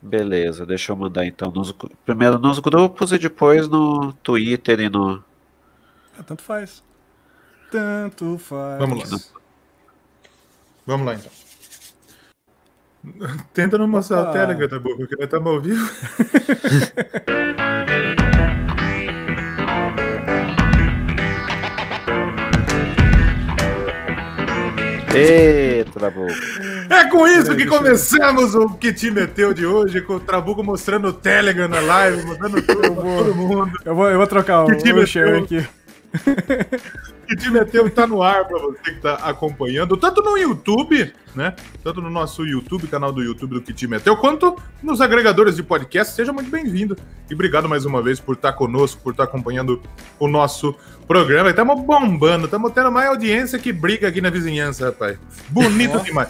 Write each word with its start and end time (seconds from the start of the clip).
Beleza, 0.00 0.64
deixa 0.66 0.92
eu 0.92 0.96
mandar 0.96 1.24
então. 1.24 1.50
Nos, 1.50 1.72
primeiro 2.04 2.38
nos 2.38 2.58
grupos 2.58 3.12
e 3.12 3.18
depois 3.18 3.68
no 3.68 4.12
Twitter 4.22 4.80
e 4.80 4.88
no. 4.88 5.22
Ah, 6.18 6.22
tanto 6.22 6.42
faz. 6.42 6.82
Tanto 7.70 8.38
faz. 8.38 8.78
Vamos 8.78 9.10
lá. 9.10 9.18
Vamos 10.86 11.06
lá 11.06 11.14
então. 11.14 11.30
Tenta 13.52 13.78
não 13.78 13.88
mostrar 13.88 14.22
Opa. 14.22 14.30
a 14.30 14.32
tela, 14.32 14.68
tá 14.68 14.78
bom, 14.78 14.96
porque 14.96 15.16
nós 15.16 15.24
estamos 15.24 15.52
ao 15.52 15.60
vivo. 15.60 15.86
Eita, 25.16 25.90
Trabuco. 25.92 26.34
É 26.90 27.04
com 27.10 27.26
isso 27.26 27.54
que 27.56 27.66
começamos 27.66 28.54
o 28.54 28.70
que 28.70 28.92
te 28.92 29.10
meteu 29.10 29.52
de 29.52 29.66
hoje, 29.66 30.00
com 30.00 30.14
o 30.14 30.20
Trabuco 30.20 30.62
mostrando 30.62 31.08
o 31.08 31.12
Telegram 31.12 31.68
na 31.68 31.80
live, 31.80 32.24
mostrando 32.24 32.62
tudo 32.66 32.80
pra 32.80 32.90
todo 32.90 33.34
mundo. 33.34 33.72
Eu 33.84 33.94
vou, 33.94 34.10
eu 34.10 34.18
vou 34.18 34.26
trocar 34.26 34.64
o, 34.64 34.66
o 34.66 35.06
share 35.06 35.38
aqui. 35.42 35.66
que 37.26 37.36
te 37.36 37.50
meteu 37.50 37.90
tá 37.90 38.06
no 38.06 38.22
ar 38.22 38.46
para 38.46 38.58
você 38.58 38.78
que 38.82 39.00
tá 39.00 39.14
acompanhando, 39.14 39.96
tanto 39.96 40.22
no 40.22 40.36
YouTube, 40.36 41.12
né? 41.34 41.54
Tanto 41.82 42.00
no 42.00 42.08
nosso 42.08 42.46
YouTube, 42.46 42.86
canal 42.86 43.12
do 43.12 43.22
YouTube 43.22 43.54
do 43.54 43.62
que 43.62 43.72
te 43.72 43.86
meteu, 43.86 44.16
quanto 44.16 44.56
nos 44.82 45.00
agregadores 45.00 45.56
de 45.56 45.62
podcast. 45.62 46.14
Seja 46.14 46.32
muito 46.32 46.50
bem-vindo 46.50 46.96
e 47.28 47.34
obrigado 47.34 47.68
mais 47.68 47.84
uma 47.84 48.00
vez 48.00 48.20
por 48.20 48.34
estar 48.34 48.52
tá 48.52 48.58
conosco, 48.58 49.02
por 49.02 49.10
estar 49.10 49.26
tá 49.26 49.28
acompanhando 49.28 49.82
o 50.18 50.28
nosso 50.28 50.74
programa. 51.06 51.50
Estamos 51.50 51.82
bombando, 51.82 52.46
estamos 52.46 52.72
tendo 52.72 52.90
mais 52.92 53.08
audiência 53.08 53.58
que 53.58 53.72
briga 53.72 54.08
aqui 54.08 54.20
na 54.20 54.30
vizinhança, 54.30 54.86
rapaz. 54.86 55.18
Bonito 55.48 56.00
demais. 56.00 56.28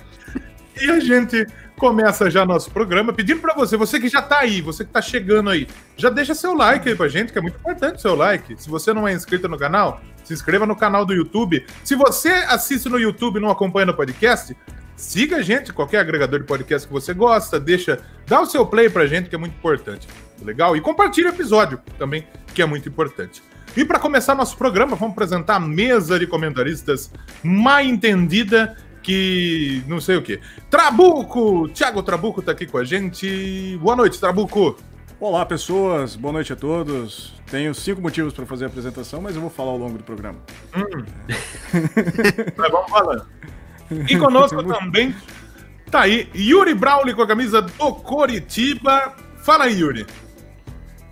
E 0.81 0.91
a 0.91 1.01
gente 1.01 1.47
começa 1.77 2.31
já 2.31 2.45
nosso 2.45 2.71
programa 2.71 3.13
pedindo 3.13 3.41
para 3.41 3.55
você, 3.55 3.77
você 3.77 4.01
que 4.01 4.09
já 4.09 4.23
tá 4.23 4.41
aí, 4.41 4.61
você 4.61 4.85
que 4.85 4.91
tá 4.91 5.01
chegando 5.01 5.51
aí, 5.51 5.67
já 5.97 6.11
deixa 6.11 6.35
seu 6.35 6.55
like 6.55 6.89
aí 6.89 6.95
pra 6.95 7.09
gente, 7.09 7.33
que 7.33 7.39
é 7.39 7.43
muito 7.43 7.57
importante 7.57 8.01
seu 8.01 8.15
like. 8.15 8.61
Se 8.61 8.69
você 8.69 8.93
não 8.93 9.07
é 9.07 9.13
inscrito 9.13 9.49
no 9.49 9.59
canal, 9.59 10.01
se 10.25 10.35
inscreva 10.35 10.67
no 10.67 10.77
canal 10.77 11.05
do 11.05 11.15
YouTube. 11.15 11.65
Se 11.85 11.95
você 11.95 12.29
assiste 12.49 12.89
no 12.89 12.99
YouTube 12.99 13.37
e 13.37 13.41
não 13.41 13.51
acompanha 13.51 13.87
no 13.87 13.95
podcast, 13.95 14.57
siga 14.97 15.37
a 15.37 15.43
gente, 15.43 15.73
qualquer 15.73 16.01
agregador 16.01 16.41
de 16.41 16.47
podcast 16.47 16.87
que 16.87 16.93
você 16.93 17.15
gosta, 17.15 17.61
deixa, 17.61 18.01
dá 18.27 18.41
o 18.41 18.47
seu 18.47 18.67
play 18.67 18.91
pra 18.91 19.07
gente, 19.07 19.29
que 19.29 19.35
é 19.35 19.39
muito 19.39 19.55
importante. 19.55 20.07
Legal? 20.43 20.77
E 20.77 20.81
compartilhe 20.81 21.29
o 21.29 21.31
episódio 21.31 21.81
também, 21.99 22.27
que 22.55 22.61
é 22.61 22.67
muito 22.67 22.89
importante. 22.89 23.43
E 23.77 23.85
para 23.85 23.99
começar 23.99 24.35
nosso 24.35 24.57
programa, 24.57 24.97
vamos 24.97 25.13
apresentar 25.13 25.57
a 25.57 25.61
mesa 25.61 26.19
de 26.19 26.27
comentaristas 26.27 27.13
mais 27.43 27.87
entendida 27.87 28.75
que 29.07 29.85
não 29.87 30.01
sei 30.01 30.17
o 30.17 30.23
que. 30.23 30.41
Trabuco! 30.69 31.69
Thiago 31.69 32.03
Trabuco 32.03 32.43
tá 32.43 32.51
aqui 32.51 32.67
com 32.67 32.77
a 32.77 32.85
gente. 32.85 33.79
Boa 33.81 33.95
noite, 33.95 34.19
Trabuco. 34.19 34.77
Olá, 35.21 35.47
pessoas. 35.47 36.17
Boa 36.17 36.33
noite 36.33 36.53
a 36.53 36.57
todos. 36.57 37.33
Tenho 37.49 37.73
cinco 37.73 38.03
motivos 38.03 38.33
para 38.35 38.45
fazer 38.45 38.65
a 38.65 38.67
apresentação, 38.67 39.23
mas 39.23 39.37
eu 39.37 39.41
vou 39.41 39.49
falar 39.49 39.71
ao 39.71 39.79
longo 39.79 39.97
do 39.97 40.03
programa. 40.03 40.41
Hum. 40.77 41.05
mas 42.59 42.73
vamos 42.73 42.91
falando. 42.91 43.27
E 44.09 44.19
conosco 44.19 44.61
também 44.65 45.15
tá 45.89 46.01
aí 46.01 46.29
Yuri 46.35 46.75
Brauli 46.75 47.15
com 47.15 47.23
a 47.23 47.29
camisa 47.29 47.63
do 47.63 47.93
Coritiba. 47.95 49.15
Fala 49.37 49.67
aí, 49.67 49.79
Yuri. 49.79 50.05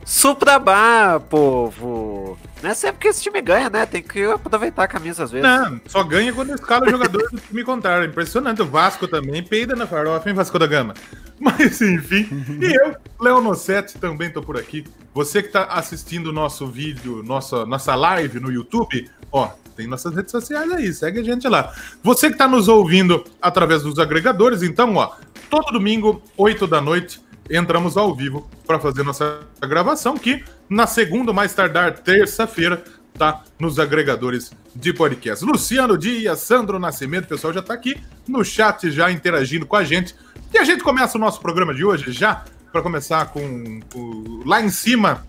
Suprabá, 0.04 1.18
povo! 1.18 2.38
Não 2.62 2.70
é 2.70 2.74
sempre 2.74 3.00
que 3.00 3.08
esse 3.08 3.22
time 3.22 3.40
ganha, 3.40 3.70
né? 3.70 3.86
Tem 3.86 4.02
que 4.02 4.22
aproveitar 4.24 4.84
a 4.84 4.88
camisa 4.88 5.24
às 5.24 5.30
vezes. 5.30 5.46
Não, 5.46 5.80
só 5.86 6.02
ganha 6.02 6.32
quando 6.32 6.54
escala 6.54 6.88
jogadores 6.88 7.30
do 7.30 7.38
time 7.38 7.64
contrário. 7.64 8.08
Impressionante. 8.08 8.62
O 8.62 8.66
Vasco 8.66 9.08
também 9.08 9.42
peida 9.42 9.74
na 9.74 9.86
farofa, 9.86 10.28
hein, 10.28 10.34
Vasco 10.34 10.58
da 10.58 10.66
Gama? 10.66 10.94
Mas, 11.40 11.80
enfim. 11.80 12.28
e 12.60 12.74
eu, 12.74 12.96
Leonossete, 13.20 13.98
também 13.98 14.30
tô 14.30 14.42
por 14.42 14.58
aqui. 14.58 14.84
Você 15.12 15.42
que 15.42 15.48
tá 15.48 15.64
assistindo 15.64 16.28
o 16.28 16.32
nosso 16.32 16.66
vídeo, 16.66 17.22
nossa, 17.22 17.66
nossa 17.66 17.94
live 17.94 18.40
no 18.40 18.52
YouTube, 18.52 19.10
ó, 19.32 19.50
tem 19.76 19.86
nossas 19.86 20.14
redes 20.14 20.30
sociais 20.30 20.70
aí, 20.72 20.92
segue 20.92 21.20
a 21.20 21.22
gente 21.22 21.48
lá. 21.48 21.72
Você 22.02 22.30
que 22.30 22.38
tá 22.38 22.46
nos 22.46 22.68
ouvindo 22.68 23.24
através 23.42 23.82
dos 23.82 23.98
agregadores, 23.98 24.62
então, 24.62 24.94
ó, 24.96 25.12
todo 25.50 25.72
domingo, 25.72 26.22
8 26.36 26.66
da 26.66 26.80
noite, 26.80 27.20
entramos 27.50 27.96
ao 27.96 28.14
vivo 28.14 28.48
para 28.66 28.78
fazer 28.78 29.02
nossa 29.02 29.40
gravação, 29.60 30.16
que 30.16 30.44
na 30.68 30.86
segunda, 30.86 31.32
mais 31.32 31.52
tardar, 31.52 31.98
terça-feira, 31.98 32.82
tá 33.16 33.42
nos 33.58 33.78
agregadores 33.78 34.52
de 34.74 34.92
podcast. 34.92 35.44
Luciano 35.44 35.96
Dias, 35.96 36.40
Sandro 36.40 36.78
Nascimento, 36.78 37.26
o 37.26 37.28
pessoal 37.28 37.52
já 37.52 37.62
tá 37.62 37.74
aqui 37.74 37.96
no 38.26 38.44
chat 38.44 38.90
já 38.90 39.10
interagindo 39.10 39.66
com 39.66 39.76
a 39.76 39.84
gente. 39.84 40.14
E 40.52 40.58
a 40.58 40.64
gente 40.64 40.82
começa 40.82 41.16
o 41.16 41.20
nosso 41.20 41.40
programa 41.40 41.74
de 41.74 41.84
hoje 41.84 42.10
já 42.12 42.44
para 42.72 42.82
começar 42.82 43.26
com, 43.26 43.80
com, 43.92 44.42
lá 44.44 44.60
em 44.60 44.68
cima, 44.68 45.24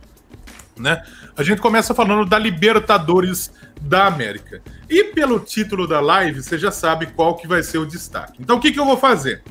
né? 0.77 1.03
A 1.37 1.43
gente 1.43 1.61
começa 1.61 1.93
falando 1.93 2.25
da 2.25 2.39
Libertadores 2.39 3.51
da 3.79 4.07
América. 4.07 4.61
E 4.89 5.03
pelo 5.05 5.39
título 5.39 5.87
da 5.87 5.99
live, 5.99 6.41
você 6.41 6.57
já 6.57 6.71
sabe 6.71 7.07
qual 7.07 7.35
que 7.35 7.47
vai 7.47 7.61
ser 7.61 7.77
o 7.77 7.85
destaque. 7.85 8.41
Então 8.41 8.57
o 8.57 8.59
que, 8.59 8.71
que 8.71 8.79
eu 8.79 8.85
vou 8.85 8.97
fazer? 8.97 9.43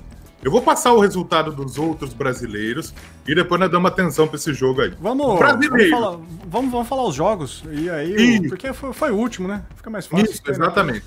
Eu 0.45 0.51
vou 0.51 0.61
passar 0.61 0.93
o 0.93 1.01
resultado 1.01 1.51
dos 1.51 1.79
outros 1.79 2.13
brasileiros 2.13 2.93
e 3.27 3.35
depois 3.35 3.59
nós 3.59 3.71
damos 3.71 3.91
atenção 3.91 4.29
para 4.29 4.37
esse 4.37 4.53
jogo 4.53 4.83
aí. 4.83 4.93
Vamos, 5.01 5.39
vamos 5.39 5.91
falar, 5.91 6.19
vamos, 6.47 6.71
vamos, 6.71 6.89
falar 6.89 7.05
os 7.05 7.15
jogos. 7.15 7.65
E 7.73 7.89
aí, 7.89 8.47
porque 8.47 8.71
foi, 8.75 8.93
foi, 8.93 9.11
o 9.11 9.17
último, 9.17 9.49
né? 9.49 9.63
Fica 9.75 9.89
mais 9.89 10.07
fácil. 10.07 10.31
Isso, 10.31 10.43
exatamente. 10.47 11.03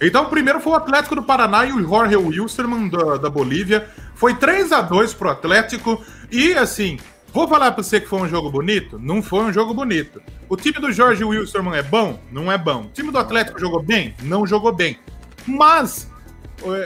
Então, 0.00 0.24
o 0.24 0.28
primeiro 0.28 0.60
foi 0.60 0.72
o 0.72 0.76
Atlético 0.76 1.16
do 1.16 1.22
Paraná 1.24 1.64
e 1.64 1.72
o 1.72 1.82
Jorge 1.82 2.14
Wilstermann 2.14 2.88
da, 2.88 3.16
da 3.16 3.28
Bolívia. 3.28 3.88
Foi 4.14 4.34
3 4.34 4.70
a 4.70 4.82
2 4.82 5.14
pro 5.14 5.30
Atlético. 5.30 6.00
E, 6.30 6.52
assim, 6.52 6.96
vou 7.32 7.48
falar 7.48 7.72
para 7.72 7.82
você 7.82 8.00
que 8.00 8.06
foi 8.06 8.20
um 8.20 8.28
jogo 8.28 8.50
bonito? 8.50 9.00
Não 9.00 9.20
foi 9.20 9.40
um 9.40 9.52
jogo 9.52 9.74
bonito. 9.74 10.22
O 10.48 10.56
time 10.56 10.78
do 10.78 10.92
Jorge 10.92 11.24
Wilstermann 11.24 11.76
é 11.76 11.82
bom? 11.82 12.20
Não 12.30 12.52
é 12.52 12.56
bom. 12.56 12.82
O 12.82 12.90
time 12.90 13.10
do 13.10 13.18
Atlético 13.18 13.58
jogou 13.58 13.82
bem? 13.82 14.14
Não 14.22 14.46
jogou 14.46 14.72
bem. 14.72 14.96
Mas 15.44 16.08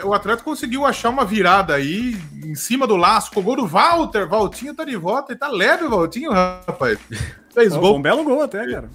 o 0.04 0.12
Atlético 0.12 0.50
conseguiu 0.50 0.84
achar 0.84 1.10
uma 1.10 1.25
virada 1.25 1.75
aí 1.75 2.16
em 2.44 2.54
cima 2.54 2.86
do 2.86 2.97
laço 2.97 3.31
com 3.31 3.41
o 3.41 3.42
gol 3.42 3.56
do 3.56 3.66
Walter. 3.66 4.28
Valtinho 4.28 4.75
tá 4.75 4.84
de 4.84 4.97
volta 4.97 5.32
e 5.32 5.36
tá 5.36 5.48
leve 5.48 5.84
o 5.84 5.91
Valtinho, 5.91 6.32
rapaz. 6.32 6.98
Fez 7.54 7.75
gol. 7.75 7.97
Um 7.97 8.03
belo 8.03 8.25
gol 8.25 8.42
até, 8.42 8.66
cara. 8.66 8.91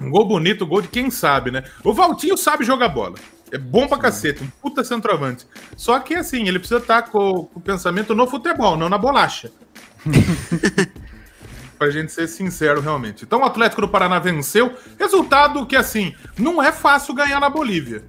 Um 0.00 0.10
gol 0.10 0.26
bonito, 0.26 0.66
gol 0.66 0.82
de 0.82 0.88
quem 0.88 1.10
sabe, 1.10 1.50
né? 1.50 1.64
O 1.82 1.92
Valtinho 1.92 2.36
sabe 2.36 2.64
jogar 2.64 2.88
bola. 2.88 3.14
É 3.52 3.58
bom 3.58 3.86
pra 3.86 3.96
Sim. 3.96 4.02
cacete, 4.02 4.42
um 4.42 4.48
puta 4.60 4.82
centroavante. 4.82 5.46
Só 5.76 5.98
que 6.00 6.14
assim, 6.14 6.48
ele 6.48 6.58
precisa 6.58 6.80
estar 6.80 7.02
tá 7.02 7.08
com, 7.08 7.44
com 7.44 7.58
o 7.58 7.62
pensamento 7.62 8.14
no 8.14 8.26
futebol, 8.26 8.76
não 8.76 8.88
na 8.88 8.98
bolacha. 8.98 9.50
pra 11.78 11.90
gente 11.90 12.12
ser 12.12 12.26
sincero, 12.28 12.80
realmente. 12.80 13.24
Então 13.24 13.40
o 13.40 13.44
Atlético 13.44 13.82
do 13.82 13.88
Paraná 13.88 14.18
venceu. 14.18 14.74
Resultado 14.98 15.66
que, 15.66 15.76
assim, 15.76 16.14
não 16.38 16.62
é 16.62 16.72
fácil 16.72 17.14
ganhar 17.14 17.40
na 17.40 17.50
Bolívia. 17.50 18.04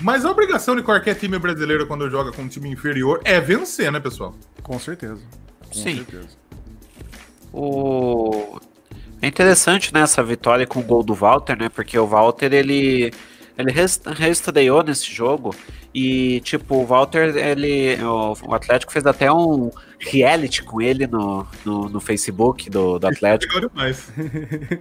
Mas 0.00 0.24
a 0.24 0.30
obrigação 0.30 0.74
de 0.74 0.82
qualquer 0.82 1.14
time 1.14 1.38
brasileiro 1.38 1.86
quando 1.86 2.08
joga 2.08 2.32
com 2.32 2.42
um 2.42 2.48
time 2.48 2.70
inferior 2.70 3.20
é 3.24 3.40
vencer, 3.40 3.92
né, 3.92 4.00
pessoal? 4.00 4.34
Com 4.62 4.78
certeza. 4.78 5.20
Com 5.66 5.74
Sim. 5.74 5.96
Certeza. 5.96 6.28
O... 7.52 8.58
É 9.20 9.26
interessante 9.26 9.92
né, 9.92 10.00
essa 10.00 10.22
vitória 10.22 10.66
com 10.66 10.80
o 10.80 10.82
gol 10.82 11.02
do 11.02 11.14
Walter, 11.14 11.56
né? 11.58 11.68
Porque 11.68 11.98
o 11.98 12.06
Walter 12.06 12.52
ele, 12.54 13.12
ele 13.58 13.72
reestreou 14.16 14.82
nesse 14.82 15.12
jogo 15.12 15.54
e 15.92 16.40
tipo 16.40 16.76
o 16.76 16.86
Walter 16.86 17.36
ele 17.36 18.00
o, 18.02 18.34
o, 18.44 18.54
Atlético 18.54 18.92
fez 18.92 19.04
até 19.04 19.30
um 19.30 19.70
reality 19.98 20.62
com 20.62 20.80
ele 20.80 21.06
no, 21.06 21.44
no, 21.64 21.88
no 21.88 22.00
Facebook 22.00 22.70
do, 22.70 22.98
do 22.98 23.06
Atlético. 23.08 23.52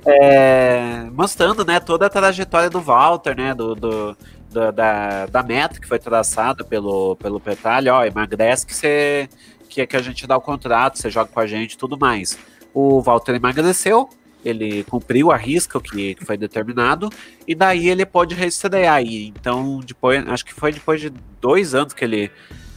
é, 0.05 1.09
mostrando 1.11 1.65
né 1.65 1.79
toda 1.79 2.05
a 2.05 2.09
trajetória 2.09 2.69
do 2.69 2.79
Walter, 2.79 3.35
né? 3.35 3.53
Do, 3.53 3.75
do 3.75 4.17
da, 4.51 4.71
da, 4.71 5.25
da, 5.27 5.43
meta 5.43 5.79
que 5.79 5.87
foi 5.87 5.99
traçada 5.99 6.63
pelo, 6.63 7.15
pelo 7.15 7.39
Petralha, 7.39 7.93
ó, 7.93 8.03
emagrece 8.03 8.65
que 8.65 8.75
você 8.75 9.29
que, 9.69 9.85
que 9.85 9.95
a 9.95 10.01
gente 10.01 10.25
dá 10.25 10.35
o 10.35 10.41
contrato, 10.41 10.97
você 10.97 11.09
joga 11.09 11.31
com 11.31 11.39
a 11.39 11.47
gente 11.47 11.73
e 11.73 11.77
tudo 11.77 11.97
mais. 11.97 12.37
O 12.73 13.01
Walter 13.01 13.35
emagreceu, 13.35 14.09
ele 14.43 14.83
cumpriu 14.85 15.31
a 15.31 15.37
risca 15.37 15.79
que, 15.79 16.15
que 16.15 16.25
foi 16.25 16.37
determinado, 16.37 17.09
e 17.47 17.53
daí 17.53 17.87
ele 17.87 18.05
pode 18.05 18.35
reestrear 18.35 18.95
aí. 18.95 19.27
Então, 19.27 19.79
depois, 19.85 20.27
acho 20.27 20.45
que 20.45 20.53
foi 20.53 20.71
depois 20.71 20.99
de 20.99 21.11
dois 21.39 21.75
anos 21.75 21.93
que 21.93 22.03
ele. 22.03 22.31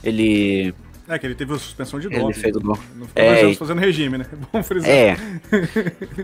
ele 0.05 0.75
é, 1.09 1.19
que 1.19 1.27
ele 1.27 1.35
teve 1.35 1.53
a 1.53 1.59
suspensão 1.59 1.99
de 1.99 2.09
doping. 2.09 2.25
Ele 2.25 2.33
fez 2.33 2.57
o 2.57 2.61
Não 2.61 2.77
ficou 2.77 3.23
é, 3.23 3.55
fazendo 3.55 3.81
regime, 3.81 4.19
né? 4.19 4.27
É 4.33 4.37
bom 4.53 4.63
frisar. 4.63 4.89
É. 4.89 5.17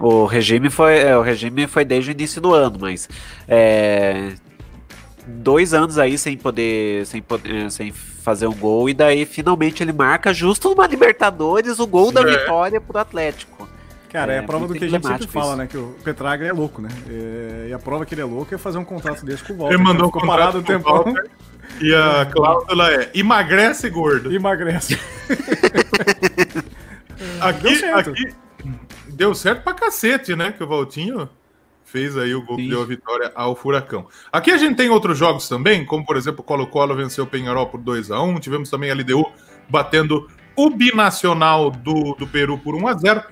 o 0.00 0.24
regime 0.24 0.70
foi, 0.70 0.98
é, 0.98 1.16
o 1.16 1.20
regime 1.20 1.66
foi 1.66 1.84
desde 1.84 2.10
o 2.10 2.12
início 2.12 2.40
do 2.40 2.54
ano, 2.54 2.78
mas 2.80 3.08
é, 3.46 4.34
dois 5.28 5.74
anos 5.74 5.98
aí 5.98 6.16
sem 6.16 6.36
poder, 6.36 7.06
sem 7.06 7.20
poder, 7.20 7.70
sem 7.70 7.92
fazer 7.92 8.46
um 8.46 8.54
gol 8.54 8.88
e 8.88 8.94
daí 8.94 9.26
finalmente 9.26 9.82
ele 9.82 9.92
marca 9.92 10.32
justo 10.32 10.70
numa 10.70 10.86
Libertadores 10.86 11.78
o 11.78 11.86
gol 11.86 12.10
da 12.10 12.22
é. 12.22 12.38
vitória 12.38 12.80
pro 12.80 12.98
Atlético. 12.98 13.68
Cara, 14.10 14.32
é, 14.32 14.36
é 14.36 14.38
a 14.38 14.42
prova 14.42 14.66
do 14.66 14.74
que 14.74 14.84
a 14.84 14.88
gente 14.88 15.06
sempre 15.06 15.26
fala, 15.26 15.54
né? 15.54 15.66
Que 15.66 15.76
o 15.76 15.94
Petraga 16.02 16.46
é 16.46 16.52
louco, 16.52 16.80
né? 16.80 16.88
É, 17.08 17.66
e 17.68 17.72
a 17.74 17.78
prova 17.78 18.06
que 18.06 18.14
ele 18.14 18.22
é 18.22 18.24
louco 18.24 18.54
é 18.54 18.58
fazer 18.58 18.78
um 18.78 18.84
contrato 18.84 19.24
desse 19.24 19.44
com 19.44 19.52
o 19.52 19.56
Walter. 19.56 19.74
Ele 19.74 19.82
mandou 19.82 20.08
um 20.08 20.10
contrato 20.10 20.62
com 20.62 20.72
o. 20.72 20.78
Walter, 20.78 21.30
e 21.80 21.94
a 21.94 22.24
cláusula 22.32 22.90
é 22.90 23.10
emagrece 23.14 23.90
gordo. 23.90 24.34
Emagrece. 24.34 24.98
aqui, 27.40 27.62
deu 27.62 27.76
certo. 27.76 28.10
Aqui, 28.10 28.34
deu 29.08 29.34
certo 29.34 29.62
pra 29.62 29.74
cacete, 29.74 30.34
né? 30.34 30.52
Que 30.52 30.64
o 30.64 30.66
Valtinho 30.66 31.28
fez 31.90 32.16
aí 32.18 32.34
o 32.34 32.42
gol 32.42 32.56
que 32.56 32.68
deu 32.68 32.82
a 32.82 32.84
vitória 32.84 33.32
ao 33.34 33.56
Furacão. 33.56 34.06
Aqui 34.30 34.50
a 34.50 34.58
gente 34.58 34.76
tem 34.76 34.90
outros 34.90 35.18
jogos 35.18 35.48
também, 35.48 35.84
como 35.84 36.04
por 36.04 36.16
exemplo 36.16 36.40
o 36.40 36.44
Colo-Colo 36.44 36.94
venceu 36.94 37.24
o 37.24 37.26
Penharol 37.26 37.66
por 37.66 37.80
2 37.80 38.10
a 38.10 38.20
1 38.20 38.38
tivemos 38.40 38.68
também 38.68 38.90
a 38.90 38.94
LDU 38.94 39.26
batendo 39.68 40.28
o 40.54 40.70
Binacional 40.70 41.70
do, 41.70 42.14
do 42.14 42.26
Peru 42.26 42.58
por 42.58 42.74
1 42.74 42.88
a 42.88 42.94
0 42.94 43.22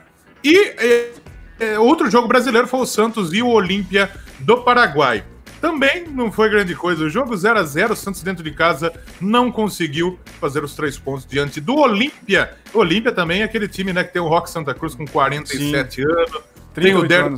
e 0.43 0.57
é, 0.79 1.13
é, 1.59 1.79
outro 1.79 2.11
jogo 2.11 2.29
brasileiro 2.29 2.67
foi 2.67 2.81
o 2.81 2.87
Santos 2.87 3.33
e 3.33 3.43
o 3.43 3.49
Olímpia 3.49 4.11
do 4.41 4.59
Paraguai. 4.63 5.25
Também 5.61 6.07
não 6.07 6.31
foi 6.31 6.49
grande 6.51 6.75
coisa. 6.75 7.05
O 7.05 7.11
jogo 7.11 7.37
0 7.37 7.59
a 7.59 7.63
0 7.63 7.95
o 7.95 7.97
Santos 7.97 8.23
dentro 8.23 8.45
de 8.45 8.53
casa 8.53 8.93
não 9.21 9.51
conseguiu 9.51 10.19
fazer 10.39 10.63
os 10.63 10.75
três 10.75 10.99
pontos 10.99 11.27
diante 11.27 11.61
do 11.61 11.77
Olímpia. 11.77 12.55
Olímpia 12.73 13.11
também 13.11 13.41
é 13.41 13.45
aquele 13.45 13.67
time 13.67 13.93
né, 13.93 14.05
que 14.05 14.13
tem 14.13 14.23
o 14.23 14.29
Rock 14.29 14.51
Santa 14.51 14.75
Cruz 14.75 14.95
com 14.95 15.07
47 15.07 15.95
Sim. 15.95 16.03
anos. 16.03 16.56
Tem 16.83 16.95
o 16.95 17.07
Derek 17.07 17.37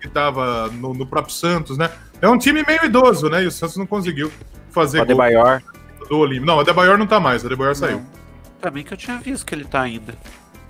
que 0.00 0.08
estava 0.08 0.68
no, 0.68 0.92
no, 0.92 1.06
próprio 1.06 1.32
Santos, 1.32 1.78
né? 1.78 1.90
É 2.20 2.28
um 2.28 2.36
time 2.36 2.64
meio 2.66 2.84
idoso, 2.84 3.28
né? 3.28 3.44
E 3.44 3.46
o 3.46 3.50
Santos 3.50 3.76
não 3.76 3.86
conseguiu 3.86 4.32
fazer. 4.70 4.98
O 4.98 5.02
Adebayor. 5.02 5.62
Do 6.08 6.18
Olímpia. 6.18 6.46
Não, 6.46 6.56
o 6.56 6.60
Adebayor 6.60 6.98
não 6.98 7.06
tá 7.06 7.20
mais, 7.20 7.42
o 7.42 7.46
Adebayor 7.46 7.74
saiu. 7.74 8.02
Também 8.60 8.82
que 8.82 8.92
eu 8.92 8.96
tinha 8.96 9.16
visto 9.18 9.46
que 9.46 9.54
ele 9.54 9.64
tá 9.64 9.82
ainda. 9.82 10.14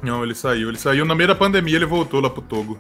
Não, 0.03 0.23
ele 0.23 0.35
saiu. 0.35 0.69
Ele 0.69 0.79
saiu 0.79 1.05
no 1.05 1.17
meio 1.17 1.29
da 1.29 1.35
pandemia, 1.35 1.77
ele 1.77 1.87
voltou 1.87 2.21
lá 2.21 2.29
pro 2.29 2.43
Togo. 2.43 2.79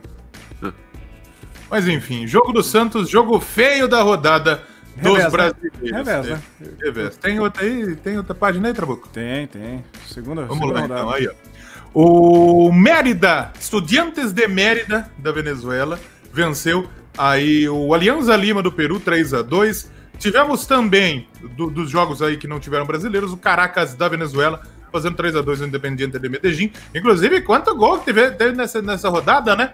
Mas 1.70 1.88
enfim, 1.88 2.26
jogo 2.26 2.52
do 2.52 2.62
Santos, 2.62 3.08
jogo 3.08 3.40
feio 3.40 3.88
da 3.88 4.02
rodada 4.02 4.62
dos 4.96 5.16
Revés, 5.16 5.32
brasileiros. 5.32 5.80
Revés, 5.90 6.26
né? 6.26 6.42
Revés. 6.82 7.16
Tem 7.16 7.40
outra 7.40 7.64
aí? 7.64 7.96
Tem 7.96 8.16
outra 8.16 8.34
página 8.34 8.68
aí, 8.68 8.74
Trabuco? 8.74 9.08
Tem, 9.08 9.46
tem. 9.46 9.84
Segunda, 10.06 10.42
Vamos 10.42 10.58
segunda 10.58 10.74
lá, 10.74 10.80
rodada. 10.82 11.00
então. 11.00 11.10
Aí, 11.14 11.28
ó. 11.28 11.53
O 11.94 12.72
Mérida, 12.72 13.52
Estudiantes 13.58 14.32
de 14.32 14.48
Mérida, 14.48 15.08
da 15.16 15.30
Venezuela, 15.30 15.98
venceu 16.32 16.88
aí 17.16 17.68
o 17.68 17.94
Alianza 17.94 18.34
Lima 18.34 18.60
do 18.60 18.72
Peru, 18.72 18.98
3 18.98 19.32
a 19.32 19.42
2 19.42 19.94
Tivemos 20.18 20.66
também, 20.66 21.28
do, 21.56 21.68
dos 21.70 21.90
jogos 21.90 22.22
aí 22.22 22.36
que 22.36 22.46
não 22.46 22.60
tiveram 22.60 22.86
brasileiros, 22.86 23.32
o 23.32 23.36
Caracas 23.36 23.94
da 23.94 24.08
Venezuela, 24.08 24.62
fazendo 24.92 25.16
3 25.16 25.36
a 25.36 25.42
2 25.42 25.60
no 25.60 25.66
Independiente 25.66 26.18
de 26.18 26.28
Medellín. 26.28 26.72
Inclusive, 26.94 27.40
quanto 27.42 27.74
gol 27.74 27.98
que 27.98 28.06
teve, 28.06 28.30
teve 28.32 28.56
nessa, 28.56 28.80
nessa 28.80 29.08
rodada, 29.08 29.56
né? 29.56 29.72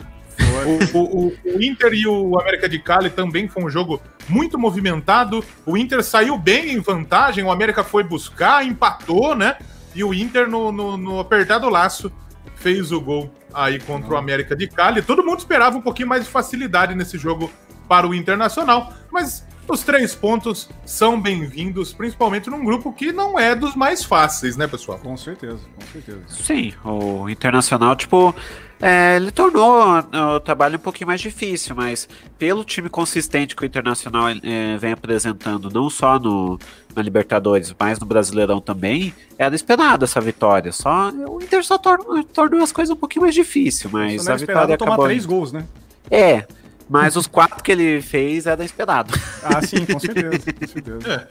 O, 0.93 0.99
o, 0.99 1.27
o, 1.29 1.63
Inter 1.63 1.93
e 1.93 2.07
o 2.07 2.39
América 2.41 2.69
de 2.69 2.79
Cali 2.79 3.11
também 3.11 3.47
foi 3.49 3.63
um 3.63 3.71
jogo 3.71 4.01
muito 4.29 4.59
movimentado. 4.59 5.45
O 5.67 5.77
Inter 5.77 6.03
saiu 6.03 6.39
bem 6.39 6.73
em 6.73 6.81
vantagem, 6.81 7.45
o 7.45 7.51
América 7.51 7.85
foi 7.85 8.03
buscar, 8.03 8.65
empatou, 8.65 9.35
né? 9.35 9.57
E 9.95 10.05
o 10.05 10.15
Inter, 10.15 10.49
no, 10.49 10.71
no, 10.71 10.97
no 10.97 11.19
apertado 11.19 11.69
laço, 11.69 12.13
fez 12.57 12.93
o 12.93 13.01
gol 13.01 13.33
aí 13.53 13.81
contra 13.81 14.15
o 14.15 14.17
América 14.17 14.55
de 14.55 14.69
Cali. 14.69 15.03
Todo 15.03 15.25
mundo 15.25 15.39
esperava 15.39 15.77
um 15.77 15.83
pouquinho 15.83 16.09
mais 16.09 16.25
de 16.25 16.31
facilidade 16.31 16.95
nesse 16.95 17.19
jogo 17.19 17.51
para 17.89 18.07
o 18.07 18.15
Internacional, 18.15 18.93
mas 19.11 19.45
os 19.67 19.83
três 19.83 20.15
pontos 20.15 20.69
são 20.85 21.21
bem-vindos, 21.21 21.93
principalmente 21.93 22.51
num 22.51 22.65
grupo 22.65 22.93
que 22.93 23.13
não 23.13 23.39
é 23.39 23.55
dos 23.55 23.75
mais 23.75 24.05
fáceis, 24.05 24.57
né, 24.57 24.67
pessoal? 24.67 24.99
Com 24.99 25.17
certeza, 25.17 25.61
com 25.75 25.87
certeza. 25.93 26.21
Sim, 26.29 26.73
o 26.85 27.29
Internacional, 27.29 27.95
tipo, 27.97 28.35
é, 28.81 29.17
ele 29.17 29.31
tornou 29.31 29.99
o 30.37 30.41
trabalho 30.41 30.77
um 30.77 30.81
pouquinho 30.81 31.09
mais 31.09 31.21
difícil, 31.21 31.75
mas 31.77 32.09
pelo 32.39 32.65
time 32.65 32.89
consistente 32.89 33.55
que 33.55 33.63
o 33.63 33.67
Internacional 33.67 34.29
é, 34.29 34.77
vem 34.79 34.93
apresentando, 34.93 35.71
não 35.71 35.89
só 35.89 36.19
no, 36.19 36.59
na 36.95 37.03
Libertadores, 37.03 37.75
mas 37.79 37.99
no 37.99 38.07
Brasileirão 38.07 38.61
também, 38.61 39.15
era 39.39 39.55
esperado 39.55 40.05
essa 40.05 40.21
vitória. 40.21 40.73
Só 40.73 41.11
o 41.11 41.43
Inter 41.43 41.65
só 41.65 41.79
tornou, 41.79 42.23
tornou 42.25 42.63
as 42.63 42.73
coisas 42.73 42.95
um 42.95 42.99
pouquinho 42.99 43.23
mais 43.23 43.35
difícil, 43.35 43.91
mas 43.93 44.29
a 44.29 44.37
vitória 44.37 44.75
acabou. 44.75 44.95
tomar 44.97 45.09
três 45.09 45.25
gols, 45.27 45.53
né? 45.53 45.65
É, 46.11 46.47
mas 46.89 47.15
os 47.17 47.27
quatro 47.27 47.63
que 47.63 47.71
ele 47.71 48.03
fez 48.03 48.47
era 48.47 48.65
esperado. 48.65 49.15
Ah, 49.43 49.65
sim, 49.65 49.85
com 49.87 49.99
certeza. 49.99 50.53
Com 50.53 50.67
certeza. 50.67 51.13
É. 51.13 51.27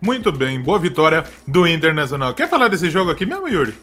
Muito 0.00 0.30
bem, 0.30 0.60
boa 0.60 0.78
vitória 0.78 1.24
do 1.46 1.66
Internacional. 1.66 2.34
Quer 2.34 2.48
falar 2.48 2.68
desse 2.68 2.90
jogo 2.90 3.10
aqui 3.10 3.24
mesmo, 3.24 3.48
Yuri? 3.48 3.74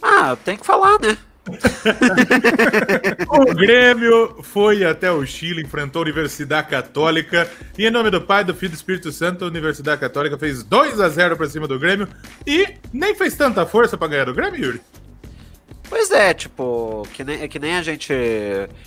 Ah, 0.00 0.36
tem 0.42 0.56
que 0.56 0.64
falar, 0.64 0.98
né? 1.00 1.18
o 3.28 3.54
Grêmio 3.54 4.42
foi 4.42 4.84
até 4.84 5.10
o 5.10 5.24
Chile, 5.26 5.62
enfrentou 5.62 6.00
a 6.00 6.04
Universidade 6.04 6.68
Católica 6.68 7.50
e, 7.76 7.86
em 7.86 7.90
nome 7.90 8.10
do 8.10 8.20
Pai, 8.20 8.44
do 8.44 8.54
Filho 8.54 8.70
e 8.70 8.72
do 8.72 8.76
Espírito 8.76 9.12
Santo, 9.12 9.44
a 9.44 9.48
Universidade 9.48 10.00
Católica 10.00 10.38
fez 10.38 10.62
2 10.62 11.00
a 11.00 11.08
0 11.08 11.36
para 11.36 11.48
cima 11.48 11.68
do 11.68 11.78
Grêmio 11.78 12.08
e 12.46 12.66
nem 12.92 13.14
fez 13.14 13.36
tanta 13.36 13.66
força 13.66 13.98
para 13.98 14.08
ganhar 14.08 14.24
do 14.24 14.34
Grêmio, 14.34 14.64
Yuri. 14.64 14.80
Pois 15.88 16.10
é, 16.10 16.32
tipo, 16.32 17.06
que 17.12 17.22
nem, 17.22 17.46
que 17.46 17.58
nem 17.58 17.76
a 17.76 17.82
gente 17.82 18.12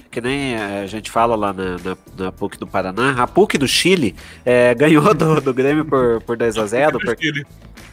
que 0.10 0.20
nem 0.20 0.58
a 0.58 0.88
gente 0.88 1.12
fala 1.12 1.36
lá 1.36 1.54
na, 1.54 1.78
na, 1.78 1.98
na 2.18 2.32
PUC 2.32 2.58
do 2.58 2.66
Paraná, 2.66 3.22
a 3.22 3.28
PUC 3.28 3.58
do 3.58 3.68
Chile 3.68 4.16
é, 4.44 4.74
ganhou 4.74 5.14
do, 5.14 5.40
do 5.40 5.54
Grêmio 5.54 5.86
por, 5.86 6.22
por 6.24 6.36
2 6.36 6.58
a 6.58 6.66
0 6.66 6.98
porque, 7.06 7.32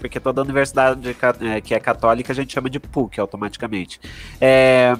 porque 0.04 0.20
toda 0.20 0.42
universidade 0.42 1.16
é, 1.40 1.60
que 1.62 1.74
é 1.74 1.80
católica 1.80 2.30
a 2.30 2.36
gente 2.36 2.52
chama 2.52 2.68
de 2.68 2.78
PUC 2.78 3.18
automaticamente. 3.18 3.98
É, 4.38 4.94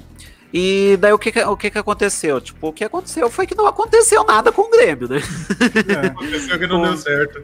e 0.51 0.97
daí 0.99 1.13
o 1.13 1.19
que, 1.19 1.29
o 1.41 1.55
que 1.55 1.69
que 1.69 1.77
aconteceu? 1.77 2.41
Tipo, 2.41 2.69
o 2.69 2.73
que 2.73 2.83
aconteceu 2.83 3.29
foi 3.29 3.45
que 3.45 3.53
não 3.53 3.67
aconteceu 3.67 4.23
nada 4.23 4.51
com 4.51 4.63
o 4.63 4.71
Grêmio, 4.71 5.07
né? 5.07 5.21
É, 6.01 6.07
aconteceu 6.09 6.57
que 6.57 6.65
não 6.65 6.81
deu 6.81 6.97
certo. 6.97 7.43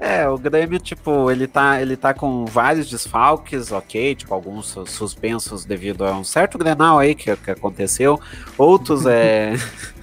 É, 0.00 0.28
o 0.28 0.36
Grêmio, 0.36 0.80
tipo, 0.80 1.30
ele 1.30 1.46
tá, 1.46 1.80
ele 1.80 1.96
tá 1.96 2.12
com 2.12 2.44
vários 2.44 2.90
desfalques, 2.90 3.70
ok, 3.70 4.16
tipo, 4.16 4.34
alguns 4.34 4.76
suspensos 4.88 5.64
devido 5.64 6.04
a 6.04 6.18
um 6.18 6.24
certo 6.24 6.58
Grenal 6.58 6.98
aí 6.98 7.14
que, 7.14 7.34
que 7.36 7.50
aconteceu, 7.52 8.20
outros 8.58 9.06
é... 9.06 9.54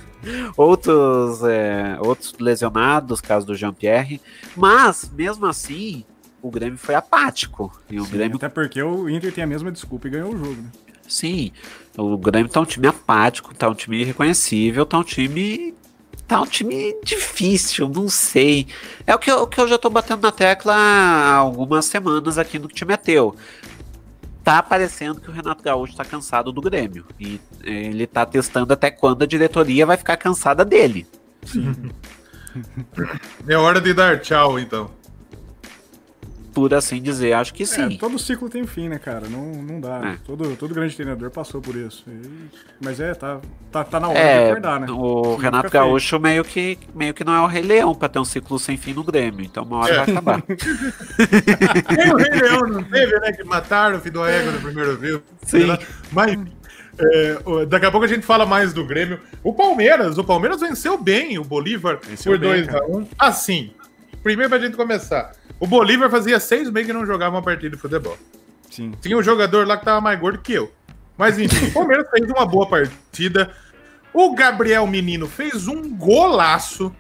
outros, 0.56 1.44
é, 1.44 1.98
outros 2.00 2.34
lesionados, 2.40 3.20
caso 3.20 3.46
do 3.46 3.56
Jean-Pierre, 3.56 4.22
mas, 4.56 5.12
mesmo 5.14 5.46
assim, 5.46 6.06
o 6.44 6.51
Grêmio 6.51 6.78
foi 6.78 6.94
apático. 6.94 7.72
E 7.90 8.00
o 8.00 8.04
Sim, 8.04 8.12
Grêmio... 8.12 8.36
Até 8.36 8.50
porque 8.50 8.84
o 8.84 9.10
Inter 9.10 9.31
tem 9.31 9.45
a 9.45 9.48
mesma 9.48 9.72
desculpa 9.72 10.07
e 10.07 10.12
ganhou 10.12 10.36
o 10.36 10.38
jogo, 10.38 10.62
né? 10.62 10.69
Sim, 11.07 11.51
o 11.98 12.18
Grêmio 12.18 12.51
tá 12.51 12.60
um 12.60 12.66
time 12.66 12.86
apático, 12.86 13.56
tá 13.56 13.69
um 13.69 13.74
time 13.74 14.01
irreconhecível, 14.01 14.86
tá 14.86 14.98
um 14.98 15.04
time 15.04 15.74
tá 16.28 16.42
um 16.42 16.45
time 16.45 16.95
difícil, 17.04 17.90
não 17.90 18.10
sei. 18.10 18.68
É 19.07 19.16
o 19.16 19.19
que, 19.19 19.31
eu, 19.31 19.44
o 19.44 19.48
que 19.48 19.60
eu 19.60 19.68
já 19.68 19.78
tô 19.78 19.90
batendo 19.90 20.22
na 20.22 20.31
tecla 20.31 20.74
há 20.74 21.36
algumas 21.36 21.86
semanas 21.86 22.38
aqui 22.38 22.60
no 22.60 22.68
time 22.68 22.94
é 22.94 22.98
teu. 22.98 23.36
Tá 24.44 24.62
parecendo 24.62 25.22
que 25.22 25.30
o 25.30 25.34
Renato 25.34 25.63
Gaúcho 25.63 25.96
tá 25.96 26.04
cansado 26.04 26.51
do 26.51 26.62
Grêmio. 26.62 27.06
E 27.19 27.39
ele 27.63 28.06
tá 28.06 28.25
testando 28.25 28.74
até 28.74 28.91
quando 28.91 29.24
a 29.24 29.27
diretoria 29.27 29.86
vai 29.86 29.96
ficar 29.96 30.18
cansada 30.18 30.65
dele. 30.65 31.08
é 33.48 33.56
hora 33.56 33.79
de 33.79 33.94
dar 33.94 34.20
tchau, 34.20 34.60
então 34.60 35.02
por 36.53 36.74
assim 36.74 37.01
dizer. 37.01 37.33
Acho 37.33 37.53
que 37.53 37.63
é, 37.63 37.65
sim. 37.65 37.95
É, 37.95 37.98
todo 37.98 38.19
ciclo 38.19 38.50
tem 38.50 38.65
fim, 38.65 38.88
né, 38.88 39.00
cara? 39.00 39.27
Não, 39.27 39.51
não 39.62 39.81
dá. 39.81 40.13
É. 40.13 40.17
Todo, 40.24 40.55
todo 40.55 40.74
grande 40.74 40.95
treinador 40.95 41.31
passou 41.31 41.62
por 41.62 41.75
isso. 41.75 42.05
E, 42.07 42.50
mas 42.81 43.00
é, 43.00 43.13
tá, 43.13 43.41
tá, 43.72 43.83
tá 43.83 44.00
na 44.00 44.10
hora 44.10 44.19
é, 44.19 44.45
de 44.45 44.51
acordar, 44.51 44.79
né? 44.79 44.88
O 44.89 45.36
Renato 45.36 45.69
Gaúcho 45.69 46.19
meio 46.19 46.43
que, 46.43 46.77
meio 46.93 47.13
que 47.13 47.24
não 47.24 47.33
é 47.33 47.41
o 47.41 47.48
Rei 47.48 47.63
Leão 47.63 47.95
pra 47.95 48.07
ter 48.07 48.19
um 48.19 48.25
ciclo 48.25 48.60
sem 48.60 48.77
fim 48.77 48.93
no 48.93 49.03
Grêmio. 49.03 49.43
Então 49.43 49.63
uma 49.63 49.79
hora 49.79 49.93
é. 49.93 49.98
vai 49.98 50.12
acabar. 50.12 50.41
tem 50.45 52.12
o 52.12 52.17
Rei 52.17 52.29
Leão, 52.29 52.62
não 52.62 52.83
teve, 52.83 53.19
né? 53.19 53.31
Que 53.31 53.43
mataram 53.43 53.98
o 53.98 54.01
filho 54.01 54.13
do 54.13 54.25
Ego 54.25 54.51
no 54.51 54.62
primeiro 54.62 54.98
vídeo. 54.98 55.24
Sim. 55.43 55.67
Mas. 56.12 56.38
É, 56.95 57.65
daqui 57.65 57.88
a 57.88 57.91
pouco 57.91 58.05
a 58.05 58.07
gente 58.07 58.24
fala 58.24 58.45
mais 58.45 58.72
do 58.72 58.86
Grêmio. 58.86 59.19
O 59.43 59.51
Palmeiras, 59.51 60.19
o 60.19 60.24
Palmeiras 60.24 60.62
venceu 60.62 60.95
bem 60.95 61.39
o 61.39 61.43
Bolívar 61.43 62.00
venceu 62.07 62.33
por 62.33 62.48
2x1. 62.48 62.88
Um. 62.88 63.07
Assim, 63.17 63.72
primeiro 64.24 64.50
pra 64.50 64.60
gente 64.60 64.75
começar. 64.75 65.34
O 65.60 65.68
Bolívar 65.68 66.10
fazia 66.10 66.39
seis 66.39 66.70
meses 66.70 66.88
que 66.88 66.94
não 66.94 67.06
jogava 67.06 67.36
uma 67.36 67.42
partida 67.44 67.75
de 67.75 67.82
futebol. 67.82 68.18
Sim. 68.72 68.92
Tinha 69.01 69.18
um 69.18 69.22
jogador 69.22 69.68
lá 69.68 69.77
que 69.77 69.86
tava 69.86 70.01
mais 70.01 70.20
gordo 70.20 70.39
que 70.39 70.53
eu. 70.53 70.72
Mas 71.18 71.38
enfim, 71.38 71.68
o 71.68 71.74
Palmeiras 71.74 72.08
fez 72.12 72.30
uma 72.30 72.46
boa 72.46 72.68
partida. 72.68 73.53
O 74.13 74.34
Gabriel 74.34 74.88
Menino 74.88 75.27
fez 75.27 75.68
um 75.68 75.96
golaço 75.96 76.96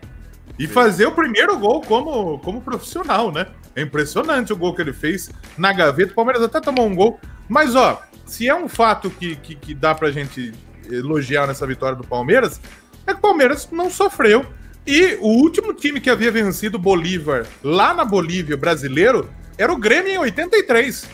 e 0.59 0.67
fazer 0.67 1.05
o 1.07 1.11
primeiro 1.11 1.57
gol 1.57 1.81
como, 1.81 2.37
como 2.39 2.61
profissional, 2.61 3.31
né? 3.31 3.47
É 3.75 3.81
impressionante 3.81 4.53
o 4.53 4.55
gol 4.55 4.75
que 4.75 4.81
ele 4.81 4.93
fez 4.93 5.31
na 5.57 5.73
gaveta. 5.73 6.11
O 6.11 6.15
Palmeiras 6.15 6.43
até 6.43 6.61
tomou 6.61 6.85
um 6.85 6.95
gol. 6.95 7.19
Mas, 7.49 7.75
ó, 7.75 8.01
se 8.25 8.47
é 8.47 8.55
um 8.55 8.69
fato 8.69 9.09
que, 9.09 9.35
que, 9.35 9.55
que 9.55 9.73
dá 9.73 9.95
pra 9.95 10.11
gente 10.11 10.53
elogiar 10.89 11.47
nessa 11.47 11.65
vitória 11.65 11.95
do 11.95 12.03
Palmeiras, 12.03 12.61
é 13.07 13.13
que 13.13 13.19
o 13.19 13.21
Palmeiras 13.21 13.67
não 13.71 13.89
sofreu 13.89 14.45
e 14.85 15.15
o 15.21 15.27
último 15.27 15.73
time 15.73 16.01
que 16.01 16.09
havia 16.09 16.31
vencido 16.31 16.77
o 16.77 16.79
Bolívar 16.79 17.45
lá 17.63 17.93
na 17.93 18.03
Bolívia 18.03 18.57
brasileiro 18.57 19.29
era 19.57 19.71
o 19.71 19.77
Grêmio 19.77 20.11
em 20.11 20.17
83. 20.17 21.09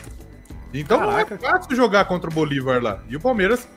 Então 0.74 0.98
Caraca. 0.98 1.36
não 1.38 1.48
é 1.48 1.50
fácil 1.50 1.76
jogar 1.76 2.04
contra 2.06 2.28
o 2.30 2.32
Bolívar 2.32 2.82
lá. 2.82 3.02
E 3.08 3.16
o 3.16 3.20
Palmeiras 3.20 3.68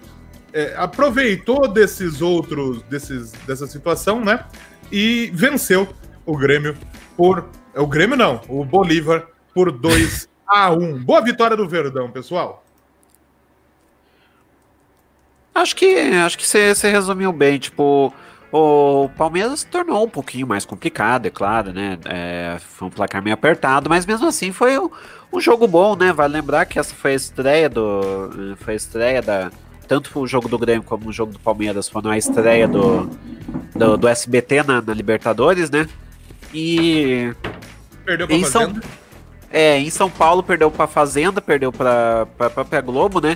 é, 0.52 0.74
aproveitou 0.78 1.68
desses 1.68 2.22
outros, 2.22 2.82
desses, 2.84 3.32
dessa 3.46 3.68
situação, 3.68 4.24
né? 4.24 4.46
E 4.92 5.32
venceu 5.34 5.88
o 6.26 6.38
Grêmio 6.38 6.78
por. 7.18 7.50
O 7.76 7.88
Grêmio 7.88 8.16
não, 8.16 8.42
o 8.48 8.64
Bolívar 8.64 9.28
por 9.54 9.72
2 9.72 10.30
a 10.48 10.72
1 10.72 11.04
Boa 11.04 11.22
vitória 11.22 11.58
do 11.58 11.68
Verdão, 11.68 12.12
pessoal. 12.12 12.64
Acho 15.56 15.76
que 15.76 15.96
acho 15.96 16.38
que 16.38 16.48
você 16.48 16.90
resumiu 16.90 17.32
bem, 17.32 17.60
tipo, 17.60 18.14
o 18.56 19.10
Palmeiras 19.18 19.62
se 19.62 19.66
tornou 19.66 20.06
um 20.06 20.10
pouquinho 20.10 20.46
mais 20.46 20.64
complicado, 20.64 21.26
é 21.26 21.32
claro, 21.32 21.74
né? 21.74 21.98
É, 22.06 22.58
foi 22.60 22.88
um 22.88 22.92
placar 22.92 23.20
meio 23.20 23.34
apertado, 23.34 23.90
mas 23.90 24.06
mesmo 24.06 24.28
assim 24.28 24.52
foi 24.52 24.78
um, 24.78 24.92
um, 25.34 25.42
jogo 25.42 25.68
bom, 25.68 25.96
né? 25.96 26.14
Vale 26.14 26.34
lembrar 26.34 26.68
que 26.68 26.78
essa 26.78 26.94
foi 26.94 27.14
a 27.14 27.16
estreia 27.16 27.68
do. 27.68 28.56
Foi 28.58 28.74
a 28.74 28.78
estreia 28.78 29.24
da. 29.24 29.52
Tanto 29.88 30.20
o 30.20 30.28
jogo 30.28 30.48
do 30.48 30.60
Grêmio 30.60 30.84
como 30.84 31.10
o 31.10 31.12
jogo 31.12 31.32
do 31.32 31.40
Palmeiras 31.40 31.90
foram 31.90 32.12
a 32.12 32.18
estreia 32.18 32.68
do, 32.68 33.10
do, 33.76 33.98
do 33.98 34.08
SBT 34.08 34.62
na, 34.62 34.84
na, 34.84 34.94
Libertadores, 34.94 35.72
né? 35.72 35.90
E. 36.54 37.34
Perdeu 38.06 38.28
pra 38.28 38.36
em 38.36 38.44
São, 38.44 38.76
é, 39.52 39.80
em 39.80 39.90
São 39.90 40.12
Paulo 40.12 40.44
perdeu 40.44 40.70
pra 40.70 40.86
Fazenda, 40.86 41.42
perdeu 41.42 41.72
pra, 41.72 42.28
pra 42.38 42.52
própria 42.52 42.82
Globo, 42.82 43.20
né? 43.20 43.36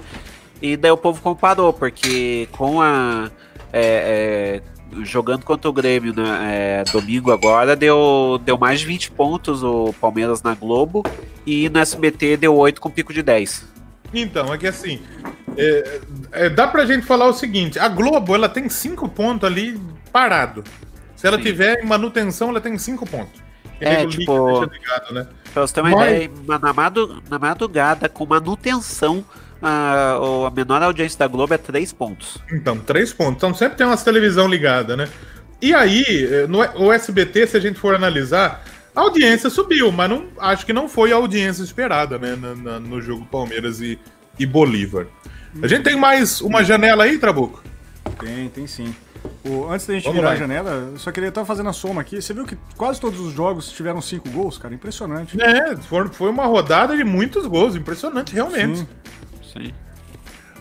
E 0.61 0.77
daí 0.77 0.91
o 0.91 0.97
povo 0.97 1.19
comparou, 1.23 1.73
porque 1.73 2.47
com 2.51 2.79
a. 2.83 3.31
É, 3.73 4.61
é, 4.61 4.76
jogando 5.03 5.43
contra 5.43 5.69
o 5.69 5.73
Grêmio 5.73 6.13
né, 6.15 6.83
é, 6.85 6.91
domingo 6.91 7.31
agora, 7.31 7.75
deu, 7.75 8.39
deu 8.43 8.57
mais 8.57 8.79
de 8.79 8.85
20 8.85 9.11
pontos 9.11 9.63
o 9.63 9.93
Palmeiras 9.99 10.41
na 10.41 10.55
Globo 10.55 11.03
e 11.45 11.69
no 11.69 11.79
SBT 11.79 12.37
deu 12.37 12.55
8 12.55 12.79
com 12.81 12.89
pico 12.89 13.13
de 13.13 13.21
10. 13.21 13.65
Então, 14.13 14.53
é 14.53 14.57
que 14.57 14.67
assim, 14.67 15.01
é, 15.57 16.01
é, 16.31 16.49
dá 16.49 16.67
pra 16.67 16.85
gente 16.85 17.05
falar 17.05 17.27
o 17.27 17.33
seguinte: 17.33 17.77
a 17.79 17.87
Globo 17.87 18.33
ela 18.33 18.47
tem 18.47 18.69
5 18.69 19.09
pontos 19.09 19.47
ali 19.47 19.79
parado. 20.11 20.63
Se 21.15 21.27
ela 21.27 21.37
Sim. 21.37 21.43
tiver 21.43 21.83
manutenção, 21.83 22.49
ela 22.49 22.61
tem 22.61 22.77
5 22.77 23.05
pontos. 23.05 23.41
É, 23.79 24.05
tipo, 24.05 24.63
ligado, 24.65 25.13
né? 25.13 25.27
Pra 25.53 25.61
você 25.61 25.73
ter 25.73 25.81
uma 25.81 25.91
Mas... 25.91 26.07
ideia, 26.07 26.31
na, 26.47 26.73
madu 26.73 27.21
na 27.29 27.37
madrugada, 27.37 28.09
com 28.09 28.25
manutenção 28.25 29.23
a, 29.61 30.17
a 30.47 30.51
menor 30.51 30.83
audiência 30.83 31.19
da 31.19 31.27
Globo 31.27 31.53
é 31.53 31.57
3 31.57 31.91
pontos. 31.93 32.37
Então, 32.51 32.77
3 32.77 33.13
pontos. 33.13 33.37
Então 33.37 33.53
sempre 33.53 33.77
tem 33.77 33.87
umas 33.87 34.03
televisão 34.03 34.47
ligada, 34.47 34.95
né? 34.95 35.07
E 35.61 35.73
aí, 35.73 36.03
eh, 36.07 36.47
no 36.47 36.59
o 36.59 36.93
SBT, 36.93 37.47
se 37.47 37.57
a 37.57 37.59
gente 37.59 37.79
for 37.79 37.95
analisar, 37.95 38.63
a 38.95 39.01
audiência 39.01 39.49
subiu, 39.49 39.91
mas 39.91 40.09
não, 40.09 40.27
acho 40.39 40.65
que 40.65 40.73
não 40.73 40.87
foi 40.87 41.11
a 41.11 41.15
audiência 41.15 41.63
esperada, 41.63 42.17
né? 42.19 42.35
Na, 42.35 42.55
na, 42.55 42.79
no 42.79 43.01
jogo 43.01 43.25
Palmeiras 43.25 43.81
e, 43.81 43.99
e 44.37 44.45
Bolívar. 44.45 45.07
A 45.61 45.67
gente 45.67 45.83
tem 45.83 45.95
mais 45.95 46.41
uma 46.41 46.63
janela 46.63 47.05
aí, 47.05 47.17
Trabuco? 47.17 47.63
Tem, 48.19 48.49
tem 48.49 48.67
sim. 48.67 48.93
O, 49.43 49.69
antes 49.69 49.87
da 49.87 49.93
gente 49.93 50.03
Vamos 50.03 50.17
virar 50.17 50.29
lá. 50.29 50.33
a 50.35 50.37
janela, 50.37 50.69
eu 50.93 50.99
só 50.99 51.11
queria 51.11 51.29
estar 51.29 51.43
fazendo 51.45 51.69
a 51.69 51.73
soma 51.73 52.01
aqui. 52.01 52.21
Você 52.21 52.33
viu 52.33 52.45
que 52.45 52.57
quase 52.75 52.99
todos 52.99 53.19
os 53.19 53.33
jogos 53.33 53.71
tiveram 53.71 54.01
cinco 54.01 54.29
gols, 54.29 54.57
cara? 54.57 54.73
Impressionante. 54.73 55.41
É, 55.41 55.75
foi, 55.75 56.07
foi 56.09 56.29
uma 56.29 56.45
rodada 56.45 56.95
de 56.95 57.03
muitos 57.03 57.45
gols. 57.45 57.75
Impressionante, 57.75 58.33
realmente. 58.33 58.79
Sim. 58.79 58.87
Sim. 59.57 59.73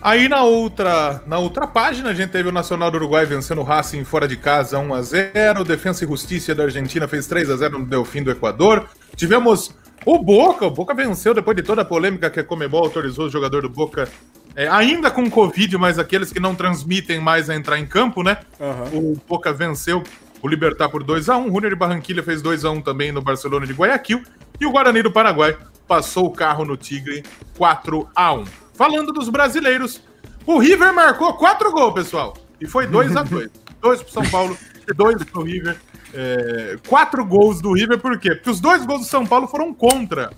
Aí 0.03 0.29
na 0.29 0.43
outra, 0.43 1.23
na 1.27 1.39
outra 1.39 1.67
página 1.67 2.11
a 2.11 2.15
gente 2.15 2.31
teve 2.31 2.49
o 2.49 2.53
Nacional 2.53 2.91
do 2.91 2.97
Uruguai 2.97 3.27
vencendo 3.27 3.61
o 3.61 3.65
Racing 3.65 4.05
fora 4.05 4.29
de 4.29 4.37
casa 4.37 4.79
1 4.79 4.95
a 4.95 5.03
0, 5.03 5.65
Defensa 5.65 6.05
e 6.05 6.07
Justiça 6.07 6.55
da 6.55 6.65
Argentina 6.65 7.09
fez 7.09 7.27
3 7.27 7.51
a 7.51 7.57
0 7.57 7.79
no 7.81 7.87
Delfim 7.87 8.23
do 8.23 8.31
Equador. 8.31 8.89
Tivemos 9.17 9.75
o 10.05 10.19
Boca, 10.19 10.67
o 10.67 10.71
Boca 10.71 10.95
venceu 10.95 11.35
depois 11.35 11.57
de 11.57 11.63
toda 11.63 11.83
a 11.83 11.85
polêmica 11.85 12.31
que 12.31 12.39
a 12.39 12.45
Comebol 12.45 12.85
autorizou 12.85 13.27
o 13.27 13.31
jogador 13.31 13.63
do 13.63 13.69
Boca 13.69 14.09
é, 14.55 14.69
ainda 14.69 15.11
com 15.11 15.29
Covid, 15.29 15.77
mas 15.77 15.99
aqueles 15.99 16.33
que 16.33 16.39
não 16.39 16.55
transmitem 16.55 17.19
mais 17.19 17.51
a 17.51 17.57
entrar 17.57 17.79
em 17.79 17.85
campo, 17.85 18.23
né? 18.23 18.39
Uhum. 18.61 19.13
O 19.13 19.21
Boca 19.29 19.53
venceu 19.53 20.05
o 20.41 20.47
Libertar 20.47 20.89
por 20.89 21.03
2 21.03 21.29
a 21.29 21.37
1 21.37 21.49
O 21.49 21.53
Runner 21.53 21.71
de 21.71 21.77
Barranquilha 21.77 22.23
fez 22.23 22.41
2 22.41 22.65
a 22.65 22.71
1 22.71 22.81
também 22.83 23.11
no 23.11 23.21
Barcelona 23.21 23.67
de 23.67 23.73
Guayaquil. 23.73 24.23
E 24.61 24.65
o 24.65 24.71
Guarani 24.71 25.03
do 25.03 25.11
Paraguai 25.11 25.59
passou 25.89 26.27
o 26.27 26.31
carro 26.31 26.65
no 26.65 26.77
Tigre 26.77 27.25
4 27.57 28.09
a 28.15 28.33
1 28.33 28.45
Falando 28.77 29.13
dos 29.13 29.29
brasileiros, 29.29 30.03
o 30.45 30.59
River 30.59 30.93
marcou 30.93 31.33
quatro 31.35 31.73
gols, 31.73 31.95
pessoal. 31.95 32.37
E 32.61 32.67
foi 32.67 32.87
2 32.87 33.17
a 33.17 33.23
2 33.23 33.51
Dois 33.81 34.03
pro 34.03 34.13
São 34.13 34.29
Paulo, 34.31 34.59
dois 34.97 35.23
pro 35.23 35.43
River. 35.43 35.77
É, 36.13 36.79
quatro 36.89 37.25
gols 37.25 37.61
do 37.61 37.73
River, 37.73 37.99
por 37.99 38.19
quê? 38.19 38.35
Porque 38.35 38.51
os 38.51 38.59
dois 38.59 38.85
gols 38.85 39.03
do 39.03 39.07
São 39.07 39.27
Paulo 39.27 39.47
foram 39.47 39.73
contra. 39.73 40.33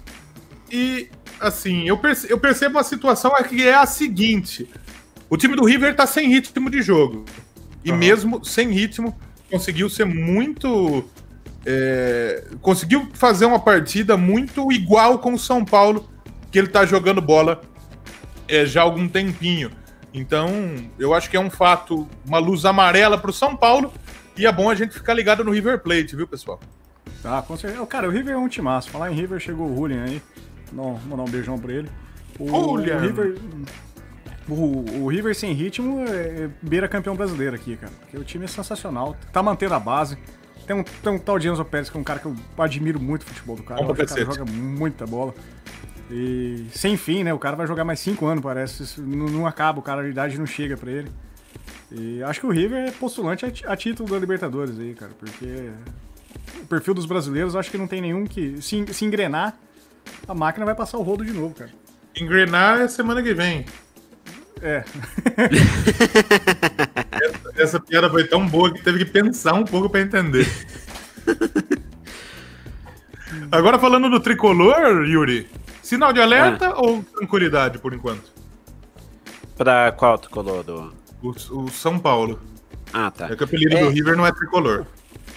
E, 0.71 1.09
assim, 1.41 1.89
eu, 1.89 1.97
perce 1.97 2.31
eu 2.31 2.39
percebo 2.39 2.79
a 2.79 2.83
situação 2.83 3.33
que 3.49 3.67
é 3.67 3.75
a 3.75 3.87
seguinte: 3.87 4.69
o 5.31 5.37
time 5.37 5.55
do 5.55 5.65
River 5.65 5.95
tá 5.95 6.07
sem 6.07 6.29
ritmo 6.29 6.69
de 6.69 6.83
jogo. 6.83 7.25
E 7.85 7.93
uhum. 7.93 7.97
mesmo 7.97 8.45
sem 8.45 8.71
ritmo, 8.71 9.17
conseguiu 9.51 9.89
ser 9.89 10.05
muito. 10.05 11.05
É, 11.65 12.45
conseguiu 12.61 13.09
fazer 13.15 13.47
uma 13.47 13.61
partida 13.61 14.17
muito 14.17 14.71
igual 14.73 15.21
com 15.21 15.33
o 15.33 15.39
São 15.39 15.65
Paulo, 15.65 16.09
que 16.51 16.59
ele 16.59 16.69
tá 16.69 16.85
jogando 16.85 17.21
bola 17.23 17.63
é, 18.49 18.67
já 18.67 18.81
há 18.81 18.85
algum 18.85 19.09
tempinho. 19.09 19.71
Então, 20.13 20.49
eu 20.99 21.15
acho 21.15 21.29
que 21.29 21.37
é 21.37 21.41
um 21.41 21.51
fato, 21.51 22.09
uma 22.27 22.39
luz 22.39 22.65
amarela 22.65 23.19
para 23.19 23.31
o 23.31 23.33
São 23.33 23.57
Paulo. 23.57 23.93
E 24.37 24.47
é 24.47 24.53
bom 24.53 24.71
a 24.71 24.75
gente 24.75 24.95
ficar 24.95 25.15
ligado 25.15 25.45
no 25.45 25.51
River 25.51 25.81
Plate, 25.81 26.17
viu, 26.17 26.27
pessoal? 26.27 26.61
Tá, 27.23 27.43
com 27.43 27.57
certeza. 27.57 27.85
Cara, 27.87 28.09
o 28.09 28.11
River 28.11 28.35
é 28.35 28.39
um 28.39 28.49
timaço. 28.49 28.91
Falar 28.91 29.11
em 29.11 29.15
River, 29.15 29.41
chegou 29.41 29.71
o 29.71 29.77
Julian 29.77 30.05
aí. 30.05 30.23
Não, 30.73 30.99
mandar 31.07 31.25
um 31.25 31.31
beijão 31.31 31.59
pra 31.59 31.73
ele. 31.73 31.91
O, 32.39 32.49
Julian. 32.49 32.97
o 32.97 33.01
River. 33.01 33.39
O, 34.49 35.03
o, 35.03 35.09
River 35.09 35.35
sem 35.35 35.53
ritmo 35.53 36.05
é, 36.09 36.45
é 36.45 36.51
beira 36.63 36.89
campeão 36.89 37.15
brasileiro 37.15 37.55
aqui, 37.55 37.77
cara. 37.77 37.93
Porque 38.01 38.17
o 38.17 38.25
time 38.25 38.45
é 38.45 38.49
sensacional. 38.49 39.17
Tá 39.33 39.43
mantendo 39.43 39.75
a 39.75 39.81
base. 39.81 40.17
Tem 40.67 40.77
um, 40.77 40.85
tem 40.85 41.13
um 41.13 41.19
tal 41.19 41.39
de 41.39 41.49
Enzo 41.49 41.65
Pérez, 41.65 41.91
que 41.91 41.97
é 41.97 42.01
um 42.01 42.05
cara 42.05 42.21
que 42.21 42.27
eu 42.27 42.37
admiro 42.59 43.01
muito 43.01 43.23
o 43.23 43.27
futebol 43.27 43.57
do 43.57 43.63
cara. 43.63 43.83
o 43.83 43.95
cara 43.95 44.25
joga 44.25 44.45
muita 44.45 45.07
bola. 45.07 45.35
E 46.11 46.67
sem 46.73 46.97
fim, 46.97 47.23
né? 47.23 47.35
O 47.35 47.39
cara 47.39 47.57
vai 47.57 47.67
jogar 47.67 47.85
mais 47.85 48.01
5 48.01 48.25
anos, 48.27 48.43
parece. 48.43 48.83
Isso 48.83 49.03
não, 49.03 49.27
não, 49.27 49.47
acaba, 49.47 49.79
o 49.79 49.83
cara, 49.83 50.03
a 50.03 50.09
idade 50.09 50.39
não 50.39 50.47
chega 50.47 50.77
pra 50.77 50.91
ele. 50.91 51.11
E 51.91 52.23
acho 52.23 52.41
que 52.41 52.47
o 52.47 52.51
River 52.51 52.89
é 52.89 52.91
postulante 52.91 53.45
a, 53.45 53.73
a 53.73 53.77
título 53.77 54.09
da 54.09 54.19
Libertadores 54.19 54.79
aí, 54.79 54.95
cara, 54.95 55.13
porque 55.19 55.71
o 56.63 56.67
perfil 56.67 56.95
dos 56.95 57.07
brasileiros 57.07 57.57
acho 57.57 57.71
que 57.71 57.79
não 57.79 57.87
tem 57.87 58.01
nenhum 58.01 58.27
que. 58.27 58.61
Se, 58.61 58.87
se 58.93 59.05
engrenar, 59.05 59.59
a 60.27 60.35
máquina 60.35 60.65
vai 60.65 60.75
passar 60.75 60.99
o 60.99 61.03
rodo 61.03 61.25
de 61.25 61.33
novo, 61.33 61.55
cara. 61.55 61.71
Engrenar 62.17 62.81
é 62.81 62.89
semana 62.89 63.23
que 63.23 63.35
vem. 63.35 63.65
É. 64.61 64.85
essa, 67.23 67.63
essa 67.63 67.81
piada 67.81 68.11
foi 68.11 68.27
tão 68.27 68.47
boa 68.47 68.73
que 68.73 68.83
teve 68.83 69.05
que 69.05 69.11
pensar 69.11 69.55
um 69.55 69.65
pouco 69.65 69.89
para 69.89 70.01
entender. 70.01 70.47
Agora 73.51 73.79
falando 73.79 74.09
do 74.11 74.21
tricolor, 74.21 75.07
Yuri, 75.07 75.49
Sinal 75.89 76.13
de 76.13 76.21
alerta 76.21 76.67
é. 76.67 76.75
ou 76.75 77.03
tranquilidade 77.03 77.79
por 77.79 77.95
enquanto? 77.95 78.31
Pra 79.57 79.91
qual 79.93 80.19
tricolor? 80.19 80.63
Do... 80.63 80.93
O, 81.23 81.31
o 81.31 81.71
São 81.71 81.99
Paulo. 81.99 82.39
Ah, 82.93 83.11
tá. 83.11 83.27
É 83.31 83.35
que 83.35 83.43
o 83.43 83.47
apelido 83.47 83.75
é... 83.75 83.81
do 83.85 83.89
River 83.89 84.15
não 84.15 84.27
é 84.27 84.31
tricolor. 84.31 84.85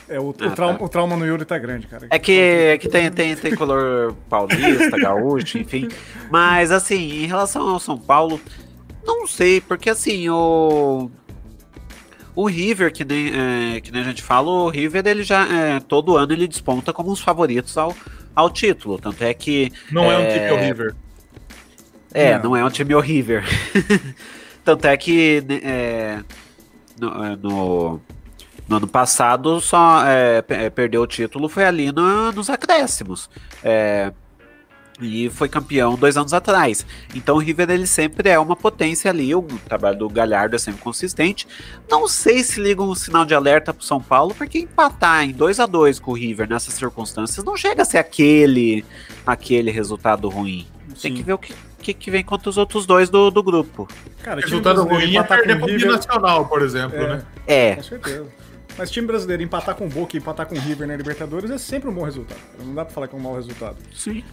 É, 0.10 0.20
o, 0.20 0.36
ah, 0.41 0.48
o, 0.48 0.51
trauma, 0.51 0.77
tá. 0.77 0.84
o, 0.84 0.89
trauma, 0.89 1.15
no 1.15 1.25
Yuri 1.25 1.46
tá 1.46 1.58
grande, 1.58 1.88
cara. 1.88 2.05
É 2.10 2.20
que, 2.20 2.34
é 2.34 2.77
que 2.77 2.89
tem, 2.89 3.10
tem, 3.10 3.34
tem 3.34 3.55
color 3.55 4.13
paulista, 4.29 4.98
gaúcho, 5.00 5.58
enfim. 5.58 5.88
Mas, 6.29 6.70
assim, 6.70 7.24
em 7.24 7.27
relação 7.27 7.70
ao 7.70 7.79
São 7.79 7.98
Paulo, 7.98 8.38
não 9.05 9.25
sei, 9.25 9.62
porque, 9.62 9.89
assim, 9.89 10.27
o. 10.27 11.10
O 12.36 12.48
River, 12.48 12.94
que 12.94 13.04
nem, 13.04 13.28
é, 13.28 13.82
que 13.82 13.92
nem 13.92 14.02
a 14.02 14.06
gente 14.06 14.24
fala, 14.24 14.50
o 14.50 14.70
River, 14.70 15.06
ele 15.06 15.24
já. 15.24 15.46
É, 15.48 15.80
todo 15.80 16.16
ano 16.18 16.32
ele 16.32 16.48
desponta 16.48 16.94
como 16.94 17.10
um 17.10 17.14
os 17.14 17.20
favoritos 17.20 17.78
ao, 17.78 17.96
ao 18.36 18.50
título. 18.50 18.98
Tanto 18.98 19.24
é 19.24 19.34
que. 19.34 19.72
Não 19.92 20.12
é, 20.12 20.16
é 20.16 20.18
um 20.18 20.34
time 20.34 20.52
horrível. 20.52 20.96
É, 22.14 22.34
não. 22.36 22.44
não 22.44 22.56
é 22.56 22.66
um 22.66 22.70
time 22.70 22.96
horrível. 22.96 23.42
Tanto 24.64 24.86
é 24.86 24.96
que 24.96 25.44
né, 25.48 25.60
é, 25.64 26.20
no, 27.00 27.24
é, 27.24 27.36
no, 27.36 28.02
no, 28.68 28.76
ano 28.78 28.88
passado 28.88 29.60
só 29.60 30.06
é, 30.06 30.44
é, 30.50 30.70
perdeu 30.70 31.02
o 31.02 31.08
título 31.08 31.50
foi 31.50 31.66
ali 31.66 31.92
no, 31.92 32.32
nos 32.32 32.50
acréscimos. 32.50 33.30
É, 33.64 34.12
e 35.01 35.29
foi 35.29 35.50
campeão 35.50 35.96
dois 35.96 36.17
anos 36.17 36.34
atrás. 36.34 36.86
Então 37.15 37.36
o 37.36 37.39
River 37.39 37.70
ele 37.70 37.88
sempre 37.88 38.29
é 38.29 38.39
uma 38.39 38.55
potência 38.55 39.10
ali. 39.10 39.34
O 39.34 39.41
trabalho 39.65 39.98
do 39.98 40.10
Galhardo 40.10 40.55
é 40.55 40.60
sempre 40.60 40.81
consistente. 40.81 41.48
Não 41.89 42.08
sei 42.08 42.43
se 42.43 42.62
liga 42.62 42.81
um 42.81 42.96
sinal 42.96 43.25
de 43.25 43.34
alerta 43.34 43.74
para 43.74 43.86
São 43.86 44.01
Paulo, 44.01 44.34
porque 44.36 44.60
empatar 44.60 45.24
em 45.24 45.31
2 45.31 45.60
a 45.60 45.65
2 45.65 46.00
com 46.00 46.12
o 46.12 46.13
River 46.13 46.50
nessas 46.50 46.74
circunstâncias 46.74 47.43
não 47.43 47.58
chega 47.58 47.81
a 47.81 47.86
ser 47.86 47.98
aquele 47.98 48.86
aquele 49.25 49.72
resultado 49.72 50.29
ruim. 50.29 50.67
Sim. 50.89 51.01
Tem 51.01 51.13
que 51.13 51.24
ver 51.24 51.34
o 51.34 51.38
que, 51.38 51.53
que, 51.79 51.93
que, 51.93 52.12
vem 52.12 52.24
contra 52.24 52.50
os 52.50 52.58
outros 52.58 52.86
dois 52.86 53.10
do, 53.10 53.31
do 53.31 53.41
grupo. 53.41 53.88
Cara, 54.22 54.41
resultado 54.41 54.84
ruim 54.84 55.17
é 55.17 55.24
perder 55.24 55.60
com 55.60 55.65
o 55.65 55.70
River... 55.70 55.91
Nacional, 55.91 56.46
por 56.46 56.62
exemplo, 56.62 56.98
é, 56.98 57.08
né? 57.08 57.25
É. 57.48 57.75
Com 57.75 57.84
certeza. 57.84 58.27
Mas 58.77 58.89
time 58.89 59.05
brasileiro 59.05 59.43
empatar 59.43 59.75
com 59.75 59.86
o 59.86 59.89
Boca 59.89 60.15
e 60.15 60.20
empatar 60.20 60.46
com 60.46 60.55
o 60.55 60.60
River 60.60 60.88
na 60.88 60.96
Libertadores 60.96 61.51
é 61.51 61.58
sempre 61.58 61.89
um 61.89 61.93
bom 61.93 62.03
resultado. 62.03 62.39
Não 62.60 62.74
dá 62.74 62.86
pra 62.86 62.93
falar 62.93 63.08
que 63.08 63.15
é 63.15 63.17
um 63.17 63.22
mau 63.22 63.36
resultado. 63.36 63.77
Sim. 63.93 64.24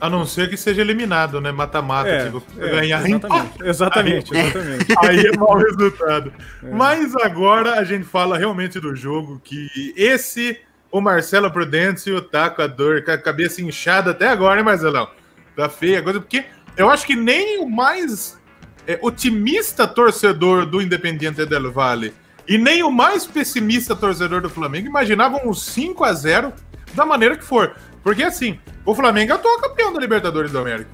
A 0.00 0.08
não 0.08 0.24
ser 0.24 0.48
que 0.48 0.56
seja 0.56 0.80
eliminado, 0.80 1.40
né? 1.40 1.52
Mata-mata, 1.52 2.08
é, 2.08 2.24
tipo, 2.24 2.42
é, 2.58 2.70
ganhar 2.70 3.06
Exatamente, 3.06 3.62
exatamente. 3.62 4.34
Aí, 4.34 4.46
exatamente. 4.46 4.94
aí 5.06 5.26
é 5.26 5.36
mau 5.36 5.56
resultado. 5.56 6.32
É. 6.62 6.70
Mas 6.70 7.14
agora 7.16 7.78
a 7.78 7.84
gente 7.84 8.04
fala 8.04 8.38
realmente 8.38 8.80
do 8.80 8.96
jogo, 8.96 9.40
que 9.44 9.92
esse, 9.94 10.58
o 10.90 11.02
Marcelo 11.02 11.50
Prudêncio 11.50 12.20
tá 12.22 12.48
com 12.48 12.62
a 12.62 12.66
dor, 12.66 13.04
com 13.04 13.10
a 13.10 13.18
cabeça 13.18 13.60
inchada 13.60 14.12
até 14.12 14.28
agora, 14.28 14.58
hein, 14.58 14.64
Marcelão? 14.64 15.08
Tá 15.54 15.68
feia 15.68 15.98
a 15.98 16.02
coisa, 16.02 16.18
porque 16.18 16.46
eu 16.76 16.88
acho 16.88 17.06
que 17.06 17.14
nem 17.14 17.62
o 17.62 17.68
mais 17.68 18.38
é, 18.86 18.98
otimista 19.02 19.86
torcedor 19.86 20.64
do 20.64 20.80
Independiente 20.80 21.44
del 21.44 21.70
Valle 21.70 22.14
e 22.48 22.58
nem 22.58 22.82
o 22.82 22.90
mais 22.90 23.26
pessimista 23.26 23.94
torcedor 23.94 24.40
do 24.40 24.50
Flamengo 24.50 24.88
imaginavam 24.88 25.42
um 25.44 25.54
5 25.54 26.02
a 26.02 26.12
0 26.12 26.52
da 26.94 27.06
maneira 27.06 27.36
que 27.36 27.44
for. 27.44 27.76
Porque 28.02 28.22
assim, 28.22 28.58
o 28.84 28.94
Flamengo 28.94 29.32
é 29.32 29.34
atual 29.34 29.58
campeão 29.58 29.92
da 29.92 30.00
Libertadores 30.00 30.52
da 30.52 30.60
América. 30.60 30.90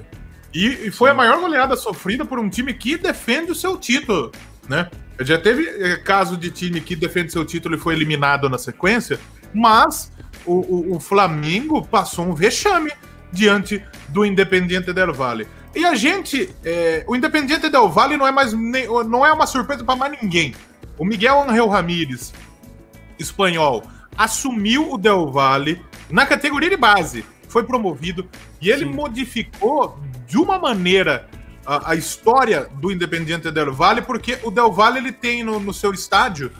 E, 0.52 0.86
e 0.86 0.90
foi 0.90 1.08
Sim. 1.08 1.12
a 1.12 1.16
maior 1.16 1.40
goleada 1.40 1.76
sofrida 1.76 2.24
por 2.24 2.38
um 2.38 2.48
time 2.48 2.72
que 2.72 2.96
defende 2.96 3.52
o 3.52 3.54
seu 3.54 3.76
título, 3.76 4.32
né? 4.68 4.88
Já 5.20 5.38
teve 5.38 5.66
é, 5.66 5.96
caso 5.96 6.36
de 6.36 6.50
time 6.50 6.80
que 6.80 6.94
defende 6.94 7.32
seu 7.32 7.44
título 7.44 7.76
e 7.76 7.78
foi 7.78 7.94
eliminado 7.94 8.48
na 8.48 8.58
sequência, 8.58 9.18
mas 9.52 10.12
o, 10.44 10.92
o, 10.92 10.96
o 10.96 11.00
Flamengo 11.00 11.86
passou 11.86 12.26
um 12.26 12.34
vexame 12.34 12.92
diante 13.32 13.82
do 14.08 14.24
Independiente 14.24 14.92
del 14.92 15.12
Valle. 15.12 15.46
E 15.74 15.84
a 15.84 15.94
gente, 15.94 16.54
é, 16.64 17.04
o 17.06 17.14
Independiente 17.14 17.68
del 17.68 17.88
Valle 17.88 18.16
não 18.16 18.26
é 18.26 18.32
mais 18.32 18.52
nem, 18.52 18.86
não 18.86 19.24
é 19.24 19.32
uma 19.32 19.46
surpresa 19.46 19.84
para 19.84 19.96
mais 19.96 20.20
ninguém. 20.20 20.54
O 20.98 21.04
Miguel 21.04 21.42
Angel 21.42 21.68
Ramírez, 21.68 22.32
espanhol, 23.18 23.82
assumiu 24.16 24.92
o 24.92 24.96
Del 24.96 25.30
Valle 25.30 25.82
na 26.10 26.26
categoria 26.26 26.70
de 26.70 26.76
base, 26.76 27.24
foi 27.48 27.64
promovido 27.64 28.28
e 28.60 28.70
ele 28.70 28.84
Sim. 28.84 28.92
modificou 28.92 29.98
de 30.26 30.38
uma 30.38 30.58
maneira 30.58 31.28
a, 31.64 31.92
a, 31.92 31.94
história 31.94 32.68
do 32.74 32.92
Independiente 32.92 33.50
del 33.50 33.72
Valle, 33.72 34.02
porque 34.02 34.38
o 34.42 34.50
Del 34.50 34.70
Valle 34.70 34.98
ele 34.98 35.12
tem 35.12 35.42
no, 35.42 35.58
no 35.58 35.74
seu 35.74 35.92
estádio 35.92 36.52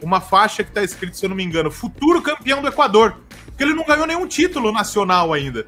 uma 0.00 0.20
faixa 0.20 0.62
que 0.62 0.70
está 0.70 0.82
escrito, 0.82 1.16
se 1.16 1.24
eu 1.24 1.28
não 1.28 1.36
me 1.36 1.44
engano, 1.44 1.70
futuro 1.70 2.22
campeão 2.22 2.62
do 2.62 2.68
Equador, 2.68 3.16
porque 3.46 3.62
ele 3.62 3.74
não 3.74 3.84
ganhou 3.84 4.06
nenhum 4.06 4.26
título 4.26 4.72
nacional 4.72 5.32
ainda. 5.32 5.66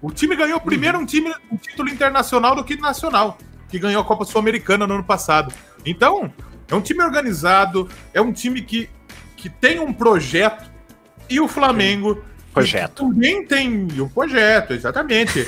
O 0.00 0.10
time 0.10 0.34
ganhou 0.34 0.60
primeiro 0.60 0.98
um, 0.98 1.06
time, 1.06 1.32
um 1.50 1.56
título 1.56 1.88
internacional 1.88 2.54
do 2.56 2.64
que 2.64 2.76
nacional, 2.76 3.38
que 3.68 3.78
ganhou 3.78 4.02
a 4.02 4.04
Copa 4.04 4.24
Sul-Americana 4.24 4.86
no 4.86 4.94
ano 4.94 5.04
passado. 5.04 5.52
Então, 5.86 6.32
é 6.68 6.74
um 6.74 6.80
time 6.80 7.02
organizado, 7.02 7.88
é 8.12 8.20
um 8.20 8.32
time 8.32 8.62
que, 8.62 8.88
que 9.36 9.48
tem 9.48 9.78
um 9.78 9.92
projeto, 9.92 10.70
e 11.28 11.40
o 11.40 11.48
Flamengo. 11.48 12.22
Projeto. 12.52 13.06
Também 13.08 13.46
tem 13.46 13.88
um 14.00 14.08
projeto, 14.08 14.72
exatamente. 14.72 15.46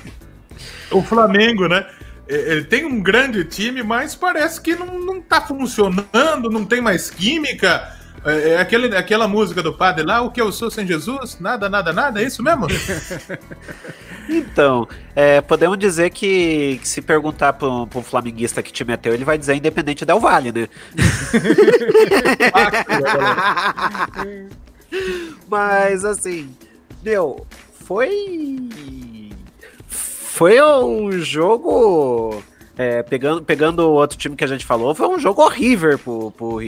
o 0.90 1.02
Flamengo, 1.02 1.66
né? 1.66 1.86
É, 2.28 2.52
ele 2.52 2.64
tem 2.64 2.84
um 2.84 3.02
grande 3.02 3.44
time, 3.44 3.82
mas 3.82 4.14
parece 4.14 4.60
que 4.60 4.76
não, 4.76 4.98
não 4.98 5.20
tá 5.20 5.40
funcionando, 5.40 6.50
não 6.50 6.64
tem 6.64 6.80
mais 6.80 7.10
química. 7.10 7.92
É, 8.24 8.50
é 8.50 8.58
aquele, 8.58 8.96
aquela 8.96 9.28
música 9.28 9.62
do 9.62 9.74
padre 9.74 10.04
lá, 10.04 10.22
o 10.22 10.30
que 10.30 10.40
eu 10.40 10.50
sou 10.50 10.70
sem 10.70 10.86
Jesus? 10.86 11.38
Nada, 11.40 11.68
nada, 11.68 11.92
nada, 11.92 12.22
é 12.22 12.24
isso 12.24 12.42
mesmo? 12.42 12.66
então, 14.30 14.88
é, 15.14 15.42
podemos 15.42 15.76
dizer 15.76 16.10
que, 16.10 16.78
que 16.80 16.88
se 16.88 17.02
perguntar 17.02 17.52
para 17.52 17.68
um 17.68 18.02
flamenguista 18.02 18.62
que 18.62 18.72
te 18.72 18.84
meteu, 18.84 19.12
ele 19.12 19.24
vai 19.24 19.36
dizer 19.36 19.54
independente 19.54 20.06
Del 20.06 20.20
Vale, 20.20 20.52
né? 20.52 20.68
Mas 25.48 26.04
assim, 26.04 26.54
meu, 27.02 27.46
foi. 27.72 28.68
Foi 29.88 30.60
um 30.60 31.12
jogo 31.12 32.42
é, 32.76 33.02
pegando, 33.02 33.42
pegando 33.42 33.80
o 33.80 33.92
outro 33.92 34.18
time 34.18 34.34
que 34.34 34.42
a 34.42 34.48
gente 34.48 34.64
falou, 34.64 34.94
foi 34.94 35.06
um 35.06 35.18
jogo 35.18 35.42
horrível 35.42 35.96
pro, 35.98 36.30
pro, 36.32 36.58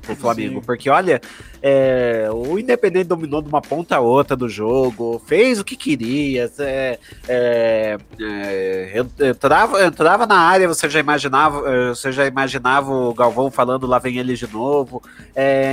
pro 0.00 0.16
Flamengo. 0.16 0.60
Sim. 0.60 0.66
Porque, 0.66 0.88
olha, 0.88 1.20
é, 1.60 2.28
o 2.32 2.58
Independente 2.58 3.08
dominou 3.08 3.42
de 3.42 3.48
uma 3.48 3.60
ponta 3.60 3.96
a 3.96 4.00
outra 4.00 4.36
do 4.36 4.48
jogo, 4.48 5.20
fez 5.26 5.58
o 5.58 5.64
que 5.64 5.76
queria. 5.76 6.50
É, 6.58 6.98
é, 7.28 7.98
é 8.20 9.04
entrava, 9.28 9.84
entrava 9.84 10.26
na 10.26 10.38
área, 10.38 10.68
você 10.68 10.88
já 10.88 11.00
imaginava, 11.00 11.68
é, 11.68 11.88
você 11.88 12.12
já 12.12 12.26
imaginava 12.26 12.92
o 12.92 13.12
Galvão 13.12 13.50
falando 13.50 13.86
lá 13.86 13.98
vem 13.98 14.18
ele 14.18 14.34
de 14.34 14.46
novo. 14.46 15.02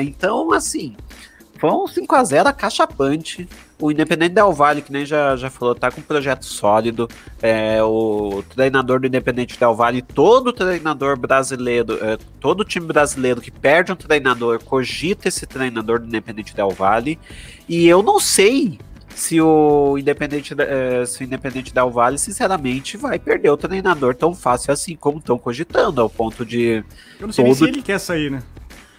então, 0.01 0.51
assim, 0.53 0.95
foi 1.63 1.71
um 1.71 1.85
5x0 1.85 2.45
acachapante. 2.45 3.47
O 3.79 3.89
Independente 3.89 4.33
Del 4.33 4.51
Valle, 4.51 4.81
que 4.81 4.91
nem 4.91 5.05
já, 5.05 5.33
já 5.37 5.49
falou, 5.49 5.73
tá 5.73 5.89
com 5.89 6.01
um 6.01 6.03
projeto 6.03 6.43
sólido. 6.43 7.07
É, 7.41 7.81
o 7.81 8.43
treinador 8.49 8.99
do 8.99 9.07
Independente 9.07 9.57
Del 9.57 9.73
Valle, 9.73 10.01
todo 10.01 10.51
treinador 10.51 11.17
brasileiro, 11.17 11.97
é, 12.03 12.17
todo 12.41 12.65
time 12.65 12.85
brasileiro 12.85 13.39
que 13.39 13.49
perde 13.49 13.93
um 13.93 13.95
treinador, 13.95 14.61
cogita 14.61 15.29
esse 15.29 15.45
treinador 15.45 15.99
do 15.99 16.05
Independente 16.05 16.53
Del 16.53 16.69
Valle. 16.71 17.17
E 17.69 17.87
eu 17.87 18.03
não 18.03 18.19
sei 18.19 18.77
se 19.15 19.39
o 19.39 19.97
Independente, 19.97 20.53
é, 20.59 21.05
se 21.05 21.23
o 21.23 21.25
Independente 21.25 21.73
Del 21.73 21.89
Valle, 21.89 22.17
sinceramente, 22.17 22.97
vai 22.97 23.17
perder 23.17 23.51
o 23.51 23.55
treinador 23.55 24.15
tão 24.15 24.35
fácil 24.35 24.73
assim 24.73 24.97
como 24.97 25.19
estão 25.19 25.37
cogitando, 25.37 26.01
ao 26.01 26.09
ponto 26.09 26.45
de. 26.45 26.83
Eu 27.21 27.27
não 27.27 27.31
sei 27.31 27.45
todo... 27.45 27.53
nem 27.53 27.55
se 27.55 27.63
ele 27.63 27.81
quer 27.81 27.99
sair, 28.01 28.29
né? 28.29 28.43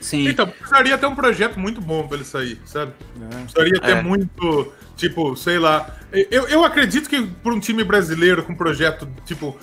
Sim. 0.05 0.29
Então, 0.29 0.47
precisaria 0.47 0.99
ter 0.99 1.07
um 1.07 1.15
projeto 1.15 1.59
muito 1.59 1.81
bom 1.81 2.07
pra 2.07 2.19
ele 2.19 2.27
sair, 2.27 2.61
sabe? 2.67 2.93
É. 3.23 3.37
Precisaria 3.39 3.81
ter 3.81 3.97
é. 3.97 4.03
muito, 4.03 4.71
tipo, 4.97 5.35
sei 5.35 5.59
lá. 5.59 5.97
Eu, 6.31 6.47
eu 6.47 6.63
acredito 6.63 7.09
que 7.09 7.23
por 7.23 7.55
um 7.55 7.59
time 7.59 7.83
brasileiro 7.83 8.43
com 8.43 8.55
projeto, 8.55 9.09
tipo. 9.25 9.59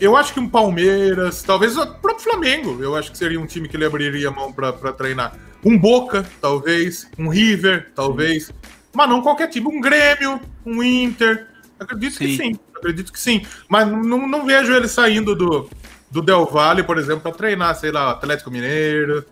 Eu 0.00 0.16
acho 0.16 0.32
que 0.32 0.40
um 0.40 0.48
Palmeiras, 0.48 1.42
talvez 1.42 1.76
o 1.76 1.84
próprio 1.84 2.20
Flamengo, 2.20 2.80
eu 2.80 2.96
acho 2.96 3.10
que 3.10 3.18
seria 3.18 3.38
um 3.38 3.46
time 3.46 3.68
que 3.68 3.76
ele 3.76 3.84
abriria 3.84 4.28
a 4.28 4.30
mão 4.30 4.50
pra, 4.50 4.72
pra 4.72 4.92
treinar. 4.92 5.36
Um 5.62 5.76
Boca, 5.76 6.24
talvez. 6.40 7.06
Um 7.18 7.28
River, 7.28 7.90
talvez. 7.94 8.46
Sim. 8.46 8.52
Mas 8.94 9.10
não 9.10 9.20
qualquer 9.20 9.48
time. 9.48 9.66
Um 9.66 9.80
Grêmio, 9.80 10.40
um 10.64 10.82
Inter. 10.82 11.48
Acredito 11.78 12.14
sim. 12.14 12.26
que 12.26 12.36
sim. 12.36 12.58
Acredito 12.74 13.12
que 13.12 13.20
sim. 13.20 13.44
Mas 13.68 13.86
não, 13.86 14.26
não 14.26 14.46
vejo 14.46 14.72
ele 14.72 14.88
saindo 14.88 15.34
do, 15.34 15.68
do 16.10 16.22
Del 16.22 16.46
Valle, 16.46 16.82
por 16.82 16.96
exemplo, 16.98 17.20
para 17.20 17.32
treinar, 17.32 17.74
sei 17.74 17.90
lá, 17.90 18.12
Atlético 18.12 18.50
Mineiro, 18.50 19.24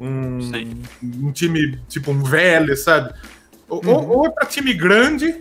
um, 0.00 0.38
um 1.02 1.32
time 1.32 1.78
tipo 1.88 2.10
um 2.10 2.22
velho, 2.22 2.76
sabe? 2.76 3.14
Ou, 3.68 3.84
uhum. 3.84 4.08
ou 4.08 4.26
é 4.26 4.30
para 4.30 4.46
time 4.46 4.72
grande 4.72 5.34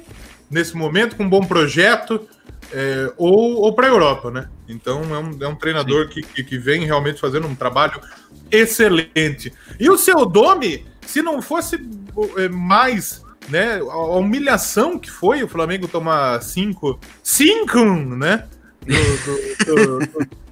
nesse 0.49 0.75
momento, 0.75 1.15
com 1.15 1.23
um 1.23 1.29
bom 1.29 1.45
projeto, 1.45 2.27
é, 2.73 3.11
ou, 3.17 3.61
ou 3.61 3.73
para 3.73 3.87
a 3.87 3.89
Europa, 3.89 4.31
né? 4.31 4.47
Então 4.67 5.01
é 5.13 5.19
um, 5.19 5.43
é 5.43 5.47
um 5.47 5.55
treinador 5.55 6.09
que, 6.09 6.21
que, 6.21 6.43
que, 6.43 6.57
vem 6.57 6.85
realmente 6.85 7.19
fazendo 7.19 7.47
um 7.47 7.55
trabalho 7.55 7.99
excelente. 8.51 9.53
E 9.79 9.89
o 9.89 9.97
seu 9.97 10.25
Dome, 10.25 10.85
se 11.05 11.21
não 11.21 11.41
fosse 11.41 11.79
é, 12.37 12.49
mais 12.49 13.23
né, 13.49 13.77
a 13.77 14.17
humilhação 14.17 14.97
que 14.97 15.11
foi 15.11 15.43
o 15.43 15.47
Flamengo 15.47 15.87
tomar 15.87 16.41
cinco, 16.41 16.99
cinco, 17.21 17.83
né? 17.85 18.47
Do, 18.85 19.65
do, 19.65 19.99
do, 19.99 19.99
do 19.99 20.45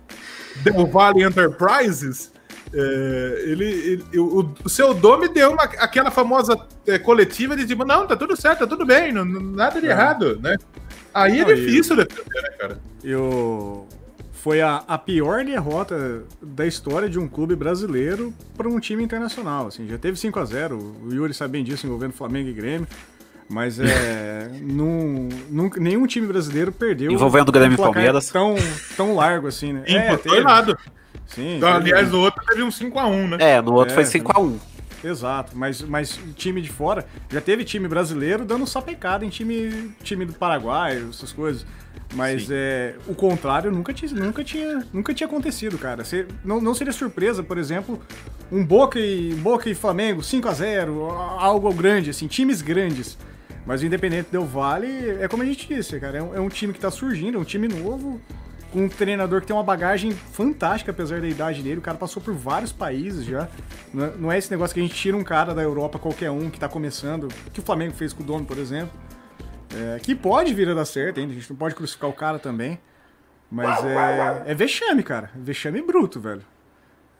Del 0.63 0.87
Valle 0.87 1.23
Enterprises, 1.23 2.31
é, 2.73 3.43
ele, 3.45 3.65
ele 3.65 4.19
o, 4.19 4.51
o, 4.63 4.69
seu 4.69 4.93
Dome 4.93 5.27
deu 5.29 5.51
uma, 5.51 5.63
aquela 5.63 6.09
famosa 6.09 6.57
é, 6.87 6.97
coletiva 6.97 7.55
de 7.55 7.67
tipo, 7.67 7.85
não, 7.85 8.07
tá 8.07 8.15
tudo 8.15 8.35
certo, 8.35 8.59
tá 8.59 8.67
tudo 8.67 8.83
bem, 8.85 9.11
não, 9.11 9.23
nada 9.23 9.79
de 9.79 9.87
é. 9.87 9.91
errado, 9.91 10.39
né? 10.41 10.57
Aí 11.13 11.39
é 11.39 11.43
não, 11.43 11.51
é 11.51 11.53
difícil 11.53 11.95
eu, 11.95 12.05
defender, 12.05 12.41
né, 12.41 12.49
cara? 12.57 12.79
Eu... 13.03 13.87
Foi 14.31 14.59
a, 14.59 14.83
a 14.87 14.97
pior 14.97 15.45
derrota 15.45 16.23
da 16.41 16.65
história 16.65 17.07
de 17.07 17.17
um 17.17 17.29
clube 17.29 17.55
brasileiro 17.55 18.33
para 18.57 18.67
um 18.67 18.77
time 18.77 19.01
internacional. 19.01 19.67
Assim, 19.67 19.87
já 19.87 19.97
teve 19.97 20.19
5 20.19 20.37
a 20.37 20.43
0 20.43 20.77
o 20.77 21.13
Yuri 21.13 21.33
sabe 21.33 21.53
bem 21.53 21.63
disso 21.63 21.85
envolvendo 21.85 22.11
Flamengo 22.11 22.49
e 22.49 22.53
Grêmio. 22.53 22.85
Mas 23.47 23.79
é. 23.79 24.49
num, 24.61 25.29
num, 25.49 25.69
nenhum 25.77 26.05
time 26.05 26.27
brasileiro 26.27 26.73
perdeu. 26.73 27.09
Envolvendo 27.09 27.47
o 27.47 27.51
Grêmio 27.53 27.75
e 27.75 27.77
Palmeiras. 27.77 28.29
Tão, 28.29 28.55
tão 28.97 29.15
largo 29.15 29.47
assim, 29.47 29.71
né? 29.71 29.83
Sim, 29.87 29.95
é, 29.95 30.17
foi 30.17 30.43
nada. 30.43 30.77
Sim. 31.27 31.57
Então, 31.57 31.69
aliás, 31.69 32.13
o 32.13 32.19
outro 32.19 32.43
teve 32.45 32.63
um 32.63 32.69
5x1, 32.69 33.29
né? 33.29 33.37
É, 33.39 33.61
no 33.61 33.73
outro 33.73 33.99
é, 33.99 34.03
foi 34.05 34.21
5x1. 34.21 34.59
Exato, 35.03 35.51
mas, 35.57 35.81
mas 35.81 36.17
time 36.35 36.61
de 36.61 36.69
fora, 36.69 37.05
já 37.29 37.41
teve 37.41 37.65
time 37.65 37.89
brasileiro 37.89 38.45
dando 38.45 38.65
sapecada 38.65 39.25
em 39.25 39.29
time, 39.29 39.91
time 40.01 40.25
do 40.25 40.33
Paraguai, 40.33 41.05
essas 41.09 41.33
coisas. 41.33 41.65
Mas 42.13 42.47
é, 42.49 42.95
o 43.07 43.13
contrário 43.13 43.71
nunca 43.71 43.91
tinha, 43.93 44.11
nunca 44.13 44.43
tinha, 44.43 44.85
nunca 44.93 45.13
tinha 45.13 45.27
acontecido, 45.27 45.77
cara. 45.77 46.03
Você, 46.05 46.27
não, 46.45 46.61
não 46.61 46.73
seria 46.73 46.93
surpresa, 46.93 47.43
por 47.43 47.57
exemplo, 47.57 47.99
um 48.51 48.63
Boca 48.63 48.99
e, 48.99 49.33
Boca 49.35 49.69
e 49.69 49.75
Flamengo 49.75 50.23
5 50.23 50.47
a 50.47 50.53
0 50.53 51.09
algo 51.11 51.73
grande, 51.73 52.11
assim, 52.11 52.27
times 52.27 52.61
grandes. 52.61 53.17
Mas 53.65 53.81
o 53.81 53.85
Independente 53.85 54.29
Del 54.31 54.45
Vale 54.45 55.17
é 55.19 55.27
como 55.27 55.41
a 55.41 55.45
gente 55.45 55.67
disse, 55.67 55.99
cara, 55.99 56.17
é 56.17 56.21
um, 56.21 56.35
é 56.35 56.39
um 56.39 56.49
time 56.49 56.73
que 56.73 56.79
tá 56.79 56.91
surgindo, 56.91 57.37
é 57.37 57.41
um 57.41 57.45
time 57.45 57.67
novo, 57.67 58.21
um 58.75 58.89
treinador 58.89 59.41
que 59.41 59.47
tem 59.47 59.55
uma 59.55 59.63
bagagem 59.63 60.11
fantástica, 60.11 60.91
apesar 60.91 61.21
da 61.21 61.27
idade 61.27 61.61
dele. 61.61 61.77
O 61.79 61.81
cara 61.81 61.97
passou 61.97 62.21
por 62.21 62.33
vários 62.33 62.71
países 62.71 63.25
já. 63.25 63.47
Não 63.93 64.31
é, 64.31 64.35
é 64.35 64.39
esse 64.39 64.51
negócio 64.51 64.73
que 64.73 64.79
a 64.79 64.83
gente 64.83 64.95
tira 64.95 65.15
um 65.15 65.23
cara 65.23 65.53
da 65.53 65.61
Europa, 65.61 65.99
qualquer 65.99 66.31
um, 66.31 66.49
que 66.49 66.59
tá 66.59 66.67
começando, 66.67 67.27
que 67.51 67.59
o 67.59 67.63
Flamengo 67.63 67.93
fez 67.93 68.13
com 68.13 68.23
o 68.23 68.25
Dono, 68.25 68.45
por 68.45 68.57
exemplo. 68.57 68.91
É, 69.75 69.99
que 69.99 70.13
pode 70.13 70.53
vir 70.53 70.69
a 70.69 70.73
dar 70.73 70.85
certo 70.85 71.19
ainda, 71.19 71.31
a 71.31 71.35
gente 71.35 71.49
não 71.49 71.57
pode 71.57 71.75
crucificar 71.75 72.09
o 72.09 72.13
cara 72.13 72.37
também. 72.39 72.79
Mas 73.49 73.83
é, 73.85 74.43
é 74.47 74.55
vexame, 74.55 75.03
cara. 75.03 75.29
Vexame 75.35 75.81
bruto, 75.81 76.19
velho. 76.19 76.41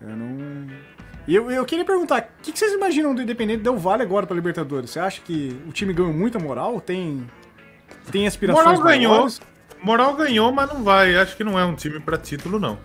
Eu 0.02 0.16
não. 0.16 0.68
E 1.28 1.36
eu, 1.36 1.50
eu 1.50 1.64
queria 1.64 1.86
perguntar, 1.86 2.22
o 2.22 2.44
que, 2.44 2.52
que, 2.52 2.60
vocês 2.60 2.74
imaginam 2.74 3.16
do 3.16 3.22
Independente 3.22 3.64
Del 3.64 3.78
Vale 3.78 4.02
agora 4.02 4.26
pra 4.26 4.36
Libertadores? 4.36 4.90
Você 4.90 5.00
acha 5.00 5.22
que 5.22 5.58
o 5.68 5.72
time 5.72 5.94
ganhou 5.94 6.12
muita 6.12 6.38
moral? 6.40 6.82
Tem, 6.82 7.30
tem 8.12 8.28
aspirações 8.28 8.80
moral 8.80 8.84
ganhou. 8.84 9.28
Moral 9.84 10.16
ganhou, 10.16 10.52
mas 10.52 10.70
não 10.70 10.84
vai. 10.84 11.16
Acho 11.16 11.36
que 11.36 11.44
não 11.44 11.60
é 11.60 11.66
um 11.66 11.76
time 11.76 12.00
para 12.00 12.18
título, 12.18 12.60
não. 12.60 12.78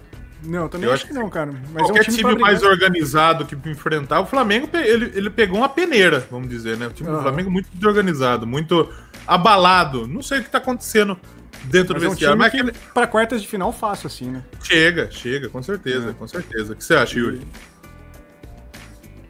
Não, 0.43 0.69
também 0.69 0.87
Eu 0.89 0.95
acho 0.95 1.05
acho 1.05 1.13
que 1.13 1.19
não, 1.19 1.29
cara. 1.29 1.53
Mas 1.73 1.83
Qualquer 1.83 1.99
é 1.99 2.03
um 2.03 2.05
time, 2.15 2.17
time, 2.31 2.41
mais 2.41 2.63
organizado 2.63 3.45
que 3.45 3.57
enfrentar, 3.69 4.21
o 4.21 4.27
Flamengo 4.27 4.69
ele, 4.73 5.13
ele 5.15 5.31
pegou 5.31 5.59
uma 5.59 5.69
peneira, 5.69 6.27
vamos 6.31 6.49
dizer, 6.49 6.77
né? 6.77 6.87
O 6.87 6.93
time 6.93 7.09
do 7.09 7.15
Aham. 7.17 7.23
Flamengo 7.23 7.51
muito 7.51 7.69
desorganizado, 7.73 8.47
muito 8.47 8.89
abalado. 9.27 10.07
Não 10.07 10.23
sei 10.23 10.39
o 10.39 10.45
que 10.45 10.51
tá 10.51 10.59
acontecendo 10.59 11.19
dentro 11.65 11.95
Mas 11.95 12.03
do 12.03 12.07
é 12.07 12.09
um 12.09 12.11
vestiário, 12.11 12.37
time 12.37 12.39
mas 12.39 12.51
que 12.53 12.57
aquele- 12.61 12.93
pra 12.95 13.07
quartas 13.09 13.43
de 13.43 13.49
final 13.49 13.73
fácil, 13.73 14.07
assim, 14.07 14.31
né? 14.31 14.45
chega, 14.63 15.11
chega, 15.11 15.49
com 15.49 15.61
certeza, 15.63 16.11
É. 16.11 16.13
com 16.13 16.29
certeza. 16.29 16.73
O 16.73 16.77
que 16.77 16.85
você 16.85 16.95
acha, 16.95 17.19
Yuri? 17.19 17.41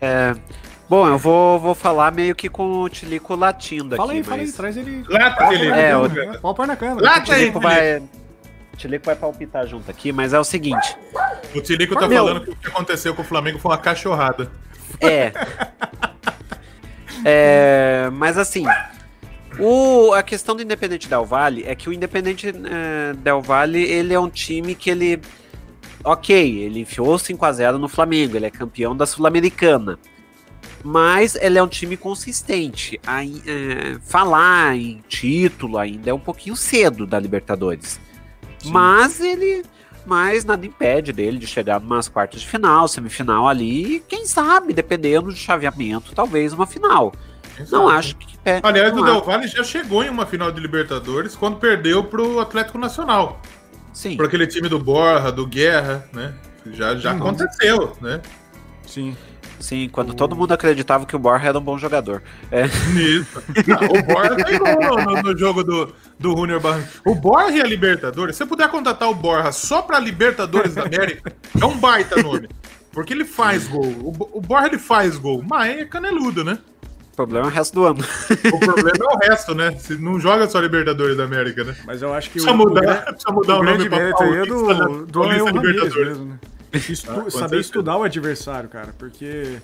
É, 0.00 0.34
bom, 0.88 1.06
eu 1.08 1.18
vou, 1.18 1.58
vou 1.58 1.74
falar 1.74 2.12
meio 2.12 2.34
que 2.34 2.48
com 2.48 2.82
o 2.82 2.88
Tilico 2.88 3.34
latindo 3.34 3.96
Fala 3.96 4.10
aqui. 4.12 4.18
aí, 4.18 4.24
fala 4.24 4.36
aí, 4.36 4.46
mas... 4.46 4.54
traz 4.54 4.76
ele. 4.76 5.04
Lata 5.08 5.44
na 5.50 5.76
É, 5.76 5.96
o-? 5.96 6.40
Pau 6.40 6.54
põe 6.54 6.66
na 6.66 6.76
câmera. 6.76 7.04
Lata 7.04 7.30
O 7.30 7.34
aí, 7.34 7.40
Tilico 7.40 7.60
vai, 7.60 7.98
o 7.98 8.76
Tilico 8.76 9.06
vai 9.06 9.16
palpitar 9.16 9.66
junto 9.66 9.90
aqui, 9.90 10.12
mas 10.12 10.32
é 10.32 10.38
o 10.38 10.44
seguinte. 10.44 10.96
O 11.54 11.60
Tilico 11.60 11.94
tá 11.94 12.08
Meu. 12.08 12.24
falando 12.26 12.44
que 12.44 12.50
o 12.50 12.56
que 12.56 12.68
aconteceu 12.68 13.14
com 13.14 13.22
o 13.22 13.24
Flamengo 13.24 13.58
foi 13.58 13.70
uma 13.70 13.78
cachorrada. 13.78 14.50
É. 15.00 15.32
É, 17.24 18.08
mas 18.12 18.38
assim, 18.38 18.64
o, 19.58 20.12
a 20.12 20.22
questão 20.22 20.54
do 20.54 20.62
Independente 20.62 21.08
Del 21.08 21.24
Valle 21.24 21.64
é 21.66 21.74
que 21.74 21.88
o 21.88 21.92
Independente 21.92 22.48
eh, 22.48 23.12
Del 23.18 23.42
Valle, 23.42 23.82
ele 23.82 24.14
é 24.14 24.20
um 24.20 24.30
time 24.30 24.74
que 24.74 24.88
ele 24.88 25.20
ok, 26.04 26.58
ele 26.60 26.80
enfiou 26.80 27.16
5x0 27.16 27.72
no 27.72 27.88
Flamengo, 27.88 28.36
ele 28.36 28.46
é 28.46 28.50
campeão 28.50 28.96
da 28.96 29.04
Sul-Americana. 29.04 29.98
Mas 30.84 31.34
ele 31.34 31.58
é 31.58 31.62
um 31.62 31.68
time 31.68 31.96
consistente. 31.96 33.00
Aí, 33.06 33.42
eh, 33.46 33.98
falar 34.06 34.76
em 34.76 35.02
título 35.08 35.76
ainda 35.78 36.10
é 36.10 36.14
um 36.14 36.20
pouquinho 36.20 36.54
cedo 36.56 37.06
da 37.06 37.18
Libertadores. 37.18 38.00
Mas 38.64 39.20
ele. 39.20 39.64
Mas 40.06 40.44
nada 40.44 40.64
impede 40.64 41.12
dele 41.12 41.38
de 41.38 41.46
chegar 41.46 41.80
numas 41.80 42.08
quartas 42.08 42.40
de 42.40 42.46
final, 42.48 42.88
semifinal 42.88 43.46
ali, 43.46 43.96
e 43.96 44.00
quem 44.00 44.24
sabe, 44.24 44.72
dependendo 44.72 45.26
do 45.26 45.36
chaveamento, 45.36 46.14
talvez 46.14 46.52
uma 46.54 46.66
final. 46.66 47.12
Não 47.70 47.88
acho 47.88 48.16
que. 48.16 48.38
é, 48.44 48.60
Aliás, 48.62 48.96
o 48.96 49.02
Del 49.02 49.20
Valle 49.22 49.46
já 49.48 49.62
chegou 49.64 50.02
em 50.02 50.08
uma 50.08 50.24
final 50.24 50.50
de 50.50 50.60
Libertadores 50.60 51.34
quando 51.36 51.56
perdeu 51.58 52.04
pro 52.04 52.38
Atlético 52.40 52.78
Nacional. 52.78 53.42
Sim. 53.92 54.16
Por 54.16 54.26
aquele 54.26 54.46
time 54.46 54.68
do 54.68 54.78
Borra, 54.78 55.30
do 55.32 55.44
Guerra, 55.46 56.08
né? 56.12 56.34
Já, 56.72 56.94
já 56.94 57.10
Uhum. 57.12 57.18
aconteceu, 57.18 57.96
né? 58.00 58.20
Sim. 58.86 59.16
Sim, 59.60 59.88
quando 59.90 60.14
todo 60.14 60.36
mundo 60.36 60.52
acreditava 60.52 61.04
que 61.04 61.16
o 61.16 61.18
Borja 61.18 61.48
era 61.48 61.58
um 61.58 61.62
bom 61.62 61.76
jogador. 61.78 62.22
É, 62.50 62.66
Isso. 62.66 63.42
Não, 63.66 63.76
o 63.98 64.02
Borja 64.02 64.36
tem 64.44 64.58
gol 64.58 65.04
no, 65.04 65.22
no- 65.22 65.38
jogo 65.38 65.64
do, 65.64 65.92
do 66.18 66.30
Junior 66.36 66.60
Barranquilla. 66.60 67.02
O 67.04 67.14
Borja 67.14 67.56
e 67.58 67.60
a 67.60 67.64
Libertadores, 67.66 68.36
se 68.36 68.38
você 68.44 68.46
puder 68.48 68.68
contratar 68.70 69.08
o 69.10 69.14
Borja 69.14 69.50
só 69.52 69.82
pra 69.82 69.98
Libertadores 69.98 70.74
da 70.74 70.82
América, 70.84 71.32
é 71.60 71.64
um 71.64 71.76
baita 71.76 72.22
nome. 72.22 72.48
Porque 72.92 73.12
ele 73.12 73.24
faz 73.24 73.66
gol. 73.68 73.84
O, 73.84 74.38
o 74.38 74.40
Borja 74.40 74.68
ele 74.68 74.78
faz 74.78 75.16
gol, 75.16 75.42
mas 75.46 75.78
é 75.78 75.84
caneludo, 75.84 76.42
né? 76.44 76.58
o 77.12 77.16
problema 77.18 77.46
é 77.46 77.50
o 77.50 77.52
resto 77.52 77.74
do 77.74 77.84
ano. 77.84 77.98
O 78.54 78.58
problema 78.60 78.92
é 78.96 79.14
o 79.14 79.18
resto, 79.28 79.52
né? 79.52 79.72
Se 79.76 79.96
não 79.96 80.20
joga 80.20 80.46
só 80.48 80.60
Libertadores 80.60 81.16
da 81.16 81.24
América, 81.24 81.64
né? 81.64 81.74
Mas 81.84 82.00
eu 82.00 82.14
acho 82.14 82.28
que 82.30 82.34
Precisa 82.34 82.52
o, 82.52 82.56
mudar, 82.56 82.80
o, 82.80 83.12
precisa 83.12 83.32
mudar 83.32 83.56
o 83.56 83.60
o, 83.60 83.64
nome 83.64 83.88
mérito 83.88 84.22
aí 84.22 84.36
é 84.36 84.46
Paulista, 84.46 84.54
do, 84.54 84.66
né? 84.68 85.04
do 85.08 85.12
Paulista 85.20 85.34
Leon 85.34 85.44
Ramírez 85.46 85.74
Libertadores. 85.74 86.08
mesmo, 86.10 86.24
né? 86.26 86.38
Estu- 86.72 87.10
Ah, 87.10 87.30
saber 87.30 87.60
estudar 87.60 87.96
o 87.96 88.02
adversário, 88.02 88.68
cara, 88.68 88.94
porque. 88.98 89.58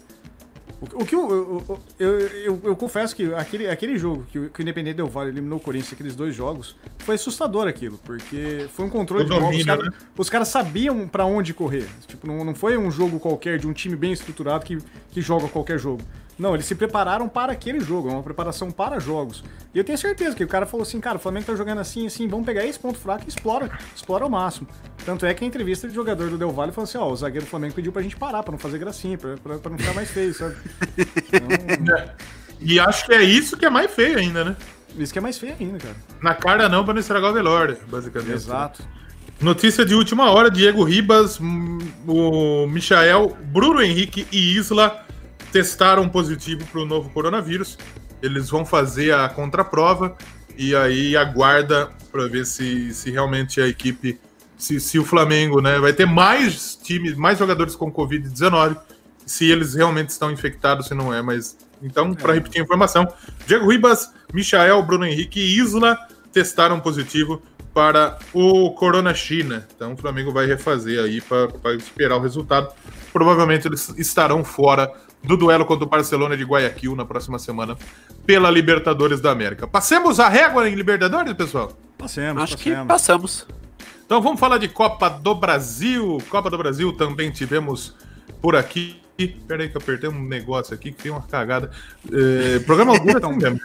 O, 0.81 1.03
o 1.03 1.07
que 1.07 1.15
eu, 1.15 1.31
eu, 1.31 1.81
eu, 1.99 2.19
eu- 2.21 2.61
eu 2.65 2.77
confesso 2.77 3.15
que 3.15 3.33
aquele, 3.35 3.69
aquele 3.71 3.97
jogo 3.99 4.25
que 4.31 4.39
o, 4.39 4.51
que 4.51 4.61
o 4.61 4.63
Independente 4.63 4.97
Del 4.97 5.07
Valle 5.09 5.31
eliminou 5.31 5.59
o 5.59 5.61
Corinthians, 5.61 5.93
aqueles 5.93 6.17
dois 6.17 6.35
jogos, 6.35 6.77
foi 6.99 7.15
assustador 7.15 7.69
aquilo, 7.69 7.99
porque 8.05 8.67
foi 8.75 8.85
um 8.87 8.91
controle 8.91 9.25
O 9.25 9.27
de. 9.29 9.33
Os 9.35 9.41
domínio, 9.41 9.67
caras 9.67 9.85
né? 9.87 9.93
os 10.17 10.29
caras 10.31 10.49
sabiam 10.49 11.07
pra 11.07 11.25
onde 11.25 11.55
correr. 11.55 11.87
Tipo, 12.07 12.27
não, 12.27 12.45
não 12.45 12.55
foi 12.55 12.77
um 12.77 12.91
jogo 12.91 13.19
qualquer 13.21 13.59
de 13.59 13.67
um 13.67 13.73
time 13.73 13.95
bem 13.97 14.13
estruturado 14.13 14.65
que, 14.65 14.79
que 15.11 15.21
joga 15.21 15.49
qualquer 15.49 15.79
jogo. 15.79 16.03
Não, 16.39 16.55
eles 16.55 16.67
se 16.67 16.75
prepararam 16.75 17.29
para 17.29 17.53
aquele 17.53 17.81
jogo, 17.81 18.09
é 18.09 18.13
uma 18.13 18.23
preparação 18.23 18.71
para 18.71 18.99
jogos. 18.99 19.45
E 19.73 19.79
eu 19.79 19.85
tenho 19.85 19.97
certeza 19.97 20.35
que 20.35 20.43
o 20.43 20.49
cara 20.49 20.67
falou 20.67 20.83
assim, 20.83 21.01
cara, 21.01 21.17
o 21.17 21.21
Flamengo 21.21 21.47
tá 21.47 21.55
jogando 21.55 21.81
assim, 21.81 22.07
assim, 22.07 22.27
vamos 22.27 22.45
pegar 22.45 22.65
esse 22.65 22.79
ponto 22.79 22.99
fraco 22.99 23.25
e 23.25 23.29
explora, 23.29 23.71
explora 23.95 24.25
ao 24.25 24.31
máximo. 24.31 24.67
Tanto 25.05 25.25
é 25.27 25.33
que 25.33 25.45
a 25.45 25.47
entrevista 25.47 25.89
de 25.89 25.95
jogador 25.95 26.31
do 26.31 26.39
Del 26.39 26.51
Valle 26.51 26.73
falou 26.73 26.89
assim, 26.89 26.99
ó, 26.99 27.09
o 27.09 27.17
zagueiro 27.17 27.47
do 27.47 27.49
Flamengo 27.49 27.75
pediu 27.75 27.93
pra 27.93 28.03
gente 28.03 28.17
parar, 28.17 28.43
pra 28.43 28.53
não 28.53 28.59
fazer 28.59 28.79
gracinha, 28.79 29.17
pra, 29.17 29.37
pra, 29.37 29.59
pra 29.59 29.71
não 29.71 29.79
ficar 29.79 29.95
mais 29.95 30.11
feio, 30.11 30.35
sabe? 30.35 30.57
Então, 30.99 31.95
É. 31.97 32.11
E 32.61 32.81
acho 32.81 33.05
que 33.07 33.13
é 33.13 33.23
isso 33.23 33.57
que 33.57 33.67
é 33.67 33.71
mais 33.71 33.91
feio 33.93 34.19
ainda, 34.19 34.45
né? 34.45 34.57
isso 34.97 35.13
que 35.13 35.19
é 35.19 35.23
mais 35.23 35.37
feio 35.37 35.55
ainda, 35.59 35.79
cara. 35.79 35.97
Na 36.23 36.35
cara 36.35 36.69
não, 36.69 36.85
pra 36.85 36.95
não 36.95 37.01
estragar 37.01 37.31
o 37.31 37.35
velório, 37.35 37.77
basicamente. 37.89 38.33
Exato. 38.33 38.83
Notícia 39.41 39.85
de 39.85 39.95
última 39.95 40.31
hora: 40.31 40.51
Diego 40.51 40.85
Ribas, 40.85 41.39
hum, 41.41 41.79
o 42.07 42.67
Michael, 42.67 43.37
Bruno 43.47 43.83
Henrique 43.83 44.27
e 44.31 44.57
Isla 44.57 45.05
testaram 45.55 46.09
positivo 46.09 46.67
para 46.67 46.81
o 46.81 46.85
novo 46.85 47.11
coronavírus. 47.11 47.79
Eles 48.21 48.51
vão 48.51 48.67
fazer 48.67 49.15
a 49.15 49.29
contraprova 49.29 50.17
e 50.59 50.75
aí 50.75 51.17
aguarda 51.17 51.91
para 52.11 52.27
ver 52.27 52.45
se, 52.45 52.93
se 52.93 53.13
realmente 53.13 53.61
a 53.61 53.69
equipe, 53.69 54.19
se, 54.59 54.81
se 54.81 54.99
o 54.99 55.05
Flamengo, 55.05 55.61
né, 55.61 55.79
vai 55.79 55.93
ter 55.93 56.07
mais 56.07 56.75
times, 56.75 57.15
mais 57.15 57.39
jogadores 57.39 57.77
com 57.77 57.93
Covid-19, 57.93 58.77
se 59.25 59.49
eles 59.49 59.75
realmente 59.75 60.09
estão 60.09 60.29
infectados, 60.33 60.89
se 60.89 60.95
não 60.95 61.15
é, 61.15 61.23
mas 61.23 61.57
então, 61.81 62.15
para 62.15 62.33
repetir 62.33 62.61
a 62.61 62.65
informação, 62.65 63.07
Diego 63.47 63.71
Ribas, 63.71 64.13
Michael, 64.33 64.83
Bruno 64.83 65.07
Henrique 65.07 65.39
e 65.39 65.59
Isla 65.59 65.97
testaram 66.33 66.81
positivo 66.81 67.41
para 67.73 68.19
o 68.33 68.73
Corona 68.73 69.15
China. 69.15 69.69
Então 69.77 69.93
o 69.93 69.97
Flamengo 69.97 70.33
vai 70.33 70.47
refazer 70.47 70.99
aí 70.99 71.21
para 71.21 71.75
esperar 71.75 72.17
o 72.17 72.21
resultado. 72.21 72.73
Provavelmente 73.13 73.69
eles 73.69 73.89
estarão 73.97 74.43
fora 74.43 74.93
do 75.25 75.37
duelo 75.37 75.65
contra 75.65 75.85
o 75.85 75.89
Barcelona 75.89 76.37
de 76.37 76.45
Guayaquil 76.45 76.95
na 76.95 77.05
próxima 77.05 77.39
semana 77.39 77.77
pela 78.27 78.51
Libertadores 78.51 79.21
da 79.21 79.31
América. 79.31 79.67
Passemos 79.67 80.21
a 80.21 80.29
régua 80.29 80.69
em 80.69 80.75
Libertadores, 80.75 81.33
pessoal? 81.35 81.73
Passemos, 81.99 82.43
Acho 82.43 82.57
que 82.57 82.71
passemos. 82.71 82.87
passamos. 82.87 83.47
Então 84.05 84.21
vamos 84.21 84.39
falar 84.39 84.59
de 84.59 84.69
Copa 84.69 85.09
do 85.09 85.35
Brasil. 85.35 86.19
Copa 86.29 86.51
do 86.51 86.59
Brasil 86.59 86.93
também 86.93 87.31
tivemos 87.31 87.95
por 88.43 88.55
aqui. 88.55 89.01
Peraí 89.49 89.69
que 89.69 89.77
eu 89.77 89.81
apertei 89.81 90.11
um 90.11 90.23
negócio 90.25 90.75
aqui 90.75 90.93
que 90.93 91.03
tem 91.05 91.13
uma 91.13 91.23
cagada. 91.23 91.71
É, 92.13 92.59
programa 92.61 92.99
dura 92.99 93.19
assim 93.27 93.37
mesmo. 93.37 93.61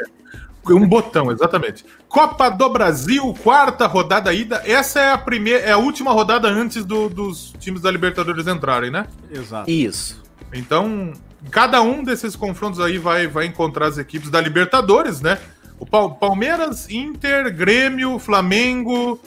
Um 0.69 0.87
botão, 0.87 1.31
exatamente. 1.31 1.83
Copa 2.07 2.49
do 2.49 2.69
Brasil, 2.69 3.33
quarta 3.41 3.87
rodada 3.87 4.31
ida. 4.31 4.61
Essa 4.65 4.99
é 4.99 5.11
a 5.11 5.17
primeira, 5.17 5.59
é 5.61 5.71
a 5.71 5.77
última 5.77 6.11
rodada 6.11 6.47
antes 6.47 6.85
do- 6.85 7.09
dos 7.09 7.53
times 7.59 7.81
da 7.81 7.89
Libertadores 7.89 8.45
entrarem, 8.45 8.91
né? 8.91 9.07
Exato. 9.31 9.69
Isso. 9.71 10.21
Então, 10.53 11.13
cada 11.51 11.81
um 11.81 12.03
desses 12.03 12.35
confrontos 12.35 12.79
aí 12.79 12.97
vai, 12.97 13.27
vai 13.27 13.45
encontrar 13.45 13.87
as 13.87 13.97
equipes 13.97 14.29
da 14.29 14.39
Libertadores, 14.41 15.21
né? 15.21 15.37
O 15.79 15.85
Pal- 15.85 16.15
Palmeiras, 16.15 16.89
Inter, 16.89 17.53
Grêmio, 17.55 18.19
Flamengo, 18.19 19.19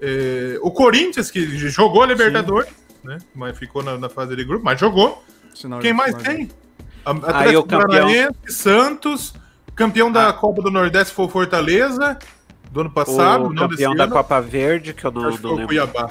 eh, 0.00 0.58
o 0.62 0.70
Corinthians, 0.70 1.30
que 1.30 1.44
jogou 1.68 2.02
a 2.02 2.06
Libertadores, 2.06 2.70
né? 3.02 3.18
Mas 3.34 3.58
ficou 3.58 3.82
na, 3.82 3.98
na 3.98 4.08
fase 4.08 4.34
de 4.34 4.44
grupo, 4.44 4.64
mas 4.64 4.80
jogou. 4.80 5.22
Quem 5.80 5.92
mais 5.92 6.14
tem? 6.14 6.50
Atlético. 7.04 7.66
Paranaense, 7.68 8.32
Santos, 8.48 9.34
campeão 9.74 10.10
da 10.10 10.30
Ah. 10.30 10.32
Copa 10.32 10.62
do 10.62 10.70
Nordeste 10.70 11.12
foi 11.14 11.26
o 11.26 11.28
Fortaleza, 11.28 12.18
do 12.70 12.80
ano 12.80 12.90
passado, 12.90 13.46
o 13.48 13.54
campeão 13.54 13.94
da 13.94 14.04
ano. 14.04 14.12
Copa 14.14 14.40
Verde, 14.40 14.94
que 14.94 15.04
eu 15.04 15.12
não, 15.12 15.28
Acho 15.28 15.36
que 15.36 15.42
não 15.44 15.54
foi 15.56 15.64
o. 15.64 15.66
Cuiabá. 15.66 16.10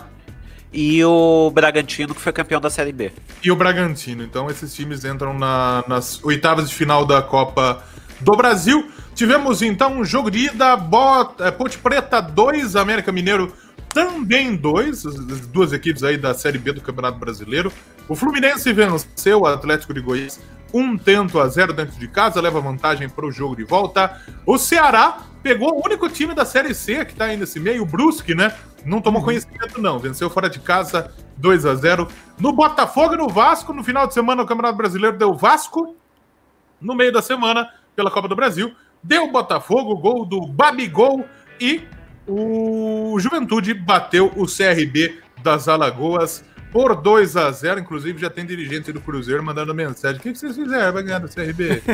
E 0.74 1.04
o 1.06 1.52
Bragantino, 1.54 2.16
que 2.16 2.22
foi 2.22 2.34
campeão 2.34 2.60
da 2.60 2.70
Série 2.70 2.92
B. 2.92 3.12
e 3.44 3.52
o 3.52 3.56
Bragantino. 3.56 4.24
Então 4.24 4.50
esses 4.50 4.74
times 4.74 5.06
entram 5.06 5.34
na- 5.38 5.84
nas 5.88 6.24
oitavas 6.24 6.70
de 6.70 6.76
final 6.76 7.06
da 7.06 7.22
Copa 7.22 7.84
do 8.20 8.36
Brasil. 8.36 8.90
Tivemos 9.14 9.62
então 9.62 10.00
um 10.00 10.04
jogo 10.06 10.32
de 10.32 10.48
ida, 10.48 10.76
Bot, 10.76 11.36
eh, 11.44 11.52
Ponte 11.52 11.78
Preta 11.78 12.20
2, 12.22 12.76
América 12.76 13.12
Mineiro 13.12 13.54
também 13.94 14.56
2, 14.56 15.06
as 15.06 15.16
as 15.20 15.40
duas 15.48 15.72
equipes 15.72 16.04
aí 16.04 16.18
da 16.18 16.34
Série 16.34 16.58
B 16.58 16.74
do 16.74 16.82
Campeonato 16.82 17.20
Brasileiro. 17.20 17.72
O 18.10 18.16
Fluminense 18.16 18.74
venceu 18.74 19.42
o 19.42 19.46
Atlético 19.46 19.94
de 19.94 20.02
Goiás 20.02 20.40
um 20.74 20.98
tento 20.98 21.40
a 21.40 21.48
zero 21.48 21.72
dentro 21.72 22.00
de 22.00 22.08
casa, 22.08 22.42
leva 22.42 22.60
vantagem 22.60 23.08
para 23.08 23.28
o 23.28 23.32
jogo 23.32 23.56
de 23.56 23.64
volta. 23.64 24.20
O 24.44 24.58
Ceará 24.58 25.20
pegou 25.44 25.76
o 25.78 25.86
único 25.86 26.10
time 26.10 26.34
da 26.34 26.46
Série 26.46 26.74
C 26.74 27.06
que 27.06 27.14
tá 27.14 27.26
aí 27.26 27.38
nesse 27.38 27.60
meio, 27.60 27.84
o 27.84 27.86
Brusque, 27.86 28.34
né? 28.34 28.52
Não 28.86 29.02
tomou 29.02 29.24
conhecimento, 29.24 29.82
não. 29.82 29.98
Venceu 30.00 30.30
fora 30.30 30.50
de 30.50 30.60
casa 30.60 31.12
2 31.38 31.66
a 31.66 31.76
0 31.76 32.08
No 32.40 32.52
Botafogo 32.54 33.14
e 33.14 33.18
no 33.18 33.30
Vasco, 33.30 33.74
no 33.74 33.84
final 33.84 34.08
de 34.08 34.14
semana, 34.14 34.44
o 34.44 34.46
Campeonato 34.46 34.78
Brasileiro 34.78 35.18
deu 35.18 35.34
Vasco. 35.36 35.96
No 36.82 36.94
meio 36.96 37.12
da 37.14 37.22
semana, 37.22 37.70
pela 37.96 38.12
Copa 38.12 38.28
do 38.28 38.36
Brasil, 38.36 38.74
deu 39.02 39.32
Botafogo, 39.32 39.96
gol 39.98 40.26
do 40.26 40.46
Babigol 40.48 41.26
e 41.60 41.82
o 42.28 43.18
Juventude 43.20 43.74
bateu 43.74 44.32
o 44.36 44.46
CRB 44.46 45.20
das 45.42 45.68
Alagoas 45.68 46.44
por 46.72 46.96
2 46.96 47.38
a 47.38 47.52
0 47.52 47.80
Inclusive, 47.80 48.20
já 48.20 48.30
tem 48.30 48.46
dirigente 48.46 48.92
do 48.92 49.00
Cruzeiro 49.00 49.44
mandando 49.44 49.74
mensagem. 49.76 50.20
O 50.20 50.22
que 50.24 50.32
que 50.34 50.40
vocês 50.40 50.56
fizeram? 50.56 50.92
Vai 50.92 51.04
ganhar 51.04 51.20
do 51.20 51.30
CRB? 51.30 51.82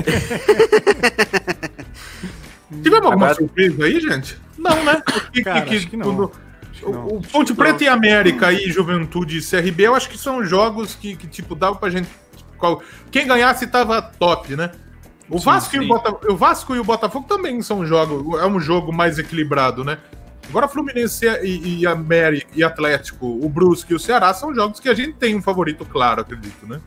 Tivemos 2.83 3.05
alguma 3.05 3.25
Agora- 3.27 3.35
surpresa 3.35 3.85
aí, 3.85 3.99
gente? 3.99 4.37
Não, 4.57 4.83
né? 4.83 5.01
Que- 5.33 5.43
Cara, 5.43 5.61
que- 5.63 5.75
acho 5.75 5.87
que 5.87 5.97
não. 5.97 6.05
quando- 6.15 6.31
O, 6.83 7.17
o 7.17 7.21
Ponte 7.21 7.53
Preta 7.53 7.83
e 7.83 7.87
América 7.87 8.51
e 8.51 8.69
Juventude 8.71 9.37
e 9.37 9.41
CRB, 9.41 9.87
eu 9.87 9.95
acho 9.95 10.09
que 10.09 10.17
são 10.17 10.43
jogos 10.43 10.95
que, 10.95 11.15
que 11.15 11.27
tipo, 11.27 11.55
dava 11.55 11.75
pra 11.75 11.89
gente. 11.89 12.09
Quem 13.11 13.27
ganhasse 13.27 13.67
tava 13.67 14.01
top, 14.01 14.55
né? 14.55 14.71
O 15.29 15.37
Vasco, 15.39 15.75
e 15.75 15.79
o, 15.79 15.81
sim. 15.83 15.87
Bota- 15.87 16.31
o 16.31 16.35
Vasco 16.35 16.75
e 16.75 16.79
o 16.79 16.83
Botafogo 16.83 17.27
também 17.27 17.61
são 17.61 17.85
jogos. 17.85 18.39
É 18.41 18.45
um 18.45 18.59
jogo 18.59 18.91
mais 18.91 19.19
equilibrado, 19.19 19.83
né? 19.83 19.97
Agora 20.49 20.67
Fluminense 20.67 21.27
e, 21.43 21.81
e 21.81 21.87
América 21.87 22.47
e 22.55 22.63
Atlético, 22.63 23.27
o 23.27 23.47
Brusque 23.47 23.93
e 23.93 23.95
o 23.95 23.99
Ceará 23.99 24.33
são 24.33 24.53
jogos 24.53 24.79
que 24.79 24.89
a 24.89 24.93
gente 24.95 25.13
tem 25.13 25.35
um 25.35 25.41
favorito 25.41 25.85
claro, 25.85 26.21
acredito, 26.21 26.65
né? 26.65 26.81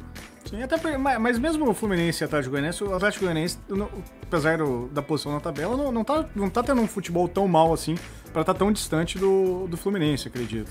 Sim, 0.53 0.63
até 0.63 0.77
por- 0.77 0.99
mas, 0.99 1.19
mas 1.19 1.39
mesmo 1.39 1.67
o 1.67 1.73
Fluminense 1.73 2.23
e 2.23 2.25
o 2.25 2.27
Atlético 2.27 2.51
Goianiense, 2.51 2.85
o 2.85 2.95
Atlético 2.95 3.25
Goianiense, 3.25 3.59
não- 3.71 3.89
apesar 4.23 4.59
do- 4.59 4.87
da 4.89 5.01
posição 5.01 5.33
na 5.33 5.41
tabela, 5.41 5.75
não, 5.79 5.91
não, 5.91 6.05
tá, 6.05 6.27
não 6.37 6.51
tá 6.51 6.63
tendo 6.63 6.83
um 6.83 6.87
futebol 6.87 7.27
tão 7.27 7.49
mal 7.49 7.73
assim 7.73 7.95
pra 8.35 8.43
estar 8.43 8.53
tão 8.53 8.71
distante 8.71 9.19
do, 9.19 9.67
do 9.67 9.79
Fluminense, 9.79 10.29
acredito. 10.29 10.71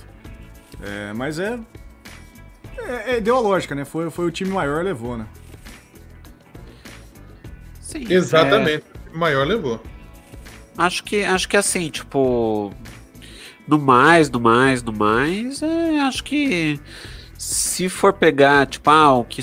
É, 0.83 1.13
mas 1.13 1.39
é, 1.39 1.59
é, 2.77 3.17
é- 3.17 3.21
Deu 3.21 3.35
a 3.35 3.39
lógica, 3.39 3.73
né? 3.73 3.83
Foi, 3.83 4.09
foi 4.11 4.25
o 4.27 4.31
time 4.31 4.51
maior 4.51 4.83
levou, 4.83 5.17
né? 5.17 5.25
Sim, 7.81 8.05
Exatamente. 8.07 8.83
O 9.13 9.17
maior 9.17 9.45
levou. 9.47 9.81
Acho 10.77 11.03
que, 11.03 11.23
acho 11.23 11.49
que 11.49 11.57
assim, 11.57 11.89
tipo. 11.89 12.71
No 13.67 13.77
mais, 13.79 14.29
no 14.29 14.39
mais, 14.39 14.81
no 14.83 14.93
mais, 14.93 15.61
é, 15.61 15.99
acho 16.01 16.23
que 16.23 16.79
se 17.37 17.89
for 17.89 18.13
pegar, 18.13 18.65
tipo, 18.67 18.89
ah, 18.89 19.13
o 19.15 19.23
que 19.23 19.41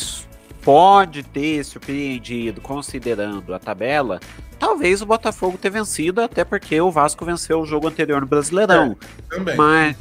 pode 0.68 1.22
ter 1.22 1.64
surpreendido, 1.64 2.60
considerando 2.60 3.54
a 3.54 3.58
tabela, 3.58 4.20
talvez 4.58 5.00
o 5.00 5.06
Botafogo 5.06 5.56
ter 5.56 5.70
vencido, 5.70 6.20
até 6.20 6.44
porque 6.44 6.78
o 6.78 6.90
Vasco 6.90 7.24
venceu 7.24 7.60
o 7.60 7.64
jogo 7.64 7.88
anterior 7.88 8.20
no 8.20 8.26
Brasileirão. 8.26 8.94
Também. 9.30 9.56
Mas, 9.56 9.96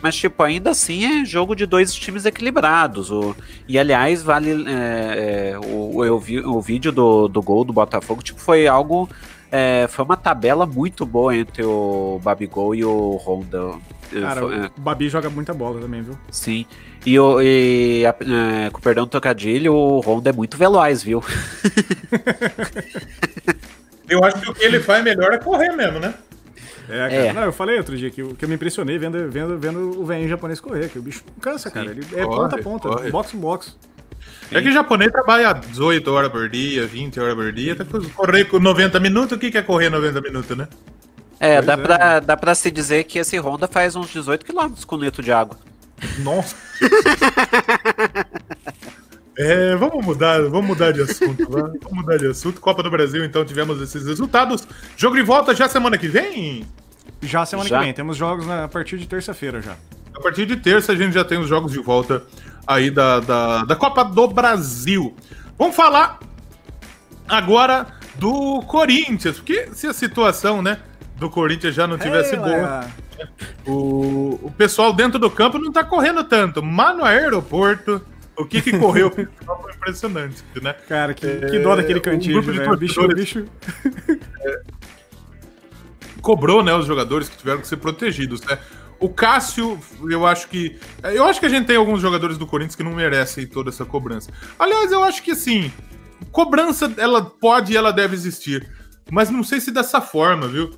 mas, 0.00 0.16
tipo, 0.16 0.42
ainda 0.42 0.70
assim 0.70 1.20
é 1.20 1.26
jogo 1.26 1.54
de 1.54 1.66
dois 1.66 1.92
times 1.92 2.24
equilibrados. 2.24 3.10
O, 3.10 3.36
e, 3.68 3.78
aliás, 3.78 4.22
vale. 4.22 4.64
é, 4.66 5.52
é, 5.52 5.58
o, 5.58 6.02
eu 6.02 6.18
vi, 6.18 6.40
o 6.40 6.58
vídeo 6.58 6.90
do, 6.90 7.28
do 7.28 7.42
gol 7.42 7.62
do 7.62 7.74
Botafogo, 7.74 8.22
tipo, 8.22 8.40
foi 8.40 8.66
algo. 8.66 9.10
É, 9.50 9.86
foi 9.88 10.04
uma 10.04 10.16
tabela 10.16 10.66
muito 10.66 11.04
boa 11.06 11.36
entre 11.36 11.62
o 11.64 12.20
Babigol 12.22 12.74
e 12.74 12.84
o 12.84 13.16
Honda. 13.24 13.74
É, 14.12 14.20
Cara, 14.20 14.40
foi- 14.40 14.54
é, 14.56 14.70
o 14.76 14.80
Babi 14.80 15.08
joga 15.08 15.28
muita 15.30 15.52
bola 15.52 15.80
também, 15.80 16.02
viu? 16.02 16.16
sim. 16.30 16.64
E, 17.06 17.18
o, 17.18 17.40
e 17.40 18.04
a- 18.04 18.14
é, 18.66 18.70
com 18.70 18.80
perdão 18.80 19.04
do 19.04 19.10
trocadilho, 19.10 19.72
o 19.72 20.00
Honda 20.00 20.30
é 20.30 20.32
muito 20.32 20.56
veloz, 20.56 21.02
viu? 21.02 21.22
Eu 24.08 24.24
acho 24.24 24.40
que 24.40 24.50
o 24.50 24.54
que 24.54 24.64
ele 24.64 24.80
faz 24.80 25.04
melhor 25.04 25.32
é 25.32 25.38
correr 25.38 25.70
mesmo, 25.76 25.98
né? 26.00 26.14
É, 26.88 26.96
cara. 26.96 27.12
É. 27.14 27.32
Não, 27.34 27.42
eu 27.42 27.52
falei 27.52 27.76
outro 27.76 27.94
dia 27.96 28.10
que, 28.10 28.22
eu- 28.22 28.34
que 28.34 28.42
eu 28.44 28.48
me 28.48 28.54
impressionei 28.54 28.96
vendo, 28.98 29.28
vendo, 29.30 29.58
vendo 29.58 30.00
o 30.00 30.04
velhinho 30.06 30.28
japonês 30.28 30.58
correr, 30.60 30.88
que 30.88 30.98
o 30.98 31.02
bicho 31.02 31.22
não 31.26 31.34
cansa, 31.40 31.70
cara. 31.70 31.90
Ele 31.90 32.00
é 32.14 32.24
corre, 32.24 32.36
ponta 32.36 32.56
a 32.56 32.62
ponta, 32.62 32.88
corre. 32.88 33.10
box 33.10 33.34
em 33.36 33.38
box. 33.38 33.76
É 34.50 34.62
que 34.62 34.68
o 34.68 34.72
japonês 34.72 35.10
trabalha 35.12 35.52
18 35.52 36.10
horas 36.10 36.30
por 36.30 36.48
dia, 36.48 36.86
20 36.86 37.20
horas 37.20 37.34
por 37.34 37.52
dia, 37.52 37.76
tá 37.76 37.84
correr 38.14 38.44
com 38.46 38.58
90 38.58 38.98
minutos, 39.00 39.36
o 39.36 39.38
que 39.40 39.50
que 39.50 39.58
é 39.58 39.62
correr 39.62 39.90
90 39.90 40.20
minutos, 40.20 40.56
né? 40.56 40.66
É, 41.40 41.54
Pois 41.56 41.66
dá, 41.66 41.72
é. 41.74 41.76
Pra, 41.76 42.20
dá 42.20 42.36
pra 42.36 42.54
se 42.54 42.70
dizer 42.70 43.04
que 43.04 43.18
esse 43.18 43.38
Honda 43.38 43.68
faz 43.68 43.94
uns 43.94 44.08
18 44.10 44.44
km 44.46 44.72
com 44.86 44.96
litro 44.96 45.22
de 45.22 45.30
água. 45.32 45.58
Nossa. 46.20 46.56
É, 49.40 49.76
vamos 49.76 50.04
mudar, 50.04 50.42
vamos 50.48 50.66
mudar 50.66 50.90
de 50.92 51.00
assunto, 51.00 51.46
vamos 51.48 51.78
mudar 51.92 52.16
de 52.16 52.26
assunto. 52.26 52.60
Copa 52.60 52.82
do 52.82 52.90
Brasil, 52.90 53.24
então 53.24 53.44
tivemos 53.44 53.80
esses 53.80 54.04
resultados. 54.04 54.66
Jogo 54.96 55.14
de 55.14 55.22
volta 55.22 55.54
já 55.54 55.68
semana 55.68 55.96
que 55.96 56.08
vem? 56.08 56.66
Já 57.22 57.46
semana 57.46 57.68
Já. 57.68 57.78
que 57.78 57.84
vem, 57.84 57.94
temos 57.94 58.16
jogos 58.16 58.44
na- 58.48 58.64
a 58.64 58.68
partir 58.68 58.98
de 58.98 59.06
terça-feira 59.06 59.62
já. 59.62 59.76
A 60.12 60.20
partir 60.20 60.44
de 60.44 60.56
terça 60.56 60.90
a 60.90 60.96
gente 60.96 61.12
já 61.14 61.24
tem 61.24 61.38
os 61.38 61.48
jogos 61.48 61.70
de 61.70 61.78
volta 61.78 62.24
aí 62.68 62.90
da, 62.90 63.18
da, 63.20 63.64
da 63.64 63.74
Copa 63.74 64.04
do 64.04 64.28
Brasil. 64.28 65.16
Vamos 65.58 65.74
falar 65.74 66.20
agora 67.26 67.86
do 68.16 68.60
Corinthians, 68.62 69.36
porque 69.36 69.70
se 69.72 69.86
a 69.86 69.94
situação, 69.94 70.60
né, 70.60 70.78
do 71.16 71.30
Corinthians 71.30 71.74
já 71.74 71.86
não 71.86 71.96
tivesse 71.96 72.34
Ei, 72.34 72.40
boa, 72.40 72.86
o, 73.66 74.38
o 74.42 74.54
pessoal 74.56 74.92
dentro 74.92 75.18
do 75.18 75.30
campo 75.30 75.58
não 75.58 75.72
tá 75.72 75.82
correndo 75.82 76.22
tanto, 76.24 76.62
mas 76.62 76.94
no 76.94 77.04
aeroporto, 77.04 78.02
o 78.36 78.44
que 78.44 78.60
que 78.60 78.78
correu 78.78 79.10
foi 79.10 79.26
impressionante, 79.74 80.44
né? 80.62 80.74
Cara, 80.86 81.14
que, 81.14 81.26
que 81.26 81.58
dó 81.60 81.74
daquele 81.74 82.00
cantinho, 82.00 82.34
grupo 82.34 82.52
de 82.52 82.58
velho. 82.58 82.72
O 82.72 82.76
bicho, 82.76 83.08
bicho. 83.08 83.44
cobrou, 86.20 86.62
né, 86.62 86.74
os 86.74 86.86
jogadores 86.86 87.28
que 87.28 87.38
tiveram 87.38 87.60
que 87.60 87.66
ser 87.66 87.78
protegidos, 87.78 88.42
né? 88.42 88.58
O 89.00 89.08
Cássio, 89.08 89.78
eu 90.10 90.26
acho 90.26 90.48
que. 90.48 90.78
Eu 91.04 91.24
acho 91.24 91.38
que 91.38 91.46
a 91.46 91.48
gente 91.48 91.66
tem 91.66 91.76
alguns 91.76 92.00
jogadores 92.00 92.36
do 92.36 92.46
Corinthians 92.46 92.74
que 92.74 92.82
não 92.82 92.92
merecem 92.94 93.46
toda 93.46 93.70
essa 93.70 93.84
cobrança. 93.84 94.30
Aliás, 94.58 94.90
eu 94.90 95.04
acho 95.04 95.22
que 95.22 95.30
assim, 95.30 95.72
cobrança 96.32 96.92
ela 96.96 97.24
pode 97.24 97.72
e 97.72 97.76
ela 97.76 97.92
deve 97.92 98.14
existir. 98.14 98.68
Mas 99.10 99.30
não 99.30 99.44
sei 99.44 99.60
se 99.60 99.70
dessa 99.70 100.00
forma, 100.00 100.48
viu? 100.48 100.70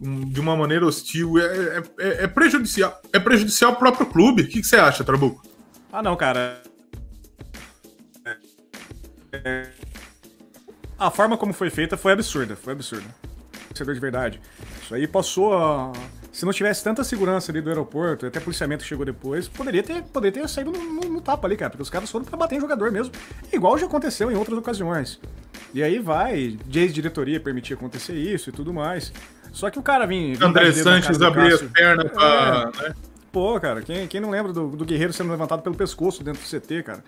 De 0.00 0.40
uma 0.40 0.56
maneira 0.56 0.84
hostil. 0.84 1.38
É, 1.38 1.44
é- 1.44 1.82
é- 1.98 2.24
é 2.24 2.26
prejudicial. 2.26 3.00
É 3.12 3.20
prejudicial 3.20 3.70
ao 3.72 3.76
próprio 3.78 4.06
clube. 4.06 4.42
O 4.42 4.48
que, 4.48 4.60
que 4.60 4.66
você 4.66 4.76
acha, 4.76 5.04
Trabuco? 5.04 5.42
Ah, 5.92 6.02
não, 6.02 6.16
cara. 6.16 6.60
A 10.98 11.10
forma 11.10 11.36
como 11.36 11.52
foi 11.52 11.70
feita 11.70 11.96
foi 11.96 12.12
absurda, 12.12 12.56
foi 12.56 12.72
absurda. 12.72 13.06
Torcedor 13.68 13.94
de 13.94 14.00
verdade. 14.00 14.40
Isso 14.82 14.94
aí 14.94 15.06
passou 15.06 15.54
a... 15.56 15.92
Se 16.40 16.46
não 16.46 16.54
tivesse 16.54 16.82
tanta 16.82 17.04
segurança 17.04 17.52
ali 17.52 17.60
do 17.60 17.68
aeroporto, 17.68 18.24
até 18.24 18.40
policiamento 18.40 18.82
chegou 18.82 19.04
depois, 19.04 19.46
poderia 19.46 19.82
ter, 19.82 20.02
poderia 20.04 20.40
ter 20.40 20.48
saído 20.48 20.70
no, 20.72 20.78
no- 20.82 21.08
no 21.10 21.20
tapa 21.20 21.46
ali, 21.46 21.54
cara, 21.54 21.68
porque 21.68 21.82
os 21.82 21.90
caras 21.90 22.10
foram 22.10 22.24
pra 22.24 22.34
bater 22.34 22.56
em 22.56 22.60
jogador 22.62 22.90
mesmo. 22.90 23.12
Igual 23.52 23.76
já 23.76 23.84
aconteceu 23.84 24.32
em 24.32 24.34
outras 24.36 24.56
ocasiões. 24.56 25.20
E 25.74 25.82
aí 25.82 25.98
vai, 25.98 26.56
de 26.64 26.78
ex-diretoria 26.80 27.38
permitir 27.38 27.74
acontecer 27.74 28.14
isso 28.14 28.48
e 28.48 28.52
tudo 28.54 28.72
mais. 28.72 29.12
Só 29.52 29.68
que 29.68 29.78
o 29.78 29.82
cara 29.82 30.06
vinha. 30.06 30.34
André 30.42 30.72
Sanches 30.72 31.18
do 31.18 31.26
abriu 31.26 31.54
as 31.56 31.60
pernas 31.60 32.10
pra. 32.10 32.72
né? 32.88 32.94
Pô, 33.30 33.60
cara, 33.60 33.82
quem, 33.82 34.06
quem 34.06 34.18
não 34.18 34.30
lembra 34.30 34.50
do, 34.50 34.68
do 34.68 34.84
Guerreiro 34.86 35.12
sendo 35.12 35.30
levantado 35.30 35.60
pelo 35.60 35.74
pescoço 35.74 36.24
dentro 36.24 36.40
do 36.40 36.48
CT, 36.48 36.82
cara? 36.84 37.04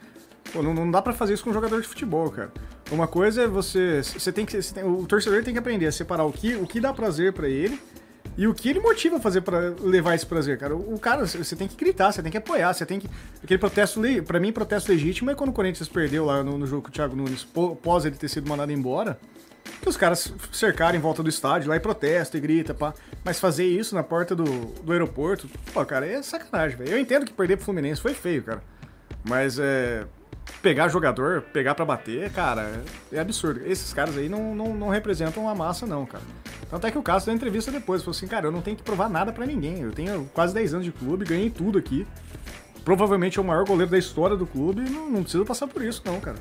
Pô, 0.52 0.62
não, 0.62 0.74
não 0.74 0.90
dá 0.90 1.00
pra 1.00 1.14
fazer 1.14 1.32
isso 1.32 1.42
com 1.42 1.48
um 1.48 1.54
jogador 1.54 1.80
de 1.80 1.88
futebol, 1.88 2.30
cara. 2.30 2.52
Uma 2.90 3.06
coisa 3.08 3.44
é 3.44 3.46
você. 3.46 4.02
Você 4.02 4.30
tem 4.30 4.44
que. 4.44 4.60
você 4.60 4.74
tem- 4.74 4.84
o 4.84 5.06
torcedor 5.06 5.42
tem 5.42 5.54
que 5.54 5.58
aprender 5.58 5.86
a 5.86 5.92
separar 5.92 6.24
o 6.24 6.32
que, 6.32 6.54
o 6.56 6.66
que 6.66 6.78
dá 6.80 6.92
prazer 6.92 7.32
pra 7.32 7.48
ele 7.48 7.80
e 8.36 8.46
o 8.46 8.54
que 8.54 8.68
ele 8.68 8.80
motiva 8.80 9.16
a 9.16 9.20
fazer 9.20 9.40
pra 9.42 9.58
levar 9.80 10.14
esse 10.14 10.24
prazer, 10.26 10.58
cara. 10.58 10.74
O, 10.74 10.98
cara, 10.98 11.26
você 11.26 11.54
tem 11.54 11.68
que 11.68 11.76
gritar, 11.76 12.12
você 12.12 12.22
tem 12.22 12.32
que 12.32 12.38
apoiar, 12.38 12.72
você 12.72 12.86
tem 12.86 12.98
que. 12.98 13.08
Aquele 13.42 13.58
protesto. 13.58 14.00
Pra 14.26 14.40
mim, 14.40 14.52
protesto 14.52 14.90
legítimo 14.90 15.30
é 15.30 15.34
quando 15.34 15.50
o 15.50 15.52
Corinthians 15.52 15.88
perdeu 15.88 16.24
lá 16.24 16.42
no, 16.42 16.56
no 16.56 16.66
jogo 16.66 16.82
com 16.82 16.88
o 16.88 16.92
Thiago 16.92 17.14
Nunes, 17.14 17.44
pô- 17.44 17.76
pós 17.76 18.04
ele 18.04 18.16
ter 18.16 18.28
sido 18.28 18.48
mandado 18.48 18.72
embora. 18.72 19.18
Que 19.80 19.88
os 19.88 19.96
caras 19.96 20.32
cercaram 20.52 20.96
em 20.96 21.00
volta 21.00 21.22
do 21.22 21.28
estádio 21.28 21.68
lá 21.68 21.76
e 21.76 21.80
protesta 21.80 22.36
e 22.36 22.40
grita, 22.40 22.72
pá. 22.74 22.94
Mas 23.24 23.38
fazer 23.38 23.64
isso 23.64 23.94
na 23.94 24.02
porta 24.02 24.34
do, 24.34 24.44
do 24.44 24.92
aeroporto, 24.92 25.48
pô, 25.72 25.84
cara, 25.84 26.06
é 26.06 26.20
sacanagem, 26.22 26.76
velho. 26.78 26.90
Eu 26.92 26.98
entendo 26.98 27.24
que 27.26 27.32
perder 27.32 27.56
pro 27.56 27.66
Fluminense 27.66 28.00
foi 28.00 28.14
feio, 28.14 28.42
cara. 28.42 28.62
Mas 29.24 29.58
é. 29.58 30.04
Pegar 30.60 30.88
jogador, 30.88 31.42
pegar 31.52 31.74
pra 31.74 31.84
bater, 31.84 32.30
cara, 32.30 32.82
é 33.10 33.18
absurdo. 33.18 33.60
Esses 33.66 33.92
caras 33.92 34.16
aí 34.16 34.28
não, 34.28 34.54
não, 34.54 34.74
não 34.74 34.88
representam 34.88 35.48
a 35.48 35.54
massa, 35.54 35.86
não, 35.86 36.06
cara. 36.06 36.22
Tanto 36.70 36.86
é 36.86 36.90
que 36.90 36.98
o 36.98 37.02
Cássio 37.02 37.26
deu 37.26 37.34
entrevista 37.34 37.70
depois, 37.70 38.02
falou 38.02 38.16
assim, 38.16 38.26
cara, 38.26 38.46
eu 38.46 38.52
não 38.52 38.62
tenho 38.62 38.76
que 38.76 38.82
provar 38.82 39.08
nada 39.08 39.32
pra 39.32 39.44
ninguém. 39.44 39.80
Eu 39.80 39.92
tenho 39.92 40.30
quase 40.32 40.54
10 40.54 40.74
anos 40.74 40.86
de 40.86 40.92
clube, 40.92 41.24
ganhei 41.24 41.50
tudo 41.50 41.78
aqui. 41.78 42.06
Provavelmente 42.84 43.38
é 43.38 43.42
o 43.42 43.44
maior 43.44 43.64
goleiro 43.64 43.90
da 43.90 43.98
história 43.98 44.36
do 44.36 44.46
clube 44.46 44.82
não, 44.82 45.10
não 45.10 45.22
precisa 45.22 45.44
passar 45.44 45.66
por 45.68 45.82
isso, 45.82 46.02
não, 46.04 46.20
cara. 46.20 46.36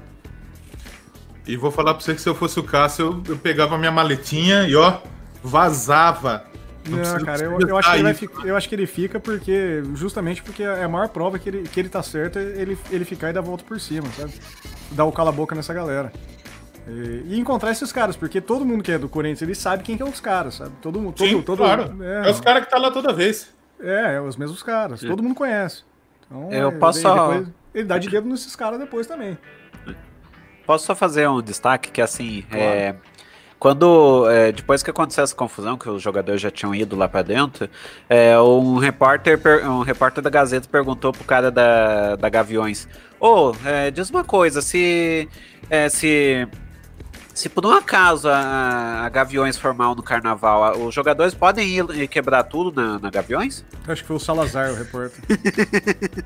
E 1.47 1.57
vou 1.57 1.71
falar 1.71 1.93
pra 1.93 2.03
você 2.03 2.13
que 2.13 2.21
se 2.21 2.29
eu 2.29 2.35
fosse 2.35 2.59
o 2.59 2.63
Cássio, 2.63 3.23
eu, 3.27 3.33
eu 3.33 3.37
pegava 3.37 3.77
minha 3.77 3.91
maletinha 3.91 4.67
e 4.67 4.75
ó, 4.75 4.99
vazava. 5.43 6.45
Não, 6.87 6.97
precisa- 6.97 7.19
cara, 7.25 7.43
eu, 7.43 7.59
eu 7.59 7.77
acho 7.77 7.91
que 7.91 7.97
ele 7.99 8.49
eu 8.49 8.55
acho 8.57 8.69
que 8.69 8.75
ele 8.75 8.87
fica 8.87 9.19
porque. 9.19 9.83
Justamente 9.93 10.41
porque 10.41 10.63
é 10.63 10.83
a 10.83 10.89
maior 10.89 11.09
prova 11.09 11.37
que 11.37 11.47
ele, 11.49 11.63
que 11.63 11.79
ele 11.79 11.89
tá 11.89 12.01
certo 12.01 12.39
é 12.39 12.41
ele, 12.41 12.77
ele 12.89 13.05
ficar 13.05 13.29
e 13.29 13.33
dar 13.33 13.39
a 13.41 13.43
volta 13.43 13.63
por 13.63 13.79
cima, 13.79 14.07
sabe? 14.17 14.33
Dar 14.91 15.05
o 15.05 15.11
cala-boca 15.11 15.53
nessa 15.55 15.73
galera. 15.73 16.11
E, 16.87 17.35
e 17.35 17.39
encontrar 17.39 17.71
esses 17.71 17.91
caras, 17.91 18.15
porque 18.15 18.41
todo 18.41 18.65
mundo 18.65 18.83
que 18.83 18.91
é 18.91 18.97
do 18.97 19.07
Corinthians, 19.07 19.43
ele 19.43 19.53
sabe 19.53 19.83
quem 19.83 19.95
que 19.95 20.01
é 20.01 20.05
os 20.05 20.19
caras, 20.19 20.55
sabe? 20.55 20.71
Todo 20.81 20.99
mundo. 20.99 21.13
Todo, 21.13 21.27
Sim, 21.29 21.41
todo, 21.43 21.57
claro. 21.59 21.95
É, 22.03 22.27
É, 22.27 22.31
os 22.31 22.39
caras 22.41 22.65
que 22.65 22.71
tá 22.71 22.77
lá 22.79 22.89
toda 22.89 23.13
vez. 23.13 23.53
é, 23.79 24.15
é 24.15 24.21
os 24.21 24.35
mesmos 24.35 24.63
caras. 24.63 25.01
Todo 25.01 25.21
mundo 25.21 25.35
conhece. 25.35 25.83
Então, 26.25 26.51
Eu 26.51 26.69
é, 26.69 26.71
posso 26.71 27.01
depois- 27.03 27.47
ele 27.75 27.83
dá 27.85 27.97
de 27.99 28.09
dedo 28.09 28.27
nesses 28.27 28.55
caras 28.55 28.79
depois 28.79 29.05
também. 29.05 29.37
Posso 30.65 30.85
só 30.85 30.95
fazer 30.95 31.27
um 31.27 31.41
destaque 31.41 31.91
que 31.91 32.01
assim, 32.01 32.45
é, 32.51 32.95
quando 33.61 34.27
é, 34.27 34.51
depois 34.51 34.81
que 34.81 34.89
aconteceu 34.89 35.23
essa 35.23 35.35
confusão 35.35 35.77
que 35.77 35.87
os 35.87 36.01
jogadores 36.01 36.41
já 36.41 36.49
tinham 36.49 36.73
ido 36.73 36.95
lá 36.95 37.07
pra 37.07 37.21
dentro, 37.21 37.69
é, 38.09 38.35
um 38.41 38.79
repórter 38.79 39.39
um 39.69 39.83
repórter 39.83 40.23
da 40.23 40.31
Gazeta 40.31 40.67
perguntou 40.67 41.13
pro 41.13 41.23
cara 41.23 41.51
da, 41.51 42.15
da 42.15 42.27
Gaviões, 42.27 42.87
ô, 43.19 43.53
é, 43.63 43.91
diz 43.91 44.09
uma 44.09 44.23
coisa, 44.23 44.63
se 44.63 45.29
é, 45.69 45.87
se 45.89 46.47
Se 47.35 47.49
por 47.49 47.63
um 47.63 47.71
acaso 47.71 48.27
a, 48.29 49.03
a 49.05 49.09
Gaviões 49.09 49.57
formar 49.57 49.93
no 49.93 50.01
carnaval, 50.01 50.79
os 50.79 50.95
jogadores 50.95 51.35
podem 51.35 51.67
ir 51.67 51.85
e 51.91 52.07
quebrar 52.07 52.41
tudo 52.45 52.71
na, 52.81 52.97
na 52.97 53.11
Gaviões? 53.11 53.63
Acho 53.87 54.01
que 54.01 54.07
foi 54.07 54.15
o 54.15 54.19
Salazar 54.19 54.71
o 54.71 54.75
repórter. 54.75 55.23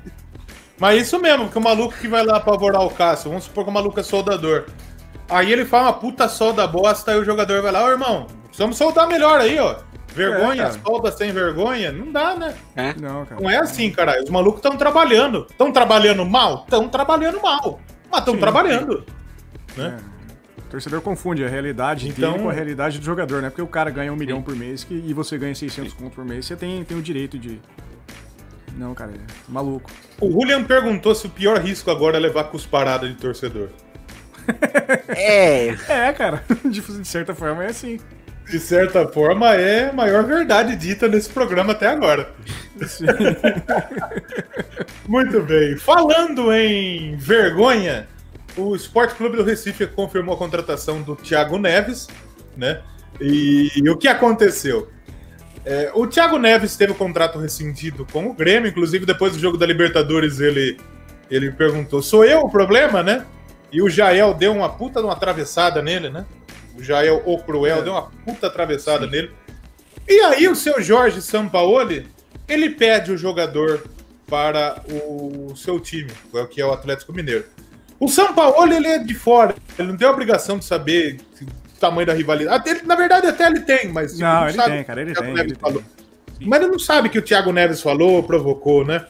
Mas 0.80 1.02
isso 1.02 1.20
mesmo, 1.20 1.50
que 1.50 1.58
o 1.58 1.60
maluco 1.60 1.94
que 1.98 2.08
vai 2.08 2.24
lá 2.24 2.38
apavorar 2.38 2.80
o 2.80 2.88
Cássio, 2.88 3.28
vamos 3.28 3.44
supor 3.44 3.64
que 3.64 3.70
o 3.70 3.74
maluco 3.74 4.00
é 4.00 4.02
soldador. 4.02 4.64
Aí 5.28 5.52
ele 5.52 5.64
faz 5.64 5.84
uma 5.84 5.92
puta 5.92 6.28
solda 6.28 6.66
bosta 6.66 7.12
e 7.12 7.18
o 7.18 7.24
jogador 7.24 7.62
vai 7.62 7.72
lá, 7.72 7.84
ô 7.84 7.90
irmão, 7.90 8.26
precisamos 8.44 8.76
soldar 8.76 9.08
melhor 9.08 9.40
aí, 9.40 9.58
ó. 9.58 9.76
Vergonha, 10.16 10.62
é, 10.62 10.72
solda 10.72 11.12
sem 11.12 11.30
vergonha, 11.30 11.92
não 11.92 12.10
dá, 12.10 12.34
né? 12.34 12.54
É. 12.74 12.94
Não, 12.94 13.26
cara. 13.26 13.40
Não 13.40 13.50
é 13.50 13.58
assim, 13.58 13.90
cara. 13.90 14.22
Os 14.22 14.30
malucos 14.30 14.60
estão 14.60 14.74
trabalhando. 14.76 15.46
Estão 15.50 15.70
trabalhando 15.70 16.24
mal? 16.24 16.62
Estão 16.64 16.88
trabalhando 16.88 17.42
mal. 17.42 17.78
Mas 18.10 18.20
estão 18.20 18.38
trabalhando. 18.38 19.04
Né? 19.76 19.98
É. 20.00 20.60
O 20.60 20.68
torcedor 20.70 21.02
confunde 21.02 21.44
a 21.44 21.48
realidade 21.48 22.08
então... 22.08 22.32
dele 22.32 22.44
com 22.44 22.48
a 22.48 22.52
realidade 22.52 22.98
do 22.98 23.04
jogador, 23.04 23.42
né? 23.42 23.50
Porque 23.50 23.62
o 23.62 23.66
cara 23.66 23.90
ganha 23.90 24.10
um 24.10 24.16
milhão 24.16 24.40
por 24.40 24.56
mês 24.56 24.84
que, 24.84 24.94
e 24.94 25.12
você 25.12 25.36
ganha 25.36 25.54
600 25.54 25.92
conto 25.92 26.14
por 26.14 26.24
mês, 26.24 26.46
você 26.46 26.56
tem, 26.56 26.82
tem 26.82 26.96
o 26.96 27.02
direito 27.02 27.38
de. 27.38 27.60
Não, 28.74 28.94
cara, 28.94 29.12
é 29.12 29.20
maluco. 29.48 29.90
O 30.18 30.30
Julian 30.30 30.64
perguntou 30.64 31.14
se 31.14 31.26
o 31.26 31.30
pior 31.30 31.58
risco 31.58 31.90
agora 31.90 32.16
é 32.16 32.20
levar 32.20 32.44
cusparada 32.44 33.06
de 33.06 33.14
torcedor. 33.16 33.68
É. 35.08 35.68
É, 35.88 36.12
cara, 36.12 36.42
de, 36.64 36.80
de 36.80 37.08
certa 37.08 37.34
forma 37.34 37.64
é 37.64 37.68
assim. 37.68 37.98
De 38.48 38.60
certa 38.60 39.08
forma, 39.08 39.54
é 39.54 39.90
a 39.90 39.92
maior 39.92 40.24
verdade 40.24 40.76
dita 40.76 41.08
nesse 41.08 41.28
programa 41.28 41.72
até 41.72 41.88
agora. 41.88 42.32
Muito 45.08 45.42
bem. 45.42 45.76
Falando 45.76 46.52
em 46.52 47.16
vergonha, 47.16 48.06
o 48.56 48.76
Esporte 48.76 49.16
Clube 49.16 49.36
do 49.36 49.42
Recife 49.42 49.84
confirmou 49.88 50.36
a 50.36 50.38
contratação 50.38 51.02
do 51.02 51.16
Thiago 51.16 51.58
Neves, 51.58 52.06
né? 52.56 52.82
E, 53.20 53.72
e 53.74 53.90
o 53.90 53.96
que 53.96 54.06
aconteceu? 54.06 54.88
É, 55.64 55.90
o 55.94 56.06
Thiago 56.06 56.38
Neves 56.38 56.76
teve 56.76 56.92
o 56.92 56.94
contrato 56.94 57.40
rescindido 57.40 58.06
com 58.12 58.28
o 58.28 58.32
Grêmio, 58.32 58.68
inclusive 58.68 59.04
depois 59.04 59.32
do 59.32 59.40
jogo 59.40 59.56
da 59.56 59.66
Libertadores 59.66 60.38
ele, 60.38 60.78
ele 61.28 61.50
perguntou: 61.50 62.00
sou 62.00 62.24
eu 62.24 62.42
o 62.42 62.50
problema, 62.50 63.02
né? 63.02 63.26
E 63.76 63.82
o 63.82 63.90
Jael 63.90 64.32
deu 64.32 64.54
uma 64.54 64.70
puta 64.70 65.00
de 65.00 65.06
uma 65.06 65.12
atravessada 65.12 65.82
nele, 65.82 66.08
né? 66.08 66.24
O 66.78 66.82
Jael, 66.82 67.22
o 67.26 67.36
Cruel, 67.36 67.80
é. 67.80 67.82
deu 67.82 67.92
uma 67.92 68.10
puta 68.24 68.46
atravessada 68.46 69.04
Sim. 69.04 69.10
nele. 69.10 69.30
E 70.08 70.18
aí 70.20 70.48
o 70.48 70.56
seu 70.56 70.80
Jorge 70.80 71.20
Sampaoli, 71.20 72.08
ele 72.48 72.70
pede 72.70 73.12
o 73.12 73.18
jogador 73.18 73.84
para 74.26 74.80
o 74.88 75.54
seu 75.54 75.78
time, 75.78 76.10
que 76.50 76.58
é 76.58 76.64
o 76.64 76.72
Atlético 76.72 77.12
Mineiro. 77.12 77.44
O 78.00 78.08
São 78.08 78.32
Paulo, 78.32 78.72
ele 78.72 78.88
é 78.88 78.98
de 78.98 79.14
fora. 79.14 79.54
Ele 79.78 79.88
não 79.88 79.96
tem 79.98 80.08
a 80.08 80.10
obrigação 80.10 80.58
de 80.58 80.64
saber 80.64 81.20
o 81.42 81.78
tamanho 81.78 82.06
da 82.06 82.14
rivalidade. 82.14 82.66
Ele, 82.70 82.80
na 82.82 82.94
verdade, 82.94 83.26
até 83.26 83.46
ele 83.46 83.60
tem, 83.60 83.92
mas. 83.92 84.12
Tipo, 84.12 84.24
não, 84.24 84.40
não, 84.40 84.48
ele 84.48 84.62
tem, 84.62 84.84
cara, 84.84 85.02
ele 85.02 85.14
tem. 85.14 85.38
Ele. 85.38 85.54
Tem. 85.54 85.84
Mas 86.40 86.62
ele 86.62 86.70
não 86.70 86.78
sabe 86.78 87.10
que 87.10 87.18
o 87.18 87.22
Thiago 87.22 87.52
Neves 87.52 87.82
falou, 87.82 88.22
provocou, 88.22 88.86
né? 88.86 89.04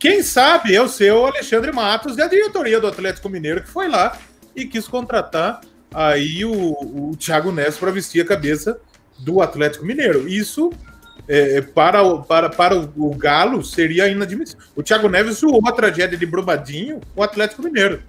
Quem 0.00 0.22
sabe 0.22 0.74
é 0.74 0.80
o 0.80 0.88
seu 0.88 1.26
Alexandre 1.26 1.70
Matos 1.70 2.16
e 2.16 2.22
a 2.22 2.26
diretoria 2.26 2.80
do 2.80 2.86
Atlético 2.86 3.28
Mineiro 3.28 3.62
que 3.62 3.68
foi 3.68 3.86
lá 3.86 4.18
e 4.56 4.64
quis 4.64 4.88
contratar 4.88 5.60
aí 5.92 6.42
o, 6.42 6.52
o 6.52 7.16
Thiago 7.18 7.52
Neves 7.52 7.76
para 7.76 7.90
vestir 7.90 8.22
a 8.22 8.24
cabeça 8.24 8.80
do 9.18 9.42
Atlético 9.42 9.84
Mineiro. 9.84 10.26
Isso 10.26 10.72
é, 11.28 11.58
é, 11.58 11.60
para, 11.60 12.02
o, 12.02 12.22
para, 12.22 12.48
para 12.48 12.74
o, 12.74 13.14
Galo 13.14 13.62
seria 13.62 14.08
inadmissível. 14.08 14.64
O 14.74 14.82
Thiago 14.82 15.06
Neves 15.06 15.36
zoou 15.36 15.60
a 15.68 15.72
tragédia 15.72 16.16
de 16.16 16.24
Brumadinho 16.24 17.02
com 17.14 17.20
o 17.20 17.22
Atlético 17.22 17.62
Mineiro. 17.62 18.02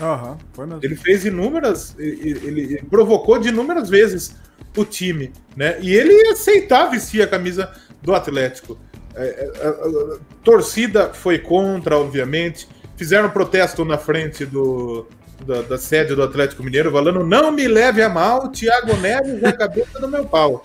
Uhum, 0.00 0.38
foi 0.52 0.66
mesmo. 0.66 0.80
Ele 0.80 0.94
fez 0.94 1.24
inúmeras. 1.24 1.96
Ele, 1.98 2.40
ele, 2.44 2.82
provocou 2.88 3.40
de 3.40 3.48
inúmeras 3.48 3.90
vezes 3.90 4.36
o 4.76 4.84
time. 4.84 5.32
Né? 5.56 5.76
E 5.80 5.92
ele 5.92 6.12
ia 6.12 6.32
aceitar 6.34 6.86
vestir 6.86 7.20
a 7.20 7.26
camisa 7.26 7.72
do 8.00 8.14
Atlético. 8.14 8.78
É, 9.14 9.24
é, 9.24 9.66
a, 9.66 9.68
a, 9.68 10.14
a, 10.14 10.18
torcida 10.42 11.12
foi 11.12 11.38
contra, 11.38 11.98
obviamente. 11.98 12.68
Fizeram 12.96 13.30
protesto 13.30 13.84
na 13.84 13.98
frente 13.98 14.46
do, 14.46 15.06
da, 15.46 15.62
da, 15.62 15.78
sede 15.78 16.14
do 16.14 16.22
Atlético 16.22 16.62
Mineiro, 16.62 16.90
falando: 16.90 17.24
não 17.24 17.50
me 17.50 17.66
leve 17.66 18.02
a 18.02 18.08
mal, 18.08 18.48
Thiago 18.50 18.96
Neves 18.96 19.42
é 19.42 19.48
a 19.48 19.52
cabeça 19.52 20.00
do 20.00 20.08
meu 20.08 20.24
pau. 20.24 20.64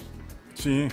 Sim. 0.55 0.87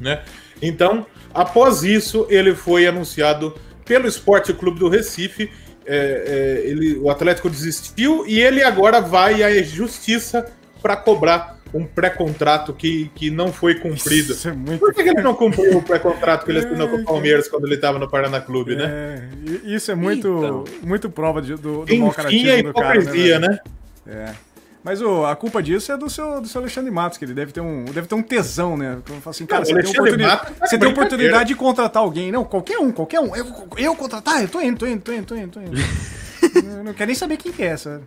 Né? 0.00 0.22
Então, 0.60 1.06
após 1.32 1.82
isso, 1.82 2.26
ele 2.28 2.54
foi 2.54 2.86
anunciado 2.86 3.54
pelo 3.84 4.06
Esporte 4.06 4.52
Clube 4.52 4.78
do 4.78 4.88
Recife. 4.88 5.50
É, 5.86 6.62
é, 6.64 6.70
ele, 6.70 6.96
o 6.96 7.10
Atlético 7.10 7.50
desistiu 7.50 8.26
e 8.26 8.40
ele 8.40 8.62
agora 8.62 9.02
vai 9.02 9.42
à 9.42 9.62
justiça 9.62 10.50
para 10.80 10.96
cobrar 10.96 11.53
um 11.74 11.84
pré-contrato 11.84 12.72
que, 12.72 13.10
que 13.14 13.30
não 13.30 13.52
foi 13.52 13.74
cumprido. 13.74 14.32
Isso 14.32 14.48
é 14.48 14.52
muito... 14.52 14.78
Por 14.78 14.94
que, 14.94 15.02
ele 15.02 15.20
não 15.20 15.34
cumpriu 15.34 15.78
o 15.78 15.82
pré-contrato 15.82 16.44
que 16.44 16.52
ele 16.52 16.60
assinou 16.60 16.88
com 16.88 16.96
o 16.96 17.04
Palmeiras 17.04 17.48
quando 17.48 17.66
ele 17.66 17.74
estava 17.74 17.98
no 17.98 18.08
Paraná 18.08 18.40
Clube, 18.40 18.76
né? 18.76 18.84
É, 18.86 19.68
isso 19.68 19.90
é 19.90 19.94
muito, 19.94 20.28
então. 20.28 20.64
muito 20.82 21.10
prova 21.10 21.42
de, 21.42 21.56
do, 21.56 21.58
do 21.58 21.82
Enfim, 21.84 21.98
mau 21.98 22.12
caratismo 22.12 22.48
é 22.48 22.58
hipocrisia, 22.60 23.40
do 23.40 23.42
cara, 23.42 23.52
né? 23.52 23.60
né? 24.06 24.30
É. 24.30 24.54
Mas 24.84 25.00
o, 25.00 25.24
a 25.24 25.34
culpa 25.34 25.62
disso 25.62 25.90
é 25.90 25.96
do 25.96 26.10
seu, 26.10 26.42
do 26.42 26.46
seu 26.46 26.60
Alexandre 26.60 26.90
Matos, 26.90 27.16
que 27.16 27.24
ele 27.24 27.32
deve 27.32 27.52
ter 27.52 27.62
um, 27.62 27.86
deve 27.86 28.06
ter 28.06 28.14
um 28.14 28.22
tesão, 28.22 28.76
né? 28.76 28.98
Como 29.08 29.18
assim, 29.24 29.46
cara, 29.46 29.60
não, 29.60 29.66
você, 29.66 29.82
tem 29.82 29.90
oportunidade, 29.90 30.52
é 30.60 30.66
você 30.66 30.78
tem 30.78 30.88
oportunidade 30.88 31.48
de 31.48 31.54
contratar 31.54 32.02
alguém. 32.02 32.30
Não, 32.30 32.44
qualquer 32.44 32.78
um, 32.78 32.92
qualquer 32.92 33.18
um. 33.18 33.34
Eu, 33.34 33.46
eu 33.78 33.96
contratar? 33.96 34.42
Eu 34.42 34.48
tô 34.48 34.60
indo, 34.60 34.78
tô 34.78 34.86
indo, 34.86 35.00
tô 35.00 35.12
indo, 35.12 35.24
tô 35.24 35.34
indo, 35.34 35.50
tô 35.52 35.60
indo. 35.60 35.72
eu 36.78 36.84
não 36.84 36.92
quero 36.92 37.06
nem 37.06 37.14
saber 37.14 37.38
quem 37.38 37.50
que 37.50 37.62
é 37.62 37.66
essa. 37.68 38.02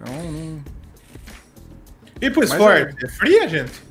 Então, 0.00 0.14
não... 0.32 0.73
E 2.20 2.30
pro 2.30 2.44
esporte? 2.44 2.96
É... 3.02 3.06
é 3.06 3.08
fria, 3.10 3.48
gente? 3.48 3.82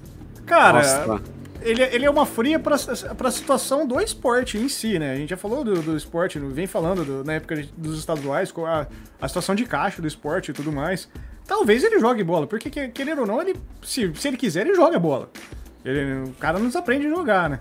Cara, 0.46 0.80
Nossa 0.80 1.34
ele, 1.64 1.82
ele 1.82 2.06
é 2.06 2.10
uma 2.10 2.26
fria 2.26 2.60
para 2.60 2.76
a 2.76 3.32
situação 3.32 3.88
do 3.88 4.00
esporte 4.00 4.58
em 4.58 4.68
si, 4.68 5.00
né? 5.00 5.14
A 5.14 5.16
gente 5.16 5.30
já 5.30 5.38
falou 5.38 5.64
do, 5.64 5.82
do 5.82 5.98
esporte, 5.98 6.38
vem 6.38 6.68
falando 6.68 7.06
do, 7.06 7.24
na 7.24 7.34
época 7.34 7.66
dos 7.78 7.98
estaduais, 7.98 8.54
a, 8.58 8.88
a 9.22 9.28
situação 9.28 9.56
de 9.56 9.66
caixa 9.66 10.02
do 10.02 10.08
esporte 10.08 10.52
e 10.52 10.54
tudo 10.54 10.72
mais. 10.72 11.10
Talvez 11.48 11.84
ele 11.84 12.00
jogue 12.00 12.24
bola, 12.24 12.46
porque 12.46 12.70
querendo 12.70 13.22
ou 13.22 13.28
não, 13.28 13.42
ele, 13.42 13.56
se, 13.82 14.14
se 14.16 14.28
ele 14.28 14.38
quiser, 14.38 14.68
ele 14.68 14.76
joga 14.76 15.00
bola. 15.00 15.30
Ele, 15.84 16.30
o 16.30 16.34
cara 16.34 16.60
não 16.60 16.68
desaprende 16.68 17.08
a 17.08 17.10
jogar, 17.10 17.50
né? 17.50 17.60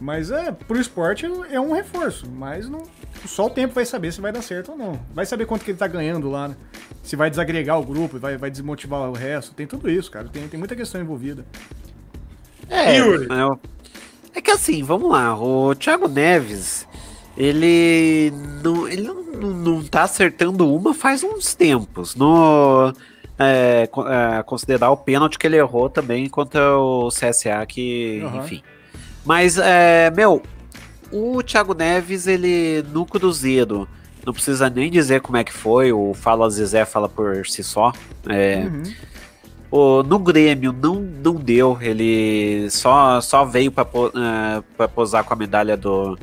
Mas 0.00 0.30
é, 0.30 0.50
pro 0.50 0.80
esporte 0.80 1.26
é 1.50 1.60
um 1.60 1.72
reforço, 1.72 2.28
mas 2.28 2.68
não, 2.68 2.82
só 3.26 3.46
o 3.46 3.50
tempo 3.50 3.74
vai 3.74 3.84
saber 3.84 4.12
se 4.12 4.20
vai 4.20 4.32
dar 4.32 4.42
certo 4.42 4.72
ou 4.72 4.78
não. 4.78 5.00
Vai 5.14 5.26
saber 5.26 5.46
quanto 5.46 5.64
que 5.64 5.70
ele 5.70 5.78
tá 5.78 5.86
ganhando 5.86 6.30
lá, 6.30 6.48
né? 6.48 6.56
Se 7.02 7.16
vai 7.16 7.30
desagregar 7.30 7.78
o 7.78 7.84
grupo, 7.84 8.18
vai, 8.18 8.36
vai 8.36 8.50
desmotivar 8.50 9.08
o 9.08 9.12
resto. 9.12 9.54
Tem 9.54 9.66
tudo 9.66 9.90
isso, 9.90 10.10
cara. 10.10 10.28
Tem, 10.28 10.46
tem 10.48 10.58
muita 10.58 10.76
questão 10.76 11.00
envolvida. 11.00 11.44
É, 12.68 12.98
é, 12.98 13.02
é 14.34 14.40
que 14.40 14.50
assim, 14.50 14.82
vamos 14.82 15.10
lá, 15.10 15.36
o 15.38 15.74
Thiago 15.74 16.08
Neves, 16.08 16.86
ele 17.36 18.32
não, 18.62 18.88
ele 18.88 19.02
não, 19.02 19.22
não 19.22 19.84
tá 19.84 20.04
acertando 20.04 20.72
uma 20.74 20.94
faz 20.94 21.22
uns 21.22 21.54
tempos. 21.54 22.14
No, 22.14 22.92
é, 23.38 23.88
é, 23.88 24.42
considerar 24.42 24.90
o 24.90 24.96
pênalti 24.96 25.38
que 25.38 25.46
ele 25.46 25.56
errou 25.56 25.90
também 25.90 26.28
contra 26.28 26.78
o 26.78 27.08
CSA, 27.08 27.64
que, 27.66 28.22
uhum. 28.24 28.38
enfim. 28.38 28.62
Mas, 29.24 29.58
é, 29.58 30.10
meu, 30.10 30.42
o 31.12 31.42
Thiago 31.42 31.74
Neves, 31.74 32.26
ele 32.26 32.82
no 32.92 33.04
Cruzeiro, 33.04 33.86
não 34.24 34.32
precisa 34.32 34.70
nem 34.70 34.90
dizer 34.90 35.20
como 35.20 35.36
é 35.36 35.44
que 35.44 35.52
foi, 35.52 35.92
o 35.92 36.14
Fala 36.14 36.48
Zezé 36.48 36.84
fala 36.84 37.08
por 37.08 37.46
si 37.46 37.62
só. 37.62 37.92
É, 38.28 38.64
uhum. 38.64 38.82
O, 39.70 40.02
no 40.02 40.18
Grêmio 40.18 40.72
não, 40.72 40.96
não 40.96 41.34
deu, 41.34 41.78
ele 41.80 42.68
só, 42.70 43.20
só 43.20 43.44
veio 43.44 43.72
para 43.72 43.88
uh, 43.88 44.64
é, 44.78 44.86
posar 44.86 45.24
com 45.24 45.32
a 45.32 45.36
medalha 45.36 45.76
do 45.76 46.18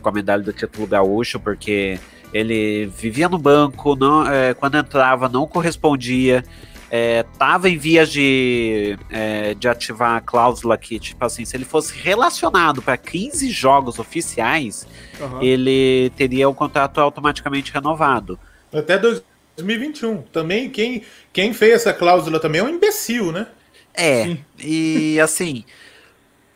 com 0.00 0.08
a 0.08 0.12
medalha 0.12 0.42
do 0.42 0.52
título 0.52 0.86
gaúcho, 0.86 1.40
porque 1.40 1.98
ele 2.32 2.86
vivia 2.86 3.28
no 3.28 3.38
banco, 3.38 3.96
não, 3.96 4.26
é, 4.26 4.54
quando 4.54 4.76
entrava 4.76 5.28
não 5.28 5.46
correspondia, 5.46 6.44
é, 6.94 7.22
tava 7.38 7.70
em 7.70 7.78
vias 7.78 8.12
de, 8.12 8.98
é, 9.08 9.54
de 9.54 9.66
ativar 9.66 10.14
a 10.14 10.20
cláusula 10.20 10.76
que, 10.76 11.00
tipo 11.00 11.24
assim, 11.24 11.42
se 11.42 11.56
ele 11.56 11.64
fosse 11.64 11.98
relacionado 11.98 12.82
para 12.82 12.98
15 12.98 13.48
jogos 13.48 13.98
oficiais, 13.98 14.86
uhum. 15.18 15.40
ele 15.40 16.12
teria 16.18 16.46
o 16.50 16.54
contrato 16.54 17.00
automaticamente 17.00 17.72
renovado. 17.72 18.38
Até 18.70 18.98
dois, 18.98 19.22
2021. 19.56 20.20
Também 20.20 20.68
quem, 20.68 21.02
quem 21.32 21.54
fez 21.54 21.76
essa 21.76 21.94
cláusula 21.94 22.38
também 22.38 22.60
é 22.60 22.64
um 22.64 22.68
imbecil, 22.68 23.32
né? 23.32 23.46
É, 23.94 24.24
Sim. 24.24 24.44
e 24.62 25.18
assim, 25.18 25.64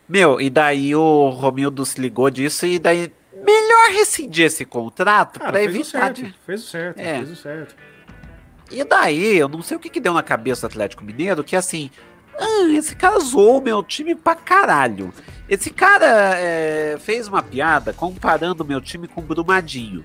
meu, 0.07 0.39
e 0.39 0.51
daí 0.51 0.93
o 0.93 1.29
Romildo 1.29 1.83
se 1.83 1.99
ligou 1.99 2.29
disso 2.29 2.67
e 2.67 2.77
daí 2.77 3.11
melhor 3.33 3.89
rescindir 3.91 4.45
esse 4.45 4.65
contrato 4.65 5.39
para 5.39 5.63
evitar. 5.63 5.81
O 5.81 5.85
certo, 5.85 6.23
de... 6.23 6.35
Fez 6.45 6.63
o 6.63 6.67
certo, 6.67 6.99
é. 6.99 7.17
fez 7.17 7.31
o 7.31 7.35
certo. 7.35 7.75
E 8.71 8.83
daí, 8.83 9.37
eu 9.37 9.47
não 9.47 9.61
sei 9.61 9.77
o 9.77 9.79
que, 9.79 9.89
que 9.89 9.99
deu 9.99 10.13
na 10.13 10.23
cabeça 10.23 10.67
do 10.67 10.71
Atlético 10.71 11.03
Mineiro, 11.03 11.43
que 11.43 11.55
assim, 11.55 11.89
ah, 12.37 12.67
esse 12.71 12.95
cara 12.95 13.19
zoou 13.19 13.61
meu 13.61 13.81
time 13.81 14.13
pra 14.15 14.35
caralho. 14.35 15.13
Esse 15.49 15.69
cara 15.69 16.05
é, 16.37 16.97
fez 16.99 17.27
uma 17.27 17.41
piada 17.41 17.93
comparando 17.93 18.65
meu 18.65 18.81
time 18.81 19.07
com 19.07 19.21
o 19.21 19.23
Brumadinho. 19.23 20.03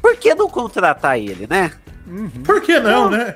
Por 0.00 0.16
que 0.16 0.34
não 0.34 0.48
contratar 0.48 1.18
ele, 1.18 1.46
né? 1.48 1.72
Uhum. 2.06 2.28
Por 2.44 2.60
que 2.60 2.78
não, 2.78 3.10
né? 3.10 3.34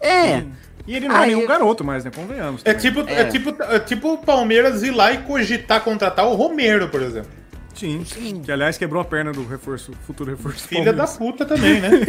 É. 0.00 0.44
E 0.86 0.96
ele 0.96 1.08
não 1.08 1.16
é 1.16 1.20
Aí- 1.20 1.34
nenhum 1.34 1.46
garoto 1.46 1.82
mais, 1.84 2.04
né? 2.04 2.10
Convenhamos. 2.14 2.60
É 2.64 2.74
tipo, 2.74 3.00
é. 3.08 3.20
É. 3.20 3.24
tipo, 3.24 3.62
é 3.62 3.78
tipo 3.78 4.12
o 4.12 4.18
Palmeiras 4.18 4.82
ir 4.82 4.90
lá 4.90 5.12
e 5.12 5.18
cogitar 5.18 5.80
contratar 5.80 6.26
o 6.26 6.34
Romero, 6.34 6.88
por 6.88 7.00
exemplo. 7.00 7.30
Sim. 7.74 8.04
Sim. 8.04 8.42
Que 8.44 8.52
aliás 8.52 8.76
quebrou 8.76 9.00
a 9.00 9.04
perna 9.04 9.32
do 9.32 9.46
reforço, 9.46 9.92
futuro 10.06 10.30
reforço. 10.30 10.68
Filha 10.68 10.92
da 10.92 11.06
puta 11.06 11.46
também, 11.46 11.80
né? 11.80 11.88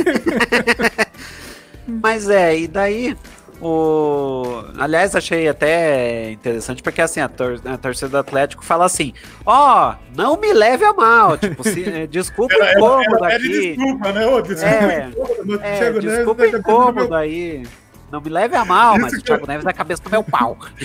Mas 1.88 2.30
é, 2.30 2.58
e 2.60 2.68
daí 2.68 3.16
o. 3.62 4.64
Aliás, 4.78 5.16
achei 5.16 5.48
até 5.48 6.32
interessante, 6.32 6.82
porque 6.84 7.02
assim, 7.02 7.20
a, 7.20 7.28
tor 7.30 7.60
a 7.66 7.78
torcida 7.78 8.10
do 8.10 8.18
Atlético 8.18 8.64
fala 8.64 8.86
assim: 8.86 9.14
ó, 9.46 9.96
não 10.16 10.38
me 10.40 10.52
leve 10.54 10.84
a 10.86 10.94
mal, 10.94 11.38
tipo, 11.40 11.64
se, 11.64 11.84
eh, 11.90 12.08
desculpa 12.08 12.56
o 12.56 12.64
incômodo 12.78 13.24
aqui. 13.26 13.76
desculpa, 13.76 14.12
né? 14.12 14.28
Ô, 14.28 14.42
desculpa, 14.42 14.76
É, 14.76 15.08
incômodo, 15.10 15.56
É, 15.64 15.78
Thiago 15.78 16.02
Neves 16.02 16.18
desculpa 16.18 16.44
o 16.44 16.52
no 16.52 16.58
incômodo 16.58 17.10
meu- 17.10 17.14
aí. 17.18 17.64
Não 18.12 18.22
me 18.22 18.30
leve 18.30 18.56
a 18.56 18.64
mal, 18.64 18.94
Isso 18.94 19.02
mas 19.02 19.14
o 19.14 19.16
que 19.18 19.24
Thiago 19.24 19.48
Neves 19.48 19.66
é 19.66 19.70
a 19.70 19.74
cabeça 19.74 20.04
do 20.04 20.10
meu 20.12 20.24
pau. 20.24 20.56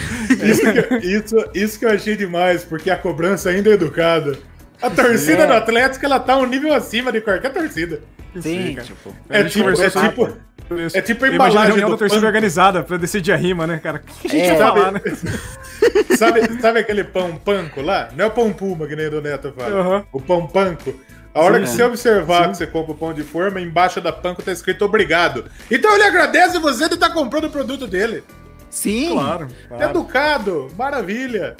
Isso 0.42 0.62
que, 0.62 1.06
isso, 1.06 1.44
isso 1.54 1.78
que 1.78 1.84
eu 1.84 1.90
achei 1.90 2.16
demais, 2.16 2.64
porque 2.64 2.90
a 2.90 2.96
cobrança 2.96 3.50
ainda 3.50 3.68
é 3.68 3.74
educada. 3.74 4.38
A 4.80 4.88
torcida 4.88 5.42
É. 5.42 5.46
do 5.46 5.52
Atlético, 5.52 6.06
ela 6.06 6.18
tá 6.20 6.36
um 6.38 6.46
nível 6.46 6.72
acima 6.72 7.12
de 7.12 7.20
qualquer 7.20 7.52
torcida. 7.52 8.00
Sim, 8.40 8.74
cara. 8.76 8.86
tipo. 8.86 9.14
É 9.28 9.44
tipo, 9.44 9.68
é 9.70 9.90
tipo, 9.90 10.28
isso. 10.76 10.96
é 10.96 11.00
tipo 11.02 11.24
a 11.24 11.28
Eu 11.28 11.34
imagino 11.34 11.60
a 11.60 11.64
embalagem 11.64 11.66
reunião 11.68 11.88
do 11.90 11.94
da 11.94 11.98
torcida 11.98 12.20
pão. 12.20 12.28
organizada 12.28 12.82
pra 12.82 12.96
decidir 12.96 13.32
a 13.32 13.36
rima, 13.36 13.66
né, 13.66 13.78
cara? 13.82 14.02
O 14.06 14.20
que 14.20 14.26
a 14.26 14.30
gente 14.30 14.46
É. 14.50 14.54
vai 14.56 14.58
falar, 14.58 14.92
né? 14.92 15.00
sabe, 16.16 16.60
sabe 16.60 16.80
aquele 16.80 17.04
pão 17.04 17.36
panco 17.36 17.80
lá? 17.80 18.08
Não 18.16 18.24
é 18.24 18.28
o 18.28 18.30
pão 18.30 18.52
puma, 18.52 18.86
que 18.86 18.96
nem 18.96 19.06
o 19.06 19.10
do 19.10 19.22
Neto 19.22 19.52
fala. 19.56 19.80
Aham. 19.80 20.04
O 20.12 20.20
pão 20.20 20.46
panco. 20.46 20.94
A 21.34 21.40
hora 21.42 21.58
Sim. 21.58 21.62
que 21.64 21.70
você 21.70 21.82
observar 21.84 22.50
que 22.50 22.56
você 22.56 22.66
compra 22.66 22.92
o 22.92 22.96
pão 22.96 23.12
de 23.14 23.22
forma, 23.22 23.60
embaixo 23.60 24.00
da 24.00 24.12
panko 24.12 24.42
tá 24.42 24.50
escrito 24.50 24.84
obrigado. 24.84 25.44
Então 25.70 25.92
ele 25.94 26.02
agradece 26.04 26.58
você 26.58 26.88
de 26.88 26.94
estar 26.94 27.10
comprando 27.10 27.44
o 27.44 27.50
produto 27.50 27.86
dele. 27.86 28.24
Sim, 28.70 29.12
Claro. 29.12 29.48
claro. 29.68 29.84
Educado, 29.84 30.68
maravilha. 30.76 31.56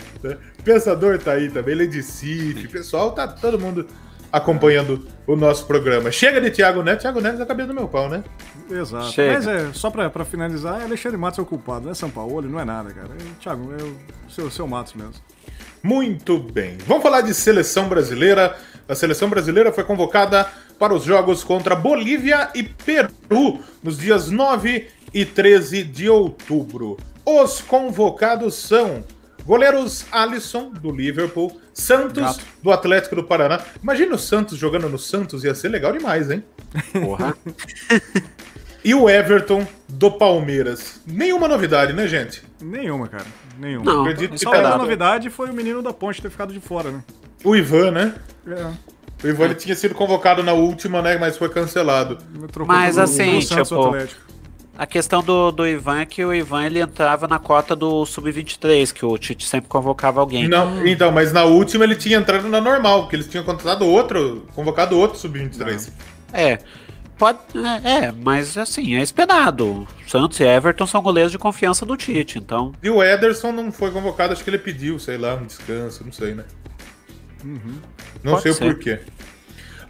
Pensador 0.65 1.19
tá 1.19 1.33
aí 1.33 1.49
também, 1.49 1.73
ele 1.75 1.85
é 1.85 1.87
de 1.87 2.03
Cif. 2.03 2.69
Pessoal, 2.69 3.13
tá 3.13 3.27
todo 3.29 3.59
mundo 3.59 3.87
acompanhando 4.33 5.07
o 5.29 5.37
nosso 5.37 5.67
programa. 5.67 6.11
Chega 6.11 6.41
de 6.41 6.51
Thiago 6.51 6.83
Neto, 6.83 7.03
Thiago 7.03 7.21
Neto 7.21 7.39
é 7.39 7.43
a 7.43 7.47
cabeça 7.47 7.69
do 7.69 7.75
meu 7.75 7.87
pau, 7.87 8.09
né? 8.09 8.25
Exato. 8.71 9.13
Chega. 9.13 9.35
Mas 9.35 9.47
é, 9.47 9.73
só 9.75 9.91
pra, 9.91 10.09
pra 10.09 10.25
finalizar, 10.25 10.83
Alexandre 10.83 11.19
Matos 11.19 11.39
é 11.39 11.43
o 11.43 11.45
culpado, 11.45 11.85
não 11.85 11.93
é 11.93 11.95
São 11.95 12.11
Paulo, 12.11 12.41
não 12.49 12.59
é 12.59 12.65
nada, 12.65 12.91
cara. 12.95 13.09
É, 13.09 13.39
Thiago, 13.39 13.71
é 13.79 13.83
o 13.83 14.31
seu, 14.31 14.51
seu 14.51 14.67
Matos 14.67 14.95
mesmo. 14.95 15.13
Muito 15.83 16.39
bem. 16.39 16.79
Vamos 16.87 17.03
falar 17.03 17.21
de 17.21 17.35
seleção 17.35 17.91
brasileira. 17.91 18.57
A 18.89 18.95
seleção 18.95 19.29
brasileira 19.29 19.71
foi 19.71 19.85
convocada 19.85 20.49
para 20.79 20.95
os 20.95 21.05
jogos 21.05 21.45
contra 21.45 21.77
Bolívia 21.77 22.49
e 22.55 22.63
Peru 22.63 23.61
nos 23.83 23.99
dias 23.99 24.31
9 24.31 24.89
e 25.13 25.27
13 25.27 25.85
de 25.85 26.09
outubro. 26.09 26.97
Os 27.25 27.61
convocados 27.61 28.55
são 28.55 29.05
goleiros 29.45 30.07
Alisson, 30.11 30.71
do 30.71 30.91
Liverpool, 30.91 31.61
Santos, 31.81 32.23
Gato. 32.23 32.45
do 32.63 32.73
Atlético 32.73 33.15
do 33.17 33.23
Paraná. 33.25 33.61
Imagina 33.83 34.15
o 34.15 34.19
Santos 34.19 34.59
jogando 34.59 34.89
no 34.89 34.99
Santos, 34.99 35.45
ia 35.45 35.55
ser 35.55 35.69
legal 35.69 35.93
demais, 35.93 36.31
hein? 36.31 36.43
porra. 36.93 37.35
E 38.85 38.95
o 38.95 39.11
Everton, 39.11 39.67
do 39.89 40.11
Palmeiras. 40.11 41.01
Nenhuma 41.05 41.49
novidade, 41.49 41.93
né, 41.93 42.07
gente? 42.07 42.43
Nenhuma, 42.63 43.09
cara. 43.09 43.27
Nenhuma. 43.59 43.85
Não, 43.85 44.03
Acredito 44.03 44.31
que 44.33 44.39
Só 44.39 44.53
tá 44.53 44.59
a 44.61 44.63
nada. 44.63 44.79
novidade 44.79 45.29
foi 45.29 45.51
o 45.51 45.53
menino 45.53 45.83
da 45.83 45.93
ponte 45.93 46.23
ter 46.23 46.31
ficado 46.31 46.53
de 46.53 46.61
fora, 46.61 46.91
né? 46.91 47.03
O 47.45 47.57
Ivan, 47.57 47.91
né? 47.91 48.15
É, 48.47 49.27
O 49.27 49.29
Ivan 49.29 49.47
ele 49.47 49.57
tinha 49.57 49.75
sido 49.75 49.95
convocado 49.95 50.43
na 50.45 50.53
última, 50.53 51.03
né? 51.03 51.19
Mas 51.19 51.37
foi 51.37 51.49
cancelado. 51.49 52.19
Mas 52.67 52.97
assim, 52.97 53.43
Santos 53.43 53.69
tipo, 53.69 53.85
Atlético. 53.85 54.21
A 54.79 54.87
questão 54.87 55.25
do, 55.25 55.51
do 55.51 55.67
Ivan 55.67 56.03
é 56.03 56.07
que 56.07 56.25
o 56.25 56.33
Ivan 56.33 56.65
ele 56.65 56.81
entrava 56.81 57.27
na 57.27 57.41
cota 57.41 57.75
do 57.75 58.07
Sub-23, 58.07 58.93
que 58.93 59.05
o 59.05 59.19
Tite 59.19 59.45
sempre 59.45 59.69
convocava 59.69 60.21
alguém. 60.21 60.47
Não, 60.47 60.87
então, 60.87 61.11
mas 61.11 61.33
na 61.33 61.43
última 61.43 61.83
ele 61.83 61.97
tinha 61.97 62.17
entrado 62.17 62.47
na 62.47 62.61
normal, 62.61 63.01
porque 63.01 63.17
eles 63.17 63.27
tinham 63.27 63.43
contratado 63.43 63.85
outro, 63.85 64.47
convocado 64.55 64.97
outro 64.97 65.19
sub-23. 65.19 65.91
É. 66.33 66.61
Pode, 67.19 67.41
é, 67.57 68.05
é, 68.05 68.13
mas 68.13 68.57
assim, 68.57 68.95
é 68.95 69.03
esperado. 69.03 69.85
Santos 70.07 70.39
e 70.39 70.45
Everton 70.45 70.87
são 70.87 71.03
goleiros 71.03 71.33
de 71.33 71.39
confiança 71.39 71.85
do 71.85 71.97
Tite, 71.97 72.39
então. 72.39 72.73
E 72.81 72.89
o 72.89 73.03
Ederson 73.03 73.51
não 73.51 73.73
foi 73.73 73.91
convocado, 73.91 74.33
acho 74.33 74.45
que 74.45 74.51
ele 74.51 74.59
pediu, 74.59 75.01
sei 75.01 75.19
lá, 75.19 75.35
um 75.35 75.47
descanso, 75.47 76.05
não 76.05 76.13
sei, 76.13 76.37
né? 76.37 76.45
Não 78.23 78.35
Pode 78.35 78.43
sei 78.43 78.53
ser. 78.53 78.65
o 78.65 78.75
porquê. 78.75 79.01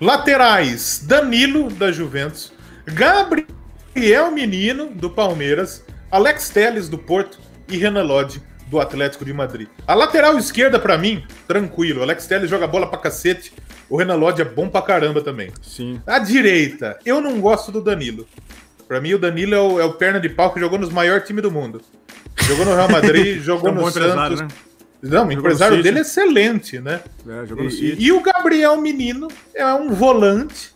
Laterais: 0.00 1.04
Danilo, 1.06 1.68
da 1.70 1.92
Juventus, 1.92 2.54
Gabriel 2.86 3.58
Menino, 3.94 4.86
do 4.94 5.10
Palmeiras, 5.10 5.84
Alex 6.10 6.50
Telles, 6.50 6.88
do 6.88 6.98
Porto 6.98 7.38
e 7.68 7.76
Renan 7.76 8.02
Lodge, 8.02 8.40
do 8.68 8.80
Atlético 8.80 9.24
de 9.24 9.32
Madrid. 9.32 9.68
A 9.86 9.94
lateral 9.94 10.36
esquerda, 10.38 10.78
pra 10.78 10.98
mim, 10.98 11.24
tranquilo. 11.46 12.02
Alex 12.02 12.26
Telles 12.26 12.50
joga 12.50 12.66
bola 12.66 12.86
pra 12.88 12.98
cacete. 12.98 13.52
O 13.88 13.96
Renan 13.96 14.16
Lodge 14.16 14.42
é 14.42 14.44
bom 14.44 14.68
pra 14.68 14.82
caramba 14.82 15.22
também. 15.22 15.50
Sim. 15.62 16.00
A 16.06 16.18
direita, 16.18 16.98
eu 17.04 17.20
não 17.20 17.40
gosto 17.40 17.72
do 17.72 17.80
Danilo. 17.80 18.26
Pra 18.86 19.00
mim, 19.00 19.14
o 19.14 19.18
Danilo 19.18 19.54
é 19.54 19.60
o, 19.60 19.80
é 19.80 19.84
o 19.84 19.92
perna 19.94 20.20
de 20.20 20.28
pau 20.28 20.52
que 20.52 20.60
jogou 20.60 20.78
nos 20.78 20.90
maiores 20.90 21.26
times 21.26 21.42
do 21.42 21.50
mundo. 21.50 21.80
Jogou 22.42 22.64
no 22.64 22.74
Real 22.74 22.88
Madrid, 22.90 23.40
jogou 23.42 23.68
É 23.70 23.72
um 23.72 23.74
no 23.76 23.90
Santos. 23.90 24.40
né? 24.40 24.48
Não, 25.00 25.26
o 25.28 25.32
empresário 25.32 25.82
dele 25.82 25.98
é 25.98 26.00
excelente, 26.02 26.80
né? 26.80 27.00
É, 27.28 27.46
jogou 27.46 27.64
no 27.64 27.70
E, 27.70 27.72
City. 27.72 27.96
e 28.02 28.10
o 28.12 28.20
Gabriel 28.20 28.76
Menino 28.80 29.28
é 29.54 29.64
um 29.74 29.90
volante 29.92 30.70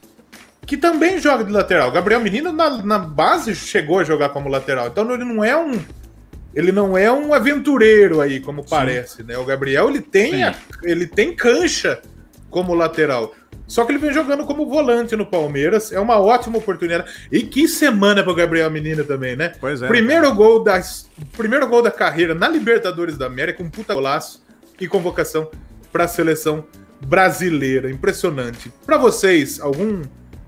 que 0.66 0.76
também 0.76 1.18
joga 1.18 1.44
de 1.44 1.52
lateral. 1.52 1.88
O 1.88 1.92
Gabriel 1.92 2.20
Menino 2.20 2.52
na, 2.52 2.82
na 2.82 2.98
base 2.98 3.54
chegou 3.54 3.98
a 3.98 4.04
jogar 4.04 4.28
como 4.30 4.48
lateral. 4.48 4.86
Então 4.88 5.10
ele 5.12 5.24
não 5.24 5.42
é 5.44 5.56
um 5.56 5.78
ele 6.54 6.70
não 6.70 6.98
é 6.98 7.10
um 7.10 7.32
aventureiro 7.32 8.20
aí 8.20 8.38
como 8.38 8.62
parece, 8.68 9.22
né? 9.22 9.38
O 9.38 9.44
Gabriel 9.44 9.88
ele 9.88 10.02
tem 10.02 10.32
Sim. 10.32 10.42
a- 10.42 10.54
ele 10.82 11.06
tem 11.06 11.34
cancha 11.34 12.00
como 12.50 12.74
lateral. 12.74 13.34
Só 13.66 13.86
que 13.86 13.92
ele 13.92 13.98
vem 13.98 14.12
jogando 14.12 14.44
como 14.44 14.66
volante 14.68 15.16
no 15.16 15.24
Palmeiras. 15.24 15.92
É 15.92 15.98
uma 15.98 16.18
ótima 16.18 16.58
oportunidade. 16.58 17.10
E 17.32 17.42
que 17.42 17.66
semana 17.66 18.22
pro 18.22 18.34
Gabriel 18.34 18.70
Menino 18.70 19.02
também, 19.02 19.34
né? 19.34 19.52
Pois 19.58 19.80
é. 19.80 19.88
Primeiro 19.88 20.34
gol, 20.34 20.62
da, 20.62 20.78
primeiro 21.38 21.66
gol 21.66 21.80
da 21.80 21.90
carreira 21.90 22.34
na 22.34 22.48
Libertadores 22.48 23.16
da 23.16 23.24
América, 23.26 23.62
um 23.62 23.70
puta 23.70 23.94
golaço 23.94 24.44
e 24.78 24.86
convocação 24.86 25.50
para 25.90 26.04
a 26.04 26.08
seleção 26.08 26.66
brasileira. 27.00 27.90
Impressionante. 27.90 28.70
Para 28.84 28.98
vocês, 28.98 29.58
algum, 29.58 30.02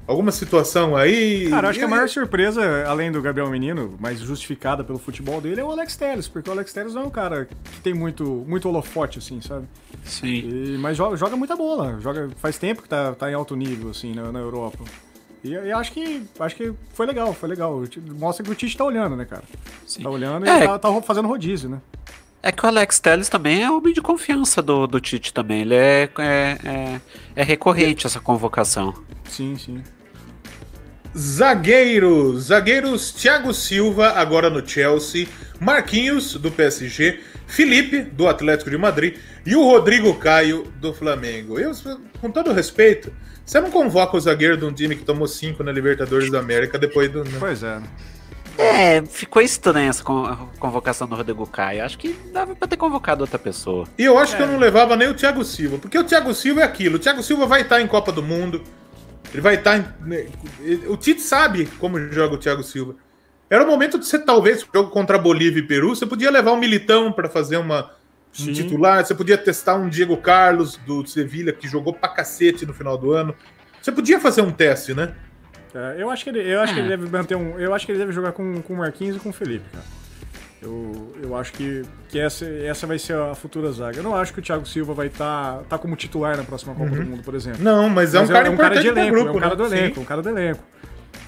alguma 0.07 0.31
situação 0.33 0.97
aí? 0.97 1.49
Cara, 1.51 1.69
acho 1.71 1.79
que 1.79 1.85
a 1.85 1.89
maior 1.89 2.09
surpresa, 2.09 2.85
além 2.87 3.11
do 3.11 3.21
Gabriel 3.23 3.49
Menino, 3.51 3.95
mas 4.01 4.21
justificada 4.21 4.83
pelo 4.85 4.99
futebol 4.99 5.41
dele, 5.41 5.61
é 5.61 5.65
o 5.65 5.71
Alex 5.71 5.97
Telles, 5.97 6.29
porque 6.29 6.49
o 6.49 6.53
Alex 6.53 6.73
Telles 6.73 6.95
não 6.95 7.03
é 7.03 7.07
um 7.07 7.11
cara 7.11 7.47
que 7.47 7.81
tem 7.81 7.95
muito, 7.95 8.45
muito 8.47 8.69
holofote, 8.69 9.19
assim, 9.19 9.41
sabe? 9.41 9.67
Sim. 10.05 10.29
E- 10.29 10.79
mas 10.79 10.97
joga, 10.97 11.17
joga 11.17 11.37
muita 11.37 11.57
bola, 11.57 11.99
joga, 12.01 12.29
faz 12.37 12.59
tempo 12.59 12.83
que 12.83 12.89
tá, 12.89 13.13
tá 13.15 13.31
em 13.31 13.35
alto 13.35 13.57
nível, 13.57 13.91
assim, 13.91 14.15
na, 14.15 14.31
na 14.33 14.39
Europa. 14.41 14.85
E 15.43 15.53
eu 15.53 15.77
acho 15.77 15.93
que, 15.93 16.23
acho 16.41 16.57
que 16.57 16.73
foi 16.95 17.05
legal, 17.05 17.35
foi 17.35 17.51
legal. 17.51 17.83
Mostra 18.19 18.43
que 18.43 18.51
o 18.51 18.55
Tite 18.55 18.79
tá 18.79 18.85
olhando, 18.85 19.15
né, 19.15 19.27
cara? 19.27 19.43
Sim. 19.87 20.03
Tá 20.03 20.09
olhando 20.09 20.47
É. 20.49 20.65
e 20.65 20.67
tá, 20.67 20.79
tá 20.79 21.03
fazendo 21.03 21.29
rodízio, 21.29 21.69
né? 21.69 21.81
É 22.47 22.53
que 22.53 22.63
o 22.63 22.69
Alex 22.69 23.01
Telles 23.01 23.31
também 23.31 23.63
é 23.63 23.71
homem 23.71 23.95
de 23.95 24.03
confiança 24.03 24.61
do, 24.61 24.87
do 24.87 25.01
Tite 25.01 25.33
também. 25.33 25.63
Ele 25.63 25.75
é, 25.75 26.11
é, 26.19 26.59
é, 26.63 27.01
é 27.37 27.43
recorrente 27.43 28.07
essa 28.07 28.21
convocação. 28.21 28.93
Sim, 29.27 29.57
sim. 29.57 29.83
Zagueiros. 31.17 32.45
Zagueiros 32.45 33.13
Thiago 33.13 33.55
Silva, 33.55 34.11
agora 34.11 34.51
no 34.51 34.67
Chelsea. 34.69 35.27
Marquinhos, 35.59 36.35
do 36.35 36.51
PSG. 36.51 37.19
Felipe, 37.47 38.03
do 38.03 38.29
Atlético 38.29 38.69
de 38.69 38.77
Madrid. 38.77 39.17
E 39.47 39.57
o 39.57 39.65
Rodrigo 39.65 40.13
Caio, 40.13 40.71
do 40.83 40.93
Flamengo. 40.93 41.59
Eu, 41.59 41.73
com 42.21 42.31
todo 42.31 42.53
respeito, 42.53 43.11
você 43.43 43.59
não 43.59 43.71
convoca 43.71 44.19
o 44.19 44.21
zagueiro 44.21 44.59
de 44.59 44.67
um 44.67 44.73
time 44.73 44.95
que 44.95 45.03
tomou 45.03 45.27
cinco 45.27 45.65
na 45.65 45.73
Libertadores 45.73 46.31
da 46.31 46.41
América 46.41 46.79
depois 46.79 47.11
do. 47.11 47.25
né? 47.25 47.37
Pois 47.39 47.63
é. 47.63 47.81
É, 48.59 49.03
ficou 49.03 49.43
estranha 49.43 49.89
essa 49.91 50.03
con- 50.03 50.49
convocação 50.59 51.07
do 51.09 51.17
Rodrigo 51.17 51.47
Caio. 51.47 51.85
Acho 51.85 51.99
que 51.99 52.13
dava 52.33 52.55
pra 52.55 52.69
ter 52.69 52.77
convocado 52.77 53.23
outra 53.23 53.39
pessoa. 53.39 53.87
E 53.99 54.05
eu 54.05 54.17
acho 54.19 54.37
que 54.37 54.43
eu 54.43 54.47
não 54.47 54.59
levava 54.59 54.97
nem 54.97 55.09
o 55.09 55.15
Thiago 55.15 55.45
Silva, 55.45 55.79
porque 55.79 55.99
o 55.99 56.05
Thiago 56.05 56.33
Silva 56.33 56.61
é 56.61 56.65
aquilo. 56.65 56.97
O 56.97 56.99
Thiago 56.99 57.23
Silva 57.23 57.47
vai 57.47 57.63
estar 57.63 57.81
em 57.81 57.87
Copa 57.87 58.13
do 58.13 58.23
Mundo. 58.23 58.63
Ele 59.33 59.41
vai 59.41 59.57
estar 59.57 59.79
em. 59.79 59.85
né, 60.07 60.27
O 60.89 60.97
Tite 60.97 61.21
sabe 61.21 61.67
como 61.81 61.99
joga 62.13 62.35
o 62.35 62.39
Thiago 62.39 62.63
Silva. 62.63 62.95
Era 63.51 63.65
o 63.65 63.67
momento 63.67 63.99
de 63.99 64.07
você, 64.07 64.19
talvez, 64.19 64.65
jogo 64.73 64.91
contra 64.91 65.17
a 65.17 65.21
Bolívia 65.21 65.61
e 65.61 65.67
Peru, 65.67 65.95
você 65.95 66.07
podia 66.07 66.31
levar 66.31 66.53
um 66.53 66.57
militão 66.59 67.13
para 67.13 67.29
fazer 67.29 67.57
uma 67.57 67.91
um 68.41 68.53
titular, 68.53 69.05
você 69.05 69.15
podia 69.15 69.39
testar 69.39 69.77
um 69.77 69.89
Diego 69.89 70.17
Carlos 70.17 70.77
do 70.85 71.07
Sevilha, 71.07 71.53
que 71.53 71.69
jogou 71.69 71.93
pra 71.93 72.09
cacete 72.09 72.67
no 72.67 72.75
final 72.75 72.99
do 72.99 73.13
ano. 73.13 73.33
Você 73.81 73.93
podia 73.93 74.19
fazer 74.19 74.43
um 74.43 74.51
teste, 74.51 74.93
né? 74.95 75.15
É, 75.75 75.97
eu 75.99 76.09
acho 76.11 76.23
que 76.25 76.31
ele, 76.31 76.41
eu 76.41 76.61
acho 76.61 76.73
que 76.73 76.81
ele 76.81 76.93
Ah. 76.93 76.97
deve 76.97 77.11
manter 77.11 77.37
um. 77.37 77.59
Eu 77.59 77.75
acho 77.75 77.85
que 77.85 77.93
ele 77.93 77.99
deve 77.99 78.13
jogar 78.13 78.33
com, 78.33 78.63
com 78.63 78.75
o 78.75 78.77
Marquinhos 78.77 79.17
e 79.17 79.19
com 79.21 79.31
o 79.31 79.33
Felipe, 79.33 79.65
cara. 79.73 79.85
Eu, 80.63 81.13
eu 81.23 81.37
acho 81.37 81.53
que, 81.53 81.83
que 82.09 82.19
essa, 82.19 82.47
essa 82.47 82.87
vai 82.87 82.99
ser 82.99 83.15
a 83.17 83.35
futura 83.35 83.71
zaga. 83.71 83.99
Eu 83.99 84.03
não 84.03 84.15
acho 84.17 84.33
que 84.33 84.39
o 84.39 84.43
Thiago 84.43 84.65
Silva 84.67 84.95
vai 84.95 85.09
estar 85.09 85.59
tá 85.69 85.77
como 85.77 85.95
titular 85.95 86.37
na 86.39 86.43
próxima 86.45 86.75
Copa 86.75 86.91
do 86.91 87.03
Mundo, 87.03 87.23
por 87.23 87.35
exemplo. 87.35 87.63
Não, 87.63 87.89
mas 87.91 88.15
é 88.15 88.19
um 88.19 88.23
Mas 88.23 88.31
cara 88.31 88.49
é 88.49 88.51
um 88.51 88.57
cara 88.57 88.75
importante 88.77 88.83
de 88.87 88.93
pro 88.93 89.01
elenco, 89.01 89.15
grupo, 89.15 89.29
é 89.29 89.37
um 89.37 89.41
cara 89.41 89.57
né? 89.57 89.63
do 89.63 89.69
Sim. 89.69 89.77
elenco, 89.77 90.01
um 90.01 90.05
cara 90.05 90.23
do 90.23 90.29
elenco. 90.31 90.65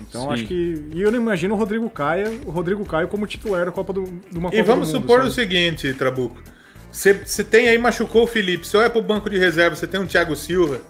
Então 0.09 0.22
Sim. 0.22 0.32
acho 0.32 0.44
que. 0.47 0.88
E 0.94 1.03
eu 1.03 1.11
não 1.11 1.18
imagino 1.18 1.55
o 1.55 1.59
Rodrigo 1.59 1.90
Caio, 1.90 2.40
o 2.47 2.51
Rodrigo 2.51 2.84
Caio 2.86 3.09
como 3.09 3.26
titular 3.26 3.66
da 3.66 3.72
Copa 3.72 3.92
do, 3.92 4.05
de 4.05 4.38
uma 4.38 4.49
E 4.49 4.53
Copa 4.53 4.62
vamos 4.64 4.88
do 4.88 4.94
Mundo, 4.94 5.03
supor 5.03 5.18
sabe? 5.18 5.28
o 5.28 5.32
seguinte, 5.32 5.92
Trabuco. 5.94 6.40
Você 6.90 7.44
tem 7.44 7.68
aí, 7.68 7.76
machucou 7.76 8.24
o 8.24 8.26
Felipe. 8.26 8.66
Se 8.66 8.74
olha 8.74 8.88
pro 8.88 9.03
banco 9.03 9.28
de 9.28 9.36
reserva, 9.36 9.76
você 9.76 9.86
tem 9.86 10.01
um 10.01 10.07
Thiago 10.07 10.34
Silva. 10.34 10.80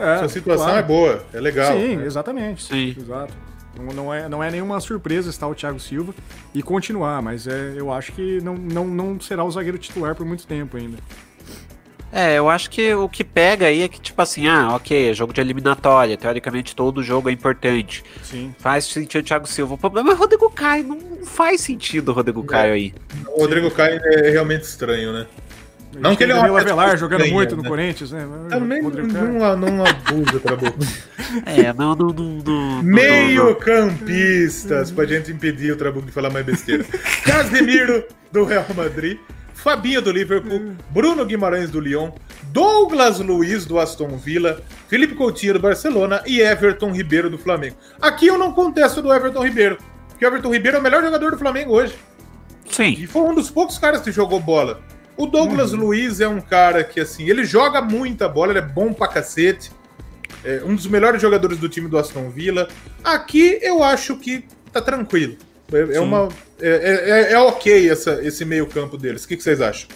É, 0.00 0.18
Sua 0.18 0.28
situação 0.28 0.66
claro. 0.66 0.80
é 0.80 0.82
boa, 0.82 1.24
é 1.32 1.40
legal. 1.40 1.76
Sim, 1.76 1.96
né? 1.96 2.06
exatamente. 2.06 2.64
Sim. 2.64 2.96
Exato. 2.98 3.34
Não, 3.78 3.92
não 3.92 4.14
é, 4.14 4.28
não 4.28 4.42
é 4.42 4.50
nenhuma 4.50 4.80
surpresa 4.80 5.30
estar 5.30 5.46
o 5.46 5.54
Thiago 5.54 5.78
Silva 5.78 6.14
e 6.54 6.62
continuar, 6.62 7.22
mas 7.22 7.46
é, 7.46 7.74
eu 7.76 7.92
acho 7.92 8.12
que 8.12 8.40
não, 8.40 8.54
não, 8.54 8.86
não 8.86 9.20
será 9.20 9.44
o 9.44 9.50
zagueiro 9.50 9.78
titular 9.78 10.14
por 10.14 10.26
muito 10.26 10.46
tempo 10.46 10.76
ainda. 10.76 10.98
É, 12.12 12.36
eu 12.36 12.48
acho 12.50 12.68
que 12.70 12.92
o 12.92 13.08
que 13.08 13.22
pega 13.22 13.66
aí 13.66 13.82
é 13.82 13.88
que, 13.88 14.00
tipo 14.00 14.20
assim, 14.20 14.48
ah, 14.48 14.74
ok, 14.74 15.10
é 15.10 15.14
jogo 15.14 15.32
de 15.32 15.40
eliminatória, 15.40 16.16
teoricamente 16.16 16.74
todo 16.74 17.04
jogo 17.04 17.28
é 17.28 17.32
importante. 17.32 18.02
Sim. 18.24 18.52
Faz 18.58 18.86
sentido 18.86 19.22
o 19.22 19.24
Thiago 19.24 19.46
Silva. 19.46 19.74
O 19.74 19.78
problema 19.78 20.10
é 20.10 20.14
o 20.14 20.16
Rodrigo 20.16 20.50
Caio, 20.50 20.84
não 20.88 21.24
faz 21.24 21.60
sentido 21.60 22.08
o 22.08 22.12
Rodrigo 22.12 22.42
Caio 22.42 22.74
aí. 22.74 22.92
O 23.28 23.42
Rodrigo 23.42 23.70
Caio 23.70 24.00
é 24.02 24.30
realmente 24.30 24.62
estranho, 24.62 25.12
né? 25.12 25.26
Não 25.98 26.14
que 26.14 26.22
ele 26.22 26.32
é 26.32 26.36
um 26.36 26.56
Avelar 26.56 26.96
jogando 26.96 27.20
ganha, 27.20 27.32
muito 27.32 27.56
no 27.56 27.62
né? 27.62 27.68
Corinthians, 27.68 28.12
né? 28.12 28.26
Também 28.48 28.82
Rodrigo 28.82 29.12
Caio. 29.12 29.32
não, 29.32 29.56
não 29.56 29.84
abusa, 29.84 30.40
Trabuco. 30.40 30.78
É, 31.46 31.72
não, 31.72 31.94
não, 31.94 32.08
não, 32.08 32.42
não, 32.44 32.82
Meio 32.82 33.46
não, 33.46 33.54
campistas, 33.54 34.90
pra 34.90 35.04
gente 35.04 35.32
impedir 35.32 35.72
o 35.72 35.76
Trabuco 35.76 36.06
de 36.06 36.12
falar 36.12 36.30
mais 36.30 36.46
besteira. 36.46 36.84
Casemiro, 37.24 38.04
do 38.30 38.44
Real 38.44 38.66
Madrid. 38.74 39.18
Fabinho, 39.54 40.00
do 40.00 40.10
Liverpool. 40.10 40.74
Bruno 40.90 41.24
Guimarães, 41.24 41.70
do 41.70 41.80
Lyon. 41.80 42.10
Douglas 42.44 43.18
Luiz, 43.18 43.66
do 43.66 43.78
Aston 43.78 44.16
Villa. 44.16 44.62
Felipe 44.88 45.14
Coutinho, 45.14 45.54
do 45.54 45.60
Barcelona. 45.60 46.22
E 46.26 46.40
Everton 46.40 46.92
Ribeiro, 46.92 47.28
do 47.28 47.36
Flamengo. 47.36 47.76
Aqui 48.00 48.26
eu 48.26 48.38
não 48.38 48.52
contesto 48.52 49.02
do 49.02 49.12
Everton 49.12 49.44
Ribeiro. 49.44 49.76
Porque 50.08 50.24
o 50.24 50.28
Everton 50.28 50.52
Ribeiro 50.52 50.78
é 50.78 50.80
o 50.80 50.82
melhor 50.82 51.02
jogador 51.02 51.32
do 51.32 51.38
Flamengo 51.38 51.72
hoje. 51.72 51.94
Sim, 52.70 52.96
E 52.98 53.06
foi 53.06 53.22
um 53.22 53.34
dos 53.34 53.50
poucos 53.50 53.76
caras 53.78 54.00
que 54.00 54.12
jogou 54.12 54.40
bola. 54.40 54.80
O 55.22 55.26
Douglas 55.26 55.72
Luiz 55.72 56.20
é 56.20 56.28
um 56.28 56.40
cara 56.40 56.82
que, 56.84 57.00
assim, 57.00 57.28
ele 57.28 57.44
joga 57.44 57.80
muita 57.82 58.28
bola, 58.28 58.52
ele 58.52 58.58
é 58.60 58.62
bom 58.62 58.92
pra 58.92 59.08
cacete. 59.08 59.70
É 60.44 60.62
um 60.64 60.74
dos 60.74 60.86
melhores 60.86 61.20
jogadores 61.20 61.58
do 61.58 61.68
time 61.68 61.88
do 61.88 61.98
Aston 61.98 62.30
Villa. 62.30 62.68
Aqui 63.04 63.58
eu 63.60 63.82
acho 63.82 64.16
que 64.16 64.44
tá 64.72 64.80
tranquilo. 64.80 65.36
É, 65.72 65.96
é 65.96 66.00
uma. 66.00 66.28
É, 66.60 67.28
é- 67.28 67.32
é 67.32 67.38
ok 67.38 67.88
essa, 67.90 68.24
esse 68.24 68.44
meio-campo 68.44 68.96
deles. 68.96 69.24
O 69.24 69.28
que, 69.28 69.36
que 69.36 69.42
vocês 69.42 69.60
acham? 69.60 69.88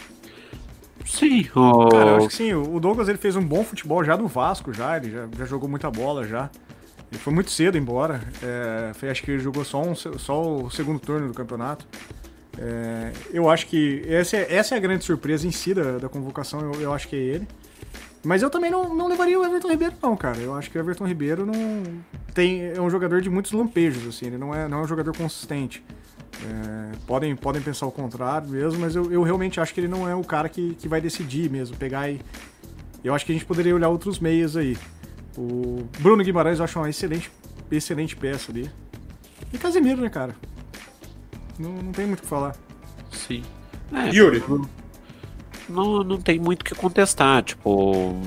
sim. 1.06 1.46
O... 1.54 1.88
Cara, 1.88 2.10
eu 2.10 2.16
acho 2.16 2.28
que 2.28 2.34
sim, 2.34 2.54
o 2.54 2.78
Douglas 2.80 3.08
ele 3.08 3.18
fez 3.18 3.36
um 3.36 3.42
bom 3.42 3.62
futebol 3.64 4.02
já 4.04 4.16
no 4.16 4.26
Vasco, 4.26 4.72
já, 4.72 4.96
ele 4.96 5.10
já, 5.10 5.28
já 5.38 5.44
jogou 5.44 5.68
muita 5.68 5.90
bola 5.90 6.26
já. 6.26 6.50
Ele 7.10 7.20
foi 7.20 7.32
muito 7.32 7.50
cedo 7.50 7.78
embora. 7.78 8.20
É, 8.42 8.92
foi- 8.94 9.10
acho 9.10 9.22
que 9.22 9.30
ele 9.30 9.42
jogou 9.42 9.64
só, 9.64 9.80
um, 9.82 9.94
só 9.94 10.42
o 10.42 10.70
segundo 10.70 10.98
turno 10.98 11.28
do 11.28 11.34
campeonato. 11.34 11.86
É, 12.58 13.12
eu 13.32 13.48
acho 13.48 13.66
que 13.66 14.02
essa 14.06 14.36
é, 14.36 14.54
essa 14.54 14.74
é 14.74 14.78
a 14.78 14.80
grande 14.80 15.04
surpresa 15.04 15.46
em 15.46 15.50
si 15.50 15.74
da, 15.74 15.98
da 15.98 16.08
convocação, 16.08 16.60
eu, 16.60 16.80
eu 16.80 16.92
acho 16.92 17.08
que 17.08 17.16
é 17.16 17.18
ele. 17.18 17.48
Mas 18.24 18.42
eu 18.42 18.48
também 18.48 18.70
não, 18.70 18.94
não 18.94 19.06
levaria 19.06 19.38
o 19.38 19.44
Everton 19.44 19.68
Ribeiro, 19.68 19.94
não, 20.02 20.16
cara. 20.16 20.38
Eu 20.38 20.54
acho 20.54 20.70
que 20.70 20.78
o 20.78 20.80
Everton 20.80 21.06
Ribeiro 21.06 21.44
não 21.44 21.52
tem, 22.32 22.72
é 22.74 22.80
um 22.80 22.88
jogador 22.88 23.20
de 23.20 23.28
muitos 23.28 23.52
lampejos, 23.52 24.06
assim, 24.08 24.26
ele 24.26 24.38
não 24.38 24.54
é, 24.54 24.66
não 24.66 24.78
é 24.78 24.82
um 24.82 24.86
jogador 24.86 25.14
consistente. 25.14 25.84
É, 26.42 26.96
podem, 27.06 27.36
podem 27.36 27.60
pensar 27.60 27.86
o 27.86 27.92
contrário 27.92 28.48
mesmo, 28.48 28.80
mas 28.80 28.96
eu, 28.96 29.12
eu 29.12 29.22
realmente 29.22 29.60
acho 29.60 29.74
que 29.74 29.80
ele 29.80 29.88
não 29.88 30.08
é 30.08 30.14
o 30.14 30.24
cara 30.24 30.48
que, 30.48 30.74
que 30.74 30.88
vai 30.88 31.00
decidir 31.00 31.50
mesmo, 31.50 31.76
pegar 31.76 32.08
e. 32.10 32.20
Eu 33.04 33.14
acho 33.14 33.26
que 33.26 33.32
a 33.32 33.34
gente 33.34 33.44
poderia 33.44 33.74
olhar 33.74 33.90
outros 33.90 34.18
meias 34.18 34.56
aí. 34.56 34.78
O 35.36 35.86
Bruno 35.98 36.24
Guimarães 36.24 36.58
eu 36.58 36.64
acho 36.64 36.78
uma 36.78 36.88
excelente, 36.88 37.30
excelente 37.70 38.16
peça 38.16 38.50
ali. 38.50 38.70
E 39.52 39.58
Casemiro, 39.58 40.00
né, 40.00 40.08
cara? 40.08 40.34
Não, 41.58 41.70
não 41.72 41.92
tem 41.92 42.06
muito 42.06 42.18
o 42.20 42.22
que 42.22 42.28
falar. 42.28 42.56
Sim. 43.12 43.42
É, 43.92 44.08
Yuri. 44.10 44.42
não, 45.68 46.02
não 46.04 46.18
tem 46.20 46.38
muito 46.38 46.62
o 46.62 46.64
que 46.64 46.74
contestar. 46.74 47.42
Tipo, 47.42 48.20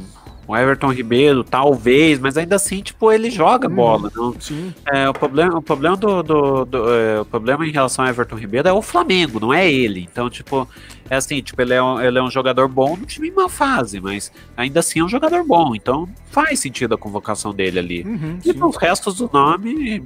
o 0.48 0.56
Everton 0.56 0.92
Ribeiro, 0.94 1.44
talvez, 1.44 2.20
mas 2.20 2.38
ainda 2.38 2.56
assim, 2.56 2.82
tipo, 2.82 3.12
ele 3.12 3.30
joga 3.30 3.68
bola. 3.68 4.10
Não, 4.16 4.34
Sim. 4.40 4.74
é, 4.88 5.10
o 5.10 5.14
problema, 5.14 5.58
o 5.58 5.62
problema 5.62 5.98
do, 5.98 6.24
do- 6.24 6.66
do- 6.66 6.94
é, 6.94 7.20
o 7.20 7.26
problema 7.26 7.68
em 7.68 7.72
relação 7.72 8.06
ao 8.06 8.10
Everton 8.10 8.38
Ribeiro 8.38 8.68
é 8.70 8.72
o 8.72 8.82
Flamengo, 8.82 9.42
não 9.42 9.54
é 9.54 9.70
ele. 9.70 10.08
Então, 10.10 10.30
tipo, 10.30 10.66
é 11.10 11.18
assim, 11.18 11.42
tipo, 11.42 11.62
ele 11.62 11.74
é 11.74 11.84
um, 11.84 12.00
ele 12.02 12.18
é 12.18 12.22
um 12.24 12.32
jogador 12.32 12.68
bom 12.70 12.96
no 12.96 13.06
time 13.06 13.28
em 13.28 13.32
uma 13.32 13.50
fase, 13.50 14.00
mas 14.00 14.32
ainda 14.56 14.80
assim 14.80 15.00
é 15.02 15.04
um 15.04 15.10
jogador 15.10 15.44
bom. 15.44 15.76
Então, 15.76 16.08
faz 16.32 16.62
sentido 16.62 16.96
a 16.96 16.98
convocação 16.98 17.54
dele 17.54 17.80
ali. 17.80 18.04
Uhum, 18.04 18.40
E 18.46 18.54
sim. 18.54 18.58
nos 18.58 18.78
restos 18.78 19.16
do 19.16 19.30
nome, 19.34 20.02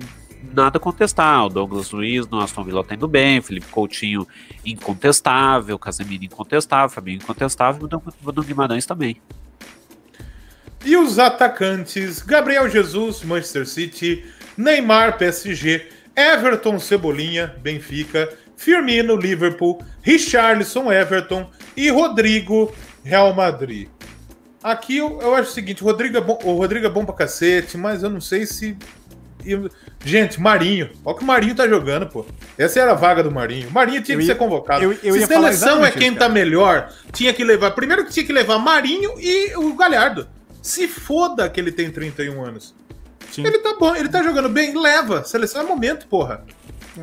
nada 0.54 0.80
contestar. 0.80 1.46
O 1.46 1.50
Douglas 1.50 1.92
Luiz 1.92 2.28
no 2.28 2.39
Aston 2.39 2.64
Villa 2.64 2.84
tá 2.84 2.96
indo 2.96 3.08
bem, 3.08 3.42
Felipe 3.42 3.68
Coutinho 3.68 4.28
incontestável, 4.66 5.78
Casemiro 5.78 6.26
incontestável, 6.26 6.89
Fabinho 6.89 7.18
incontestável 7.18 7.88
e 7.88 8.39
o 8.39 8.44
Guimarães 8.44 8.86
também. 8.86 9.22
E 10.84 10.98
os 10.98 11.20
atacantes: 11.20 12.22
Gabriel 12.22 12.70
Jesus, 12.70 13.24
Manchester 13.24 13.68
City, 13.68 14.26
Neymar, 14.58 15.18
PSG, 15.18 15.88
Everton 16.16 16.80
Cebolinha, 16.80 17.56
Benfica, 17.62 18.30
Firmino, 18.58 19.16
Liverpool, 19.16 19.84
Richarlison, 20.02 20.92
Everton 20.92 21.50
e 21.76 21.89
Rodrigo, 21.89 22.74
Real 23.04 23.34
Madrid. 23.34 23.88
Aqui 24.64 24.98
eu, 24.98 25.20
eu 25.22 25.34
acho 25.34 25.50
o 25.50 25.54
seguinte: 25.54 25.84
o 25.84 25.88
Rodrigo, 25.88 26.18
é 26.18 26.22
bom, 26.22 26.38
o 26.44 26.54
Rodrigo 26.54 26.86
é 26.86 26.89
bom 26.89 27.04
pra 27.04 27.16
cacete, 27.16 27.78
mas 27.78 28.04
eu 28.04 28.10
não 28.10 28.22
sei 28.22 28.46
se. 28.46 28.78
Gente, 30.04 30.39
Marinho. 30.39 30.89
Olha 31.06 31.14
o 31.16 31.18
que 31.18 31.24
o 31.24 31.28
Marinho 31.28 31.56
tá 31.56 31.68
jogando, 31.68 32.08
pô. 32.08 32.26
Essa 32.58 32.80
era 32.80 32.92
a 32.92 32.96
vaga 32.96 33.22
do 33.24 33.32
Marinho. 33.32 33.68
O 33.70 33.72
Marinho 33.72 34.02
tinha 34.02 34.16
Eu 34.16 34.20
que 34.20 34.26
ia- 34.26 34.34
ser 34.34 34.38
convocado. 34.39 34.84
eu- 34.84 34.92
eu 35.04 35.14
se 35.14 35.28
seleção 35.28 35.86
é 35.86 35.92
quem 35.92 36.10
isso, 36.10 36.18
tá 36.20 36.28
melhor, 36.30 36.92
tinha 37.12 37.34
que 37.34 37.44
levar. 37.44 37.72
Primeiro 37.72 38.06
que 38.06 38.12
tinha 38.12 38.26
que 38.26 38.34
levar 38.34 38.58
Marinho 38.60 39.14
e 39.20 39.56
o 39.56 39.74
Galhardo. 39.76 40.28
Se 40.62 40.88
foda 40.88 41.50
que 41.50 41.60
ele 41.60 41.72
tem 41.72 41.89
31 41.92 42.44
anos. 42.44 42.74
Sim. 43.32 43.46
Ele 43.46 43.60
tá 43.60 43.76
bom, 43.80 43.96
ele 43.96 44.10
tá 44.10 44.22
jogando 44.22 44.50
bem, 44.50 44.78
leva. 44.78 45.24
Seleção 45.24 45.62
é 45.62 45.66
momento, 45.66 46.06
porra. 46.08 46.44
É, 46.98 47.02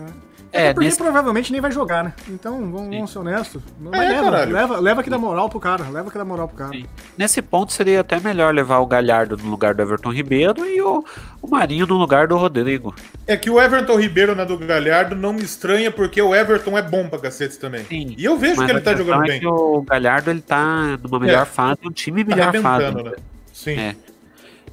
Porque 0.51 0.86
nesse, 0.86 0.96
provavelmente 0.99 1.53
nem 1.53 1.61
vai 1.61 1.70
jogar, 1.70 2.03
né? 2.05 2.12
Então, 2.28 2.59
vamos, 2.70 2.88
vamos 2.90 3.11
ser 3.12 3.18
honestos. 3.18 3.62
Mas 3.78 4.01
É, 4.01 4.09
leva, 4.09 4.22
caralho. 4.24 4.53
leva, 4.53 4.80
leva 4.80 5.03
que 5.03 5.11
dá 5.11 5.18
moral 5.18 5.49
pro 5.51 5.61
cara. 5.61 5.84
Leva 5.90 6.11
que 6.11 6.16
dá 6.16 6.24
moral 6.24 6.49
pro 6.49 6.57
cara. 6.57 6.70
Sim. 6.72 6.86
nesse 7.18 7.42
ponto 7.42 7.72
seria 7.72 8.01
até 8.01 8.18
melhor 8.18 8.55
levar 8.55 8.78
o 8.78 8.86
Galhardo 8.86 9.36
no 9.36 9.51
lugar 9.51 9.74
do 9.74 9.82
Everton 9.82 10.11
Ribeiro 10.11 10.64
e 10.66 10.80
o, 10.80 11.05
o 11.42 11.49
Marinho 11.49 11.86
no 11.86 11.96
lugar 11.99 12.26
do 12.28 12.36
Rodrigo. 12.36 12.94
É 13.26 13.36
que 13.36 13.51
o 13.51 13.61
Everton 13.61 13.96
Ribeiro 13.96 14.34
na 14.34 14.44
do 14.44 14.57
Galhardo 14.57 15.14
não 15.14 15.32
me 15.34 15.42
estranha 15.42 15.90
porque 15.90 16.20
o 16.22 16.34
Everton 16.34 16.78
é 16.78 16.82
bom 16.82 17.09
pra 17.09 17.18
cacete 17.18 17.59
também. 17.59 17.84
Sim. 17.84 18.14
E 18.16 18.24
eu 18.24 18.38
vejo 18.38 18.57
Mas 18.57 18.66
que 18.66 18.72
ele 18.72 18.80
tá 18.80 18.94
jogando 18.96 19.24
é 19.24 19.28
bem. 19.28 19.40
que 19.40 19.46
o 19.46 19.82
Galhardo 19.82 20.30
ele 20.30 20.40
tá 20.40 20.99
numa 21.03 21.20
melhor 21.20 21.42
É. 21.42 21.44
fase, 21.46 21.80
um 21.84 21.90
time 21.92 22.24
Tá 22.24 22.34
melhor 22.34 22.53
fase. 22.62 22.84
arrebentando, 22.86 23.11
né? 23.11 23.16
Sim. 23.53 23.78
É. 23.78 23.94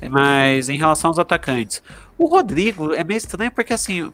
Mas 0.09 0.69
em 0.69 0.77
relação 0.77 1.09
aos 1.09 1.19
atacantes, 1.19 1.81
o 2.17 2.25
Rodrigo 2.27 2.93
é 2.93 3.03
meio 3.03 3.17
estranho 3.17 3.51
porque 3.51 3.73
assim. 3.73 4.11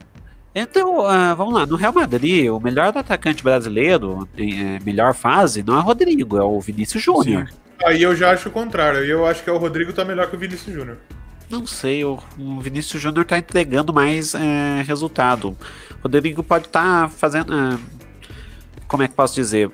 Então, 0.54 1.06
ah, 1.06 1.34
vamos 1.34 1.54
lá, 1.54 1.66
no 1.66 1.78
Real 1.78 1.94
Madrid, 1.94 2.50
o 2.50 2.60
melhor 2.60 2.96
atacante 2.96 3.42
brasileiro, 3.42 4.28
em 4.38 4.76
eh, 4.76 4.80
melhor 4.84 5.14
fase, 5.14 5.64
não 5.64 5.76
é 5.76 5.78
o 5.78 5.82
Rodrigo, 5.82 6.38
é 6.38 6.44
o 6.44 6.60
Vinícius 6.60 7.02
Júnior. 7.02 7.50
Aí 7.86 8.04
eu 8.04 8.16
já 8.16 8.32
acho 8.32 8.50
o 8.50 8.52
contrário. 8.52 9.00
Eu 9.04 9.26
acho 9.26 9.44
que 9.44 9.50
é 9.50 9.54
o 9.54 9.58
Rodrigo 9.58 9.94
tá 9.94 10.06
melhor 10.06 10.30
que 10.30 10.36
o 10.36 10.40
Vinícius 10.40 10.76
Júnior. 10.76 10.98
Não 11.50 11.66
sei, 11.66 12.04
o, 12.06 12.18
o 12.38 12.60
Vinícius 12.62 13.02
Júnior 13.02 13.26
tá 13.26 13.38
entregando 13.38 13.94
mais 13.94 14.34
eh, 14.36 14.84
resultado. 14.86 15.50
O 15.50 16.04
Rodrigo 16.04 16.44
pode 16.44 16.66
estar 16.66 17.10
fazendo. 17.10 17.54
ah, 17.54 17.78
como 18.88 19.04
é 19.04 19.08
que 19.08 19.14
posso 19.14 19.36
dizer? 19.36 19.72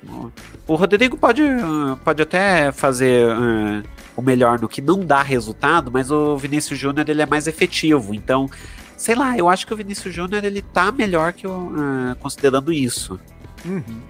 O 0.66 0.74
Rodrigo 0.76 1.16
pode, 1.16 1.42
ah, 1.42 1.96
pode 2.04 2.22
até 2.22 2.72
fazer 2.72 3.30
ah, 3.30 3.82
o 4.16 4.22
melhor 4.22 4.60
no 4.60 4.68
que 4.68 4.80
não 4.80 5.04
dá 5.04 5.22
resultado, 5.22 5.90
mas 5.92 6.10
o 6.10 6.36
Vinícius 6.36 6.78
Júnior 6.78 7.08
ele 7.08 7.22
é 7.22 7.26
mais 7.26 7.46
efetivo. 7.46 8.14
Então, 8.14 8.50
sei 8.98 9.14
lá, 9.14 9.38
eu 9.38 9.48
acho 9.48 9.66
que 9.66 9.72
o 9.72 9.76
Vinícius 9.76 10.14
Júnior 10.14 10.44
ele 10.44 10.60
tá 10.60 10.92
melhor 10.92 11.32
que 11.32 11.46
o. 11.46 11.72
ah, 11.74 12.16
considerando 12.20 12.70
isso. 12.70 13.18
Uhum. 13.64 14.02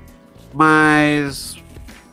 Mas. 0.53 1.57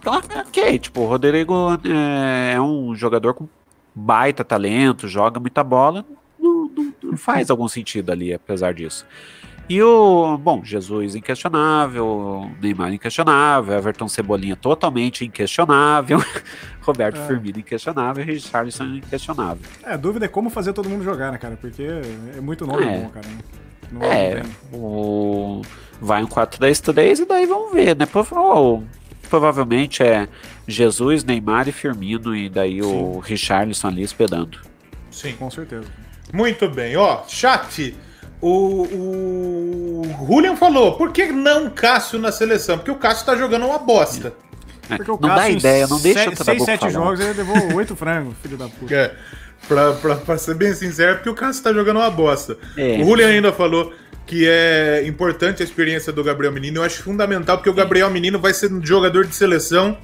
Ok, 0.05 0.77
tipo, 0.77 1.01
o 1.01 1.07
Rodrigo 1.07 1.79
é, 1.83 2.53
é 2.53 2.61
um 2.61 2.93
jogador 2.93 3.33
com 3.33 3.47
baita 3.95 4.43
talento, 4.43 5.07
joga 5.07 5.39
muita 5.39 5.63
bola, 5.63 6.05
não, 6.39 6.69
não- 6.69 6.93
não 7.01 7.17
faz 7.17 7.49
algum 7.49 7.67
sentido 7.67 8.11
ali, 8.11 8.31
apesar 8.31 8.73
disso. 8.73 9.03
E 9.67 9.81
o, 9.81 10.37
bom, 10.37 10.63
Jesus 10.63 11.15
inquestionável, 11.15 12.51
Neymar 12.61 12.93
inquestionável, 12.93 13.75
Everton 13.75 14.07
Cebolinha 14.07 14.55
totalmente 14.55 15.25
inquestionável, 15.25 16.19
Roberto 16.81 17.17
É. 17.19 17.25
Firmino 17.27 17.59
inquestionável 17.59 18.23
e 18.23 18.27
Richarlison 18.33 18.85
inquestionável. 18.97 19.63
É, 19.83 19.93
a 19.93 19.97
dúvida 19.97 20.25
é 20.25 20.27
como 20.27 20.51
fazer 20.51 20.71
todo 20.73 20.87
mundo 20.87 21.03
jogar, 21.03 21.31
né, 21.31 21.39
cara? 21.39 21.57
Porque 21.59 21.81
é 22.37 22.39
muito 22.41 22.67
nome 22.67 22.83
É. 22.85 22.97
bom, 22.99 23.09
cara. 23.09 23.27
Não, 23.91 24.03
É, 24.03 24.43
não 24.71 24.79
o, 24.79 25.61
vai 25.99 26.23
um 26.23 26.27
4-3-3 26.27 27.19
e 27.21 27.25
daí 27.25 27.45
vamos 27.47 27.73
ver, 27.73 27.95
né? 27.95 28.05
Prova- 28.05 28.83
provavelmente 29.29 30.03
é 30.03 30.27
Jesus, 30.67 31.23
Neymar 31.23 31.67
e 31.67 31.71
Firmino 31.71 32.35
e 32.35 32.49
daí 32.49 32.83
o 32.83 33.17
Richarlison 33.19 33.87
ali 33.87 34.03
esperando. 34.03 34.59
Sim. 35.09 35.33
Com 35.39 35.49
certeza. 35.49 35.87
Muito 36.31 36.69
bem. 36.69 36.95
Ó, 36.97 37.23
chat. 37.27 37.95
O, 38.41 38.83
o 38.83 40.25
Julian 40.27 40.55
falou, 40.55 40.93
por 40.97 41.11
que 41.11 41.27
não 41.31 41.69
Cássio 41.69 42.19
na 42.19 42.31
seleção? 42.31 42.77
Porque 42.77 42.91
o 42.91 42.95
Cássio 42.95 43.25
tá 43.25 43.35
jogando 43.35 43.65
uma 43.65 43.77
bosta. 43.79 44.33
Porque 44.87 45.09
o 45.09 45.17
Não 45.19 45.29
dá 45.29 45.35
Cássio, 45.35 45.53
em 45.53 45.57
ideia, 45.57 45.87
não 45.87 45.99
deixa 45.99 46.19
o 46.29 46.35
6, 46.35 46.37
Trabuco 46.39 46.65
7 46.65 46.79
falar. 46.79 46.91
jogos, 46.91 47.19
ele 47.19 47.33
levou 47.33 47.73
8 47.75 47.95
frangos, 47.95 48.35
filho 48.41 48.57
da 48.57 48.67
puta. 48.67 48.93
É, 48.93 49.15
pra, 49.67 49.93
pra, 49.93 50.15
pra 50.17 50.37
ser 50.37 50.53
bem 50.55 50.73
sincero, 50.75 51.15
porque 51.15 51.29
o 51.29 51.33
Cássio 51.33 51.63
tá 51.63 51.73
jogando 51.73 51.97
uma 51.97 52.11
bosta. 52.11 52.57
É. 52.77 52.97
O 53.01 53.05
Julian 53.05 53.29
ainda 53.29 53.51
falou 53.51 53.91
que 54.27 54.47
é 54.47 55.03
importante 55.07 55.63
a 55.63 55.65
experiência 55.65 56.11
do 56.13 56.23
Gabriel 56.23 56.51
Menino. 56.51 56.77
Eu 56.79 56.83
acho 56.83 57.01
fundamental, 57.01 57.57
porque 57.57 57.69
o 57.69 57.73
Gabriel 57.73 58.09
Menino 58.11 58.37
vai 58.39 58.53
ser 58.53 58.71
um 58.71 58.83
jogador 58.85 59.25
de 59.25 59.35
seleção 59.35 59.97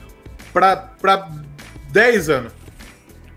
pra, 0.51 0.75
pra 0.75 1.29
10 1.91 2.29
anos. 2.29 2.53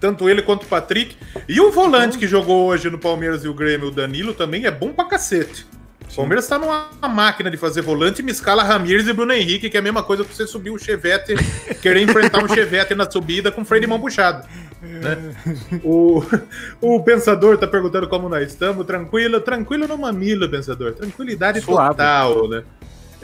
Tanto 0.05 0.29
ele 0.29 0.43
quanto 0.43 0.65
o 0.65 0.67
Patrick. 0.67 1.17
E 1.49 1.59
o 1.63 1.71
volante 1.71 2.19
que 2.19 2.27
jogou 2.27 2.67
hoje 2.67 2.91
no 2.91 2.99
Palmeiras 2.99 3.43
e 3.43 3.49
o 3.49 3.55
Grêmio, 3.55 3.89
o 3.89 3.91
Danilo, 3.91 4.35
também 4.35 4.67
é 4.67 4.71
bom 4.71 4.93
pra 4.93 5.07
cacete. 5.07 5.67
O 6.13 6.15
Palmeiras 6.15 6.47
tá 6.47 6.59
numa 6.59 6.91
máquina 7.09 7.51
de 7.51 7.57
fazer 7.57 7.81
volante 7.81 8.23
me 8.23 8.31
escala 8.31 8.63
Ramires 8.63 9.09
e 9.09 9.15
Bruno 9.15 9.33
Henrique, 9.33 9.71
que 9.71 9.79
é 9.79 9.81
a 9.81 9.83
mesma 9.83 10.03
coisa 10.03 10.23
que 10.23 10.37
você 10.37 10.47
subir 10.47 10.69
um 10.69 10.77
chevette, 10.77 11.35
querer 11.81 12.03
enfrentar 12.03 12.45
um 12.45 12.49
chevette 12.49 12.95
na 12.95 13.11
subida 13.11 13.51
com 13.51 13.65
freio 13.65 13.81
de 13.81 13.87
mão 13.87 13.99
puxado. 13.99 14.47
né? 14.83 15.35
O, 15.83 16.23
o 16.83 17.03
Pensador 17.03 17.57
tá 17.57 17.67
perguntando 17.67 18.07
como 18.07 18.29
nós 18.29 18.47
estamos. 18.47 18.85
Tranquilo, 18.85 19.41
tranquilo 19.41 19.89
no 19.89 19.97
mamilo, 19.97 20.51
Pensador. 20.51 20.93
Tranquilidade 20.93 21.63
Suave. 21.63 21.97
total, 21.97 22.47
né? 22.47 22.63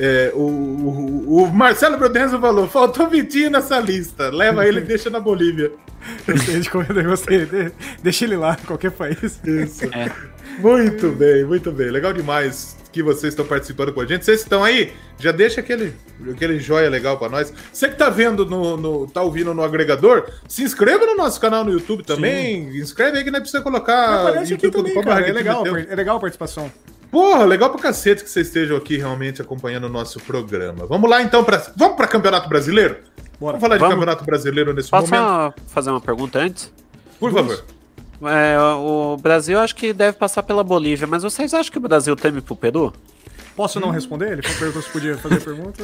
É, 0.03 0.33
o, 0.35 0.39
o, 0.41 1.43
o 1.45 1.53
Marcelo 1.53 1.99
Brodenzo 1.99 2.41
falou: 2.41 2.67
faltou 2.67 3.07
Vitinho 3.09 3.51
nessa 3.51 3.79
lista. 3.79 4.31
Leva 4.31 4.67
ele 4.67 4.81
e 4.81 4.85
deixa 4.85 5.11
na 5.11 5.21
Bolívia. 5.21 5.71
Como 6.73 6.87
eu 6.89 7.05
gostei. 7.05 7.47
Deixa 8.03 8.25
ele 8.25 8.37
lá, 8.37 8.57
em 8.63 8.65
qualquer 8.67 8.93
país. 8.93 9.39
Isso. 9.45 9.85
É. 9.93 10.11
Muito 10.59 11.11
bem, 11.11 11.45
muito 11.45 11.71
bem. 11.71 11.91
Legal 11.91 12.15
demais 12.15 12.77
que 12.91 13.03
vocês 13.03 13.33
estão 13.35 13.45
participando 13.47 13.93
com 13.93 14.01
a 14.01 14.07
gente. 14.07 14.25
Vocês 14.25 14.41
estão 14.41 14.65
aí? 14.65 14.93
Já 15.19 15.31
deixa 15.33 15.61
aquele, 15.61 15.93
aquele 16.31 16.59
joia 16.59 16.89
legal 16.89 17.19
pra 17.19 17.29
nós. 17.29 17.53
Você 17.73 17.89
que 17.89 17.97
tá 17.97 18.09
vendo 18.09 18.45
no, 18.47 18.77
no- 18.79 19.07
tá 19.07 19.23
ouvindo 19.23 19.53
no 19.55 19.63
agregador, 19.63 20.25
se 20.49 20.63
inscreva 20.63 21.05
no 21.07 21.15
nosso 21.15 21.39
canal 21.41 21.63
no 21.63 21.71
YouTube 21.73 22.03
também. 22.03 22.69
Inscreve 22.77 23.19
aí 23.19 23.25
que 23.25 23.31
não 23.31 23.37
é 23.39 23.41
precisa 23.41 23.63
colocar 23.63 24.23
Aparece 24.29 24.55
aqui 24.55 24.71
também, 24.71 24.95
cara. 24.95 25.29
É 25.29 25.33
legal, 25.33 25.65
é 25.67 25.95
legal 25.95 26.17
a 26.17 26.21
participação. 26.21 26.73
Porra, 27.11 27.45
legal 27.45 27.71
pra 27.71 27.81
cacete 27.83 28.23
que 28.23 28.31
vocês 28.31 28.47
estejam 28.47 28.77
aqui 28.77 28.97
realmente 28.97 29.43
acompanhando 29.43 29.85
o 29.85 29.89
nosso 29.89 30.21
programa. 30.21 30.87
Vamos 30.87 31.11
lá 31.11 31.23
então 31.23 31.43
para 31.43 31.61
vamos 31.77 31.97
para 31.97 32.07
Campeonato 32.07 32.49
Brasileiro? 32.49 32.99
Bora. 33.41 33.59
Vamos 33.59 33.61
falar 33.61 33.75
de 33.77 33.81
Vamos. 33.81 33.95
Campeonato 33.95 34.25
Brasileiro 34.25 34.73
nesse 34.73 34.91
Posso 34.91 35.11
momento? 35.13 35.27
só 35.27 35.55
fazer 35.69 35.91
uma 35.91 36.01
pergunta 36.01 36.39
antes? 36.39 36.73
Por 37.19 37.33
favor. 37.33 37.65
É, 38.23 38.57
o 38.77 39.17
Brasil 39.17 39.59
acho 39.59 39.75
que 39.75 39.95
deve 39.95 40.17
passar 40.19 40.43
pela 40.43 40.63
Bolívia, 40.63 41.07
mas 41.07 41.23
vocês 41.23 41.55
acham 41.55 41.73
que 41.73 41.79
o 41.79 41.81
Brasil 41.81 42.15
teme 42.15 42.43
pro 42.43 42.55
Peru? 42.55 42.93
Posso 43.57 43.81
não 43.81 43.91
responder? 43.91 44.33
Ele 44.33 44.43
perguntou 44.43 44.81
se 44.83 44.89
podia 44.91 45.17
fazer 45.19 45.41
pergunta. 45.43 45.83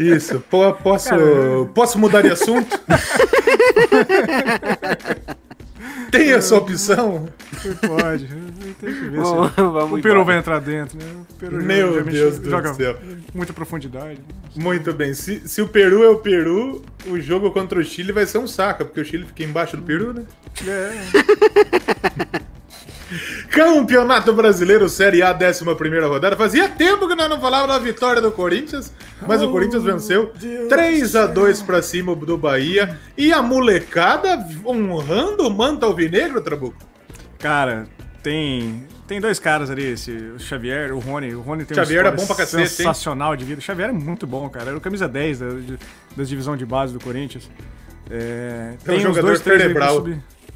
Isso. 0.00 0.40
Po- 0.48 0.72
posso, 0.74 1.10
posso 1.74 1.98
mudar 1.98 2.22
de 2.22 2.30
assunto? 2.30 2.80
Tem 6.12 6.30
essa 6.32 6.54
opção? 6.56 7.28
Pode. 7.86 8.26
Tem 8.80 8.94
que 8.94 9.00
ver 9.08 9.24
se 9.24 9.32
o 9.32 9.48
Peru 9.50 9.98
embora. 9.98 10.24
vai 10.24 10.38
entrar 10.38 10.60
dentro, 10.60 10.96
né? 10.98 11.04
O 11.30 11.34
Peru 11.34 11.62
Meu 11.62 11.94
já 11.94 12.04
mexe- 12.04 12.18
Deus 12.18 12.38
do 12.38 12.50
joga 12.50 12.74
céu. 12.74 12.96
muita 13.34 13.52
profundidade. 13.52 14.20
Muito 14.54 14.92
bem. 14.92 15.14
Se, 15.14 15.42
se 15.48 15.62
o 15.62 15.68
Peru 15.68 16.04
é 16.04 16.08
o 16.10 16.18
Peru, 16.18 16.82
o 17.06 17.18
jogo 17.18 17.50
contra 17.50 17.78
o 17.78 17.82
Chile 17.84 18.12
vai 18.12 18.26
ser 18.26 18.36
um 18.38 18.46
saco, 18.46 18.84
porque 18.84 19.00
o 19.00 19.04
Chile 19.04 19.24
fica 19.26 19.42
embaixo 19.42 19.76
do 19.76 19.82
Peru, 19.82 20.12
né? 20.12 20.24
É, 20.68 20.92
Campeonato 23.50 24.32
Brasileiro 24.32 24.88
Série 24.88 25.22
A, 25.22 25.32
11 25.36 25.64
rodada. 26.06 26.36
Fazia 26.36 26.68
tempo 26.68 27.06
que 27.08 27.14
nós 27.14 27.28
não 27.28 27.40
falávamos 27.40 27.74
da 27.76 27.78
vitória 27.82 28.20
do 28.22 28.30
Corinthians, 28.32 28.92
mas 29.26 29.42
o 29.42 29.50
Corinthians 29.50 29.82
venceu 29.82 30.32
3 30.68 31.16
a 31.16 31.26
2 31.26 31.62
pra 31.62 31.82
cima 31.82 32.14
do 32.14 32.36
Bahia. 32.38 32.98
E 33.16 33.32
a 33.32 33.42
molecada 33.42 34.44
honrando 34.66 35.46
o 35.46 35.50
manto 35.50 35.84
alvinegro, 35.86 36.40
Trabuco. 36.40 36.76
cara, 37.38 37.86
tem. 38.22 38.86
Tem 39.06 39.20
dois 39.20 39.38
caras 39.38 39.68
ali, 39.68 39.84
esse, 39.84 40.10
o 40.10 40.38
Xavier, 40.38 40.90
o 40.94 40.98
Rony. 40.98 41.34
O 41.34 41.40
Rony 41.42 41.64
tem 41.66 41.74
Xavier 41.74 42.02
uma 42.04 42.08
é 42.12 42.16
bom 42.16 42.24
pra 42.24 42.36
cacete, 42.36 42.62
hein? 42.62 42.66
sensacional 42.68 43.36
de 43.36 43.44
vida. 43.44 43.58
O 43.58 43.62
Xavier 43.62 43.90
é 43.90 43.92
muito 43.92 44.26
bom, 44.26 44.48
cara. 44.48 44.68
Era 44.68 44.76
o 44.78 44.80
camisa 44.80 45.06
10 45.06 45.38
da, 45.40 45.48
de- 45.50 45.78
da 46.16 46.22
divisão 46.24 46.56
de 46.56 46.64
base 46.64 46.94
do 46.94 47.00
Corinthians. 47.00 47.50
É, 48.10 48.74
É 48.86 48.92
um 48.92 49.00
jogador 49.00 49.38
três 49.38 49.60
aí 49.60 49.74
pra 49.74 49.88
cerebral. 49.88 50.04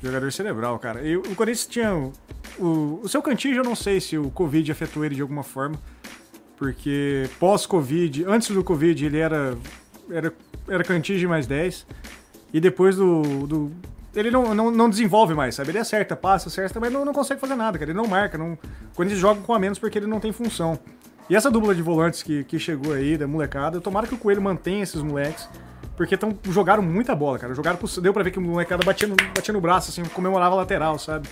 Jogador 0.03 0.31
cerebral, 0.33 0.79
cara. 0.79 1.03
E 1.03 1.17
o 1.17 1.35
Corinthians 1.35 1.67
tinha. 1.67 1.95
O, 1.95 2.13
o, 2.59 3.01
o 3.03 3.09
seu 3.09 3.23
Cantillo, 3.23 3.61
eu 3.61 3.65
não 3.65 3.75
sei 3.75 4.01
se 4.01 4.19
o 4.19 4.31
Covid 4.31 4.71
afetou 4.71 5.05
ele 5.05 5.15
de 5.15 5.23
alguma 5.23 5.43
forma. 5.43 5.79
Porque 6.57 7.29
pós-Covid, 7.39 8.25
antes 8.27 8.51
do 8.51 8.63
Covid, 8.63 9.05
ele 9.05 9.19
era. 9.19 9.57
Era, 10.11 10.33
era 10.69 10.85
Cantillo 10.85 11.29
mais 11.29 11.47
10. 11.47 11.87
E 12.53 12.61
depois 12.61 12.97
do. 12.97 13.47
do 13.47 13.73
ele 14.15 14.31
não, 14.31 14.55
não, 14.55 14.71
não 14.71 14.89
desenvolve 14.89 15.35
mais, 15.35 15.55
sabe? 15.55 15.71
Ele 15.71 15.79
acerta, 15.79 16.17
passa, 16.17 16.49
acerta, 16.49 16.81
mas 16.81 16.91
não, 16.91 17.05
não 17.05 17.13
consegue 17.13 17.39
fazer 17.39 17.55
nada, 17.55 17.79
cara. 17.79 17.91
Ele 17.91 17.99
não 17.99 18.07
marca. 18.07 18.39
Não... 18.39 18.59
Quando 18.95 19.11
eles 19.11 19.21
jogam 19.21 19.43
com 19.43 19.53
a 19.53 19.59
menos 19.59 19.79
porque 19.79 19.99
ele 19.99 20.07
não 20.07 20.19
tem 20.19 20.33
função. 20.33 20.79
E 21.29 21.37
essa 21.37 21.51
dupla 21.51 21.75
de 21.75 21.83
volantes 21.83 22.23
que, 22.23 22.45
que 22.45 22.59
chegou 22.59 22.95
aí, 22.95 23.19
da 23.19 23.27
molecada, 23.27 23.81
tomara 23.81 24.07
que 24.07 24.15
o 24.15 24.19
Coelho 24.19 24.41
mantenha 24.41 24.83
esses 24.83 25.03
moleques. 25.03 25.49
Porque 25.97 26.17
tão, 26.17 26.37
jogaram 26.51 26.83
muita 26.83 27.15
bola, 27.15 27.39
cara. 27.39 27.55
Jogaram 27.55 27.79
pro, 27.79 28.01
deu 28.01 28.13
pra 28.13 28.23
ver 28.23 28.31
que 28.31 28.39
o 28.39 28.43
molecada 28.43 28.85
batia 28.85 29.09
no, 29.09 29.17
batia 29.17 29.53
no 29.53 29.61
braço, 29.61 29.91
assim, 29.91 30.05
comemorava 30.11 30.55
a 30.55 30.59
lateral, 30.59 30.99
sabe? 30.99 31.29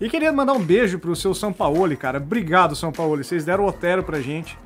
E 0.00 0.08
queria 0.08 0.32
mandar 0.32 0.52
um 0.52 0.62
beijo 0.62 0.98
pro 0.98 1.16
seu 1.16 1.34
São 1.34 1.52
Paulo, 1.52 1.96
cara. 1.96 2.18
Obrigado, 2.18 2.76
São 2.76 2.92
Paulo. 2.92 3.22
Vocês 3.22 3.44
deram 3.44 3.64
o 3.64 3.68
Otero 3.68 4.02
pra 4.02 4.20
gente. 4.20 4.56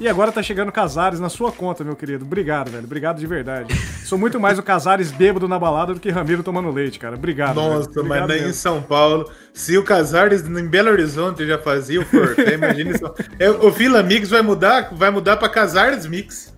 E 0.00 0.08
agora 0.08 0.30
tá 0.30 0.40
chegando 0.40 0.70
Casares 0.70 1.18
na 1.18 1.28
sua 1.28 1.50
conta, 1.50 1.82
meu 1.82 1.96
querido. 1.96 2.24
Obrigado, 2.24 2.70
velho. 2.70 2.84
Obrigado 2.84 3.18
de 3.18 3.26
verdade. 3.26 3.74
Sou 4.04 4.16
muito 4.16 4.38
mais 4.38 4.56
o 4.56 4.62
Casares 4.62 5.10
bêbado 5.10 5.48
na 5.48 5.58
balada 5.58 5.92
do 5.92 5.98
que 5.98 6.08
Ramiro 6.08 6.42
tomando 6.42 6.70
leite, 6.70 7.00
cara. 7.00 7.16
Obrigado. 7.16 7.56
Nossa, 7.56 7.90
velho. 7.90 8.08
mas 8.08 8.22
Obrigado 8.22 8.28
nem 8.28 8.50
em. 8.50 8.52
São 8.52 8.80
Paulo. 8.80 9.28
Se 9.52 9.76
o 9.76 9.82
Casares 9.82 10.46
em 10.46 10.66
Belo 10.68 10.90
Horizonte 10.90 11.44
já 11.44 11.58
fazia 11.58 12.00
o 12.00 12.04
forfé, 12.04 12.54
imagina 12.54 12.92
isso. 12.92 13.12
É, 13.40 13.50
o 13.50 13.72
Vila 13.72 14.00
Mix 14.02 14.30
vai 14.30 14.40
mudar, 14.40 14.94
vai 14.94 15.10
mudar 15.10 15.36
pra 15.36 15.48
Casares 15.48 16.06
Mix. 16.06 16.56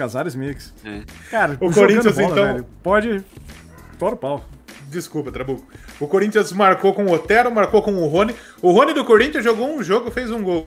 Casares 0.00 0.34
Mix. 0.34 0.72
É. 0.82 1.02
Cara, 1.30 1.58
O 1.60 1.70
Corinthians, 1.70 2.14
bola, 2.16 2.32
então- 2.32 2.46
velho, 2.54 2.66
pode. 2.82 3.24
O 4.00 4.16
pau. 4.16 4.42
Desculpa, 4.88 5.30
Trabuco. 5.30 5.62
O 6.00 6.08
Corinthians 6.08 6.52
marcou 6.52 6.94
com 6.94 7.04
o 7.04 7.12
Otero, 7.12 7.50
marcou 7.54 7.82
com 7.82 7.92
o 7.92 8.06
Rony. 8.06 8.34
O 8.62 8.70
Rony 8.70 8.94
do 8.94 9.04
Corinthians 9.04 9.44
jogou 9.44 9.70
um 9.76 9.82
jogo, 9.82 10.10
fez 10.10 10.30
um 10.30 10.42
gol. 10.42 10.66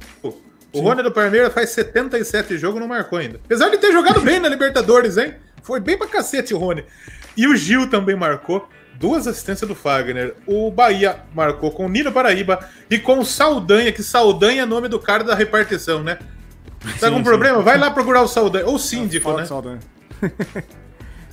O 0.71 0.81
Rony 0.81 1.01
do 1.01 1.11
Palmeiras 1.11 1.51
faz 1.51 1.71
77 1.71 2.59
jogos 2.59 2.79
não 2.79 2.87
marcou 2.87 3.17
ainda. 3.17 3.39
Apesar 3.43 3.69
de 3.69 3.79
ter 3.79 3.91
jogado 3.91 4.21
bem 4.21 4.39
na 4.39 4.47
Libertadores, 4.47 5.17
hein? 5.17 5.33
Foi 5.63 5.79
bem 5.79 5.97
pra 5.97 6.05
cacete 6.05 6.53
o 6.53 6.59
Rony. 6.59 6.85
E 7.35 7.47
o 7.47 7.55
Gil 7.55 7.89
também 7.89 8.15
marcou. 8.15 8.69
Duas 8.99 9.25
assistências 9.25 9.67
do 9.67 9.73
Fagner. 9.73 10.35
O 10.45 10.69
Bahia 10.69 11.21
marcou 11.33 11.71
com 11.71 11.87
o 11.87 11.89
Nino 11.89 12.11
Paraíba 12.11 12.69
e 12.87 12.99
com 12.99 13.17
o 13.17 13.25
Saldanha, 13.25 13.91
que 13.91 14.03
Saldanha 14.03 14.61
é 14.61 14.65
nome 14.65 14.87
do 14.87 14.99
cara 14.99 15.23
da 15.23 15.33
repartição, 15.33 16.03
né? 16.03 16.19
Tá 16.99 17.09
com 17.09 17.23
problema? 17.23 17.61
Vai 17.61 17.77
lá 17.77 17.91
procurar 17.91 18.21
o 18.21 18.27
Saldanha. 18.27 18.65
Ou 18.65 18.77
síndico, 18.77 19.25
Fala 19.25 19.41
né? 19.41 19.45
Saldanha. 19.45 19.79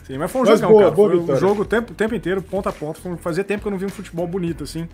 Sim, 0.07 0.18
mas 0.18 0.30
foi 0.30 0.40
um 0.40 0.44
Mas 0.44 0.61
jogão, 0.61 0.72
boa, 0.72 0.82
cara. 0.84 0.94
boa 0.94 1.26
foi 1.26 1.34
um 1.34 1.38
jogo 1.38 1.62
o 1.62 1.64
tempo, 1.64 1.92
o 1.92 1.94
tempo 1.94 2.14
inteiro, 2.14 2.42
ponta 2.42 2.68
a 2.68 2.72
ponta. 2.72 3.01
Fazia 3.18 3.44
tempo 3.44 3.62
que 3.62 3.68
eu 3.68 3.70
não 3.70 3.78
vi 3.78 3.86
um 3.86 3.90
futebol 3.90 4.26
bonito, 4.26 4.64
assim. 4.64 4.88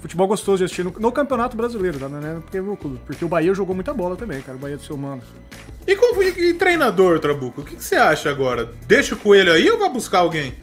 Futebol 0.00 0.28
gostoso 0.28 0.58
de 0.58 0.64
assistir 0.64 0.84
no, 0.84 0.92
no 0.92 1.10
Campeonato 1.10 1.56
Brasileiro, 1.56 1.98
tá? 1.98 2.08
Né? 2.08 2.40
Porque, 2.42 2.60
o 2.60 2.76
porque 2.76 3.24
o 3.24 3.28
Bahia 3.28 3.54
jogou 3.54 3.74
muita 3.74 3.92
bola 3.92 4.16
também, 4.16 4.40
cara. 4.42 4.56
O 4.56 4.60
Bahia 4.60 4.76
do 4.76 4.82
seu 4.82 4.96
mano. 4.96 5.22
E, 5.86 5.96
como, 5.96 6.22
e, 6.22 6.50
e 6.50 6.54
treinador, 6.54 7.18
Trabuco? 7.18 7.62
O 7.62 7.64
que, 7.64 7.74
que 7.76 7.82
você 7.82 7.96
acha 7.96 8.30
agora? 8.30 8.70
Deixa 8.86 9.14
o 9.14 9.18
coelho 9.18 9.52
aí 9.52 9.68
ou 9.70 9.78
vai 9.78 9.90
buscar 9.90 10.18
alguém? 10.18 10.54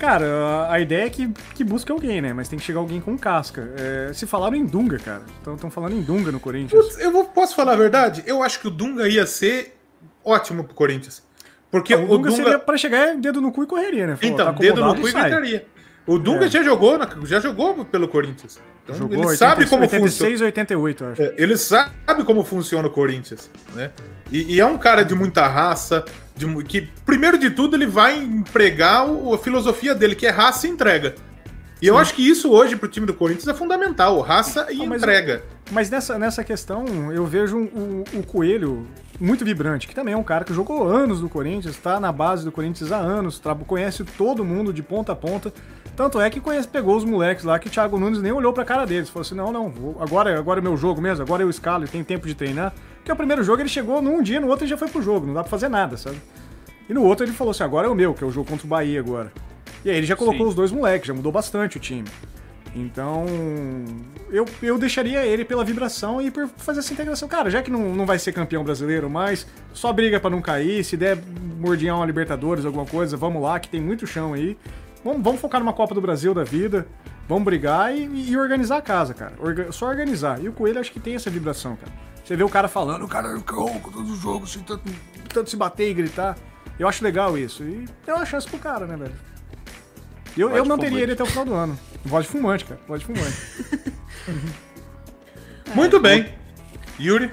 Cara, 0.00 0.66
a, 0.70 0.80
ideia 0.80 1.04
é 1.06 1.10
que, 1.10 1.28
que 1.54 1.62
busque 1.62 1.92
alguém, 1.92 2.22
né? 2.22 2.32
Mas 2.32 2.48
tem 2.48 2.58
que 2.58 2.64
chegar 2.64 2.80
alguém 2.80 3.00
com 3.02 3.18
casca. 3.18 3.70
É, 3.76 4.12
se 4.14 4.26
falaram 4.26 4.56
em 4.56 4.64
Dunga, 4.64 4.98
cara. 4.98 5.22
Estão 5.54 5.70
falando 5.70 5.92
em 5.94 6.00
Dunga 6.00 6.32
no 6.32 6.40
Corinthians. 6.40 6.82
Putz, 6.86 6.98
eu 6.98 7.12
vou, 7.12 7.26
posso 7.26 7.54
falar 7.54 7.74
a 7.74 7.76
verdade? 7.76 8.22
Eu 8.26 8.42
acho 8.42 8.60
que 8.60 8.66
o 8.68 8.70
Dunga 8.70 9.06
ia 9.06 9.26
ser 9.26 9.76
ótimo 10.24 10.64
pro 10.64 10.74
Corinthians. 10.74 11.22
Porque 11.70 11.94
o 11.94 11.98
o 12.04 12.06
Dunga, 12.16 12.30
Dunga. 12.30 12.42
seria 12.42 12.58
pra 12.58 12.76
chegar 12.78 13.14
dedo 13.16 13.42
no 13.42 13.52
cu 13.52 13.62
e 13.62 13.66
correria, 13.66 14.06
né? 14.06 14.16
Falou, 14.16 14.34
Então, 14.34 14.46
tá 14.46 14.52
dedo 14.58 14.82
no 14.84 14.94
cu 14.98 15.06
e 15.08 15.12
gritaria. 15.12 15.66
O 16.06 16.18
Dunga 16.18 16.46
É. 16.46 16.48
já 16.48 16.62
jogou, 16.62 16.96
na- 16.98 17.08
já 17.24 17.38
jogou 17.38 17.84
pelo 17.84 18.08
Corinthians. 18.08 18.58
Então, 18.82 18.96
Jogou 18.96 19.18
ele 19.18 19.26
80, 19.26 19.36
sabe 19.36 19.66
como 19.66 19.82
funciona. 19.82 20.02
86 20.04 20.40
88, 20.40 21.04
eu 21.04 21.10
acho. 21.12 21.22
É, 21.22 21.34
Ele 21.36 21.56
sabe 21.58 22.24
como 22.24 22.42
funciona 22.42 22.88
o 22.88 22.90
Corinthians, 22.90 23.50
né? 23.74 23.90
E, 24.32 24.54
e 24.54 24.60
é 24.60 24.64
um 24.64 24.78
cara 24.78 25.04
de 25.04 25.14
muita 25.14 25.46
raça, 25.46 26.04
de 26.46 26.64
que 26.64 26.88
primeiro 27.04 27.36
de 27.38 27.50
tudo 27.50 27.76
ele 27.76 27.86
vai 27.86 28.16
empregar 28.18 29.06
o- 29.08 29.34
a 29.34 29.38
filosofia 29.38 29.94
dele, 29.94 30.14
que 30.14 30.26
é 30.26 30.30
raça 30.30 30.66
e 30.66 30.70
entrega. 30.70 31.14
E 31.82 31.86
eu 31.86 31.96
acho 31.96 32.12
que 32.14 32.26
isso 32.28 32.50
hoje 32.50 32.76
pro 32.76 32.88
time 32.88 33.06
do 33.06 33.14
Corinthians 33.14 33.48
é 33.48 33.54
fundamental, 33.54 34.20
raça 34.20 34.66
e 34.70 34.86
mas 34.86 35.02
entrega. 35.02 35.42
Mas 35.70 35.88
nessa, 35.88 36.18
nessa 36.18 36.44
questão, 36.44 37.10
eu 37.12 37.24
vejo 37.24 37.56
o, 37.56 38.04
o 38.14 38.22
Coelho 38.22 38.86
muito 39.18 39.44
vibrante, 39.46 39.88
que 39.88 39.94
também 39.94 40.12
é 40.12 40.16
um 40.16 40.22
cara 40.22 40.44
que 40.44 40.52
jogou 40.52 40.86
anos 40.86 41.22
no 41.22 41.28
Corinthians, 41.28 41.76
tá 41.78 41.98
na 41.98 42.12
base 42.12 42.44
do 42.44 42.52
Corinthians 42.52 42.92
há 42.92 42.96
anos, 42.98 43.40
conhece 43.66 44.04
todo 44.04 44.44
mundo 44.44 44.72
de 44.74 44.82
ponta 44.82 45.12
a 45.12 45.16
ponta. 45.16 45.52
Tanto 45.96 46.20
é 46.20 46.28
que 46.28 46.38
conhece, 46.40 46.68
pegou 46.68 46.96
os 46.96 47.04
moleques 47.04 47.44
lá 47.44 47.58
que 47.58 47.68
o 47.68 47.70
Thiago 47.70 47.98
Nunes 47.98 48.20
nem 48.20 48.32
olhou 48.32 48.52
pra 48.52 48.64
cara 48.64 48.86
deles. 48.86 49.08
Falou 49.08 49.22
assim: 49.22 49.34
não, 49.34 49.50
não, 49.52 49.68
vou, 49.70 49.96
agora, 50.00 50.38
agora 50.38 50.60
é 50.60 50.62
meu 50.62 50.76
jogo 50.76 51.00
mesmo, 51.00 51.22
agora 51.22 51.42
eu 51.42 51.48
escalo 51.50 51.84
e 51.84 51.88
tem 51.88 52.02
tempo 52.04 52.26
de 52.26 52.34
treinar. 52.34 52.72
Porque 53.00 53.12
o 53.12 53.16
primeiro 53.16 53.42
jogo 53.42 53.60
ele 53.62 53.68
chegou 53.68 54.00
num 54.00 54.22
dia, 54.22 54.40
no 54.40 54.46
outro 54.48 54.64
ele 54.64 54.70
já 54.70 54.76
foi 54.76 54.88
pro 54.88 55.02
jogo, 55.02 55.26
não 55.26 55.34
dá 55.34 55.42
pra 55.42 55.50
fazer 55.50 55.68
nada, 55.68 55.96
sabe? 55.96 56.20
E 56.88 56.94
no 56.94 57.02
outro 57.02 57.24
ele 57.24 57.32
falou 57.32 57.50
assim: 57.50 57.62
agora 57.64 57.86
é 57.86 57.90
o 57.90 57.94
meu, 57.94 58.14
que 58.14 58.22
é 58.22 58.26
o 58.26 58.30
jogo 58.30 58.48
contra 58.48 58.66
o 58.66 58.68
Bahia 58.68 59.00
agora. 59.00 59.32
E 59.84 59.90
aí 59.90 59.96
ele 59.96 60.06
já 60.06 60.14
colocou 60.14 60.40
Sim. 60.42 60.48
os 60.50 60.54
dois 60.54 60.70
moleques, 60.70 61.08
já 61.08 61.14
mudou 61.14 61.32
bastante 61.32 61.76
o 61.76 61.80
time. 61.80 62.06
Então, 62.76 63.26
eu, 64.30 64.44
eu 64.62 64.78
deixaria 64.78 65.24
ele 65.26 65.44
pela 65.44 65.64
vibração 65.64 66.22
e 66.22 66.30
por 66.30 66.46
fazer 66.56 66.78
essa 66.80 66.92
integração. 66.92 67.28
Cara, 67.28 67.50
já 67.50 67.62
que 67.62 67.70
não, 67.70 67.94
não 67.94 68.06
vai 68.06 68.18
ser 68.18 68.32
campeão 68.32 68.62
brasileiro, 68.62 69.10
mas 69.10 69.44
só 69.72 69.92
briga 69.92 70.20
pra 70.20 70.30
não 70.30 70.40
cair, 70.40 70.84
se 70.84 70.96
der 70.96 71.18
mordinhar 71.58 71.96
uma 71.96 72.06
Libertadores, 72.06 72.64
alguma 72.64 72.86
coisa, 72.86 73.16
vamos 73.16 73.42
lá, 73.42 73.58
que 73.58 73.68
tem 73.68 73.80
muito 73.80 74.06
chão 74.06 74.34
aí. 74.34 74.56
Vamos, 75.04 75.22
vamos 75.22 75.40
focar 75.40 75.60
numa 75.60 75.72
Copa 75.72 75.94
do 75.94 76.00
Brasil 76.00 76.32
da 76.32 76.44
vida, 76.44 76.86
vamos 77.28 77.42
brigar 77.44 77.92
e, 77.96 78.30
e 78.30 78.36
organizar 78.36 78.76
a 78.76 78.82
casa, 78.82 79.14
cara. 79.14 79.32
Orga- 79.40 79.72
só 79.72 79.86
organizar. 79.88 80.40
E 80.40 80.48
o 80.48 80.52
Coelho 80.52 80.78
acho 80.78 80.92
que 80.92 81.00
tem 81.00 81.14
essa 81.16 81.28
vibração, 81.30 81.74
cara. 81.76 81.92
Você 82.24 82.36
vê 82.36 82.44
o 82.44 82.48
cara 82.48 82.68
falando, 82.68 83.04
o 83.04 83.08
cara 83.08 83.36
rouco 83.48 83.90
todos 83.90 84.10
os 84.10 84.18
jogos, 84.18 84.50
assim, 84.50 84.62
tanto, 84.62 84.82
tanto 85.28 85.50
se 85.50 85.56
bater 85.56 85.90
e 85.90 85.94
gritar. 85.94 86.36
Eu 86.78 86.88
acho 86.88 87.02
legal 87.04 87.36
isso. 87.36 87.62
E 87.62 87.88
deu 88.06 88.16
uma 88.16 88.24
chance 88.24 88.48
pro 88.48 88.58
cara, 88.58 88.86
né, 88.86 88.96
velho? 88.96 89.14
Eu, 90.36 90.48
Voz 90.48 90.58
eu 90.58 90.64
manteria 90.64 90.90
fumante. 90.90 91.02
ele 91.02 91.12
até 91.12 91.22
o 91.22 91.26
final 91.26 91.44
do 91.44 91.54
ano. 91.54 91.78
Voz 92.04 92.24
de 92.24 92.30
fumante, 92.32 92.64
cara. 92.64 92.80
Voz 92.86 93.00
de 93.00 93.06
fumante. 93.06 93.36
Muito 95.74 96.00
bem. 96.00 96.34
Yuri? 96.98 97.30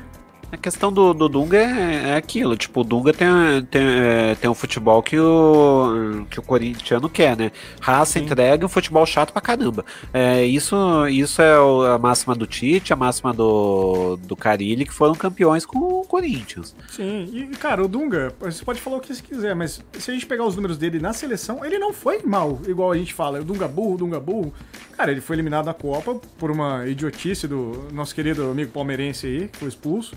A 0.49 0.55
questão 0.55 0.93
do, 0.93 1.13
do 1.13 1.27
Dunga 1.27 1.57
é, 1.57 2.11
é 2.11 2.15
aquilo, 2.15 2.55
tipo, 2.55 2.79
o 2.79 2.83
Dunga 2.85 3.11
tem, 3.11 3.27
tem, 3.69 3.81
é, 3.85 4.33
tem 4.35 4.49
um 4.49 4.53
futebol 4.53 5.03
que 5.03 5.19
o, 5.19 6.25
que 6.29 6.39
o 6.39 6.41
corintiano 6.41 7.09
quer, 7.09 7.35
né? 7.35 7.51
Raça, 7.81 8.17
entrega 8.17 8.63
e 8.63 8.65
um 8.65 8.69
futebol 8.69 9.05
chato 9.05 9.33
pra 9.33 9.41
caramba. 9.41 9.83
É, 10.13 10.45
isso, 10.45 10.75
isso 11.09 11.41
é 11.41 11.59
o- 11.59 11.83
a 11.83 11.99
máxima 11.99 12.33
do 12.33 12.47
Tite, 12.47 12.93
a 12.93 12.95
máxima 12.95 13.33
do, 13.33 14.15
do 14.25 14.37
Carilli, 14.37 14.85
que 14.85 14.93
foram 14.93 15.15
campeões 15.15 15.65
com 15.65 15.79
o 15.79 16.05
Corinthians. 16.05 16.73
Sim, 16.87 17.29
e 17.33 17.47
cara, 17.57 17.83
o 17.83 17.87
Dunga, 17.89 18.33
você 18.39 18.63
pode 18.63 18.79
falar 18.79 18.97
o 18.97 19.01
que 19.01 19.13
você 19.13 19.21
quiser, 19.21 19.53
mas 19.53 19.81
se 19.99 20.09
a 20.09 20.13
gente 20.13 20.25
pegar 20.25 20.45
os 20.45 20.55
números 20.55 20.77
dele 20.77 20.97
na 20.97 21.11
seleção, 21.11 21.65
ele 21.65 21.77
não 21.77 21.91
foi 21.91 22.21
mal, 22.23 22.57
igual 22.65 22.93
a 22.93 22.97
gente 22.97 23.13
fala, 23.13 23.41
o 23.41 23.43
Dunga 23.43 23.67
burro, 23.67 23.95
o 23.95 23.97
Dunga 23.97 24.19
burro. 24.21 24.53
Cara, 24.95 25.11
ele 25.11 25.19
foi 25.19 25.35
eliminado 25.35 25.65
da 25.65 25.73
Copa 25.73 26.15
por 26.39 26.49
uma 26.49 26.87
idiotice 26.87 27.49
do 27.49 27.89
nosso 27.91 28.15
querido 28.15 28.49
amigo 28.49 28.71
palmeirense 28.71 29.27
aí, 29.27 29.47
que 29.49 29.57
foi 29.57 29.67
expulso. 29.67 30.15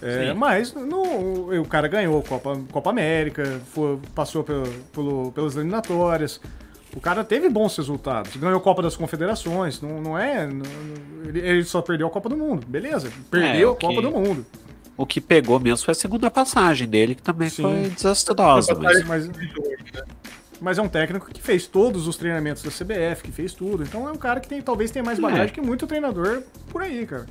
É, 0.00 0.32
mas 0.32 0.72
no, 0.74 1.52
o 1.60 1.64
cara 1.66 1.88
ganhou 1.88 2.18
a 2.18 2.22
Copa, 2.22 2.58
Copa 2.70 2.90
América, 2.90 3.60
foi- 3.72 3.98
passou 4.14 4.44
pelo, 4.44 4.66
pelo- 4.92 5.32
pelas 5.32 5.56
eliminatórias. 5.56 6.40
O 6.96 7.00
cara 7.00 7.22
teve 7.24 7.48
bons 7.48 7.76
resultados. 7.76 8.34
Ganhou 8.36 8.56
a 8.56 8.60
Copa 8.60 8.80
das 8.82 8.96
Confederações. 8.96 9.80
Não, 9.80 10.00
não 10.00 10.18
é. 10.18 10.46
não- 10.46 10.64
ele, 11.26 11.40
ele 11.40 11.64
só 11.64 11.82
perdeu 11.82 12.06
a 12.06 12.10
Copa 12.10 12.28
do 12.28 12.36
Mundo. 12.36 12.64
Beleza. 12.66 13.10
Perdeu 13.30 13.70
É, 13.70 13.72
a 13.72 13.76
Copa 13.76 14.00
do 14.00 14.10
Mundo. 14.10 14.46
O 14.96 15.04
que 15.06 15.20
pegou 15.20 15.60
mesmo 15.60 15.84
foi 15.84 15.92
a 15.92 15.94
segunda 15.94 16.30
passagem 16.30 16.88
dele, 16.88 17.14
que 17.14 17.22
também 17.22 17.48
Sim. 17.50 17.62
foi 17.62 17.88
desastrosa. 17.90 18.74
Mas, 18.74 19.04
Mas, 19.04 19.30
mas 20.60 20.78
é 20.78 20.82
um 20.82 20.88
técnico 20.88 21.30
que 21.30 21.40
fez 21.40 21.66
todos 21.68 22.08
os 22.08 22.16
treinamentos 22.16 22.62
da 22.64 22.70
CBF, 22.70 23.22
que 23.22 23.30
fez 23.32 23.52
tudo. 23.54 23.84
Então 23.84 24.08
é 24.08 24.12
um 24.12 24.16
cara 24.16 24.40
que 24.40 24.48
tem, 24.48 24.60
talvez 24.60 24.90
tenha 24.90 25.04
mais 25.04 25.18
bagagem 25.20 25.46
É. 25.46 25.50
que 25.50 25.60
muito 25.60 25.86
treinador 25.86 26.42
por 26.70 26.82
aí, 26.82 27.06
cara. 27.06 27.26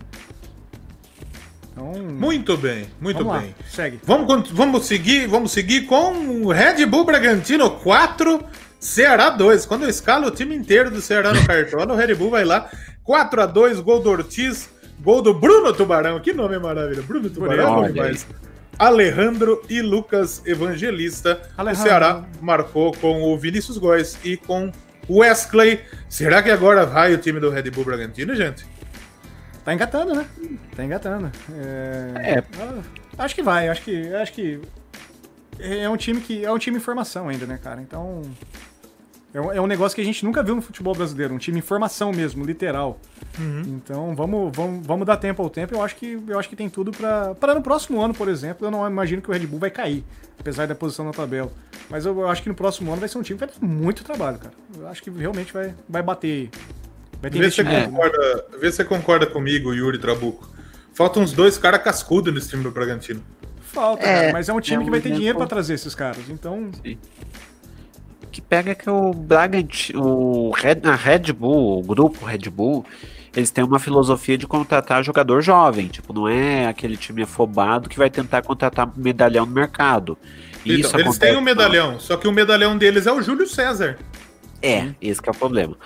Então. 1.78 1.94
Muito 1.94 2.58
bem, 2.58 2.88
muito 3.00 3.24
vamos 3.24 3.42
bem. 3.42 3.50
lá, 3.50 3.66
segue. 3.70 4.00
Vamos, 4.04 4.50
vamos 4.50 4.86
seguir, 4.86 5.28
vamos 5.28 5.52
seguir 5.52 5.82
com 5.86 6.12
o 6.44 6.52
Red 6.52 6.84
Bull 6.88 7.06
Bragantino 7.06 7.70
4, 7.70 8.44
Ceará 8.80 9.30
2. 9.30 9.68
Quando 9.68 9.84
eu 9.84 9.90
escalo 9.90 10.28
o 10.28 10.32
time 10.32 10.56
inteiro 10.56 10.90
do 10.90 11.02
Ceará 11.02 11.32
no 11.34 11.46
cartola, 11.46 11.94
o 11.94 11.96
Red 11.96 12.16
Bull 12.16 12.32
vai 12.32 12.44
lá 12.44 12.68
4 13.04 13.42
a 13.44 13.46
2, 13.46 13.80
gol 13.82 14.00
do 14.00 14.10
Ortiz, 14.10 14.70
gol 15.00 15.22
do 15.22 15.36
Bruno 15.36 15.72
Tubarão. 15.72 16.20
Que 16.20 16.34
nome 16.34 16.58
maravilha, 16.58 17.04
Bruno 17.04 17.30
Tubarão. 17.30 17.86
é 17.86 17.92
demais. 17.92 18.28
Alejandro 18.80 19.62
e 19.70 19.82
Lucas 19.82 20.42
Evangelista. 20.46 21.42
Alejandro. 21.56 21.82
O 21.82 21.88
Ceará 21.88 22.24
marcou 22.42 22.92
com 22.94 23.24
o 23.24 23.38
Vinícius 23.38 23.78
Góes 23.78 24.18
e 24.24 24.36
com 24.36 24.72
o 25.08 25.20
Wesley. 25.20 25.82
Será 26.10 26.42
que 26.42 26.50
agora 26.50 26.86
vai 26.86 27.14
o 27.14 27.18
time 27.18 27.40
do 27.40 27.50
Red 27.50 27.70
Bull 27.72 27.86
Bragantino, 27.86 28.36
gente? 28.36 28.66
Tá 29.68 29.74
engatando, 29.74 30.16
né? 30.16 30.26
Tá 30.78 30.86
engatando. 30.86 31.30
É... 31.54 32.38
É. 32.38 32.44
Acho 33.18 33.36
que 33.36 33.44
vai, 33.44 33.68
acho 33.68 33.82
que. 33.82 34.14
Acho 34.14 34.32
que. 34.32 34.62
É 35.60 35.90
um 35.90 35.98
time 35.98 36.22
que. 36.22 36.46
É 36.46 36.50
um 36.50 36.58
time 36.58 36.78
em 36.78 36.80
formação 36.80 37.28
ainda, 37.28 37.46
né, 37.46 37.60
cara? 37.62 37.82
Então. 37.82 38.22
É 39.34 39.42
um, 39.42 39.52
é 39.52 39.60
um 39.60 39.68
negócio 39.68 39.94
que 39.94 40.00
a 40.02 40.06
gente 40.06 40.24
nunca 40.24 40.42
viu 40.42 40.56
no 40.56 40.62
futebol 40.62 40.96
brasileiro, 40.96 41.34
um 41.34 41.38
time 41.38 41.60
em 41.60 41.62
formação 41.62 42.14
mesmo, 42.14 42.46
literal. 42.46 42.98
Então 43.68 44.16
vamos, 44.16 44.56
vamos, 44.56 44.88
vamos 44.88 45.06
dar 45.06 45.18
tempo 45.18 45.44
ao 45.44 45.50
tempo. 45.50 45.76
Eu 45.76 45.84
acho 45.84 45.98
que, 45.98 46.18
eu 46.26 46.40
acho 46.40 46.48
que 46.48 46.56
tem 46.56 46.70
tudo 46.70 46.94
pra. 46.94 47.36
Para 47.36 47.54
no 47.54 47.62
próximo 47.62 48.02
ano, 48.02 48.14
por 48.14 48.30
exemplo, 48.30 48.66
eu 48.66 48.72
não 48.72 48.88
imagino 48.88 49.22
que 49.22 49.30
o 49.30 49.34
Red 49.34 49.46
Bull 49.46 49.60
vai 49.60 49.70
cair, 49.70 50.02
apesar 50.40 50.66
da 50.66 50.76
posição 50.76 51.04
na 51.04 51.12
tabela. 51.12 51.52
Mas 51.90 52.06
eu, 52.06 52.18
eu 52.18 52.30
acho 52.30 52.42
que 52.42 52.48
no 52.48 52.56
próximo 52.56 52.90
ano 52.90 53.02
vai 53.02 53.10
ser 53.10 53.18
um 53.18 53.22
time 53.22 53.38
que 53.38 53.46
vai 53.46 53.54
ter 53.54 53.66
muito 53.66 54.02
trabalho, 54.06 54.40
cara. 54.40 54.54
Eu 54.78 54.88
acho 54.88 55.04
que 55.04 55.10
realmente 55.10 55.52
vai, 55.52 55.76
vai 55.90 56.02
bater. 56.02 56.50
Vai 57.22 57.32
ter 57.32 57.40
Vê 57.40 57.50
se, 57.52 57.64
né? 57.64 57.86
concorda, 57.88 58.46
vê 58.60 58.70
se 58.72 58.78
você 58.78 58.86
concorda 58.86 59.26
comigo, 59.26 59.74
Yuri 59.74 59.98
Trabuco. 59.98 60.48
Faltam 60.94 61.24
uns 61.24 61.32
dois 61.34 61.58
caras 61.58 61.82
cascudos 61.84 62.34
nesse 62.34 62.50
time 62.50 62.64
do 62.64 62.72
Bragantino. 62.72 63.22
Falta, 63.62 64.04
É, 64.04 64.16
cara, 64.22 64.34
mas 64.34 64.50
é 64.50 64.54
um 64.54 64.60
time 64.62 64.78
é 64.78 64.80
que 64.84 64.88
um 64.88 64.92
vai 64.92 65.02
ter 65.02 65.12
dinheiro 65.12 65.38
pra 65.38 65.48
trazer 65.48 65.74
esses 65.76 65.94
caras. 65.94 66.30
Então, 66.30 66.72
O 68.24 68.28
que 68.32 68.42
pega 68.42 68.72
é 68.72 68.76
que 68.76 68.90
o 68.90 69.14
Bragantino, 69.14 70.04
o 70.04 70.52
Red, 70.52 70.82
a 70.84 70.96
Red 70.96 71.32
Bull, 71.34 71.80
o 71.80 71.84
grupo 71.84 72.26
Red 72.26 72.50
Bull, 72.50 72.86
eles 73.36 73.50
têm 73.52 73.64
uma 73.64 73.80
filosofia 73.80 74.38
de 74.38 74.48
contratar 74.48 75.04
jogador 75.04 75.42
jovem. 75.42 75.88
Tipo, 75.88 76.14
não 76.14 76.28
é 76.28 76.68
aquele 76.68 76.98
time 76.98 77.24
afobado 77.24 77.88
que 77.90 77.98
vai 77.98 78.10
tentar 78.10 78.42
contratar 78.42 78.92
medalhão 78.96 79.46
no 79.46 79.52
mercado. 79.54 80.18
Então, 80.66 80.76
Isso 80.76 80.96
eles 80.96 81.08
acontece- 81.08 81.20
têm 81.20 81.36
um 81.38 81.42
medalhão, 81.42 82.00
só 82.00 82.18
que 82.18 82.28
o 82.28 82.32
medalhão 82.32 82.78
deles 82.78 83.08
é 83.08 83.12
o 83.12 83.22
Júlio 83.22 83.48
César. 83.48 83.98
É, 84.62 84.90
esse 85.02 85.22
que 85.22 85.30
é 85.30 85.32
o 85.32 85.36
problema. 85.36 85.78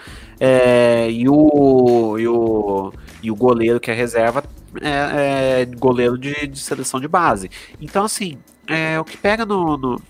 É, 0.44 1.08
e, 1.12 1.30
o, 1.30 2.18
e, 2.18 2.28
o, 2.28 2.92
e 3.22 3.30
o 3.30 3.36
goleiro 3.36 3.80
que 3.80 3.92
é 3.92 3.94
reserva 3.94 4.44
é, 4.82 5.62
é 5.62 5.66
goleiro 5.66 6.18
de, 6.18 6.48
de 6.48 6.58
seleção 6.60 7.00
de 7.00 7.08
base. 7.08 7.52
Então, 7.80 8.04
assim, 8.06 8.39
é, 8.68 9.00
o 9.00 9.04
que 9.06 9.16
pega 9.18 9.46
no, 9.46 9.78
no- 9.78 10.02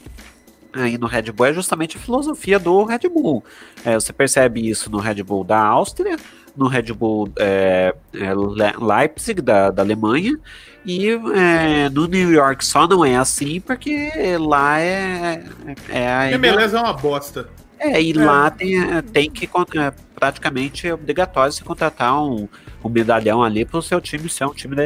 aí 0.74 0.98
no 0.98 1.06
Red 1.06 1.24
Bull 1.34 1.48
é 1.48 1.54
justamente 1.54 1.98
a 1.98 2.00
filosofia 2.00 2.58
do 2.58 2.82
Red 2.86 3.10
Bull. 3.14 3.44
É, 3.84 3.96
você 3.96 4.14
percebe 4.14 4.70
isso 4.70 4.90
no 4.90 5.00
Red 5.00 5.22
Bull 5.22 5.44
da 5.44 5.60
Áustria, 5.60 6.16
no 6.56 6.68
Red 6.68 6.94
Bull 6.94 7.28
é, 7.38 7.94
é, 8.14 8.34
Le- 8.34 8.78
Leipzig 8.80 9.42
da, 9.42 9.70
da 9.70 9.82
Alemanha, 9.82 10.40
e 10.86 11.10
é, 11.10 11.90
no 11.90 12.08
New 12.08 12.32
York 12.32 12.66
só 12.66 12.88
não 12.88 13.04
é 13.04 13.18
assim 13.18 13.60
porque 13.60 14.10
lá 14.40 14.80
é, 14.80 15.44
é 15.90 16.08
a 16.08 16.20
A 16.22 16.32
MLS 16.32 16.74
é 16.76 16.80
uma 16.80 16.94
bosta. 16.94 17.50
É, 17.84 18.02
e 18.02 18.14
lá 18.14 18.50
tem, 18.52 18.80
é, 18.80 19.02
tem 19.02 19.30
que 19.30 19.46
é, 19.46 19.92
praticamente 20.14 20.88
é 20.88 20.94
obrigatório 20.94 21.52
se 21.52 21.64
contratar 21.64 22.22
um, 22.24 22.48
um 22.84 22.90
medalhão 22.90 23.42
ali 23.42 23.66
para 23.66 23.80
o 23.80 23.82
seu 23.82 24.00
time 24.00 24.30
ser 24.30 24.46
um 24.46 24.54
time 24.54 24.76
da, 24.76 24.84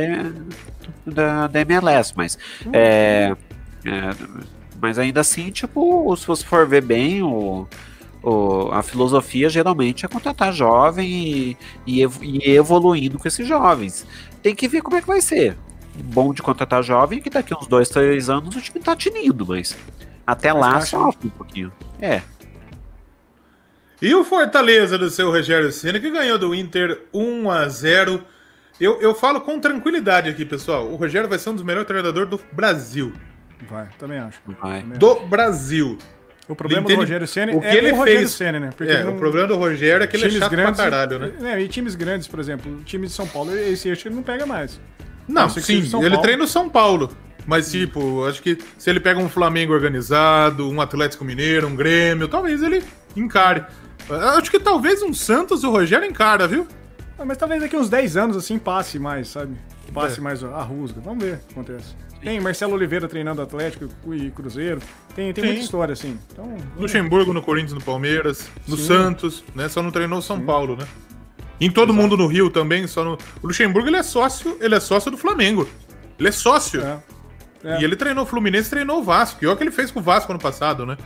da, 1.06 1.48
da 1.48 1.62
MLS, 1.62 2.14
mas 2.16 2.38
é, 2.72 3.36
é, 3.84 4.10
mas 4.82 4.98
ainda 4.98 5.20
assim, 5.20 5.52
tipo, 5.52 6.16
se 6.16 6.26
você 6.26 6.46
for 6.46 6.66
ver 6.66 6.82
bem 6.84 7.22
o, 7.22 7.68
o- 8.24 8.70
a 8.72 8.82
filosofia 8.82 9.50
geralmente 9.50 10.06
é 10.06 10.08
contratar 10.08 10.54
jovem 10.54 11.06
e, 11.06 11.58
e, 11.86 12.02
e 12.22 12.52
evoluindo 12.52 13.20
com 13.20 13.28
esses 13.28 13.46
jovens. 13.46 14.08
Tem 14.42 14.56
que 14.56 14.68
ver 14.70 14.82
como 14.82 14.96
é 14.96 15.02
que 15.02 15.08
vai 15.08 15.20
ser. 15.20 15.58
Bom 15.96 16.34
de 16.34 16.42
contratar 16.42 16.82
jovem 16.84 17.20
é 17.20 17.22
que 17.22 17.30
daqui 17.30 17.54
uns 17.54 17.68
dois, 17.68 17.90
três 17.90 18.30
anos 18.30 18.56
o 18.56 18.62
time 18.62 18.80
tá 18.80 18.96
tinindo, 18.96 19.46
mas 19.46 19.76
até 20.26 20.54
Mas 20.54 20.62
lá 20.62 20.82
sofre 20.82 21.28
um 21.28 21.32
pouquinho. 21.32 21.72
É. 22.02 22.22
E 24.02 24.14
o 24.14 24.24
Fortaleza 24.24 24.98
do 24.98 25.10
seu 25.10 25.32
Rogério 25.32 25.72
Senna, 25.72 26.00
que 26.00 26.10
ganhou 26.12 26.38
do 26.38 26.54
Inter 26.54 27.02
1 27.14 27.50
a 27.50 27.68
0 27.68 28.22
eu, 28.80 29.00
eu 29.02 29.16
falo 29.16 29.40
com 29.40 29.58
tranquilidade 29.60 30.30
aqui, 30.30 30.44
pessoal. 30.44 30.88
O 30.92 30.96
Rogério 30.98 31.30
vai 31.30 31.40
ser 31.40 31.50
um 31.50 31.54
dos 31.56 31.64
melhores 31.64 31.88
treinadores 31.88 32.30
do 32.30 32.40
Brasil. 32.52 33.14
vai, 33.70 33.88
também 33.98 34.20
acho. 34.20 34.38
Vai. 34.62 34.82
Também 34.82 34.98
Do 34.98 35.16
Brasil. 35.28 35.98
O 36.48 36.56
problema 36.56 36.82
Entende? 36.84 36.98
do 36.98 37.02
Rogério 37.02 37.28
Senna 37.28 37.54
O 37.54 37.62
que 37.62 37.66
é 37.68 37.76
ele 37.76 37.92
o 37.94 37.96
Rogério 37.96 38.20
fez- 38.20 38.32
Senna, 38.32 38.60
né? 38.60 38.70
É, 38.82 39.04
não- 39.04 39.16
o 39.16 39.18
problema 39.18 39.48
do 39.48 39.56
Rogério 39.56 40.04
é 40.04 40.08
que 40.08 40.16
ele 40.18 40.26
é 40.26 40.30
chato 40.30 40.52
grandes, 40.52 40.76
pra 40.76 40.92
caralho, 40.92 41.18
né? 41.20 41.54
É, 41.54 41.62
e 41.62 41.68
times 41.70 41.96
grandes, 41.96 42.28
por 42.28 42.40
exemplo, 42.40 42.72
o 42.72 42.84
time 42.84 43.08
de 43.08 43.14
São 43.14 43.26
Paulo, 43.26 43.58
esse 43.58 43.90
acho 43.90 44.02
que 44.04 44.10
ele 44.10 44.16
não 44.16 44.22
pega 44.24 44.46
mais. 44.46 44.80
Não, 45.28 45.50
sim, 45.50 45.78
ele 45.80 45.90
Paulo- 45.90 46.22
treina 46.22 46.44
o 46.44 46.48
São 46.48 46.70
Paulo. 46.70 47.10
Mas, 47.48 47.72
tipo, 47.72 48.26
acho 48.26 48.42
que 48.42 48.58
se 48.78 48.90
ele 48.90 49.00
pega 49.00 49.20
um 49.20 49.30
Flamengo 49.30 49.72
organizado, 49.74 50.70
um 50.70 50.82
Atlético 50.82 51.24
Mineiro, 51.24 51.68
um 51.68 51.76
Grêmio, 51.76 52.28
talvez 52.28 52.62
ele 52.62 52.84
encare. 53.16 53.64
Acho 54.10 54.52
que 54.52 54.60
talvez 54.60 55.02
um 55.02 55.14
Santos 55.14 55.64
o 55.64 55.72
Rogério 55.72 56.08
encara, 56.08 56.48
viu? 56.48 56.68
Ah, 57.18 57.26
Mas 57.26 57.38
talvez 57.38 57.62
daqui 57.62 57.76
uns 57.76 57.90
10 57.90 58.18
anos, 58.18 58.38
assim, 58.38 58.60
passe 58.60 59.00
mais, 59.00 59.30
sabe? 59.30 59.56
passe 59.94 60.20
é. 60.20 60.22
mais 60.22 60.44
a 60.44 60.62
rusga. 60.62 61.00
Vamos 61.02 61.24
ver 61.24 61.36
o 61.36 61.40
que 61.40 61.54
acontece. 61.54 61.96
Tem 62.22 62.40
Marcelo 62.42 62.74
Oliveira 62.74 63.08
treinando 63.08 63.42
Atlético 63.42 63.88
e 64.14 64.32
Cruzeiro. 64.32 64.82
Tem, 65.16 65.32
tem 65.32 65.46
muita 65.46 65.62
história, 65.62 65.94
assim. 65.94 66.18
Então, 66.32 66.58
Luxemburgo 66.76 67.32
no 67.32 67.42
Corinthians, 67.42 67.74
no 67.74 67.82
Palmeiras, 67.82 68.50
no 68.68 68.76
Sim. 68.76 68.88
Santos, 68.88 69.44
né? 69.54 69.70
Só 69.70 69.82
não 69.84 69.92
treinou 69.92 70.22
São 70.22 70.38
Sim. 70.38 70.46
Paulo, 70.46 70.76
né? 70.76 70.88
Em 71.62 71.70
todo 71.70 71.92
Exato. 71.92 72.02
mundo 72.02 72.18
no 72.18 72.28
Rio 72.28 72.50
também, 72.50 72.88
só 72.88 73.04
no. 73.04 73.14
O 73.42 73.48
Luxemburgo 73.48 73.88
ele 73.88 73.98
é 73.98 74.04
sócio, 74.04 74.58
ele 74.60 74.76
é 74.76 74.80
sócio 74.80 75.12
do 75.12 75.18
Flamengo. 75.18 75.70
Ele 76.18 76.28
é 76.28 76.32
sócio. 76.32 76.82
É. 76.82 77.00
É. 77.64 77.82
E 77.82 77.84
ele 77.84 77.96
treinou 77.96 78.24
o 78.24 78.28
Fluminense, 78.28 78.70
treinou 78.70 79.00
o 79.00 79.04
Vasco. 79.04 79.44
E 79.44 79.48
olha 79.48 79.54
o 79.54 79.58
que 79.58 79.64
ele 79.64 79.72
fez 79.72 79.92
com 79.92 80.00
o 80.00 80.04
Vasco 80.04 80.32
ano 80.32 80.40
passado, 80.40 80.86
né? 80.86 80.98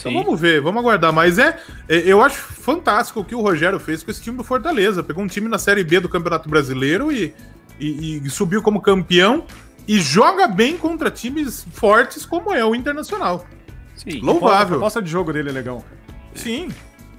Então 0.00 0.12
vamos 0.12 0.40
ver, 0.40 0.60
vamos 0.60 0.80
aguardar. 0.80 1.12
Mas 1.12 1.38
é, 1.38 1.58
é, 1.88 1.98
eu 1.98 2.22
acho 2.22 2.36
fantástico 2.36 3.20
o 3.20 3.24
que 3.24 3.34
o 3.34 3.40
Rogério 3.40 3.78
fez 3.80 4.02
com 4.02 4.10
esse 4.10 4.22
time 4.22 4.36
do 4.36 4.44
Fortaleza. 4.44 5.02
Pegou 5.02 5.22
um 5.22 5.26
time 5.26 5.48
na 5.48 5.58
Série 5.58 5.84
B 5.84 6.00
do 6.00 6.08
Campeonato 6.08 6.48
Brasileiro 6.48 7.10
e, 7.10 7.34
e, 7.78 8.18
e 8.24 8.30
subiu 8.30 8.62
como 8.62 8.80
campeão 8.80 9.44
e 9.86 10.00
joga 10.00 10.46
bem 10.46 10.76
contra 10.76 11.10
times 11.10 11.66
fortes 11.72 12.24
como 12.24 12.52
é 12.52 12.64
o 12.64 12.74
Internacional. 12.74 13.46
Sim. 13.96 14.20
Louvável. 14.20 14.64
A 14.64 14.78
proposta 14.78 15.02
de 15.02 15.10
jogo 15.10 15.32
dele 15.32 15.50
é 15.50 15.52
legal. 15.52 15.84
Sim. 16.34 16.70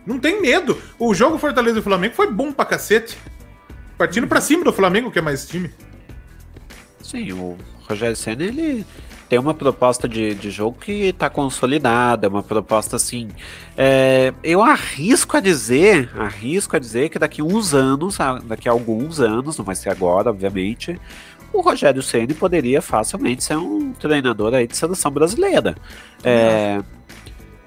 Não 0.05 0.20
tem 0.20 0.41
medo. 0.41 0.78
O 0.99 1.13
jogo 1.13 1.38
Fortaleza 1.38 1.80
e 1.80 1.82
Flamengo 1.82 2.13
foi 2.13 2.30
bom 2.32 2.51
pra 2.51 2.66
cacete. 2.66 3.18
Partindo 3.97 4.24
uhum. 4.24 4.30
pra 4.30 4.41
cima 4.41 4.63
do 4.63 4.74
Flamengo, 4.74 5.09
que 5.09 5.20
é 5.20 5.22
mais 5.22 5.47
time. 5.47 5.72
Sim, 7.01 7.32
o 7.32 7.57
Rogério 7.88 8.16
Senna, 8.16 8.43
ele 8.43 8.86
tem 9.28 9.39
uma 9.39 9.53
proposta 9.53 10.07
de, 10.07 10.36
de 10.36 10.51
jogo 10.51 10.78
que 10.80 10.91
está 11.07 11.30
consolidada, 11.30 12.30
uma 12.30 12.43
proposta 12.43 12.95
assim. 12.95 13.30
É, 13.76 14.34
eu 14.43 14.61
arrisco 14.61 15.38
a 15.38 15.39
dizer, 15.39 16.11
arrisco 16.17 16.76
a 16.76 16.80
dizer 16.80 17.09
que 17.09 17.17
daqui 17.17 17.41
uns 17.41 17.73
anos, 17.73 18.17
daqui 18.45 18.69
a 18.69 18.71
alguns 18.71 19.19
anos, 19.19 19.57
não 19.57 19.65
vai 19.65 19.76
ser 19.76 19.89
agora, 19.89 20.30
obviamente, 20.30 20.99
o 21.51 21.61
Rogério 21.61 22.03
Ceni 22.03 22.34
poderia 22.34 22.82
facilmente 22.82 23.43
ser 23.43 23.57
um 23.57 23.93
treinador 23.93 24.53
aí 24.53 24.67
de 24.67 24.76
seleção 24.76 25.09
brasileira. 25.09 25.76
É, 26.23 26.82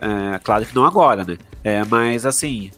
é, 0.00 0.38
claro 0.42 0.64
que 0.64 0.74
não 0.74 0.84
agora, 0.84 1.24
né? 1.24 1.38
É, 1.64 1.82
mas 1.84 2.24
assim, 2.24 2.70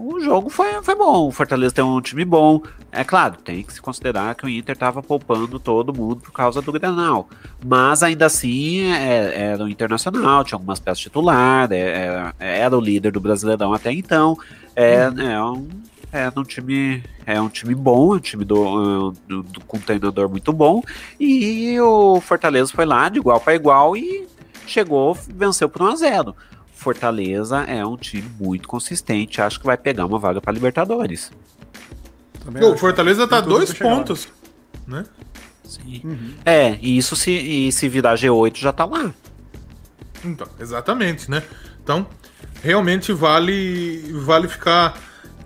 o 0.00 0.18
jogo 0.18 0.48
foi, 0.48 0.82
foi 0.82 0.94
bom. 0.94 1.28
O 1.28 1.30
Fortaleza 1.30 1.74
tem 1.74 1.84
um 1.84 2.00
time 2.00 2.24
bom. 2.24 2.62
É 2.90 3.04
claro, 3.04 3.36
tem 3.44 3.62
que 3.62 3.72
se 3.72 3.82
considerar 3.82 4.34
que 4.34 4.46
o 4.46 4.48
Inter 4.48 4.72
estava 4.72 5.02
poupando 5.02 5.60
todo 5.60 5.92
mundo 5.92 6.16
por 6.16 6.32
causa 6.32 6.62
do 6.62 6.72
Grenal. 6.72 7.28
Mas 7.62 8.02
ainda 8.02 8.24
assim 8.24 8.90
é, 8.92 9.50
era 9.52 9.62
o 9.62 9.68
Internacional, 9.68 10.42
tinha 10.42 10.56
algumas 10.56 10.80
peças 10.80 11.00
titulares, 11.00 11.76
é, 11.76 12.32
é, 12.40 12.58
era 12.60 12.76
o 12.76 12.80
líder 12.80 13.12
do 13.12 13.20
Brasileirão 13.20 13.74
até 13.74 13.92
então. 13.92 14.38
É, 14.74 15.02
é 15.02 15.42
um, 15.42 15.68
é 16.10 16.32
um 16.34 16.44
time 16.44 17.02
é 17.26 17.38
um 17.38 17.50
time 17.50 17.74
bom, 17.74 18.14
é 18.14 18.16
um 18.16 18.20
time 18.20 18.44
do, 18.44 19.14
do, 19.28 19.42
do, 19.42 19.60
com 19.66 19.76
um 19.76 19.80
treinador 19.80 20.30
muito 20.30 20.50
bom. 20.50 20.82
E 21.18 21.78
o 21.78 22.20
Fortaleza 22.22 22.72
foi 22.74 22.86
lá 22.86 23.10
de 23.10 23.18
igual 23.18 23.38
para 23.38 23.54
igual 23.54 23.94
e 23.94 24.26
chegou, 24.66 25.14
venceu 25.28 25.68
por 25.68 25.82
1 25.82 25.86
a 25.86 25.96
0 25.96 26.36
Fortaleza 26.80 27.58
é 27.64 27.84
um 27.84 27.94
time 27.94 28.28
muito 28.40 28.66
consistente. 28.66 29.42
Acho 29.42 29.60
que 29.60 29.66
vai 29.66 29.76
pegar 29.76 30.06
uma 30.06 30.18
vaga 30.18 30.40
para 30.40 30.50
Libertadores. 30.50 31.30
o 32.62 32.76
Fortaleza 32.78 33.28
tá 33.28 33.38
dois 33.38 33.70
pontos, 33.74 34.28
né? 34.86 35.04
Sim. 35.62 36.00
Uhum. 36.02 36.34
É, 36.42 36.78
e 36.80 36.96
isso 36.96 37.14
se, 37.14 37.30
e 37.30 37.70
se 37.70 37.86
virar 37.86 38.14
G8 38.14 38.56
já 38.56 38.72
tá 38.72 38.86
lá. 38.86 39.12
Então, 40.24 40.48
exatamente, 40.58 41.30
né? 41.30 41.42
Então, 41.82 42.06
realmente 42.62 43.12
vale, 43.12 44.02
vale 44.14 44.48
ficar 44.48 44.98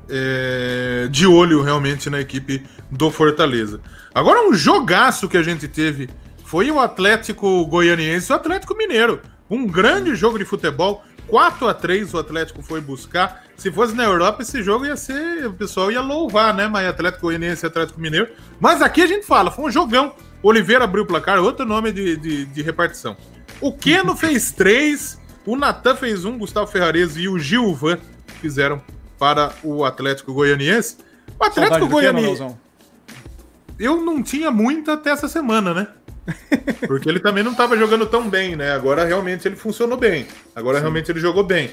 é, 0.09 1.09
de 1.11 1.27
olho 1.27 1.63
realmente 1.63 2.09
na 2.09 2.21
equipe 2.21 2.65
do 2.93 3.11
Fortaleza. 3.11 3.81
Agora, 4.15 4.49
um 4.49 4.55
jogaço 4.55 5.29
que 5.29 5.37
a 5.37 5.43
gente 5.43 5.67
teve 5.67 6.09
foi 6.45 6.71
o 6.71 6.79
Atlético 6.79 7.67
Goianiense 7.67 8.31
e 8.31 8.33
o 8.33 8.37
Atlético 8.37 8.77
Mineiro. 8.77 9.21
Um 9.51 9.67
grande 9.67 10.15
jogo 10.15 10.39
de 10.39 10.45
futebol. 10.45 11.03
4 11.29 11.69
a 11.69 11.75
3 11.75 12.15
o 12.15 12.19
Atlético 12.19 12.63
foi 12.63 12.81
buscar. 12.81 13.45
Se 13.57 13.71
fosse 13.71 13.95
na 13.95 14.05
Europa, 14.05 14.43
esse 14.43 14.63
jogo 14.63 14.85
ia 14.85 14.97
ser. 14.97 15.47
O 15.47 15.53
pessoal 15.53 15.91
ia 15.91 16.01
louvar, 16.01 16.55
né? 16.55 16.69
Mas 16.69 16.87
Atlético 16.87 17.27
Goianiense 17.27 17.65
e 17.65 17.69
Atlético 17.69 18.01
Mineiro. 18.01 18.29
Mas 18.61 18.83
aqui 18.83 19.03
a 19.03 19.07
gente 19.07 19.27
fala, 19.27 19.51
foi 19.51 19.65
um 19.65 19.71
jogão. 19.71 20.15
Oliveira 20.43 20.85
abriu 20.85 21.05
o 21.05 21.07
placar, 21.07 21.41
outro 21.41 21.65
nome 21.65 21.93
de, 21.93 22.17
de, 22.17 22.45
de 22.45 22.63
repartição. 22.63 23.17
O 23.61 23.73
Keno 23.73 24.15
fez 24.17 24.53
três, 24.53 25.19
o 25.47 25.57
Natan 25.57 25.97
fez 25.97 26.25
um, 26.25 26.39
Gustavo 26.39 26.67
Ferrarese 26.67 27.23
e 27.23 27.29
o 27.29 27.39
Gilvan 27.39 27.99
fizeram 28.41 28.83
para 29.19 29.53
o 29.63 29.85
Atlético 29.85 30.35
Goianiense. 30.35 30.99
O 31.41 31.45
Atlético 31.45 31.89
Goianiense. 31.89 32.45
Eu 33.79 34.03
não 34.03 34.23
tinha 34.23 34.51
muita 34.51 34.93
até 34.93 35.11
essa 35.11 35.29
semana, 35.29 35.73
né? 35.73 35.89
Porque 36.87 37.09
ele 37.09 37.21
também 37.21 37.45
não 37.45 37.53
estava 37.53 37.77
jogando 37.77 38.07
tão 38.07 38.29
bem, 38.29 38.57
né? 38.57 38.73
Agora 38.73 39.05
realmente 39.05 39.47
ele 39.47 39.57
funcionou 39.57 39.97
bem. 39.97 40.27
Agora 40.55 40.79
Sim. 40.79 40.83
realmente 40.83 41.11
ele 41.11 41.21
jogou 41.21 41.45
bem. 41.45 41.71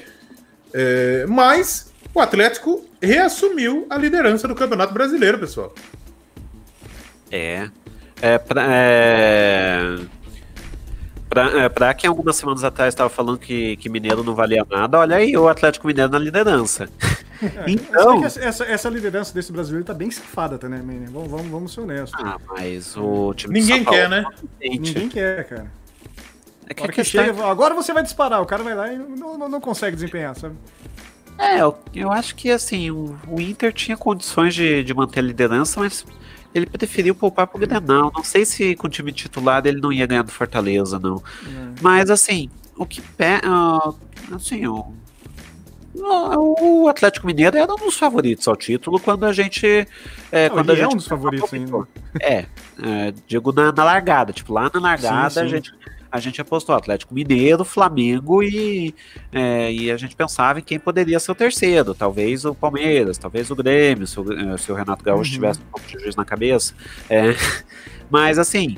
É, 0.72 1.26
mas 1.28 1.92
o 2.14 2.20
Atlético 2.20 2.86
reassumiu 3.00 3.86
a 3.88 3.96
liderança 3.96 4.46
do 4.46 4.54
Campeonato 4.54 4.92
Brasileiro, 4.92 5.38
pessoal. 5.38 5.74
É. 7.30 7.68
É, 8.20 8.38
pra, 8.38 8.64
é... 8.68 9.98
Pra, 11.32 11.62
é, 11.62 11.68
pra 11.70 11.94
quem 11.94 12.08
algumas 12.08 12.36
semanas 12.36 12.62
atrás 12.62 12.92
estava 12.92 13.08
falando 13.08 13.38
que, 13.38 13.78
que 13.78 13.88
Mineiro 13.88 14.22
não 14.22 14.34
valia 14.34 14.66
nada, 14.70 14.98
olha 14.98 15.16
aí 15.16 15.34
o 15.34 15.48
Atlético 15.48 15.86
Mineiro 15.86 16.12
na 16.12 16.18
liderança. 16.18 16.88
É, 17.42 17.64
então. 17.66 18.24
Essa, 18.24 18.64
essa, 18.64 18.88
liderança 18.88 19.34
desse 19.34 19.50
brasileiro 19.50 19.84
tá 19.84 19.92
bem 19.92 20.08
safada 20.12 20.56
também, 20.56 20.78
né, 20.78 21.08
vamos, 21.10 21.28
vamos, 21.28 21.46
vamos 21.48 21.74
ser 21.74 21.80
honestos. 21.80 22.22
Ah, 22.24 22.36
mas 22.46 22.96
o 22.96 23.34
time 23.34 23.58
Ninguém 23.58 23.84
quer, 23.84 24.08
né? 24.08 24.24
Ninguém 24.60 25.08
quer, 25.08 25.48
cara. 25.48 25.66
É 26.68 26.72
que, 26.72 26.86
que 26.86 27.02
chega, 27.02 27.42
é... 27.42 27.50
agora 27.50 27.74
você 27.74 27.92
vai 27.92 28.04
disparar, 28.04 28.40
o 28.40 28.46
cara 28.46 28.62
vai 28.62 28.76
lá 28.76 28.92
e 28.92 28.96
não, 28.96 29.36
não, 29.36 29.48
não 29.48 29.60
consegue 29.60 29.96
desempenhar, 29.96 30.36
sabe? 30.36 30.54
É, 31.36 31.60
eu, 31.60 31.76
eu 31.92 32.12
acho 32.12 32.36
que 32.36 32.48
assim, 32.48 32.92
o, 32.92 33.18
o 33.26 33.40
Inter 33.40 33.72
tinha 33.72 33.96
condições 33.96 34.54
de, 34.54 34.84
de 34.84 34.94
manter 34.94 35.18
a 35.18 35.24
liderança, 35.24 35.80
mas 35.80 36.06
ele 36.54 36.66
preferiu 36.66 37.14
poupar 37.14 37.46
pro 37.46 37.58
Grenal. 37.58 38.12
Não 38.14 38.24
sei 38.24 38.44
se 38.44 38.74
com 38.76 38.86
o 38.86 38.90
time 38.90 39.12
titular 39.12 39.64
ele 39.66 39.80
não 39.80 39.92
ia 39.92 40.06
ganhar 40.06 40.22
do 40.22 40.32
Fortaleza, 40.32 40.98
não. 40.98 41.16
É. 41.16 41.80
Mas 41.80 42.10
assim, 42.10 42.50
o 42.76 42.86
que 42.86 43.00
pé. 43.00 43.40
Uh, 43.44 43.94
assim, 44.34 44.66
o, 44.66 44.94
o 45.94 46.88
Atlético 46.88 47.26
Mineiro 47.26 47.56
era 47.56 47.72
um 47.72 47.76
dos 47.76 47.96
favoritos 47.96 48.48
ao 48.48 48.56
título 48.56 48.98
quando 48.98 49.24
a 49.24 49.32
gente. 49.32 49.86
É, 50.30 50.48
não, 50.48 50.56
quando 50.56 50.70
a 50.70 50.74
gente 50.74 50.84
é 50.84 50.88
um 50.88 50.96
dos 50.96 51.06
favoritos 51.06 51.52
ainda. 51.52 51.86
É, 52.20 52.46
é, 52.82 53.14
digo 53.26 53.52
na, 53.52 53.72
na, 53.72 53.84
largada. 53.84 54.32
Tipo, 54.32 54.52
lá 54.52 54.70
na 54.72 54.80
largada 54.80 55.30
sim, 55.30 55.40
sim. 55.40 55.46
a 55.46 55.48
gente. 55.48 55.72
A 56.12 56.20
gente 56.20 56.40
apostou 56.40 56.74
Atlético 56.74 57.14
Mineiro, 57.14 57.64
Flamengo 57.64 58.42
e, 58.42 58.94
é, 59.32 59.72
e 59.72 59.90
a 59.90 59.96
gente 59.96 60.14
pensava 60.14 60.58
em 60.58 60.62
quem 60.62 60.78
poderia 60.78 61.18
ser 61.18 61.32
o 61.32 61.34
terceiro. 61.34 61.94
Talvez 61.94 62.44
o 62.44 62.54
Palmeiras, 62.54 63.16
talvez 63.16 63.50
o 63.50 63.56
Grêmio, 63.56 64.06
se 64.06 64.20
o, 64.20 64.58
se 64.58 64.70
o 64.70 64.74
Renato 64.74 65.02
Gaúcho 65.02 65.30
uhum. 65.30 65.34
tivesse 65.34 65.60
um 65.60 65.70
pouco 65.72 65.86
de 65.86 65.98
juiz 65.98 66.14
na 66.14 66.24
cabeça. 66.24 66.74
É, 67.08 67.34
mas 68.10 68.38
assim, 68.38 68.76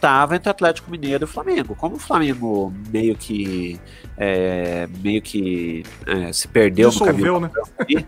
tava 0.00 0.36
entre 0.36 0.50
Atlético 0.50 0.90
Mineiro 0.90 1.24
e 1.24 1.26
Flamengo. 1.26 1.74
Como 1.74 1.96
o 1.96 1.98
Flamengo 1.98 2.72
meio 2.90 3.16
que 3.16 3.80
é, 4.18 4.86
meio 5.02 5.22
que 5.22 5.82
é, 6.06 6.30
se 6.32 6.46
perdeu 6.46 6.90
dissolveu, 6.90 7.40
no 7.40 7.48
caminho. 7.48 8.00
Né? 8.00 8.06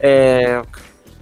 É, 0.00 0.62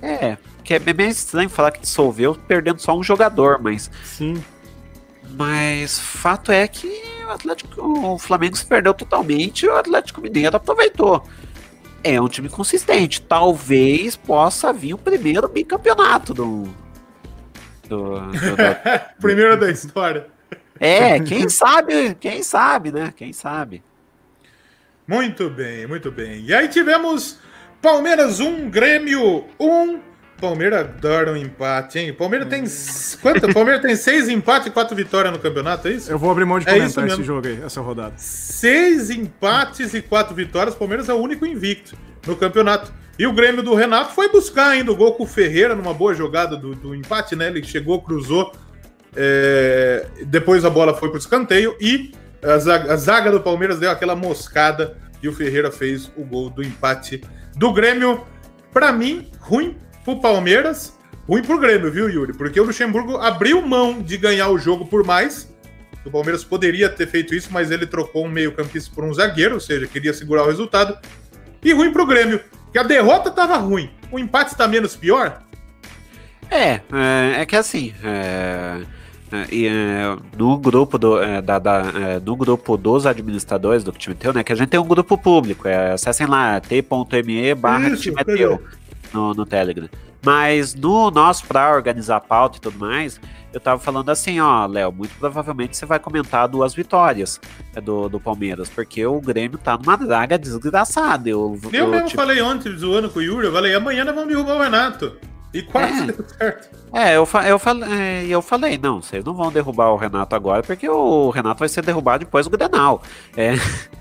é, 0.01 0.39
que 0.62 0.75
é 0.75 0.79
bem 0.79 1.09
estranho 1.09 1.51
falar 1.51 1.73
que 1.73 1.81
dissolveu 1.81 2.35
perdendo 2.47 2.79
só 2.79 2.97
um 2.97 3.03
jogador, 3.03 3.61
mas. 3.61 3.91
Sim. 4.05 4.43
Mas 5.37 5.99
fato 5.99 6.53
é 6.53 6.66
que 6.66 6.89
o 7.26 7.31
Atlético, 7.31 7.81
o 7.83 8.18
Flamengo 8.18 8.57
se 8.57 8.66
perdeu 8.66 8.93
totalmente 8.93 9.64
e 9.64 9.68
o 9.68 9.76
Atlético 9.76 10.20
Mineiro 10.20 10.57
aproveitou. 10.57 11.26
É 12.03 12.20
um 12.20 12.28
time 12.28 12.49
consistente. 12.49 13.20
Talvez 13.20 14.16
possa 14.16 14.72
vir 14.72 14.95
o 14.95 14.99
primeiro 14.99 15.49
bicampeonato 15.49 16.33
do. 16.33 16.68
do, 17.89 18.20
do 18.20 18.57
da, 18.57 18.74
primeiro 19.20 19.59
da 19.59 19.70
história. 19.70 20.26
É, 20.78 21.20
quem 21.20 21.49
sabe, 21.49 22.14
quem 22.14 22.43
sabe, 22.43 22.91
né? 22.91 23.12
Quem 23.14 23.33
sabe. 23.35 23.83
Muito 25.07 25.51
bem, 25.51 25.87
muito 25.87 26.11
bem. 26.11 26.43
E 26.45 26.55
aí 26.55 26.68
tivemos 26.68 27.39
Palmeiras 27.83 28.41
1, 28.41 28.70
Grêmio 28.70 29.45
1. 29.59 30.10
Palmeiras 30.41 30.80
adora 30.80 31.32
um 31.32 31.36
empate, 31.36 31.99
hein? 31.99 32.12
Palmeiras 32.12 32.49
tem. 32.49 32.64
Quanto? 33.20 33.53
Palmeiras 33.53 33.82
tem 33.82 33.95
seis 33.95 34.28
empates 34.28 34.68
e 34.68 34.70
quatro 34.70 34.97
vitórias 34.97 35.32
no 35.32 35.38
campeonato, 35.38 35.88
é 35.88 35.93
isso? 35.93 36.11
Eu 36.11 36.18
vou 36.18 36.30
abrir 36.30 36.45
mão 36.45 36.59
de 36.59 36.68
é 36.68 36.72
comentar 36.72 37.07
esse 37.07 37.22
jogo 37.22 37.47
aí, 37.47 37.62
essa 37.62 37.80
rodada. 37.80 38.14
Seis 38.16 39.11
empates 39.11 39.93
e 39.95 40.01
quatro 40.01 40.34
vitórias. 40.34 40.74
Palmeiras 40.74 41.09
é 41.09 41.14
o 41.14 41.18
único 41.18 41.45
invicto 41.45 41.97
no 42.26 42.34
campeonato. 42.34 42.93
E 43.18 43.26
o 43.26 43.32
Grêmio 43.32 43.62
do 43.62 43.74
Renato 43.74 44.14
foi 44.14 44.30
buscar 44.30 44.68
ainda 44.68 44.91
o 44.91 44.97
gol 44.97 45.12
com 45.12 45.24
o 45.24 45.26
Ferreira 45.26 45.74
numa 45.74 45.93
boa 45.93 46.14
jogada 46.14 46.57
do, 46.57 46.74
do 46.74 46.95
empate, 46.95 47.36
né? 47.36 47.49
Ele 47.49 47.62
chegou, 47.62 48.01
cruzou. 48.01 48.51
É... 49.14 50.07
Depois 50.24 50.64
a 50.64 50.70
bola 50.70 50.95
foi 50.95 51.11
para 51.11 51.16
o 51.16 51.18
escanteio 51.18 51.76
e 51.80 52.12
a 52.43 52.57
zaga, 52.57 52.93
a 52.93 52.97
zaga, 52.97 53.30
do 53.30 53.41
Palmeiras 53.41 53.78
deu 53.78 53.91
aquela 53.91 54.16
moscada 54.16 54.97
e 55.22 55.28
o 55.28 55.32
Ferreira 55.32 55.70
fez 55.70 56.11
o 56.16 56.24
gol 56.24 56.49
do 56.49 56.62
empate 56.62 57.22
do 57.55 57.72
Grêmio. 57.72 58.24
Para 58.72 58.91
mim, 58.93 59.28
ruim 59.38 59.76
pro 60.05 60.20
Palmeiras, 60.20 60.98
Ruim 61.30 61.42
pro 61.42 61.61
Grêmio, 61.61 61.92
viu, 61.92 62.11
Yuri? 62.11 62.32
Porque 62.32 62.61
o 62.61 62.64
Luxemburgo 62.64 63.16
abriu 63.18 63.62
mão 63.62 64.03
de 64.03 64.16
ganhar 64.16 64.48
o 64.48 64.59
jogo 64.59 64.84
por 64.84 65.07
mais. 65.07 65.48
O 66.05 66.11
Palmeiras 66.11 66.42
poderia 66.42 66.88
ter 66.88 67.07
feito 67.07 67.36
isso, 67.36 67.51
mas 67.53 67.70
ele 67.70 67.86
trocou 67.86 68.26
um 68.26 68.28
meio-campista 68.28 68.90
por 68.92 69.05
um 69.05 69.14
zagueiro, 69.14 69.55
ou 69.55 69.61
seja, 69.61 69.86
queria 69.86 70.12
segurar 70.12 70.42
o 70.42 70.46
resultado. 70.46 70.98
E 71.62 71.72
ruim 71.72 71.92
pro 71.92 72.05
Grêmio, 72.05 72.40
que 72.72 72.78
a 72.80 72.82
derrota 72.82 73.30
tava 73.30 73.57
ruim. 73.59 73.90
O 74.11 74.18
empate 74.18 74.51
está 74.51 74.66
menos 74.66 74.96
pior? 74.96 75.40
É, 76.51 76.80
é, 76.92 77.42
é 77.42 77.46
que 77.46 77.55
assim, 77.55 77.94
é, 78.03 78.80
é, 79.30 79.66
é, 79.66 80.16
no 80.36 80.59
grupo 80.59 80.98
do, 80.98 81.22
é, 81.22 81.40
da, 81.40 81.61
da 81.61 82.18
no 82.24 82.34
grupo 82.34 82.76
dos 82.76 83.07
administradores 83.07 83.84
do 83.84 83.92
Timeteu, 83.92 84.32
né, 84.32 84.42
que 84.42 84.53
a 84.53 84.57
gente 84.57 84.70
tem 84.70 84.80
um 84.80 84.88
grupo 84.88 85.16
público, 85.16 85.68
é, 85.68 85.92
acessem 85.92 86.26
lá, 86.26 86.59
t.me 86.59 87.55
barra 87.55 87.94
Timeteu 87.94 88.61
no, 89.13 89.35
no 89.35 89.47
Telegram. 89.47 89.89
Mas 90.23 90.75
no 90.75 91.11
nosso, 91.11 91.47
para 91.47 91.75
organizar 91.75 92.17
a 92.17 92.21
pauta 92.21 92.59
e 92.59 92.61
tudo 92.61 92.79
mais, 92.79 93.19
eu 93.53 93.61
tava 93.61 93.81
falando 93.81 94.11
assim, 94.11 94.39
ó, 94.39 94.67
Léo, 94.67 94.93
muito 94.93 95.15
provavelmente 95.19 95.77
você 95.77 95.87
vai 95.87 95.99
comentar 95.99 96.47
duas 96.47 96.75
vitórias 96.75 97.41
do, 97.83 98.09
do 98.09 98.21
Palmeiras, 98.21 98.69
porque 98.69 99.05
o 99.05 99.21
Grêmio 99.21 99.59
tá 99.59 99.79
numa 99.79 99.97
draga 99.97 100.39
desgraçada. 100.39 101.29
Eu, 101.29 101.59
eu, 101.65 101.71
eu 101.73 101.89
mesmo 101.89 102.09
tipo... 102.09 102.21
falei 102.21 102.41
ontem, 102.43 102.77
zoando 102.77 103.09
com 103.09 103.19
o 103.19 103.23
Yuri, 103.23 103.47
eu 103.47 103.53
falei, 103.53 103.75
amanhã 103.75 104.05
nós 104.05 104.15
vamos 104.15 104.29
derrubar 104.29 104.57
o 104.57 104.63
Renato. 104.63 105.17
E 105.53 105.63
quase 105.63 106.03
é. 106.03 106.07
deu 106.13 106.25
certo. 106.29 106.71
É, 106.93 107.17
eu, 107.17 107.29
eu, 107.47 107.59
falei, 107.59 107.89
é, 107.91 108.27
eu 108.29 108.43
falei, 108.43 108.79
não, 108.79 109.01
vocês 109.01 109.25
não 109.25 109.35
vão 109.35 109.51
derrubar 109.51 109.91
o 109.91 109.97
Renato 109.97 110.37
agora, 110.37 110.63
porque 110.63 110.89
o 110.89 111.31
Renato 111.31 111.61
vai 111.61 111.69
ser 111.69 111.83
derrubado 111.83 112.25
depois 112.25 112.47
do 112.47 112.57
Grenal. 112.57 113.03
É. 113.37 113.55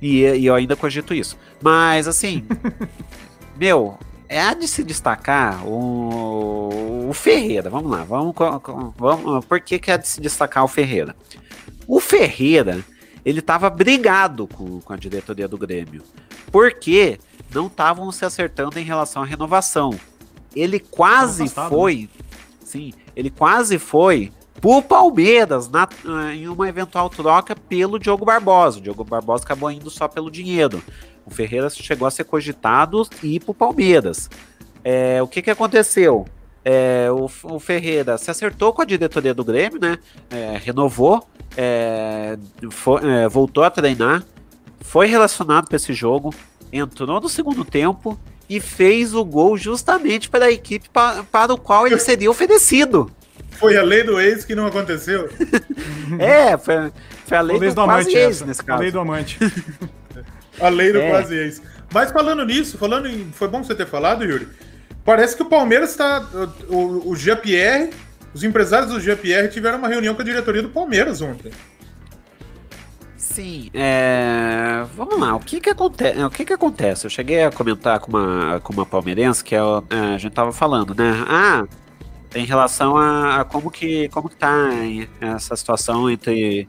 E, 0.00 0.20
e 0.22 0.46
eu 0.46 0.54
ainda 0.54 0.76
cogito 0.76 1.12
isso. 1.12 1.36
Mas, 1.60 2.06
assim, 2.06 2.46
meu, 3.58 3.98
é 4.28 4.54
de 4.54 4.68
se 4.68 4.84
destacar 4.84 5.66
o, 5.66 7.08
o 7.08 7.12
Ferreira. 7.12 7.70
Vamos 7.70 7.90
lá, 7.90 8.04
vamos, 8.04 8.34
vamos. 8.96 9.44
Por 9.44 9.60
que, 9.60 9.78
que 9.78 9.90
é 9.90 9.98
de 9.98 10.06
se 10.06 10.20
destacar 10.20 10.64
o 10.64 10.68
Ferreira? 10.68 11.16
O 11.86 12.00
Ferreira, 12.00 12.84
ele 13.24 13.40
tava 13.40 13.70
brigado 13.70 14.46
com, 14.46 14.80
com 14.80 14.92
a 14.92 14.96
diretoria 14.96 15.48
do 15.48 15.56
Grêmio, 15.56 16.02
porque 16.52 17.18
não 17.52 17.66
estavam 17.66 18.12
se 18.12 18.24
acertando 18.24 18.78
em 18.78 18.84
relação 18.84 19.22
à 19.22 19.26
renovação. 19.26 19.98
Ele 20.54 20.78
quase 20.78 21.44
passado, 21.44 21.70
foi, 21.70 22.08
né? 22.18 22.24
sim, 22.64 22.92
ele 23.16 23.30
quase 23.30 23.78
foi 23.78 24.32
pro 24.60 24.82
Palmeiras 24.82 25.68
na, 25.68 25.88
em 26.34 26.48
uma 26.48 26.68
eventual 26.68 27.08
troca 27.08 27.54
pelo 27.54 27.98
Diogo 27.98 28.24
Barbosa. 28.24 28.78
O 28.78 28.82
Diogo 28.82 29.04
Barbosa 29.04 29.44
acabou 29.44 29.70
indo 29.70 29.88
só 29.88 30.08
pelo 30.08 30.30
dinheiro. 30.30 30.82
O 31.28 31.30
Ferreira 31.30 31.68
chegou 31.68 32.08
a 32.08 32.10
ser 32.10 32.24
cogitado 32.24 33.06
e 33.22 33.36
ir 33.36 33.40
pro 33.40 33.52
Palmeiras. 33.52 34.30
É, 34.82 35.22
o 35.22 35.26
que 35.26 35.42
que 35.42 35.50
aconteceu? 35.50 36.26
É, 36.64 37.08
o, 37.10 37.30
o, 37.44 37.60
Ferreira 37.60 38.16
se 38.16 38.30
acertou 38.30 38.72
com 38.72 38.80
a 38.80 38.84
diretoria 38.84 39.34
do 39.34 39.44
Grêmio, 39.44 39.78
né? 39.78 39.98
É, 40.30 40.58
renovou, 40.62 41.28
é, 41.54 42.38
foi, 42.70 43.00
é, 43.06 43.28
voltou 43.28 43.62
a 43.62 43.70
treinar, 43.70 44.24
foi 44.80 45.06
relacionado 45.06 45.68
para 45.68 45.76
esse 45.76 45.92
jogo, 45.92 46.34
entrou 46.72 47.20
no 47.20 47.28
segundo 47.28 47.62
tempo 47.62 48.18
e 48.48 48.58
fez 48.58 49.14
o 49.14 49.22
gol 49.22 49.58
justamente 49.58 50.30
para 50.30 50.46
a 50.46 50.50
equipe 50.50 50.88
pa, 50.88 51.24
para 51.30 51.52
o 51.52 51.58
qual 51.58 51.86
ele 51.86 51.98
seria 51.98 52.30
oferecido. 52.30 53.10
Foi 53.50 53.76
a 53.76 53.82
lei 53.82 54.02
do 54.02 54.18
ex 54.18 54.46
que 54.46 54.54
não 54.54 54.66
aconteceu? 54.66 55.28
é, 56.18 56.56
foi, 56.56 56.90
foi 57.26 57.36
a 57.36 57.40
lei 57.42 57.58
do, 57.58 57.74
do 57.74 57.80
amante 57.82 58.16
ex, 58.16 58.40
nesse 58.40 58.64
caso. 58.64 58.78
A 58.78 58.82
lei 58.82 58.90
do 58.90 59.00
amante. 59.00 59.38
A 60.60 60.68
lei 60.68 60.92
do 60.92 61.00
é. 61.00 61.10
quase 61.10 61.34
ex. 61.34 61.62
Mas 61.92 62.10
falando 62.10 62.44
nisso, 62.44 62.76
falando 62.76 63.06
em. 63.06 63.30
Foi 63.32 63.48
bom 63.48 63.62
você 63.62 63.74
ter 63.74 63.86
falado, 63.86 64.24
Yuri. 64.24 64.48
Parece 65.04 65.36
que 65.36 65.42
o 65.42 65.46
Palmeiras 65.46 65.90
está. 65.90 66.26
O, 66.68 67.10
o 67.10 67.16
GPR, 67.16 67.90
os 68.34 68.44
empresários 68.44 68.90
do 68.90 69.00
GPR 69.00 69.48
tiveram 69.48 69.78
uma 69.78 69.88
reunião 69.88 70.14
com 70.14 70.22
a 70.22 70.24
diretoria 70.24 70.62
do 70.62 70.68
Palmeiras 70.68 71.22
ontem. 71.22 71.50
Sim, 73.16 73.70
é... 73.72 74.84
vamos 74.96 75.18
lá, 75.18 75.36
o 75.36 75.40
que 75.40 75.60
que, 75.60 75.70
acontece? 75.70 76.20
o 76.22 76.30
que 76.30 76.44
que 76.44 76.52
acontece? 76.52 77.06
Eu 77.06 77.10
cheguei 77.10 77.44
a 77.44 77.52
comentar 77.52 78.00
com 78.00 78.10
uma, 78.10 78.60
com 78.60 78.72
uma 78.72 78.86
palmeirense 78.86 79.44
que 79.44 79.54
é, 79.54 79.58
é 79.58 80.14
a 80.14 80.18
gente 80.18 80.32
tava 80.32 80.52
falando, 80.52 80.94
né? 80.94 81.24
Ah, 81.28 81.64
em 82.34 82.44
relação 82.44 82.96
a, 82.96 83.40
a, 83.40 83.44
como 83.44 83.70
que 83.70 84.08
como 84.08 84.28
que 84.28 84.36
tá 84.36 84.70
essa 85.20 85.54
situação 85.56 86.10
entre, 86.10 86.68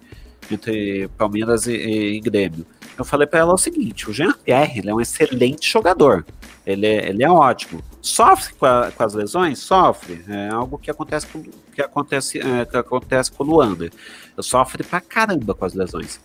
entre 0.52 1.08
Palmeiras 1.18 1.66
e, 1.66 1.74
e 1.74 2.20
Grêmio 2.20 2.66
eu 3.00 3.06
falei 3.06 3.26
para 3.26 3.40
ela 3.40 3.54
o 3.54 3.58
seguinte: 3.58 4.10
o 4.10 4.14
Jean-Pierre 4.14 4.88
é 4.88 4.94
um 4.94 5.02
excelente 5.02 5.70
jogador. 5.70 6.26
Ele 6.66 6.86
é, 6.86 7.10
ele 7.10 7.24
é 7.24 7.30
ótimo. 7.30 7.82
Sofre 8.02 8.54
com, 8.54 8.66
a, 8.66 8.92
com 8.92 9.04
as 9.04 9.14
lesões? 9.14 9.60
Sofre. 9.60 10.24
É 10.28 10.50
algo 10.50 10.78
que 10.78 10.92
acontece 10.92 11.26
com, 11.28 11.44
que 11.74 11.82
acontece, 11.82 12.40
é, 12.40 12.66
que 12.66 12.78
acontece 12.78 13.32
com 13.32 13.44
o 13.44 13.48
Luander. 13.48 13.92
Sofre 14.40 14.84
pra 14.84 15.02
caramba 15.02 15.56
com 15.56 15.66
as 15.66 15.74
lesões. 15.74 16.20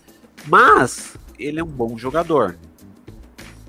Mas 0.47 1.15
ele 1.39 1.59
é 1.59 1.63
um 1.63 1.67
bom 1.67 1.97
jogador. 1.97 2.57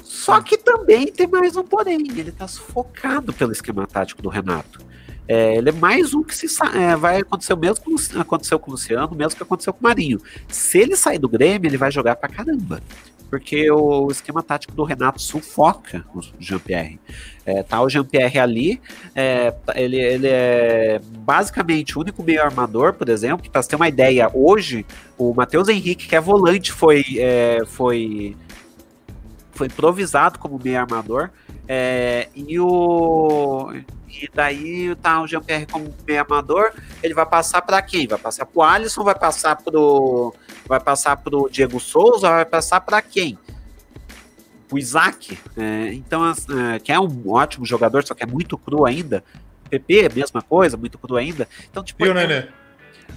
Só 0.03 0.41
que 0.41 0.59
também 0.59 1.07
tem 1.07 1.27
mais 1.27 1.57
um 1.57 1.63
porém. 1.63 2.09
Ele 2.11 2.33
tá 2.33 2.49
sufocado 2.49 3.33
pelo 3.33 3.53
esquema 3.53 3.87
tático 3.87 4.21
do 4.21 4.29
Renato. 4.29 4.86
É, 5.29 5.57
ele 5.57 5.71
é 5.71 5.73
mais 5.73 6.15
um 6.15 6.23
que 6.23 6.35
se 6.37 6.47
é, 6.75 6.95
vai 6.95 7.19
acontecer 7.19 7.53
o 7.53 7.57
mesmo 7.57 7.85
que 7.85 8.19
aconteceu 8.19 8.59
com 8.59 8.71
o 8.71 8.75
Luciano, 8.75 9.13
o 9.13 9.17
mesmo 9.17 9.37
que 9.37 9.43
aconteceu 9.43 9.73
com 9.73 9.81
o 9.81 9.83
Marinho. 9.83 10.21
Se 10.49 10.79
ele 10.79 10.97
sair 10.97 11.19
do 11.19 11.29
Grêmio, 11.29 11.69
ele 11.69 11.77
vai 11.77 11.91
jogar 11.91 12.17
pra 12.17 12.29
caramba. 12.29 12.81
Porque 13.29 13.69
o 13.73 14.09
esquema 14.09 14.41
tático 14.41 14.73
do 14.73 14.85
Renato 14.85 15.21
sufoca 15.21 16.05
o 16.15 16.21
Jean-Pierre. 16.39 17.01
É, 17.45 17.61
tá 17.63 17.83
o 17.83 17.89
Jean-Pierre 17.89 18.39
ali, 18.39 18.81
é, 19.17 19.53
ele, 19.75 19.97
ele 19.97 20.29
é 20.29 21.01
basicamente 21.19 21.99
o 21.99 22.03
único 22.03 22.23
meio 22.23 22.41
armador, 22.41 22.93
por 22.93 23.09
exemplo. 23.09 23.51
Para 23.51 23.63
você 23.63 23.71
ter 23.71 23.77
uma 23.77 23.89
ideia, 23.89 24.31
hoje 24.33 24.87
o 25.19 25.35
Matheus 25.35 25.69
Henrique, 25.69 26.07
que 26.07 26.15
é 26.15 26.21
volante, 26.21 26.71
foi, 26.71 27.05
é, 27.19 27.63
foi, 27.67 28.37
foi 29.51 29.67
improvisado 29.67 30.39
como 30.39 30.61
meio 30.63 30.79
armador. 30.79 31.31
É, 31.69 32.29
e 32.35 32.61
o 32.61 33.73
e 34.23 34.31
daí 34.33 34.95
tá 34.97 35.21
o 35.21 35.27
Jean-Pierre 35.27 35.67
como 35.67 35.95
meio 36.07 36.21
amador, 36.21 36.73
ele 37.03 37.15
vai 37.15 37.27
passar 37.27 37.63
para 37.63 37.81
quem? 37.83 38.07
Vai 38.07 38.19
passar 38.19 38.47
pro 38.47 38.63
Alisson, 38.63 39.05
vai 39.05 39.15
passar 39.15 39.57
pro 39.57 40.35
vai 40.67 40.81
passar 40.81 41.17
pro 41.17 41.49
Diego 41.51 41.79
Souza, 41.79 42.29
vai 42.29 42.45
passar 42.45 42.81
para 42.81 43.01
quem? 43.01 43.39
O 44.71 44.79
Isaac, 44.79 45.39
é, 45.57 45.93
então 45.93 46.29
é, 46.29 46.79
que 46.81 46.91
é 46.91 46.99
um 46.99 47.31
ótimo 47.31 47.65
jogador, 47.65 48.05
só 48.05 48.15
que 48.15 48.23
é 48.23 48.27
muito 48.27 48.59
cru 48.59 48.85
ainda. 48.85 49.23
PP, 49.71 50.11
mesma 50.15 50.43
coisa, 50.43 50.77
muito 50.77 50.99
cru 50.99 51.17
ainda. 51.17 51.49
Então, 51.71 51.83
tipo, 51.85 52.05
e 52.05 52.09
o 52.09 52.15
Nenê? 52.15 52.49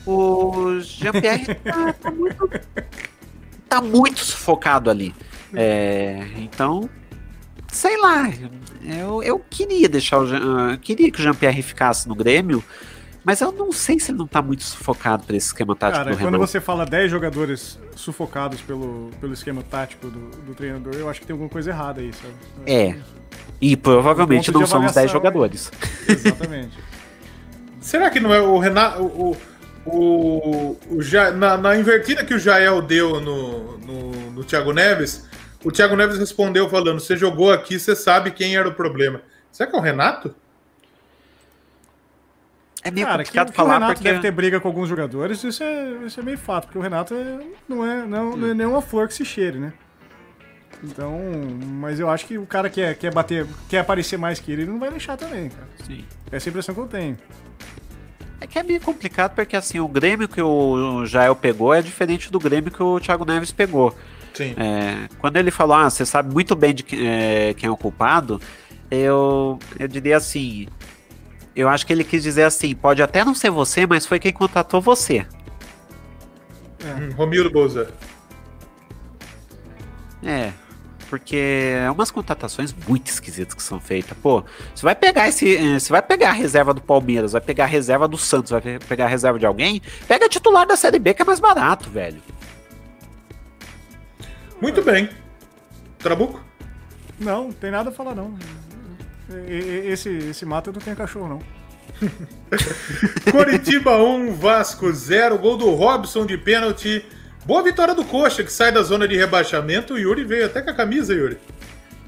O 0.06 0.80
Jean-Pierre 0.80 1.56
tá, 1.56 1.94
tá, 1.94 2.12
muito 2.12 2.50
tá 3.70 3.82
muito 3.82 4.20
sufocado 4.20 4.90
ali. 4.90 5.14
É, 5.54 6.28
então, 6.38 6.90
sei 7.72 7.98
lá, 7.98 8.32
eu, 8.84 9.22
eu 9.24 9.40
queria 9.50 9.88
deixar 9.88 10.20
o 10.20 10.24
uh, 10.24 10.78
queria 10.80 11.12
que 11.12 11.20
o 11.20 11.24
Jean-Pierre 11.24 11.62
ficasse 11.62 12.08
no 12.08 12.16
Grêmio, 12.16 12.64
mas 13.24 13.42
eu 13.42 13.52
não 13.52 13.72
sei 13.72 14.00
se 14.00 14.12
ele 14.12 14.18
não 14.18 14.28
tá 14.28 14.42
muito 14.42 14.64
sufocado 14.64 15.24
por 15.24 15.36
esse 15.36 15.48
esquema 15.48 15.76
tático 15.76 16.04
Cara, 16.04 16.16
do 16.16 16.22
quando 16.22 16.38
você 16.38 16.60
fala 16.60 16.86
10 16.86 17.12
jogadores 17.12 17.80
sufocados 17.96 18.62
pelo, 18.62 19.12
pelo 19.20 19.34
esquema 19.34 19.62
tático 19.62 20.08
do, 20.08 20.30
do 20.46 20.56
treinador, 20.56 20.96
eu 20.96 21.10
acho 21.10 21.20
que 21.20 21.28
tem 21.28 21.34
alguma 21.34 21.50
coisa 21.50 21.70
errada 21.70 22.02
aí, 22.02 22.12
sabe? 22.14 22.34
É. 22.66 22.96
E 23.62 23.76
provavelmente 23.76 24.52
não 24.52 24.66
são 24.66 24.86
os 24.86 24.94
10 24.94 25.12
jogadores. 25.12 25.72
Exatamente. 26.08 26.78
Será 27.82 28.10
que 28.10 28.20
não 28.20 28.34
é 28.34 28.40
o 28.42 28.58
Renato. 28.58 29.04
O, 29.04 29.38
o, 29.86 29.92
o, 29.92 30.80
o 30.90 31.38
na, 31.38 31.58
na, 31.58 31.78
invertida 31.78 32.24
que 32.24 32.34
o 32.34 32.40
Jael 32.40 32.82
deu 32.82 33.20
no, 33.20 33.78
no, 33.80 34.12
no 34.32 34.44
Thiago 34.44 34.72
Neves, 34.72 35.26
o 35.64 35.72
Thiago 35.72 35.96
Neves 35.96 36.18
respondeu 36.18 36.70
falando: 36.70 37.00
Você 37.00 37.18
jogou 37.18 37.52
aqui, 37.52 37.80
você 37.80 37.96
sabe 37.96 38.32
quem 38.32 38.56
era 38.56 38.68
o 38.68 38.74
problema. 38.74 39.22
Será 39.52 39.70
que 39.70 39.76
é 39.76 39.80
o 39.80 39.82
Renato? 39.82 40.34
É 42.84 42.92
meio 42.92 43.06
Cara, 43.06 43.24
complicado 43.24 43.52
que, 43.52 43.56
falar 43.58 43.70
que 43.70 43.76
o 43.76 43.80
Renato 43.80 43.94
porque... 43.96 44.10
deve 44.10 44.22
ter 44.22 44.32
briga 44.32 44.60
com 44.60 44.68
alguns 44.68 44.88
jogadores, 44.88 45.44
isso 45.44 45.62
é, 45.62 45.92
isso 46.06 46.20
é 46.20 46.24
meio 46.24 46.38
fato, 46.38 46.66
porque 46.66 46.78
o 46.78 46.82
Renato 46.82 47.14
é, 47.14 47.40
não, 47.68 47.86
é, 47.86 48.06
não, 48.06 48.38
não 48.38 48.48
é 48.50 48.54
nenhuma 48.54 48.82
flor 48.82 49.08
que 49.08 49.14
se 49.14 49.26
cheire, 49.26 49.60
né? 49.60 49.74
Então, 50.82 51.20
mas 51.62 52.00
eu 52.00 52.10
acho 52.10 52.26
que 52.26 52.38
o 52.38 52.46
cara 52.46 52.70
que 52.70 52.76
quer, 52.76 52.96
quer 52.96 53.14
bater, 53.14 53.46
quer 53.68 53.80
aparecer 53.80 54.18
mais 54.18 54.40
que 54.40 54.50
ele, 54.52 54.62
ele 54.62 54.72
não 54.72 54.80
vai 54.80 54.90
deixar 54.90 55.18
também, 55.18 55.50
cara. 55.50 55.68
Sim. 55.86 56.06
Essa 56.32 56.48
é 56.48 56.50
a 56.50 56.52
impressão 56.52 56.74
que 56.74 56.82
eu 56.82 56.88
tenho. 56.88 57.18
É 58.40 58.48
que 58.48 58.58
é 58.58 58.64
meio 58.64 58.80
complicado 58.80 59.36
porque 59.36 59.58
assim, 59.58 59.82
o 59.82 59.88
Grêmio 59.88 60.30
que 60.30 60.42
o 60.42 61.06
Jael 61.06 61.36
pegou 61.36 61.74
é 61.74 61.82
diferente 61.82 62.32
do 62.32 62.40
Grêmio 62.40 62.72
que 62.72 62.82
o 62.82 62.98
Thiago 62.98 63.26
Neves 63.26 63.52
pegou. 63.52 63.94
Sim. 64.40 64.56
É, 64.58 65.10
quando 65.20 65.36
ele 65.36 65.52
falou, 65.52 65.76
ah, 65.76 65.90
você 65.90 66.06
sabe 66.06 66.34
muito 66.34 66.56
bem 66.56 66.74
de 66.74 66.82
que, 66.84 67.06
é, 67.06 67.54
quem 67.56 67.68
é 67.68 67.72
o 67.72 67.76
culpado, 67.76 68.40
eu, 68.90 69.60
eu 69.78 69.88
diria 69.88 70.16
assim. 70.16 70.68
Eu 71.56 71.68
acho 71.68 71.86
que 71.86 71.92
ele 71.92 72.06
quis 72.06 72.24
dizer 72.24 72.44
assim: 72.44 72.74
pode 72.74 73.02
até 73.04 73.26
não 73.26 73.36
ser 73.36 73.50
você, 73.50 73.86
mas 73.86 74.06
foi 74.06 74.18
quem 74.18 74.32
contratou 74.32 74.80
você. 74.80 75.26
É. 76.86 76.94
Hum, 76.94 77.12
Romildo 77.18 77.50
Bolsa. 77.52 77.92
É. 80.24 80.52
porque 81.10 81.36
é 81.82 81.90
umas 81.92 82.12
contratações 82.12 82.74
muito 82.88 83.08
esquisitas 83.08 83.54
que 83.54 83.64
são 83.64 83.80
feitas. 83.80 84.18
Pô, 84.22 84.44
você 84.76 84.84
vai 84.84 84.96
pegar 84.96 85.28
esse. 85.28 85.56
eh, 85.58 85.80
Você 85.80 85.92
vai 85.92 86.02
pegar 86.02 86.30
a 86.30 86.34
reserva 86.34 86.74
do 86.74 86.82
Palmeiras, 86.82 87.32
vai 87.34 87.42
pegar 87.42 87.64
a 87.66 87.68
reserva 87.68 88.08
do 88.08 88.18
Santos, 88.18 88.52
vai 88.52 88.62
pe- 88.62 88.80
pegar 88.80 89.06
a 89.06 89.08
reserva 89.10 89.38
de 89.40 89.46
alguém, 89.46 89.82
pega 90.08 90.28
a 90.28 90.30
titular 90.30 90.66
da 90.68 90.76
Série 90.78 91.00
B, 91.00 91.14
que 91.14 91.22
é 91.22 91.26
mais 91.26 91.40
barato, 91.42 91.90
velho. 91.90 92.22
Muito 94.62 94.82
bem. 94.82 95.10
Trabuco? 95.98 96.44
Não, 97.20 97.46
não 97.46 97.52
tem 97.52 97.72
nada 97.72 97.90
a 97.90 97.94
falar, 97.94 98.16
não. 98.16 98.38
Esse, 99.48 100.10
esse 100.10 100.46
mato 100.46 100.70
eu 100.70 100.74
não 100.74 100.82
tenho 100.82 100.96
cachorro, 100.96 101.28
não. 101.28 101.42
Coritiba 103.32 103.98
1, 103.98 104.34
Vasco 104.34 104.92
0, 104.92 105.38
gol 105.38 105.58
do 105.58 105.70
Robson 105.72 106.26
de 106.26 106.38
pênalti. 106.38 107.06
Boa 107.46 107.64
vitória 107.64 107.94
do 107.96 108.04
Coxa, 108.06 108.44
que 108.44 108.52
sai 108.52 108.72
da 108.72 108.82
zona 108.82 109.08
de 109.08 109.16
rebaixamento. 109.18 109.94
O 109.94 109.98
Yuri 109.98 110.24
veio 110.24 110.46
até 110.46 110.62
com 110.62 110.70
a 110.70 110.74
camisa, 110.74 111.14
Yuri. 111.14 111.38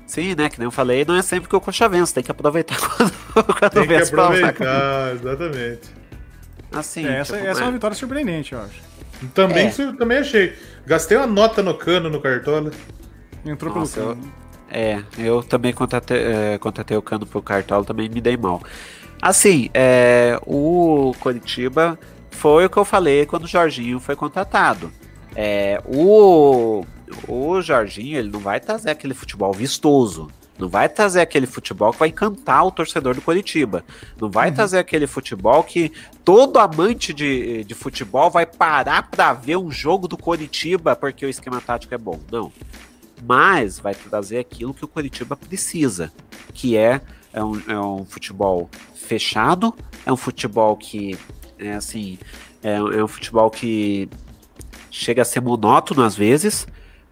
Sim, 0.05 0.35
né? 0.35 0.49
Que 0.49 0.59
nem 0.59 0.65
eu 0.65 0.71
falei, 0.71 1.05
não 1.05 1.15
é 1.15 1.21
sempre 1.21 1.49
que 1.49 1.55
o 1.55 1.61
Coxa 1.61 1.87
vence, 1.87 2.13
tem 2.13 2.23
que 2.23 2.31
aproveitar 2.31 2.77
quando, 2.79 3.13
quando 3.45 3.71
Tem 3.71 3.81
que 3.83 3.87
vence 3.87 4.11
pra 4.11 4.23
lá. 4.23 4.27
aproveitar, 4.29 5.15
exatamente. 5.15 5.89
Assim, 6.71 7.05
É, 7.05 7.17
essa, 7.19 7.35
tipo, 7.35 7.47
essa 7.47 7.59
é 7.59 7.63
uma 7.63 7.71
né? 7.71 7.73
vitória 7.73 7.95
surpreendente, 7.95 8.53
eu 8.53 8.61
acho. 8.61 8.81
Também, 9.33 9.67
É. 9.67 9.71
também 9.97 10.17
achei. 10.17 10.53
Gastei 10.85 11.17
uma 11.17 11.27
nota 11.27 11.61
no 11.61 11.73
cano 11.75 12.09
no 12.09 12.19
cartola. 12.21 12.71
Entrou 13.45 13.73
Nossa, 13.73 13.99
pelo 13.99 14.11
eu- 14.11 14.15
cano. 14.15 14.33
É, 14.73 15.03
eu 15.17 15.43
também 15.43 15.73
contratei, 15.73 16.17
é, 16.17 16.57
contratei 16.57 16.95
o 16.95 17.01
Cano 17.01 17.25
pro 17.25 17.41
Cartola, 17.41 17.83
também 17.83 18.07
me 18.07 18.21
dei 18.21 18.37
mal. 18.37 18.61
Assim, 19.21 19.69
é, 19.73 20.39
o 20.45 21.13
Coritiba 21.19 21.99
foi 22.29 22.65
o 22.65 22.69
que 22.69 22.77
eu 22.77 22.85
falei 22.85 23.25
quando 23.25 23.43
o 23.43 23.47
Jorginho 23.47 23.99
foi 23.99 24.15
contratado. 24.15 24.89
É, 25.35 25.81
o, 25.85 26.85
o 27.27 27.61
Jorginho, 27.61 28.17
ele 28.17 28.31
não 28.31 28.39
vai 28.39 28.61
trazer 28.61 28.91
aquele 28.91 29.13
futebol 29.13 29.51
vistoso. 29.51 30.29
Não 30.61 30.69
vai 30.69 30.87
trazer 30.87 31.21
aquele 31.21 31.47
futebol 31.47 31.91
que 31.91 31.99
vai 31.99 32.09
encantar 32.09 32.65
o 32.65 32.71
torcedor 32.71 33.15
do 33.15 33.21
Coritiba. 33.21 33.83
Não 34.19 34.29
vai 34.29 34.51
trazer 34.51 34.77
aquele 34.77 35.07
futebol 35.07 35.63
que 35.63 35.91
todo 36.23 36.59
amante 36.59 37.13
de, 37.13 37.63
de 37.63 37.73
futebol 37.73 38.29
vai 38.29 38.45
parar 38.45 39.09
pra 39.09 39.33
ver 39.33 39.57
um 39.57 39.71
jogo 39.71 40.07
do 40.07 40.15
Coritiba 40.15 40.95
porque 40.95 41.25
o 41.25 41.29
esquema 41.29 41.59
tático 41.59 41.93
é 41.93 41.97
bom. 41.97 42.19
Não 42.31 42.51
mas 43.23 43.79
vai 43.79 43.93
trazer 43.93 44.39
aquilo 44.39 44.73
que 44.73 44.83
o 44.83 44.87
Curitiba 44.87 45.35
precisa, 45.35 46.11
que 46.53 46.75
é, 46.75 47.01
é, 47.31 47.43
um, 47.43 47.61
é 47.67 47.79
um 47.79 48.05
futebol 48.05 48.69
fechado, 48.95 49.75
é 50.05 50.11
um 50.11 50.17
futebol 50.17 50.75
que 50.75 51.17
é 51.59 51.73
assim, 51.73 52.17
é, 52.63 52.75
é 52.75 53.03
um 53.03 53.07
futebol 53.07 53.49
que 53.51 54.09
chega 54.89 55.21
a 55.21 55.25
ser 55.25 55.41
monótono 55.41 56.03
às 56.03 56.15
vezes, 56.15 56.67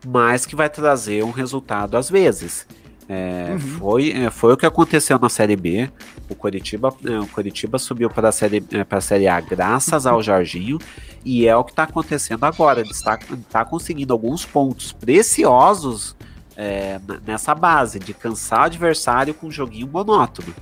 mas 0.06 0.45
que 0.45 0.56
vai 0.56 0.70
trazer 0.70 1.24
um 1.24 1.32
resultado 1.32 1.95
às 1.95 2.10
vezes. 2.10 2.66
É, 3.12 3.57
foi, 3.57 4.12
é, 4.12 4.30
foi 4.30 4.53
o 4.53 4.57
que 4.57 4.68
aconteceu 4.68 5.18
na 5.18 5.30
Série 5.30 5.55
B. 5.55 5.89
O 6.30 6.36
Coritiba, 6.36 6.93
é, 7.03 7.20
o 7.20 7.26
Coritiba 7.26 7.80
subiu 7.80 8.07
para 8.07 8.30
a 8.30 8.32
série, 8.32 8.64
é, 8.72 9.01
série 9.01 9.28
A 9.28 9.41
graças 9.41 10.05
ao 10.05 10.22
Jorginho 10.22 10.78
e 11.26 11.47
é 11.47 11.55
o 11.55 11.64
que 11.64 11.72
está 11.72 11.84
acontecendo 11.84 12.43
agora. 12.43 12.82
Ele 12.82 12.91
está, 12.91 13.18
está 13.32 13.66
conseguindo 13.66 14.14
alguns 14.14 14.45
pontos 14.45 14.91
preciosos 14.93 16.16
é, 16.55 16.99
nessa 17.26 17.55
base 17.55 17.97
de 17.97 18.14
cansar 18.14 18.60
o 18.60 18.64
adversário 18.66 19.34
com 19.34 19.47
um 19.47 19.51
joguinho 19.51 19.88
monótono. 19.88 20.53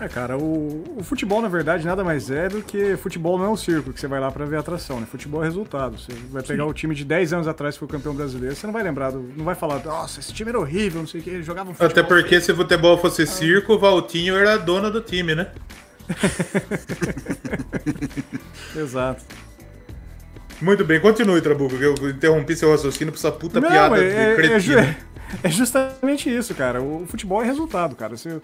É, 0.00 0.06
cara, 0.06 0.38
o, 0.38 0.84
o 0.96 1.02
futebol, 1.02 1.42
na 1.42 1.48
verdade, 1.48 1.84
nada 1.84 2.04
mais 2.04 2.30
é 2.30 2.48
do 2.48 2.62
que 2.62 2.96
futebol 2.96 3.36
não 3.36 3.46
é 3.46 3.48
um 3.48 3.56
circo, 3.56 3.92
que 3.92 3.98
você 3.98 4.06
vai 4.06 4.20
lá 4.20 4.30
pra 4.30 4.44
ver 4.44 4.56
atração, 4.56 5.00
né? 5.00 5.06
Futebol 5.10 5.42
é 5.42 5.46
resultado. 5.46 5.98
Você 5.98 6.12
vai 6.30 6.42
pegar 6.42 6.66
o 6.66 6.72
time 6.72 6.94
de 6.94 7.04
10 7.04 7.32
anos 7.32 7.48
atrás 7.48 7.74
que 7.74 7.80
foi 7.80 7.88
campeão 7.88 8.14
brasileiro, 8.14 8.54
você 8.54 8.66
não 8.66 8.72
vai 8.72 8.84
lembrar, 8.84 9.10
do, 9.10 9.20
não 9.36 9.44
vai 9.44 9.56
falar, 9.56 9.84
nossa, 9.84 10.20
esse 10.20 10.32
time 10.32 10.50
era 10.50 10.60
horrível, 10.60 11.00
não 11.00 11.08
sei 11.08 11.20
o 11.20 11.24
que, 11.24 11.30
eles 11.30 11.44
jogavam 11.44 11.74
futebol. 11.74 11.90
Até 11.90 12.02
porque 12.04 12.40
se 12.40 12.54
futebol 12.54 12.96
fosse 12.98 13.26
circo, 13.26 13.74
o 13.74 13.78
Valtinho 13.78 14.36
era 14.36 14.56
dono 14.56 14.88
do 14.88 15.00
time, 15.00 15.34
né? 15.34 15.48
Exato. 18.76 19.24
Muito 20.60 20.84
bem, 20.84 21.00
continue, 21.00 21.40
Trabuco, 21.40 21.76
que 21.76 21.84
eu 21.84 22.10
interrompi 22.10 22.56
seu 22.56 22.70
raciocínio 22.70 23.12
pra 23.12 23.18
essa 23.18 23.32
puta 23.32 23.60
Não, 23.60 23.68
piada 23.68 24.02
é, 24.02 24.58
de 24.58 24.74
é, 24.74 24.78
é, 24.78 24.96
é 25.42 25.50
justamente 25.50 26.34
isso, 26.34 26.54
cara. 26.54 26.82
O 26.82 27.06
futebol 27.06 27.42
é 27.42 27.46
resultado, 27.46 27.94
cara. 27.94 28.16
Você, 28.16 28.40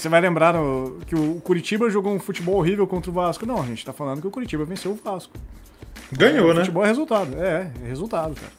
você 0.00 0.08
vai 0.08 0.20
lembrar 0.20 0.52
no- 0.54 0.98
que 1.06 1.14
o 1.14 1.40
Curitiba 1.42 1.88
jogou 1.90 2.12
um 2.14 2.20
futebol 2.20 2.56
horrível 2.56 2.86
contra 2.86 3.10
o 3.10 3.14
Vasco. 3.14 3.46
Não, 3.46 3.60
a 3.62 3.66
gente 3.66 3.84
tá 3.84 3.92
falando 3.92 4.20
que 4.20 4.26
o 4.26 4.30
Curitiba 4.30 4.64
venceu 4.64 4.92
o 4.92 4.94
Vasco. 5.02 5.32
Ganhou, 6.12 6.50
O 6.50 6.54
né? 6.54 6.60
futebol 6.60 6.84
é 6.84 6.88
resultado. 6.88 7.34
É, 7.42 7.70
é 7.84 7.88
resultado, 7.88 8.34
cara. 8.34 8.52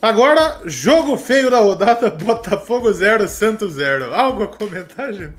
Agora, 0.00 0.60
jogo 0.64 1.16
feio 1.16 1.50
da 1.50 1.58
rodada, 1.60 2.08
Botafogo 2.12 2.92
0, 2.92 3.26
Santos 3.26 3.74
0. 3.74 4.14
Algo 4.14 4.44
a 4.44 4.48
comentar, 4.48 5.12
gente? 5.12 5.34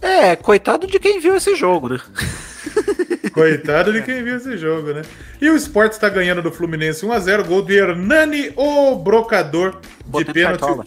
É, 0.00 0.34
coitado 0.34 0.86
de 0.86 0.98
quem 0.98 1.20
viu 1.20 1.36
esse 1.36 1.54
jogo, 1.54 1.88
né? 1.90 2.00
Coitado 3.32 3.92
de 3.92 4.02
quem 4.02 4.22
viu 4.22 4.36
esse 4.36 4.56
jogo, 4.58 4.92
né? 4.92 5.02
E 5.40 5.48
o 5.48 5.56
Sport 5.56 5.92
está 5.92 6.08
ganhando 6.08 6.42
do 6.42 6.50
Fluminense 6.52 7.06
1x0, 7.06 7.46
gol 7.46 7.62
do 7.62 7.72
Hernani, 7.72 8.52
o 8.56 8.96
brocador 8.96 9.80
de 9.80 10.04
Botei 10.04 10.34
pênalti. 10.34 10.60
cartola. 10.60 10.86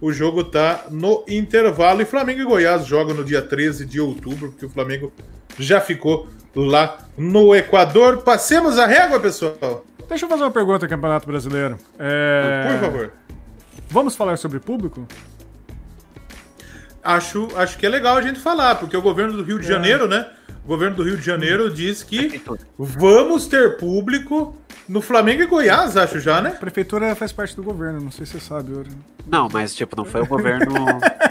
O 0.00 0.12
jogo 0.12 0.44
tá 0.44 0.84
no 0.90 1.24
intervalo. 1.28 2.00
E 2.02 2.04
Flamengo 2.04 2.40
e 2.40 2.44
Goiás 2.44 2.86
jogam 2.86 3.14
no 3.14 3.24
dia 3.24 3.42
13 3.42 3.84
de 3.84 4.00
outubro, 4.00 4.50
porque 4.50 4.66
o 4.66 4.70
Flamengo 4.70 5.12
já 5.58 5.80
ficou 5.80 6.28
lá 6.54 6.98
no 7.16 7.54
Equador. 7.54 8.18
Passemos 8.18 8.78
a 8.78 8.86
régua, 8.86 9.18
pessoal. 9.18 9.84
Deixa 10.08 10.24
eu 10.24 10.28
fazer 10.28 10.42
uma 10.44 10.50
pergunta 10.50 10.86
ao 10.86 10.88
Campeonato 10.90 11.26
Brasileiro. 11.26 11.76
É, 11.98 12.68
Por 12.72 12.80
favor. 12.80 13.12
Vamos 13.90 14.14
falar 14.16 14.36
sobre 14.36 14.58
público? 14.60 15.06
Acho, 17.02 17.48
acho 17.56 17.78
que 17.78 17.86
é 17.86 17.88
legal 17.88 18.16
a 18.16 18.22
gente 18.22 18.38
falar, 18.38 18.74
porque 18.76 18.96
o 18.96 19.02
governo 19.02 19.34
do 19.34 19.42
Rio 19.42 19.58
de 19.58 19.66
É. 19.66 19.68
Janeiro, 19.68 20.06
né? 20.06 20.26
O 20.64 20.68
governo 20.68 20.96
do 20.96 21.02
Rio 21.02 21.16
de 21.16 21.22
Janeiro 21.24 21.70
diz 21.70 22.02
que 22.02 22.40
vamos 22.78 23.46
ter 23.46 23.78
público 23.78 24.54
no 24.88 25.00
Flamengo 25.02 25.42
e 25.42 25.46
Goiás, 25.46 25.96
acho 25.96 26.18
já, 26.18 26.40
né? 26.40 26.50
A 26.50 26.58
prefeitura 26.58 27.14
faz 27.14 27.30
parte 27.32 27.54
do 27.54 27.62
governo, 27.62 28.00
não 28.00 28.10
sei 28.10 28.24
se 28.24 28.32
você 28.32 28.40
sabe, 28.40 28.72
Yuri. 28.72 28.90
Não, 29.26 29.46
mas 29.52 29.74
tipo, 29.74 29.94
não 29.94 30.06
foi 30.06 30.22
o 30.22 30.26
governo 30.26 30.74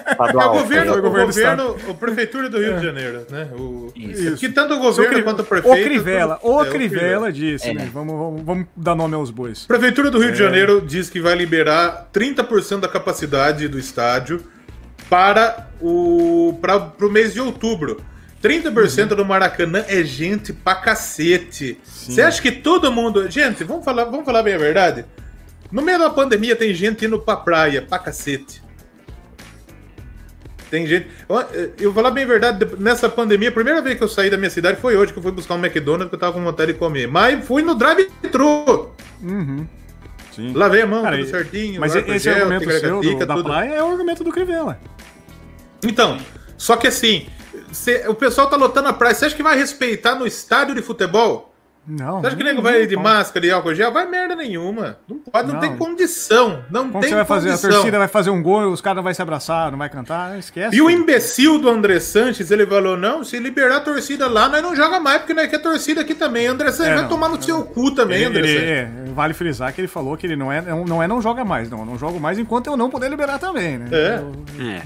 É 0.05 0.12
estadual. 0.12 0.55
o 0.55 0.60
governo, 0.60 0.91
foi 0.93 1.01
o 1.01 1.05
o 1.08 1.10
governo 1.10 1.76
a 1.89 1.93
prefeitura 1.95 2.49
do 2.49 2.60
Rio 2.60 2.78
de 2.78 2.86
Janeiro, 2.86 3.26
né? 3.32 3.49
O, 3.58 3.91
Isso. 3.95 4.38
Que 4.38 4.49
tanto 4.49 4.76
o 4.76 4.80
governo 4.80 5.12
Cri- 5.14 5.24
quanto 5.24 5.41
o 5.41 5.43
prefeito. 5.45 5.82
O 5.82 5.84
Crivella, 5.84 6.39
o 6.43 6.62
é, 6.64 6.70
Crivella 6.70 7.32
disse, 7.34 7.70
É. 7.70 7.74
né? 7.74 7.89
Vamos, 7.91 8.16
vamos, 8.16 8.41
vamos 8.43 8.68
dar 8.76 8.93
nome 8.95 9.16
aos 9.16 9.32
bois. 9.32 9.66
Prefeitura 9.66 10.12
do 10.12 10.20
Rio 10.20 10.30
É. 10.30 10.32
de 10.34 10.38
Janeiro 10.38 10.80
diz 10.80 11.10
que 11.10 11.20
vai 11.20 11.36
liberar 11.36 12.08
30% 12.14 12.82
da 12.82 12.88
capacidade 12.88 13.68
do 13.68 13.80
estádio 13.80 14.43
para 15.10 15.68
o 15.82 16.58
para 16.62 16.91
o 17.01 17.10
mês 17.12 17.34
de 17.34 17.41
outubro. 17.41 17.97
30% 18.41 19.11
Uhum. 19.11 19.17
do 19.17 19.25
Maracanã 19.25 19.83
é 19.88 20.03
gente 20.03 20.53
pra 20.53 20.75
cacete. 20.75 21.79
Você 21.83 22.21
acha 22.21 22.41
que 22.41 22.51
todo 22.51 22.91
mundo. 22.91 23.29
Gente, 23.29 23.63
vamos 23.63 23.83
falar, 23.83 24.05
vamos 24.05 24.25
falar 24.25 24.43
bem 24.43 24.53
a 24.53 24.57
verdade? 24.57 25.05
No 25.71 25.81
meio 25.81 25.99
da 25.99 26.09
pandemia 26.09 26.55
tem 26.55 26.73
gente 26.73 27.05
indo 27.05 27.19
pra 27.19 27.35
praia, 27.35 27.81
pra 27.81 27.99
cacete. 27.99 28.61
Tem 30.69 30.85
gente. 30.85 31.07
Eh, 31.53 31.69
Eu 31.79 31.91
vou 31.91 31.93
falar 32.03 32.11
bem 32.11 32.25
a 32.25 32.27
verdade, 32.27 32.65
de- 32.65 32.81
nessa 32.81 33.07
pandemia, 33.07 33.49
a 33.49 33.51
primeira 33.53 33.82
vez 33.82 33.97
que 33.97 34.03
eu 34.03 34.07
saí 34.07 34.29
da 34.29 34.37
minha 34.37 34.49
cidade 34.49 34.79
foi 34.82 34.97
hoje 34.97 35.13
que 35.13 35.20
eu 35.20 35.24
fui 35.24 35.32
buscar 35.32 35.55
um 35.55 35.59
McDonald's 35.66 36.09
que 36.09 36.16
eu 36.16 36.20
tava 36.20 36.33
com 36.33 36.43
vontade 36.43 36.74
de 36.74 36.78
comer. 36.79 37.07
Mas 37.07 37.45
fui 37.45 37.62
no 37.62 37.74
drive-thru. 37.74 38.91
Uhum. 39.21 39.66
Sim. 40.36 40.53
Lavei 40.53 40.82
a 40.82 40.86
mão, 40.86 41.03
Cara, 41.03 41.17
tudo 41.17 41.29
certinho. 41.29 41.79
Mas 41.79 41.95
esse 41.95 42.20
gel, 42.20 42.36
argumento 42.36 42.70
seu 42.79 43.01
do, 43.01 43.25
da 43.25 43.36
tudo. 43.36 43.45
praia 43.49 43.74
é 43.75 43.83
o 43.83 43.87
argumento 43.91 44.24
do 44.24 44.32
Crivella. 44.32 44.79
Então, 45.83 46.17
só 46.57 46.75
que 46.75 46.87
assim, 46.87 47.28
cê- 47.71 48.07
o 48.07 48.15
pessoal 48.15 48.49
tá 48.49 48.55
lotando 48.55 48.87
a 48.89 48.93
praia. 48.93 49.13
Você 49.15 49.25
acha 49.25 49.35
que 49.35 49.43
vai 49.43 49.57
respeitar 49.57 50.15
no 50.15 50.25
estádio 50.27 50.75
de 50.75 50.81
futebol? 50.81 51.53
Não. 51.88 52.20
Você 52.22 52.28
acha 52.28 52.36
que 52.36 52.42
o 52.42 52.46
não- 52.46 52.51
nego 52.51 52.62
vai 52.62 52.86
de 52.86 52.96
máscara 52.97 53.46
e 53.46 53.51
álcool 53.51 53.74
gel? 53.74 53.92
Vai 53.92 54.05
merda 54.08 54.36
nenhuma. 54.36 54.97
Não 55.08 55.18
pode, 55.20 55.47
não, 55.47 55.54
Não. 55.55 55.62
tem 55.62 55.78
condição. 55.78 56.64
Não 56.70 56.89
Como 56.89 57.00
tem 57.01 57.09
você 57.09 57.16
vai 57.16 57.26
fazer? 57.26 57.47
A 57.50 57.51
condição. 57.54 57.72
torcida 57.72 57.97
vai 57.97 58.08
fazer 58.08 58.30
um 58.30 58.43
gol, 58.43 58.72
os 58.72 58.82
caras 58.82 58.97
não 58.97 59.04
vão 59.04 59.14
se 59.14 59.22
abraçar, 59.22 59.72
não 59.72 59.78
vai 59.78 59.89
cantar, 59.89 60.38
esquece. 60.38 60.76
E 60.76 60.82
o 60.82 60.89
imbecil 60.89 61.58
do 61.59 61.70
André 61.70 62.00
Sanches, 62.00 62.51
ele 62.51 62.66
falou: 62.66 62.97
não, 62.97 63.24
se 63.24 63.39
liberar 63.39 63.78
a 63.78 63.80
torcida 63.82 64.28
lá, 64.28 64.50
nós 64.50 64.62
não 64.62 64.76
joga 64.76 65.00
mais, 65.00 65.20
porque 65.20 65.34
nós 65.34 65.50
quer 65.50 65.59
torcida 65.59 66.01
aqui 66.01 66.14
também. 66.14 66.47
André 66.47 66.72
Sanches 66.72 66.92
É, 66.92 66.93
vai 66.96 67.04
não, 67.04 67.09
tomar 67.09 67.30
no 67.30 67.42
seu 67.42 67.64
cu 67.64 67.92
também, 67.92 68.18
Ele, 68.24 68.26
André 68.26 68.39
ele- 68.39 68.59
Sanches. 68.59 69.09
é, 69.09 69.14
vale 69.14 69.34
frisar 69.34 69.72
que 69.74 69.80
ele 69.82 69.88
falou 69.88 70.18
que 70.18 70.28
ele 70.28 70.36
não 70.36 70.51
é 70.51 70.62
não, 70.62 71.01
é 71.01 71.08
não 71.08 71.22
joga 71.22 71.46
mais, 71.46 71.70
não. 71.70 71.86
Não 71.86 71.97
jogo 71.97 72.20
mais 72.20 72.38
enquanto 72.38 72.68
eu 72.68 72.76
não 72.76 72.89
puder 72.89 73.09
liberar 73.09 73.39
também, 73.39 73.78
né? 73.78 73.88
É. 73.92 74.20
Eu- 74.20 74.34
É. 74.68 74.82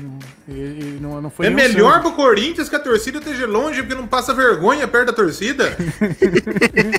ele 0.47 0.99
não, 1.01 1.21
não 1.21 1.29
foi 1.29 1.47
É 1.47 1.49
melhor 1.49 1.93
santo. 1.93 2.01
pro 2.03 2.11
Corinthians 2.11 2.69
que 2.69 2.75
a 2.75 2.79
torcida 2.79 3.17
esteja 3.19 3.47
longe, 3.47 3.81
porque 3.81 3.95
não 3.95 4.05
passa 4.07 4.33
vergonha 4.33 4.87
perto 4.87 5.07
da 5.07 5.13
torcida. 5.13 5.75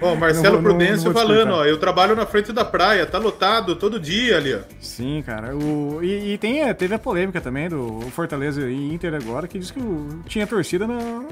Ó, 0.00 0.14
Marcelo 0.14 0.56
Não 0.56 0.62
não- 0.62 0.62
Prudêncio 0.62 1.04
não 1.06 1.12
vou 1.12 1.22
falando, 1.22 1.52
ó, 1.52 1.64
eu 1.64 1.78
trabalho 1.78 2.14
na 2.14 2.26
frente 2.26 2.52
da 2.52 2.64
praia, 2.64 3.06
tá 3.06 3.18
lotado 3.18 3.76
todo 3.76 3.98
dia 3.98 4.36
ali, 4.36 4.54
ó. 4.54 4.60
Sim, 4.80 5.22
cara. 5.24 5.56
O, 5.56 6.00
e 6.02 6.32
e 6.34 6.38
tem, 6.38 6.62
é, 6.62 6.72
teve 6.74 6.94
a 6.94 6.98
polêmica 6.98 7.40
também 7.40 7.68
do 7.68 8.00
Fortaleza 8.14 8.68
e 8.70 8.94
Inter 8.94 9.14
agora, 9.14 9.46
que 9.48 9.58
diz 9.58 9.70
que 9.70 9.80
o- 9.80 10.20
tinha 10.26 10.46
torcida 10.46 10.86
no, 10.86 11.26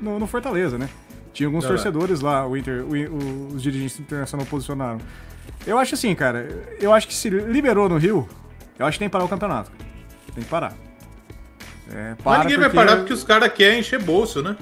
no, 0.00 0.18
no 0.18 0.26
Fortaleza, 0.26 0.76
né? 0.78 0.88
Tinha 1.32 1.46
alguns 1.46 1.62
Tá 1.64 1.70
lá. 1.70 1.74
torcedores 1.76 2.20
lá, 2.20 2.46
o 2.46 2.56
Inter, 2.56 2.84
o- 2.84 3.54
os 3.54 3.62
dirigentes 3.62 3.98
internacionais 4.00 4.48
posicionaram. 4.48 4.98
Eu 5.66 5.78
acho 5.78 5.94
assim, 5.94 6.14
cara, 6.14 6.48
eu 6.80 6.92
acho 6.92 7.06
que 7.08 7.14
se 7.14 7.28
liberou 7.30 7.88
no 7.88 7.96
Rio, 7.98 8.28
eu 8.78 8.86
acho 8.86 8.96
que 8.96 9.00
tem 9.00 9.08
que 9.08 9.12
parar 9.12 9.24
o 9.24 9.28
campeonato. 9.28 9.70
Tem 10.34 10.44
que 10.44 10.50
parar. 10.50 10.74
É, 11.92 12.10
Mas 12.10 12.18
para 12.22 12.44
ninguém 12.44 12.58
vai 12.58 12.70
parar 12.70 12.96
porque 12.98 13.12
os 13.12 13.24
caras 13.24 13.52
querem 13.52 13.80
encher 13.80 13.98
bolso, 14.00 14.42
né? 14.42 14.56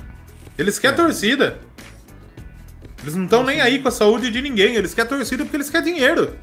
Eles 0.56 0.78
É. 0.78 0.81
querem 0.81 0.97
torcida. 0.97 1.59
Eles 3.03 3.15
não 3.15 3.25
estão 3.25 3.45
nem 3.45 3.61
aí 3.61 3.79
com 3.79 3.89
a 3.89 3.93
saúde 3.93 4.31
de 4.31 4.43
ninguém. 4.43 4.75
Eles 4.75 4.95
querem 4.95 5.09
torcida 5.09 5.45
porque 5.45 5.57
eles 5.57 5.70
querem 5.70 5.95
dinheiro. 5.95 6.35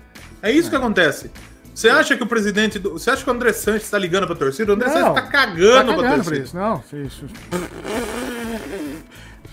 É 0.41 0.51
isso 0.51 0.69
que 0.69 0.75
acontece. 0.75 1.29
Você 1.73 1.89
acha 1.89 2.15
que 2.15 2.23
o 2.23 2.27
presidente. 2.27 2.79
Do... 2.79 2.91
Você 2.91 3.09
acha 3.09 3.23
que 3.23 3.29
o 3.29 3.33
André 3.33 3.51
Sanches 3.51 3.89
tá 3.89 3.97
ligando 3.97 4.25
pra 4.25 4.35
torcida? 4.35 4.71
O 4.71 4.75
André 4.75 4.87
Não, 4.87 4.93
Sanches 4.93 5.13
tá 5.13 5.21
Tá 5.21 5.27
cagando, 5.27 5.95
cagando 5.95 6.23
torcida. 6.23 6.37
isso. 6.37 6.55
Não, 6.55 6.83
isso. 7.05 7.25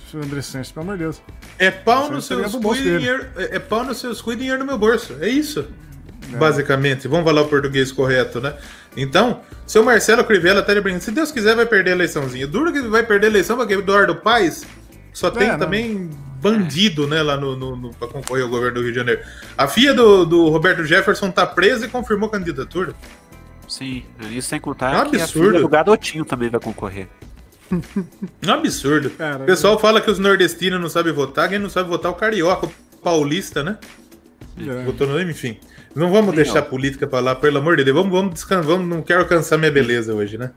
Isso, 0.06 0.18
André 0.18 0.42
Sanches, 0.42 0.70
pelo 0.70 0.84
amor 0.84 0.96
de 0.98 1.02
Deus. 1.04 1.22
É 1.58 1.70
pau 1.70 2.10
nos 2.10 2.26
seus 2.26 2.54
cu 2.54 2.76
e 2.76 2.82
dinheiro. 2.82 3.26
É 3.36 3.56
é 3.56 3.58
pau 3.58 3.84
nos 3.84 3.98
seus 3.98 4.20
cu 4.22 4.32
e 4.32 4.36
dinheiro 4.36 4.60
no 4.60 4.66
meu 4.66 4.78
bolso. 4.78 5.16
É 5.20 5.28
isso. 5.28 5.66
Basicamente. 6.38 7.08
Vamos 7.08 7.24
falar 7.24 7.42
o 7.42 7.48
português 7.48 7.90
correto, 7.90 8.40
né? 8.40 8.54
Então, 8.96 9.40
seu 9.66 9.82
Marcelo 9.82 10.22
Crivella 10.22 10.62
tá 10.62 10.72
brincando. 10.80 11.02
Se 11.02 11.10
Deus 11.10 11.32
quiser, 11.32 11.56
vai 11.56 11.66
perder 11.66 11.90
a 11.90 11.94
eleiçãozinha. 11.94 12.46
Duro 12.46 12.72
que 12.72 12.80
vai 12.82 13.02
perder 13.02 13.26
a 13.26 13.30
eleição 13.30 13.56
porque 13.56 13.74
Eduardo 13.74 14.14
Paes 14.16 14.64
só 15.12 15.30
tem 15.30 15.48
não. 15.48 15.58
também 15.58 16.10
bandido, 16.42 17.06
né, 17.06 17.22
lá 17.22 17.36
no, 17.36 17.56
no, 17.56 17.76
no, 17.76 17.90
pra 17.94 18.08
concorrer 18.08 18.42
ao 18.44 18.50
governo 18.50 18.74
do 18.74 18.82
Rio 18.82 18.90
de 18.90 18.98
Janeiro. 18.98 19.22
A 19.56 19.68
filha 19.68 19.94
do, 19.94 20.26
do 20.26 20.48
Roberto 20.48 20.84
Jefferson 20.84 21.30
tá 21.30 21.46
presa 21.46 21.86
e 21.86 21.88
confirmou 21.88 22.28
candidatura. 22.28 22.92
Sim, 23.68 24.02
isso 24.32 24.48
sem 24.48 24.60
contar 24.60 24.92
É 24.92 25.02
um 25.02 25.10
que 25.10 25.16
a 25.16 25.24
absurdo. 25.24 25.48
filha 25.48 25.60
do 25.60 25.68
garotinho 25.68 26.24
também 26.24 26.50
vai 26.50 26.60
concorrer. 26.60 27.08
É 28.42 28.46
um 28.50 28.52
absurdo. 28.52 29.08
Cara, 29.10 29.44
o 29.44 29.46
pessoal 29.46 29.78
fala 29.78 30.00
que 30.00 30.10
os 30.10 30.18
nordestinos 30.18 30.78
não 30.80 30.90
sabem 30.90 31.12
votar, 31.12 31.48
quem 31.48 31.58
não 31.58 31.70
sabe 31.70 31.88
votar 31.88 32.10
é 32.10 32.14
o 32.14 32.18
carioca, 32.18 32.66
o 32.66 32.72
paulista, 33.02 33.62
né? 33.62 33.78
É. 34.58 34.84
Votou 34.84 35.06
no 35.06 35.18
enfim. 35.22 35.56
Não 35.94 36.10
vamos 36.10 36.30
Sim, 36.30 36.36
deixar 36.36 36.58
ó. 36.58 36.62
política 36.62 37.06
pra 37.06 37.20
lá, 37.20 37.34
pelo 37.34 37.58
amor 37.58 37.76
de 37.76 37.84
Deus. 37.84 37.96
Vamos, 37.96 38.12
vamos 38.12 38.34
descansar, 38.34 38.64
vamos, 38.66 38.86
não 38.88 39.00
quero 39.02 39.24
cansar 39.26 39.58
minha 39.58 39.70
beleza 39.70 40.12
hoje, 40.14 40.36
né? 40.36 40.50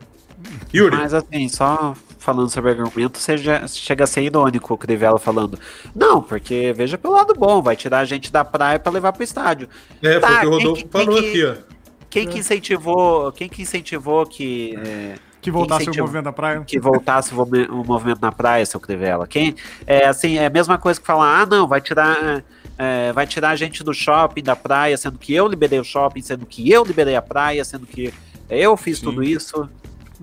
Yuri, 0.73 0.95
Mas 0.97 1.13
assim, 1.13 1.47
só 1.49 1.95
falando 2.19 2.49
sobre 2.49 2.71
argumento, 2.71 3.19
você 3.19 3.37
já- 3.37 3.67
chega 3.67 4.03
a 4.03 4.07
ser 4.07 4.21
irônico 4.23 4.73
o 4.73 4.77
Crivella 4.77 5.19
falando. 5.19 5.59
Não, 5.95 6.21
porque 6.21 6.73
veja 6.75 6.97
pelo 6.97 7.13
lado 7.13 7.33
bom, 7.35 7.61
vai 7.61 7.75
tirar 7.75 7.99
a 7.99 8.05
gente 8.05 8.31
da 8.31 8.43
praia 8.43 8.79
pra 8.79 8.91
levar 8.91 9.13
pro 9.13 9.23
estádio. 9.23 9.69
é, 10.01 10.19
tá, 10.19 10.27
foi 10.27 10.35
o 10.37 10.39
que 10.39 10.45
o 10.47 10.49
quem 10.49 10.57
Rodolfo 10.59 10.83
que- 10.85 10.89
falou 10.91 11.07
quem 11.21 11.31
que- 11.31 11.43
aqui, 11.45 11.45
ó. 11.71 11.75
Quem 12.09 12.27
que 12.27 12.39
incentivou, 12.39 13.31
quem 13.33 13.49
que 13.49 13.61
incentivou 13.61 14.25
que, 14.25 14.73
é, 14.85 15.15
Que 15.41 15.51
voltasse 15.51 15.89
o 15.89 15.95
movimento 15.97 16.23
da 16.23 16.31
praia. 16.33 16.61
que 16.65 16.79
voltasse 16.79 17.33
o 17.35 17.41
o 17.41 17.83
movimento 17.85 18.21
na 18.21 18.31
praia, 18.31 18.65
seu 18.65 18.79
Crivella? 18.79 19.27
Quem 19.27 19.53
é 19.85 20.07
assim, 20.07 20.37
é 20.37 20.45
a 20.45 20.49
mesma 20.49 20.77
coisa 20.77 20.99
que 20.99 21.05
falar, 21.05 21.41
ah, 21.41 21.45
não, 21.45 21.67
vai 21.67 21.81
tirar 21.81 22.43
é, 22.77 23.11
vai 23.13 23.25
tirar 23.27 23.51
a 23.51 23.55
gente 23.55 23.83
do 23.85 23.93
shopping, 23.93 24.43
da 24.43 24.55
praia, 24.55 24.97
sendo 24.97 25.17
que 25.17 25.33
eu 25.33 25.47
liberei 25.47 25.79
o 25.79 25.83
shopping, 25.83 26.21
sendo 26.21 26.45
que 26.45 26.69
eu 26.71 26.83
liberei 26.83 27.15
a 27.15 27.21
praia, 27.21 27.63
sendo 27.63 27.85
que 27.85 28.13
eu 28.49 28.75
fiz 28.75 28.97
Sim. 28.99 29.05
tudo 29.05 29.23
isso. 29.23 29.69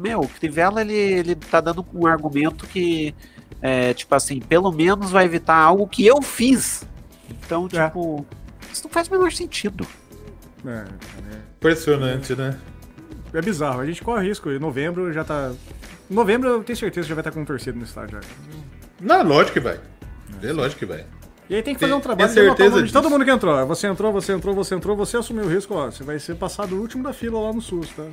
Meu, 0.02 0.20
o 0.20 0.28
Crivella, 0.28 0.80
ele, 0.80 0.94
ele 0.94 1.34
tá 1.36 1.60
dando 1.60 1.86
um 1.94 2.06
argumento 2.06 2.66
que, 2.66 3.14
é, 3.60 3.94
tipo 3.94 4.14
assim, 4.14 4.40
pelo 4.40 4.72
menos 4.72 5.10
vai 5.10 5.24
evitar 5.24 5.56
algo 5.56 5.86
que 5.86 6.04
eu 6.04 6.20
fiz. 6.20 6.84
Então, 7.30 7.68
É. 7.72 7.86
tipo, 7.86 8.26
isso 8.72 8.84
não 8.84 8.90
faz 8.90 9.08
o 9.08 9.12
menor 9.12 9.30
sentido. 9.32 9.86
É, 10.66 10.84
Impressionante, 11.56 12.34
né? 12.34 12.58
é 13.32 13.40
bizarro. 13.40 13.80
A 13.80 13.86
gente 13.86 14.02
corre 14.02 14.26
risco. 14.28 14.50
Em 14.50 14.58
novembro 14.58 15.12
já 15.12 15.24
tá. 15.24 15.52
Em 16.10 16.14
novembro 16.14 16.48
eu 16.48 16.62
tenho 16.64 16.76
certeza 16.76 17.04
que 17.06 17.08
já 17.08 17.14
vai 17.14 17.22
estar 17.22 17.30
com 17.30 17.44
torcida 17.44 17.76
no 17.78 17.84
estádio. 17.84 18.20
já. 18.20 18.28
Não, 19.00 19.22
lógico 19.22 19.54
que 19.54 19.60
vai. 19.60 19.80
É 20.42 20.52
lógico 20.52 20.80
que 20.80 20.86
vai. 20.86 21.06
E 21.52 21.56
aí 21.56 21.62
tem 21.62 21.74
que 21.74 21.80
fazer 21.80 21.92
um 21.92 22.00
trabalho 22.00 22.32
de 22.32 22.40
anotar 22.40 22.54
o 22.54 22.56
certeza 22.56 22.76
nome 22.76 22.86
de 22.86 22.92
todo 22.94 23.10
mundo 23.10 23.24
que 23.26 23.30
entrou. 23.30 23.66
Você 23.66 23.86
entrou, 23.86 24.10
você 24.10 24.32
entrou, 24.32 24.54
você 24.54 24.74
entrou, 24.74 24.96
você 24.96 25.18
assumiu 25.18 25.44
o 25.44 25.48
risco, 25.48 25.74
ó. 25.74 25.90
Você 25.90 26.02
vai 26.02 26.18
ser 26.18 26.34
passado 26.36 26.74
o 26.74 26.80
último 26.80 27.02
da 27.02 27.12
fila 27.12 27.38
lá 27.38 27.52
no 27.52 27.60
SUS, 27.60 27.90
tá? 27.90 28.04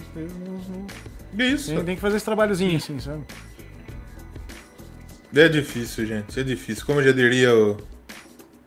Isso. 1.37 1.73
tem- 1.73 1.85
tem 1.85 1.95
que 1.95 2.01
fazer 2.01 2.17
esse 2.17 2.25
trabalhozinho 2.25 2.75
assim, 2.75 2.99
sabe? 2.99 3.23
É 5.33 5.47
difícil, 5.47 6.05
gente. 6.05 6.37
É 6.37 6.43
difícil. 6.43 6.85
Como 6.85 7.01
já 7.01 7.13
diria 7.13 7.55
o, 7.55 7.77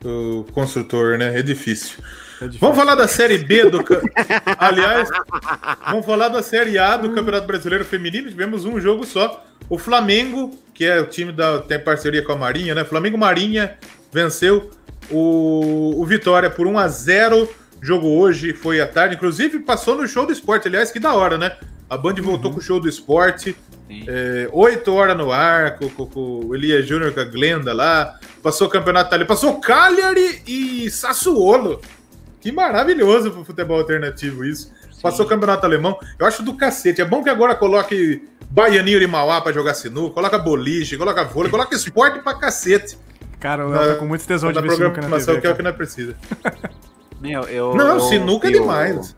o 0.07 0.45
construtor, 0.55 1.19
né? 1.19 1.39
É 1.39 1.43
difícil. 1.43 2.03
É. 2.41 2.49
Vamos 2.59 2.75
falar 2.79 2.95
da 2.95 3.07
Série 3.07 3.37
B 3.37 3.69
do. 3.69 3.85
Aliás, 4.59 5.11
vamos 5.91 6.07
falar 6.07 6.29
da 6.29 6.43
Série 6.43 6.79
A 6.79 6.97
do 6.97 7.11
Campeonato 7.13 7.47
Brasileiro 7.47 7.85
Feminino. 7.85 8.31
Tivemos 8.31 8.65
um 8.65 8.81
jogo 8.81 9.05
só. 9.05 9.45
O 9.69 9.77
Flamengo, 9.77 10.59
que 10.73 10.87
é 10.87 10.99
o 10.99 11.07
time 11.09 11.31
da. 11.31 11.59
tem 11.61 11.79
parceria 11.79 12.25
com 12.25 12.33
a 12.33 12.37
Marinha, 12.37 12.75
né? 12.75 12.85
Flamengo 12.87 13.19
Marinha 13.19 13.77
venceu 14.13 14.71
o, 15.11 15.95
o 16.01 16.05
Vitória 16.07 16.51
por 16.51 16.67
1 16.67 16.79
a 16.79 16.89
0 16.89 17.49
Jogo 17.85 18.07
hoje 18.07 18.53
foi 18.55 18.81
à 18.81 18.87
tarde. 18.87 19.17
Inclusive, 19.17 19.59
passou 19.59 19.97
no 19.97 20.07
show 20.07 20.25
do 20.25 20.33
esporte. 20.33 20.69
Aliás, 20.69 20.93
que 20.93 21.01
da 21.01 21.15
hora, 21.15 21.37
né? 21.37 21.57
A 21.91 21.97
Band 21.99 22.15
voltou 22.23 22.53
com 22.53 22.59
o 22.59 22.63
show 22.63 22.79
do 22.79 22.89
esporte. 22.89 23.57
Sim. 23.89 24.05
É, 24.07 24.49
oito 24.53 24.95
horas 24.95 25.17
no 25.17 25.33
ar, 25.33 25.77
com, 25.77 25.89
com- 25.89 26.07
com 26.07 26.47
o 26.47 26.55
Elias 26.55 26.87
Júnior 26.87 27.13
com 27.13 27.19
a 27.19 27.25
Glenda 27.25 27.73
lá. 27.73 28.21
Passou 28.41 28.69
o 28.69 28.71
campeonato 28.71 29.09
italiano. 29.09 29.27
Passou 29.27 29.59
Cagliari 29.61 30.43
e 30.47 30.89
Sassuolo. 30.93 31.81
Que 32.41 32.53
maravilhoso 32.53 33.33
pro 33.33 33.45
futebol 33.45 33.79
alternativo 33.81 34.45
isso. 34.45 34.71
Passou 35.03 35.27
o 35.27 35.29
campeonato 35.29 35.67
alemão. 35.67 35.99
Eu 36.21 36.25
acho 36.27 36.45
do 36.45 36.55
cacete. 36.57 37.01
É 37.01 37.05
bom 37.05 37.21
que 37.25 37.31
agora 37.31 37.57
coloque 37.57 38.23
Baianinho 38.49 39.01
de 39.01 39.09
Mauá 39.09 39.41
pra 39.41 39.51
jogar 39.53 39.75
sinuca, 39.75 40.15
coloca 40.15 40.39
boliche, 40.39 40.97
coloca 40.97 41.25
vôlei, 41.25 41.51
coloca 41.51 41.75
esporte 41.75 42.21
pra 42.21 42.35
cacete. 42.39 42.97
Cara, 43.43 43.63
eu 43.65 43.93
tô 43.95 43.99
com 43.99 44.07
muito 44.07 44.25
tesão 44.27 44.53
de 44.53 44.61
ver 44.61 44.71
sinuca 44.71 44.85
na 44.87 44.91
programação 44.93 45.35
TV. 45.35 45.41
que 45.41 45.47
é 45.47 45.51
o 45.51 45.57
que 45.57 45.63
nós 45.63 45.75
precisa. 45.77 46.15
Meu, 47.21 47.43
eu, 47.43 47.75
Não, 47.75 47.95
eu 47.97 48.01
sinuca 48.01 48.49
é 48.49 48.53
demais. 48.53 49.15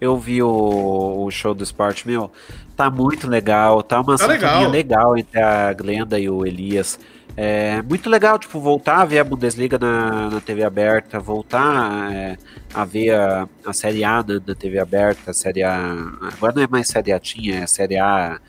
Eu 0.00 0.16
vi 0.16 0.42
o, 0.42 1.24
o 1.26 1.30
show 1.30 1.52
do 1.54 1.62
esporte, 1.62 2.08
meu, 2.08 2.32
tá 2.74 2.90
muito 2.90 3.28
legal, 3.28 3.82
tá 3.82 4.00
uma 4.00 4.16
Tá 4.16 4.24
sintonia 4.26 4.66
legal. 4.68 4.70
legal. 4.70 5.18
entre 5.18 5.38
a 5.40 5.72
Glenda 5.74 6.18
e 6.18 6.30
o 6.30 6.46
Elias. 6.46 6.98
É 7.36 7.80
muito 7.82 8.08
legal, 8.10 8.38
tipo, 8.38 8.58
voltar 8.58 9.02
a 9.02 9.04
ver 9.04 9.18
a 9.20 9.24
Bundesliga 9.24 9.78
na, 9.78 10.30
na 10.30 10.40
TV 10.40 10.64
aberta, 10.64 11.20
voltar 11.20 12.12
é, 12.12 12.36
a 12.72 12.84
ver 12.84 13.10
a, 13.14 13.46
a 13.64 13.72
Série 13.72 14.02
A 14.02 14.24
na, 14.26 14.40
na 14.44 14.54
TV 14.54 14.78
aberta, 14.78 15.30
a 15.30 15.34
Série 15.34 15.62
A. 15.62 15.94
Agora 16.34 16.54
não 16.56 16.62
é 16.62 16.66
mais 16.66 16.88
Série 16.88 17.12
A, 17.12 17.20
tinha, 17.20 17.60
é 17.60 17.66
Série 17.66 17.98
A. 17.98 18.40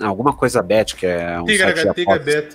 Alguma 0.00 0.32
coisa 0.32 0.62
bet, 0.62 0.94
que 0.94 1.06
é 1.06 1.40
um 1.40 1.44
Tigra- 1.44 1.74
site 1.74 2.02
apostas, 2.02 2.24
Bet. 2.24 2.52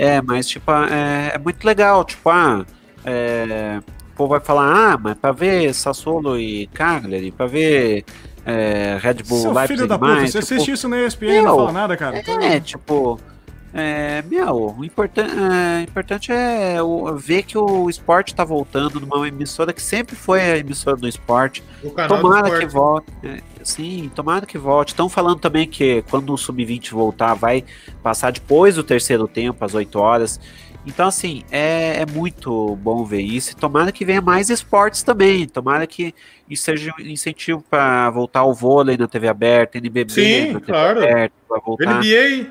É, 0.00 0.22
mas 0.22 0.46
tipo, 0.46 0.70
é, 0.70 1.32
é 1.34 1.38
muito 1.38 1.64
legal, 1.64 2.04
tipo, 2.04 2.30
ah, 2.30 2.64
é, 3.04 3.80
o 4.12 4.16
povo 4.16 4.30
vai 4.30 4.40
falar, 4.40 4.92
ah, 4.94 4.98
mas 4.98 5.14
pra 5.18 5.32
ver 5.32 5.74
Sassuolo 5.74 6.38
e 6.38 6.68
Cagliari, 6.68 7.32
pra 7.32 7.46
ver 7.46 8.04
é, 8.46 8.96
Red 9.00 9.22
Bull 9.26 9.40
Seu 9.40 9.52
Leipzig 9.52 9.74
filho 9.76 9.88
da 9.88 9.98
puta, 9.98 10.10
mais, 10.14 10.30
você 10.32 10.40
tipo, 10.40 10.54
assiste 10.54 10.70
isso 10.72 10.88
na 10.88 11.00
ESPN 11.04 11.26
e 11.32 11.36
não 11.38 11.42
meu, 11.44 11.56
fala 11.56 11.72
nada, 11.72 11.96
cara. 11.96 12.18
Então, 12.18 12.40
é, 12.40 12.60
tipo, 12.60 13.18
é, 13.74 14.22
meu, 14.22 14.76
o 14.78 14.84
importan 14.84 15.26
é, 15.26 15.82
importante 15.82 16.30
é 16.32 16.80
o- 16.82 17.14
ver 17.16 17.42
que 17.42 17.58
o 17.58 17.90
esporte 17.90 18.34
tá 18.34 18.44
voltando 18.44 19.00
numa 19.00 19.26
emissora 19.28 19.72
que 19.72 19.82
sempre 19.82 20.14
foi 20.16 20.40
a 20.40 20.58
emissora 20.58 20.96
do 20.96 21.08
esporte, 21.08 21.62
O 21.82 21.90
canal 21.90 22.16
do 22.18 22.22
Tomara 22.22 22.46
esporte. 22.46 22.66
que 22.66 22.72
volte. 22.72 23.12
É, 23.68 23.82
sim, 23.82 24.10
tomara 24.14 24.46
que 24.46 24.58
volte. 24.58 24.88
Estão 24.88 25.08
falando 25.08 25.40
também 25.40 25.66
que 25.66 26.02
quando 26.10 26.32
o 26.32 26.38
Sub-20 26.38 26.90
voltar, 26.90 27.34
vai 27.34 27.64
passar 28.02 28.32
depois 28.32 28.76
do 28.76 28.82
terceiro 28.82 29.28
tempo, 29.28 29.64
às 29.64 29.74
8 29.74 29.98
horas. 29.98 30.40
Então, 30.86 31.06
assim, 31.06 31.42
é, 31.50 32.00
é 32.00 32.06
muito 32.06 32.76
bom 32.76 33.04
ver 33.04 33.20
isso. 33.20 33.52
E 33.52 33.54
tomara 33.54 33.92
que 33.92 34.04
venha 34.04 34.22
mais 34.22 34.48
esportes 34.48 35.02
também. 35.02 35.46
Tomara 35.46 35.86
que 35.86 36.14
isso 36.48 36.62
seja 36.64 36.92
um 36.98 37.02
incentivo 37.02 37.62
para 37.68 38.08
voltar 38.10 38.44
o 38.44 38.54
vôlei 38.54 38.96
na 38.96 39.06
TV 39.06 39.28
aberta, 39.28 39.76
NBB 39.76 40.12
Sim, 40.12 40.52
na 40.52 40.60
TV 40.60 40.72
claro. 40.72 41.02
aberta, 41.02 41.34
pra 41.46 41.60
voltar. 41.60 41.98
NBA. 41.98 42.46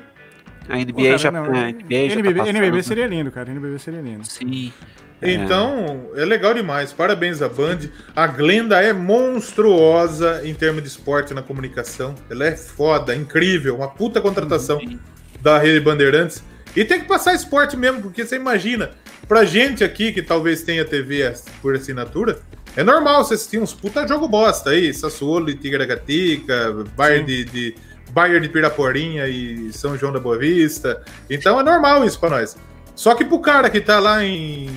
A 0.68 0.76
NBA 0.76 0.92
Pô, 0.92 1.02
cara, 1.02 1.18
já, 1.18 1.30
não, 1.30 1.44
a 1.44 1.46
NBA 1.46 1.54
já 1.54 2.14
tá 2.14 2.20
NBB, 2.20 2.40
NBB 2.40 2.68
passando. 2.68 2.82
seria 2.82 3.06
lindo, 3.06 3.32
cara. 3.32 3.50
NBB 3.50 3.78
seria 3.78 4.00
lindo. 4.00 4.24
Sim. 4.26 4.72
É. 5.20 5.32
Então, 5.32 6.10
é 6.14 6.24
legal 6.24 6.54
demais. 6.54 6.92
Parabéns 6.92 7.42
à 7.42 7.48
Band. 7.48 7.78
A 8.14 8.26
Glenda 8.26 8.80
é 8.80 8.92
monstruosa 8.92 10.42
em 10.44 10.54
termos 10.54 10.82
de 10.82 10.88
esporte 10.88 11.34
na 11.34 11.42
comunicação. 11.42 12.14
Ela 12.30 12.46
é 12.46 12.56
foda, 12.56 13.14
incrível, 13.14 13.76
uma 13.76 13.88
puta 13.88 14.20
contratação 14.20 14.78
Sim. 14.80 14.98
da 15.40 15.58
Rede 15.58 15.80
Bandeirantes. 15.80 16.42
E 16.76 16.84
tem 16.84 17.00
que 17.00 17.06
passar 17.06 17.34
esporte 17.34 17.76
mesmo, 17.76 18.02
porque 18.02 18.24
você 18.24 18.36
imagina, 18.36 18.90
pra 19.26 19.44
gente 19.44 19.82
aqui 19.82 20.12
que 20.12 20.22
talvez 20.22 20.62
tenha 20.62 20.84
TV 20.84 21.32
por 21.60 21.74
assinatura, 21.74 22.38
é 22.76 22.84
normal 22.84 23.24
você 23.24 23.34
assistir 23.34 23.58
uns 23.58 23.72
puta 23.72 24.06
jogo 24.06 24.28
bosta 24.28 24.70
aí, 24.70 24.92
Sassuolo 24.94 25.50
e 25.50 25.54
Tigragatica, 25.54 26.84
Bayern 26.94 27.26
de, 27.26 27.44
de, 27.46 27.74
Bayern 28.12 28.46
de 28.46 28.52
Piraporinha 28.52 29.26
e 29.26 29.72
São 29.72 29.96
João 29.96 30.12
da 30.12 30.20
Boa 30.20 30.38
Vista. 30.38 31.02
Então 31.28 31.58
é 31.58 31.62
normal 31.62 32.04
isso 32.04 32.20
pra 32.20 32.30
nós. 32.30 32.56
Só 32.94 33.14
que 33.14 33.24
pro 33.24 33.40
cara 33.40 33.70
que 33.70 33.80
tá 33.80 33.98
lá 33.98 34.24
em 34.24 34.68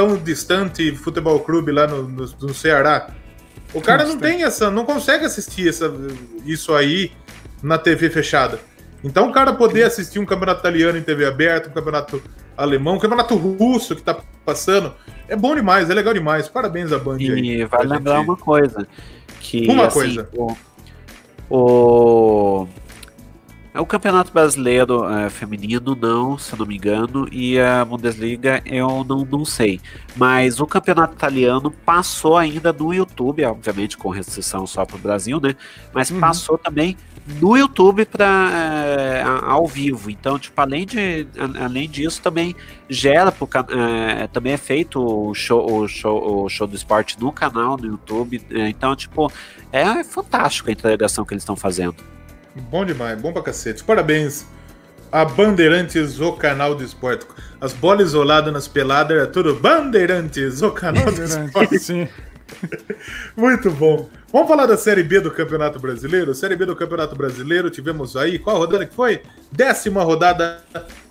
tão 0.00 0.16
distante 0.16 0.94
futebol 0.96 1.38
clube 1.40 1.70
lá 1.70 1.86
no, 1.86 2.04
no, 2.08 2.24
no 2.40 2.54
Ceará, 2.54 3.10
o 3.74 3.82
cara 3.82 4.04
não 4.04 4.16
tem 4.16 4.44
essa, 4.44 4.70
não 4.70 4.84
consegue 4.86 5.26
assistir 5.26 5.68
essa, 5.68 5.92
isso 6.46 6.74
aí 6.74 7.12
na 7.62 7.76
TV 7.76 8.08
fechada. 8.08 8.58
Então 9.04 9.28
o 9.28 9.32
cara 9.32 9.52
poder 9.52 9.82
assistir 9.84 10.18
um 10.18 10.24
campeonato 10.24 10.60
italiano 10.60 10.96
em 10.96 11.02
TV 11.02 11.26
aberta, 11.26 11.68
um 11.68 11.72
campeonato 11.72 12.22
alemão, 12.56 12.94
um 12.94 12.98
campeonato 12.98 13.34
russo 13.36 13.94
que 13.94 14.02
tá 14.02 14.18
passando, 14.44 14.94
é 15.28 15.36
bom 15.36 15.54
demais, 15.54 15.90
é 15.90 15.94
legal 15.94 16.14
demais. 16.14 16.48
Parabéns 16.48 16.92
à 16.92 16.98
Band 16.98 17.18
E 17.20 17.30
aí. 17.30 17.68
pra 17.68 17.80
lembrar 17.82 18.16
gente- 18.18 18.24
uma 18.28 18.36
coisa. 18.38 18.88
Que, 19.38 19.66
Uma 19.68 19.86
assim, 19.86 19.98
coisa. 20.00 20.28
O, 20.34 20.56
o, 21.50 22.68
o 23.78 23.86
Campeonato 23.86 24.32
Brasileiro 24.32 25.08
é, 25.08 25.30
Feminino, 25.30 25.94
não, 25.94 26.36
se 26.36 26.52
eu 26.52 26.58
não 26.58 26.66
me 26.66 26.76
engano, 26.76 27.28
e 27.30 27.58
a 27.60 27.84
Bundesliga 27.84 28.60
eu 28.66 29.04
não, 29.04 29.24
não 29.24 29.44
sei. 29.44 29.80
Mas 30.16 30.58
o 30.60 30.66
Campeonato 30.66 31.14
Italiano 31.14 31.70
passou 31.70 32.36
ainda 32.36 32.72
no 32.72 32.92
YouTube, 32.92 33.44
obviamente 33.44 33.96
com 33.96 34.08
restrição 34.08 34.66
só 34.66 34.84
para 34.84 34.96
o 34.96 34.98
Brasil, 34.98 35.40
né? 35.40 35.54
Mas 35.94 36.10
Uhum. 36.10 36.18
passou 36.18 36.58
também 36.58 36.96
no 37.40 37.56
YouTube 37.56 38.04
para 38.06 39.38
ao 39.46 39.66
vivo. 39.68 40.10
Então, 40.10 40.36
tipo, 40.36 40.60
além 40.60 40.84
de 40.84 41.26
além 41.62 41.88
disso, 41.88 42.20
também 42.20 42.56
gera 42.88 43.30
pro, 43.30 43.46
ca- 43.46 43.66
é, 43.70 44.26
também 44.26 44.52
é 44.54 44.56
feito 44.56 45.00
o 45.00 45.32
show, 45.32 45.70
o 45.82 45.86
show, 45.86 46.44
o 46.44 46.48
show 46.48 46.66
do 46.66 46.74
esporte 46.74 47.20
no 47.20 47.30
canal 47.30 47.76
no 47.76 47.86
YouTube. 47.86 48.42
é, 48.50 48.68
então, 48.68 48.96
tipo, 48.96 49.30
é 49.70 50.02
fantástico 50.02 50.70
a 50.70 50.72
integração 50.72 51.24
que 51.24 51.32
eles 51.34 51.42
estão 51.42 51.54
fazendo. 51.54 51.94
Bom 52.54 52.84
demais, 52.84 53.20
bom 53.20 53.32
pra 53.32 53.42
cacete. 53.42 53.84
Parabéns 53.84 54.46
a 55.12 55.24
Bandeirantes, 55.24 56.20
o 56.20 56.32
canal 56.32 56.74
do 56.74 56.84
esporte. 56.84 57.26
As 57.60 57.72
bolas 57.72 58.08
isoladas 58.08 58.52
nas 58.52 58.68
peladas 58.68 59.16
era 59.16 59.26
tudo 59.26 59.54
Bandeirantes, 59.54 60.62
o 60.62 60.70
canal 60.70 61.10
do 61.12 61.22
esporte. 61.22 61.78
Sim. 61.78 62.08
Muito 63.36 63.70
bom. 63.70 64.08
Vamos 64.32 64.48
falar 64.48 64.66
da 64.66 64.76
Série 64.76 65.02
B 65.02 65.20
do 65.20 65.30
Campeonato 65.30 65.78
Brasileiro? 65.78 66.34
Série 66.34 66.56
B 66.56 66.66
do 66.66 66.76
Campeonato 66.76 67.16
Brasileiro, 67.16 67.70
tivemos 67.70 68.16
aí, 68.16 68.38
qual 68.38 68.58
rodada 68.58 68.86
que 68.86 68.94
foi? 68.94 69.22
Décima 69.50 70.02
rodada 70.02 70.62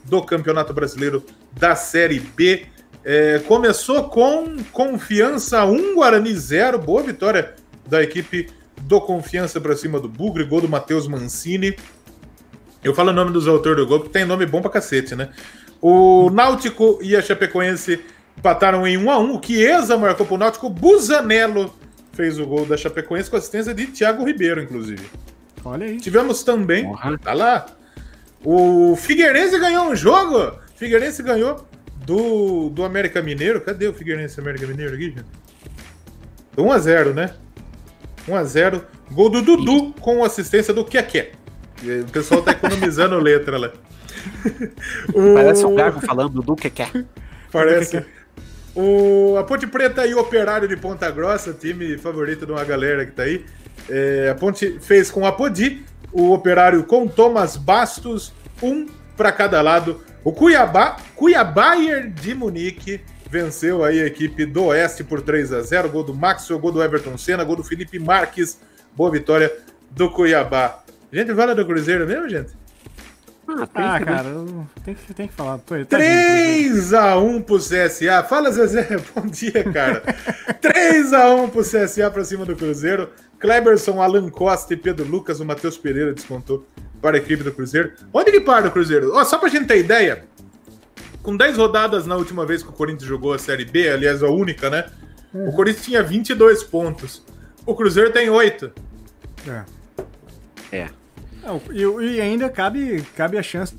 do 0.06 0.22
Campeonato 0.22 0.74
Brasileiro 0.74 1.24
da 1.54 1.76
Série 1.76 2.20
B. 2.20 2.66
É, 3.04 3.40
começou 3.40 4.10
com 4.10 4.58
Confiança 4.72 5.66
1, 5.66 5.96
Guarani 5.96 6.34
0. 6.34 6.80
Boa 6.80 7.02
vitória 7.02 7.56
da 7.88 8.04
equipe 8.04 8.50
do 8.82 9.02
Confiança 9.02 9.60
para 9.60 9.76
cima 9.76 10.00
do 10.00 10.08
Bugre, 10.08 10.44
gol 10.44 10.62
do 10.62 10.70
Matheus 10.70 11.08
Mancini. 11.08 11.76
Eu 12.84 12.94
falo 12.94 13.10
o 13.10 13.14
nome 13.14 13.32
dos 13.32 13.48
autores 13.48 13.78
do 13.78 13.88
gol, 13.88 14.00
porque 14.00 14.14
tem 14.14 14.26
nome 14.26 14.46
bom 14.46 14.62
pra 14.62 14.72
cacete, 14.72 15.16
né? 15.16 15.30
O 15.82 16.30
Náutico 16.30 17.00
e 17.02 17.16
a 17.16 17.22
Chapecoense 17.22 18.04
empataram 18.38 18.88
em 18.88 18.98
1 18.98 19.12
a 19.12 19.20
1 19.20 19.38
O 19.38 19.42
Chiesa 19.44 19.98
marcou 19.98 20.26
pro 20.26 20.38
Náutico. 20.38 20.70
Busanello 20.70 21.74
fez 22.14 22.40
o 22.40 22.46
gol 22.46 22.66
da 22.66 22.78
Chapecoense 22.78 23.30
com 23.30 23.38
assistência 23.38 23.74
de 23.74 23.88
Thiago 23.88 24.26
Ribeiro, 24.26 24.62
inclusive. 24.62 25.06
Olha 25.64 25.86
aí. 25.86 25.98
Tivemos 25.98 26.44
também, 26.44 26.90
tá 27.22 27.34
lá, 27.34 27.66
o 28.44 28.96
Figueirense 28.96 29.60
ganhou 29.60 29.90
um 29.90 29.96
jogo. 29.96 30.58
Figueirense 30.76 31.22
ganhou 31.22 31.68
do, 32.06 32.70
do 32.70 32.84
América 32.84 33.22
Mineiro. 33.22 33.62
Cadê 33.62 33.88
o 33.88 33.94
Figueirense 33.94 34.40
e 34.40 34.42
América 34.42 34.66
Mineiro 34.66 34.96
aqui, 34.96 35.06
gente? 35.06 35.26
1 36.58 36.72
a 36.72 36.80
0 36.80 37.14
né? 37.14 37.34
1 38.30 38.36
a 38.36 38.44
0 38.44 38.84
Gol 39.12 39.30
do 39.30 39.42
Dudu 39.42 39.94
com 40.00 40.24
assistência 40.24 40.74
do 40.74 40.86
Keké. 40.86 41.32
O 42.08 42.12
pessoal 42.12 42.42
tá 42.42 42.52
economizando 42.52 43.18
letra 43.20 43.58
lá. 43.58 43.72
Parece 45.34 45.66
um 45.66 45.76
gago 45.76 46.02
falando 46.02 46.42
do 46.42 46.56
que 46.56 46.70
quer. 46.70 46.92
Parece. 47.52 48.06
O, 48.76 49.36
a 49.38 49.44
Ponte 49.44 49.66
Preta 49.66 50.06
e 50.06 50.14
o 50.14 50.20
Operário 50.20 50.68
de 50.68 50.78
Ponta 50.78 51.10
Grossa, 51.10 51.54
time 51.54 51.98
favorito 51.98 52.46
de 52.46 52.52
uma 52.52 52.64
galera 52.64 53.06
que 53.06 53.12
tá 53.12 53.24
aí. 53.24 53.46
É, 53.90 54.30
a 54.32 54.36
Ponte 54.36 54.80
fez 54.80 55.10
com 55.10 55.26
a 55.26 55.32
Podi, 55.32 55.84
o 56.12 56.32
Operário 56.34 56.84
com 56.84 57.08
Thomas 57.08 57.58
Bastos, 57.58 58.34
um 58.62 58.88
para 59.18 59.32
cada 59.32 59.62
lado. 59.62 60.02
O 60.24 60.32
Cuiabá, 60.32 60.98
Cuiabaier 61.16 62.10
de 62.10 62.36
Munique, 62.36 63.02
venceu 63.30 63.84
aí 63.84 64.02
a 64.02 64.06
equipe 64.06 64.46
do 64.46 64.66
Oeste 64.66 65.04
por 65.04 65.22
3 65.22 65.54
a 65.54 65.62
0 65.62 65.90
Gol 65.90 66.04
do 66.04 66.14
Maxwell, 66.14 66.60
gol 66.60 66.72
do 66.72 66.84
Everton 66.84 67.18
Senna, 67.18 67.44
gol 67.44 67.56
do 67.56 67.64
Felipe 67.64 68.00
Marques. 68.00 68.60
Boa 68.96 69.12
vitória 69.12 69.52
do 69.92 70.10
Cuiabá. 70.10 70.84
Gente, 71.12 71.34
fala 71.34 71.56
do 71.56 71.66
Cruzeiro 71.66 72.06
mesmo, 72.08 72.30
gente? 72.30 72.52
Ah, 73.48 73.68
Ah, 73.74 74.00
né? 74.00 74.06
cara, 74.06 74.30
tem 74.86 74.94
que, 74.96 75.14
tem 75.14 75.28
que 75.28 75.34
falar. 75.34 75.58
Tô, 75.60 75.76
tá 75.80 75.86
tadinho, 75.98 76.76
3x1 76.76 77.44
pro 77.44 77.58
CSA. 77.58 78.24
Fala, 78.28 78.52
Zezé. 78.52 78.88
Bom 79.16 79.26
dia, 79.26 79.64
cara. 79.74 80.04
3x1 80.62 81.50
pro 81.50 81.62
CSA 81.64 82.12
pra 82.12 82.24
cima 82.24 82.46
do 82.46 82.56
Cruzeiro. 82.56 83.10
Kleberson, 83.40 84.02
Alan 84.02 84.30
Costa 84.30 84.74
e 84.74 84.78
Pedro 84.78 85.08
Lucas. 85.08 85.40
O 85.40 85.46
Matheus 85.46 85.78
Pereira 85.78 86.14
descontou 86.14 86.66
para 87.02 87.18
a 87.18 87.20
equipe 87.20 87.44
do 87.44 87.52
Cruzeiro. 87.52 87.94
Onde 88.14 88.32
que 88.32 88.42
para 88.42 88.68
o 88.68 88.72
Cruzeiro? 88.72 89.12
Ó, 89.16 89.24
só 89.24 89.38
pra 89.40 89.50
gente 89.50 89.66
ter 89.66 89.80
ideia. 89.80 90.26
Com 91.22 91.36
10 91.36 91.58
rodadas 91.58 92.06
na 92.06 92.16
última 92.16 92.46
vez 92.46 92.64
que 92.64 92.70
o 92.70 92.74
Corinthians 92.74 93.04
jogou 93.08 93.34
a 93.34 93.40
Série 93.40 93.66
B, 93.66 93.90
aliás, 93.90 94.24
a 94.24 94.30
única, 94.30 94.70
né? 94.70 94.86
O 95.34 95.52
Corinthians 95.52 95.86
tinha 95.86 96.02
22 96.04 96.64
pontos. 96.64 97.24
O 97.66 97.76
Cruzeiro 97.76 98.12
tem 98.12 98.30
8. 98.30 98.72
É. 99.48 99.64
É. 100.72 100.90
Não, 101.44 101.62
e, 101.72 101.82
e 102.16 102.22
ainda 102.22 102.50
cabe, 102.50 103.04
cabe 103.16 103.38
a 103.38 103.44
chance 103.44 103.76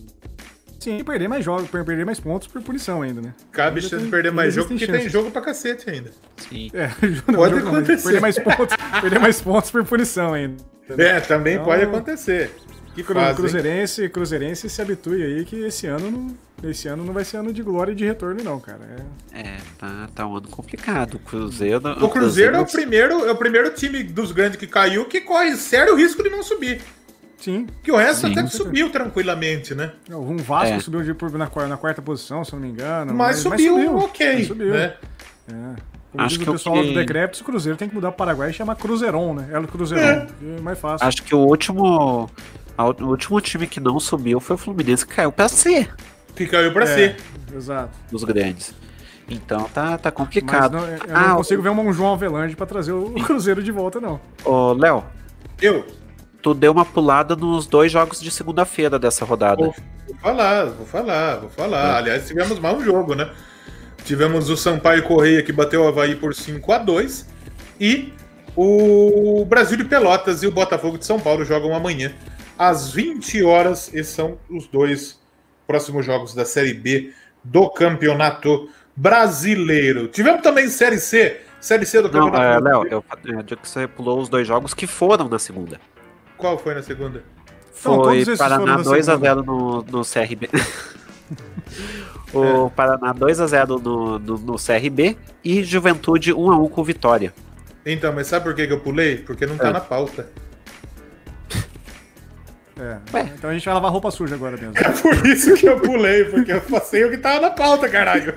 sim, 0.78 0.96
de 0.98 1.04
perder 1.04 1.28
mais 1.28 1.44
jogos, 1.44 1.68
per- 1.68 1.84
perder 1.84 2.06
mais 2.06 2.18
pontos 2.20 2.46
por 2.48 2.62
punição 2.62 3.02
ainda, 3.02 3.20
né? 3.20 3.34
Cabe 3.52 3.76
Ainda 3.78 3.80
chance 3.82 3.96
tem- 3.96 4.04
de 4.04 4.10
perder 4.10 4.32
mais 4.32 4.54
jogo, 4.54 4.68
porque 4.68 4.86
tem 4.86 5.08
jogo 5.08 5.30
pra 5.30 5.42
cacete 5.42 5.90
ainda. 5.90 6.10
Sim. 6.36 6.70
É, 6.72 6.88
não, 7.30 7.34
Pode 7.34 7.60
não, 7.60 7.68
acontecer. 7.68 8.02
Perder 8.04 8.20
mais 8.20 8.38
pontos, 8.38 8.76
perder 9.00 9.18
mais 9.18 9.40
pontos 9.40 9.70
por 9.70 9.84
punição 9.84 10.32
ainda. 10.34 10.56
É, 10.98 11.20
também 11.20 11.54
Então, 11.54 11.64
pode 11.66 11.82
acontecer. 11.84 12.50
Que 13.02 13.06
Cru, 13.06 13.14
fase, 13.14 13.28
hein? 13.30 13.36
cruzeirense, 13.36 14.08
cruzeirense 14.08 14.68
se 14.68 14.82
habitue 14.82 15.22
aí 15.22 15.44
que 15.44 15.56
esse 15.64 15.86
ano 15.86 16.10
não, 16.10 16.70
esse 16.70 16.88
ano 16.88 17.04
não 17.04 17.12
vai 17.12 17.24
ser 17.24 17.38
ano 17.38 17.52
de 17.52 17.62
glória 17.62 17.92
e 17.92 17.94
de 17.94 18.04
retorno 18.04 18.42
não, 18.44 18.58
cara. 18.60 18.80
É, 19.32 19.40
É, 19.40 19.56
tá, 19.78 20.08
tá 20.14 20.26
um 20.26 20.36
ano 20.36 20.48
complicado. 20.48 21.14
O 21.14 21.18
Cruzeiro. 21.18 21.80
O 22.04 22.08
Cruzeiro 22.08 22.56
é 22.56 22.60
o 22.60 22.66
primeiro, 22.66 23.24
é 23.26 23.32
o 23.32 23.36
primeiro 23.36 23.70
time 23.70 24.02
dos 24.02 24.32
grandes 24.32 24.58
que 24.58 24.66
caiu 24.66 25.04
que 25.06 25.20
corre 25.20 25.56
sério 25.56 25.94
risco 25.96 26.22
de 26.22 26.30
não 26.30 26.42
subir. 26.42 26.80
sim, 27.38 27.66
Que 27.82 27.90
o 27.90 27.96
resto 27.96 28.26
Sim. 28.26 28.32
até 28.32 28.42
que 28.42 28.50
subiu 28.50 28.90
tranquilamente, 28.90 29.74
né? 29.74 29.92
um 30.10 30.36
Vasco 30.36 30.74
É. 30.74 30.80
subiu 30.80 31.02
de, 31.02 31.14
na, 31.38 31.50
na 31.68 31.76
quarta 31.78 32.02
posição, 32.02 32.44
se 32.44 32.52
eu 32.52 32.58
não 32.60 32.66
me 32.66 32.72
engano. 32.72 33.14
Mas, 33.14 33.38
subiu, 33.38 33.96
ok, 33.96 34.34
mas 34.36 34.46
subiu. 34.46 34.74
né? 34.74 34.94
É. 35.48 35.90
Como 36.12 36.24
Acho 36.24 36.34
diz 36.36 36.42
que 36.44 36.50
o 36.50 36.52
o 36.52 36.56
pessoal 36.56 36.82
que- 36.82 36.88
do 36.88 36.94
Decrépito, 36.94 37.40
o 37.40 37.44
Cruzeiro 37.44 37.78
tem 37.78 37.88
que 37.88 37.94
mudar 37.94 38.08
para 38.10 38.14
o 38.14 38.18
Paraguai 38.18 38.50
e 38.50 38.52
chamar 38.52 38.74
Cruzeiron, 38.74 39.32
né? 39.32 39.48
Ela 39.52 39.64
Cruzeiron, 39.68 40.26
que 40.26 40.56
é 40.58 40.60
mais 40.60 40.76
fácil. 40.76 41.06
Acho 41.06 41.22
que 41.22 41.32
o 41.32 41.38
último. 41.38 42.28
O 42.78 43.04
último 43.06 43.40
time 43.40 43.66
que 43.66 43.78
não 43.80 44.00
subiu 44.00 44.40
foi 44.40 44.54
o 44.54 44.58
Fluminense, 44.58 45.06
que 45.06 45.14
caiu 45.14 45.30
pra 45.32 45.48
C 45.48 45.88
Que 46.34 46.46
caiu 46.46 46.72
pra 46.72 46.84
É, 46.84 46.86
ser. 46.86 47.16
Exato. 47.54 47.90
dos 48.10 48.24
grandes. 48.24 48.74
Então 49.28 49.64
tá, 49.64 49.96
tá 49.98 50.08
Mas 50.10 50.14
complicado. 50.14 50.72
não, 50.76 50.86
eu 50.88 50.98
Ah, 51.12 51.20
não 51.28 51.34
o- 51.34 51.36
consigo 51.38 51.62
ver 51.62 51.68
um 51.70 51.92
João 51.92 52.12
Avelange 52.14 52.56
pra 52.56 52.66
trazer 52.66 52.92
o 52.92 53.12
Cruzeiro 53.26 53.62
de 53.62 53.70
volta, 53.70 54.00
não. 54.00 54.20
Ô, 54.44 54.72
Léo, 54.72 55.04
Eu 55.60 55.84
tu 56.42 56.54
deu 56.54 56.72
uma 56.72 56.84
pulada 56.86 57.36
nos 57.36 57.66
dois 57.66 57.92
jogos 57.92 58.18
de 58.20 58.30
segunda-feira 58.30 58.98
dessa 58.98 59.24
rodada. 59.26 59.62
vou, 59.62 59.74
vou 60.08 60.16
falar, 60.22 60.64
vou 60.66 60.86
falar, 60.86 61.36
vou 61.36 61.50
falar. 61.50 61.96
Aliás, 61.98 62.26
tivemos 62.26 62.58
mais 62.58 62.76
um 62.78 62.82
jogo, 62.82 63.14
né? 63.14 63.30
Tivemos 64.04 64.48
o 64.48 64.56
Sampaio 64.56 65.02
Correia 65.02 65.42
que 65.42 65.52
bateu 65.52 65.82
o 65.84 65.88
Havaí 65.88 66.16
por 66.16 66.34
5 66.34 66.72
a 66.72 66.78
2 66.78 67.26
e 67.78 68.12
o 68.56 69.44
Brasil 69.46 69.76
de 69.76 69.84
Pelotas 69.84 70.42
e 70.42 70.46
o 70.46 70.50
Botafogo 70.50 70.96
de 70.98 71.04
São 71.04 71.20
Paulo 71.20 71.44
jogam 71.44 71.74
amanhã 71.74 72.10
às 72.60 72.92
20 72.92 73.42
horas. 73.42 73.88
Esses 73.94 74.12
são 74.12 74.38
os 74.50 74.66
dois 74.66 75.18
próximos 75.66 76.04
jogos 76.04 76.34
da 76.34 76.44
Série 76.44 76.74
B 76.74 77.12
do 77.42 77.70
Campeonato 77.70 78.68
Brasileiro. 78.94 80.08
Tivemos 80.08 80.42
também 80.42 80.68
Série 80.68 80.98
C, 80.98 81.40
Série 81.58 81.86
C 81.86 82.02
do 82.02 82.10
Não, 82.10 82.26
Campeonato 82.26 82.42
é, 82.42 82.60
Léo, 82.60 82.60
Brasileiro. 82.62 83.04
eu, 83.24 83.34
eu 83.38 83.42
digo 83.42 83.60
que 83.62 83.68
você 83.68 83.88
pulou 83.88 84.20
os 84.20 84.28
dois 84.28 84.46
jogos 84.46 84.74
que 84.74 84.86
foram 84.86 85.26
na 85.28 85.38
segunda. 85.38 85.80
Qual 86.36 86.58
foi 86.58 86.74
na 86.74 86.82
segunda? 86.82 87.24
Foi 87.72 88.24
foram 88.24 88.36
Paraná 88.36 88.76
na 88.76 88.82
2x0 88.84 89.44
no, 89.44 89.82
no 89.82 90.02
CRB. 90.04 90.50
o 92.34 92.66
É. 92.66 92.70
Paraná 92.76 93.14
2x0 93.14 93.80
no, 93.82 94.18
no, 94.18 94.38
no 94.38 94.56
CRB 94.56 95.16
e 95.42 95.62
Juventude 95.64 96.34
1x1 96.34 96.70
com 96.70 96.84
Vitória. 96.84 97.32
Então, 97.86 98.12
mas 98.12 98.26
sabe 98.26 98.44
por 98.44 98.54
que 98.54 98.66
que 98.66 98.72
eu 98.72 98.80
pulei? 98.80 99.16
Porque 99.18 99.46
não 99.46 99.56
tá 99.56 99.68
É. 99.68 99.72
na 99.72 99.80
pauta. 99.80 100.28
É. 102.80 102.96
Ué. 103.14 103.32
Então 103.36 103.50
a 103.50 103.52
gente 103.52 103.64
vai 103.64 103.74
lavar 103.74 103.92
roupa 103.92 104.10
suja 104.10 104.34
agora 104.34 104.56
mesmo. 104.56 104.72
É 104.76 104.88
por 104.90 105.26
isso 105.26 105.54
que 105.54 105.68
eu 105.68 105.78
pulei, 105.78 106.24
porque 106.24 106.52
eu 106.52 106.60
passei 106.62 107.04
o 107.04 107.10
que 107.10 107.18
tava 107.18 107.40
na 107.40 107.50
pauta, 107.50 107.88
caralho. 107.88 108.34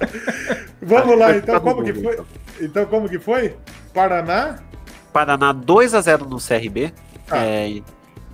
Vamos 0.82 1.18
lá, 1.18 1.34
então 1.36 1.58
como 1.60 1.82
que 1.82 1.94
foi? 1.94 2.18
Então 2.60 2.84
como 2.86 3.08
que 3.08 3.18
foi? 3.18 3.56
Paraná? 3.94 4.58
Paraná 5.12 5.54
2x0 5.54 6.28
no 6.28 6.36
CRB. 6.38 6.92
Ah. 7.30 7.44
é, 7.44 7.80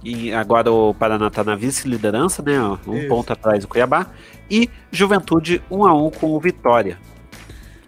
e- 0.03 0.33
agora 0.33 0.71
o 0.71 0.95
Paraná 0.95 1.31
tá 1.31 1.43
na 1.45 1.55
vice-liderança, 1.57 2.43
né? 2.43 2.59
Um 2.87 2.97
Isso. 2.97 3.09
ponto 3.09 3.33
atrás 3.33 3.61
do 3.61 3.69
Cuiabá. 3.69 4.07
E 4.51 4.69
Juventude 4.91 5.63
1x1 5.71 6.17
com 6.17 6.27
o 6.33 6.41
Vitória. 6.41 6.99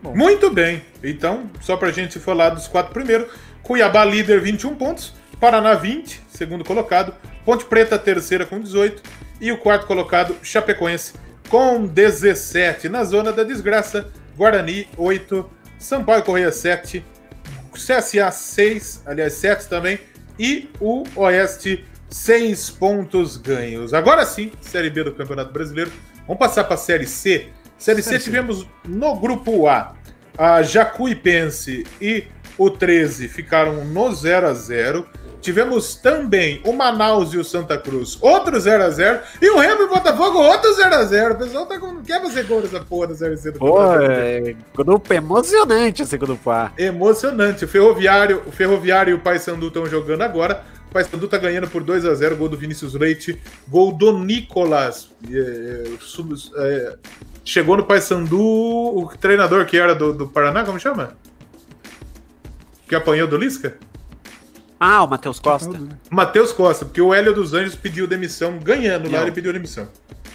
Bom. 0.02 0.16
Muito 0.16 0.50
bem. 0.50 0.82
Então, 1.02 1.50
só 1.60 1.76
pra 1.76 1.90
gente 1.90 2.18
falar 2.18 2.50
dos 2.50 2.66
quatro 2.68 2.92
primeiros. 2.92 3.28
Cuiabá 3.62 4.04
líder 4.04 4.40
21 4.40 4.74
pontos. 4.76 5.14
Paraná 5.40 5.74
20, 5.74 6.20
segundo 6.28 6.64
colocado. 6.64 7.14
Ponte 7.44 7.64
Preta, 7.64 7.98
terceira 7.98 8.44
com 8.44 8.60
18. 8.60 9.02
E 9.40 9.52
o 9.52 9.58
quarto 9.58 9.86
colocado, 9.86 10.36
Chapecoense, 10.42 11.14
com 11.48 11.86
17. 11.86 12.88
Na 12.88 13.04
zona 13.04 13.32
da 13.32 13.44
desgraça, 13.44 14.08
Guarani 14.36 14.88
8, 14.96 15.48
Sampaio 15.78 16.24
Correia 16.24 16.50
7, 16.50 17.04
CSA 17.72 18.30
6, 18.30 19.02
aliás 19.06 19.34
7 19.34 19.68
também, 19.68 20.00
e 20.38 20.68
o 20.80 21.04
Oeste 21.14 21.84
6 22.10 22.70
pontos 22.70 23.36
ganhos. 23.36 23.94
Agora 23.94 24.26
sim, 24.26 24.50
Série 24.60 24.90
B 24.90 25.04
do 25.04 25.14
Campeonato 25.14 25.52
Brasileiro. 25.52 25.92
Vamos 26.26 26.38
passar 26.38 26.64
para 26.64 26.74
a 26.74 26.78
Série 26.78 27.06
C. 27.06 27.48
Série 27.78 28.02
C 28.02 28.18
tivemos 28.18 28.66
no 28.84 29.14
grupo 29.14 29.68
A 29.68 29.94
a 30.38 30.62
Jacuipense 30.62 31.84
e 32.00 32.24
o 32.56 32.70
13 32.70 33.28
ficaram 33.28 33.84
no 33.84 34.14
0 34.14 34.46
a 34.46 34.54
0 34.54 35.06
Tivemos 35.40 35.94
também 35.94 36.60
o 36.64 36.72
Manaus 36.72 37.32
e 37.32 37.38
o 37.38 37.44
Santa 37.44 37.78
Cruz, 37.78 38.18
outro 38.20 38.56
0x0. 38.56 39.20
E 39.40 39.50
o 39.50 39.58
Remo 39.58 39.82
e 39.82 39.84
o 39.84 39.88
Botafogo, 39.88 40.38
outro 40.38 40.70
0x0. 40.76 41.32
O 41.32 41.38
pessoal 41.38 41.66
tá 41.66 41.78
com. 41.78 42.02
Quer 42.02 42.20
fazer 42.20 42.44
gol 42.44 42.60
nessa 42.60 42.80
porra 42.80 43.08
do 43.08 43.58
Pô, 43.58 43.94
é 44.00 44.56
grupo 44.74 45.14
emocionante 45.14 46.02
esse 46.02 46.18
grupo 46.18 46.50
A. 46.50 46.72
Emocionante. 46.76 47.64
O 47.64 47.68
Ferroviário, 47.68 48.42
o 48.46 48.50
Ferroviário 48.50 49.12
e 49.12 49.14
o 49.14 49.20
Paysandu 49.20 49.68
estão 49.68 49.86
jogando 49.86 50.22
agora. 50.22 50.64
O 50.88 50.92
Paysandu 50.92 51.28
tá 51.28 51.38
ganhando 51.38 51.68
por 51.68 51.82
2 51.82 52.04
x 52.04 52.18
0 52.18 52.36
gol 52.36 52.48
do 52.48 52.56
Vinícius 52.56 52.94
Leite, 52.94 53.40
gol 53.68 53.92
do 53.92 54.18
Nicolas. 54.18 55.10
É, 55.30 55.84
é, 56.56 56.96
chegou 57.44 57.76
no 57.76 57.84
Paysandu 57.84 58.40
o 58.40 59.08
treinador 59.20 59.66
que 59.66 59.76
era 59.76 59.94
do, 59.94 60.12
do 60.12 60.26
Paraná, 60.26 60.64
como 60.64 60.80
chama? 60.80 61.16
Que 62.88 62.94
apanhou 62.94 63.28
do 63.28 63.36
Lisca? 63.36 63.76
Ah, 64.78 65.02
o 65.02 65.08
Matheus 65.08 65.40
Costa. 65.40 65.78
Né? 65.78 65.88
Matheus 66.10 66.52
Costa, 66.52 66.84
porque 66.84 67.00
o 67.00 67.12
Hélio 67.12 67.34
dos 67.34 67.52
Anjos 67.52 67.74
pediu 67.74 68.06
demissão, 68.06 68.58
ganhando 68.58 69.04
Não. 69.08 69.18
lá 69.18 69.22
ele 69.22 69.32
pediu 69.32 69.52
demissão. 69.52 69.88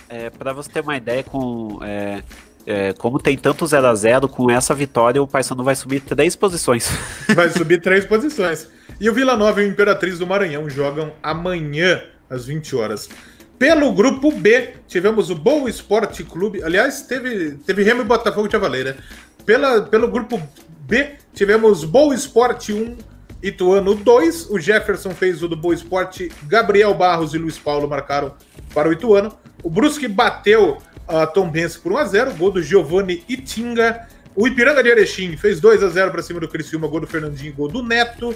É, 0.10 0.30
para 0.30 0.53
você 0.53 0.70
ter 0.70 0.82
uma 0.82 0.98
ideia, 0.98 1.24
com 1.24 1.80
é, 1.82 2.22
é, 2.65 2.94
como 2.94 3.20
tem 3.20 3.38
tanto 3.38 3.65
0 3.65 3.88
a 3.88 3.95
0 3.95 4.28
com 4.28 4.49
essa 4.49 4.74
vitória 4.74 5.22
o 5.22 5.28
Paysandu 5.28 5.64
vai 5.64 5.76
subir 5.76 6.02
três 6.02 6.36
posições. 6.36 6.90
Vai 7.36 7.49
subir 7.49 7.82
três 7.82 8.06
posições. 8.06 8.68
E 8.99 9.10
o 9.10 9.14
Vila 9.14 9.36
Nova 9.36 9.61
e 9.61 9.65
o 9.65 9.70
Imperatriz 9.70 10.20
do 10.20 10.28
Maranhão 10.28 10.70
jogam 10.70 11.14
amanhã 11.22 12.02
às 12.30 12.45
20 12.45 12.76
horas. 12.76 13.10
Pelo 13.57 13.91
grupo 13.94 14.32
B, 14.32 14.74
tivemos 14.88 15.30
o 15.30 15.36
Boa 15.36 15.70
Esporte 15.70 16.24
Clube. 16.24 16.64
Aliás, 16.64 17.02
teve, 17.03 17.57
teve 17.65 17.84
Remo 17.84 18.02
e 18.02 18.06
Botafogo 18.06 18.48
de 18.48 18.56
Avaleira. 18.56 18.98
Pela, 19.45 19.82
pelo 19.82 20.07
grupo 20.07 20.41
B, 20.88 21.11
tivemos 21.34 21.84
Boa 21.84 22.14
Esporte 22.14 22.74
1, 22.74 22.98
Ituano 23.44 23.94
2, 23.94 24.49
o 24.49 24.57
Jefferson 24.57 25.11
fez 25.11 25.44
o 25.44 25.49
do 25.49 25.57
Boa 25.57 25.76
Esporte, 25.76 26.32
Gabriel 26.44 26.94
Barros 26.94 27.34
e 27.34 27.38
Luiz 27.38 27.60
Paulo 27.60 27.90
marcaram 27.90 28.34
para 28.74 28.88
o 28.88 28.94
Ituano. 28.94 29.38
O 29.61 29.70
Brusque 29.70 30.07
bateu 30.07 30.78
a 31.06 31.28
Tom 31.28 31.49
Benz 31.49 31.76
por 31.76 31.91
1x0, 31.91 32.38
gol 32.38 32.52
do 32.52 32.64
Giovanni 32.64 33.22
Itinga. 33.28 34.07
O 34.34 34.48
Ipiranga 34.48 34.82
de 34.82 34.90
Erechim 34.90 35.36
fez 35.36 35.60
2 35.60 35.84
a 35.84 35.90
0 35.90 36.11
para 36.11 36.24
cima 36.24 36.40
do 36.40 36.48
Criciúma, 36.48 36.88
gol 36.88 37.02
do 37.02 37.07
Fernandinho, 37.07 37.53
gol 37.53 37.68
do 37.68 37.84
Neto. 37.84 38.34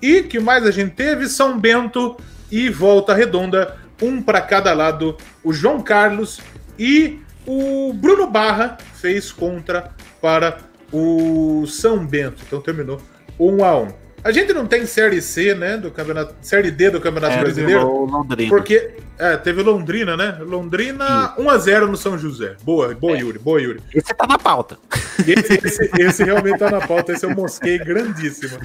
E 0.00 0.22
que 0.22 0.40
mais 0.40 0.64
a 0.64 0.70
gente 0.70 0.94
teve? 0.94 1.28
São 1.28 1.60
Bento 1.60 2.16
e 2.50 2.70
Volta 2.70 3.14
Redonda, 3.14 3.76
um 4.00 4.22
para 4.22 4.40
cada 4.40 4.72
lado. 4.72 5.16
O 5.44 5.52
João 5.52 5.82
Carlos 5.82 6.40
e 6.78 7.20
o 7.46 7.92
Bruno 7.92 8.26
Barra 8.30 8.78
fez 8.94 9.30
contra 9.30 9.90
para 10.22 10.58
o 10.90 11.66
São 11.66 12.04
Bento. 12.06 12.42
Então 12.46 12.62
terminou 12.62 12.98
1 13.38 13.64
a 13.64 13.78
1. 13.78 14.01
A 14.24 14.30
gente 14.30 14.52
não 14.52 14.66
tem 14.66 14.86
Série 14.86 15.20
C, 15.20 15.54
né, 15.54 15.76
do 15.76 15.90
campeonato, 15.90 16.34
Série 16.40 16.70
D 16.70 16.90
do 16.90 17.00
Campeonato 17.00 17.34
é, 17.34 17.40
Brasileiro. 17.40 18.04
Londrina. 18.04 18.48
Porque 18.48 18.94
é, 19.18 19.36
teve 19.36 19.62
Londrina, 19.62 20.16
né? 20.16 20.38
Londrina 20.40 21.34
1 21.36 21.50
a 21.50 21.58
0 21.58 21.88
no 21.88 21.96
São 21.96 22.16
José. 22.16 22.56
Boa, 22.62 22.94
boa, 22.94 23.16
é. 23.16 23.20
Yuri, 23.20 23.38
boa, 23.38 23.60
Yuri. 23.60 23.80
Esse 23.92 24.14
tá 24.14 24.26
na 24.26 24.38
pauta. 24.38 24.78
Esse, 25.26 25.66
esse, 25.66 25.90
esse 26.00 26.24
realmente 26.24 26.58
tá 26.58 26.70
na 26.70 26.86
pauta, 26.86 27.12
esse 27.12 27.26
eu 27.26 27.30
mosquei 27.30 27.78
grandíssimo. 27.78 28.60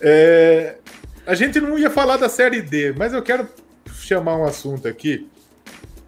É, 0.00 0.76
a 1.26 1.34
gente 1.34 1.60
não 1.60 1.76
ia 1.76 1.90
falar 1.90 2.16
da 2.16 2.28
Série 2.28 2.62
D, 2.62 2.92
mas 2.96 3.12
eu 3.12 3.22
quero 3.22 3.48
chamar 3.92 4.36
um 4.36 4.44
assunto 4.44 4.86
aqui 4.86 5.28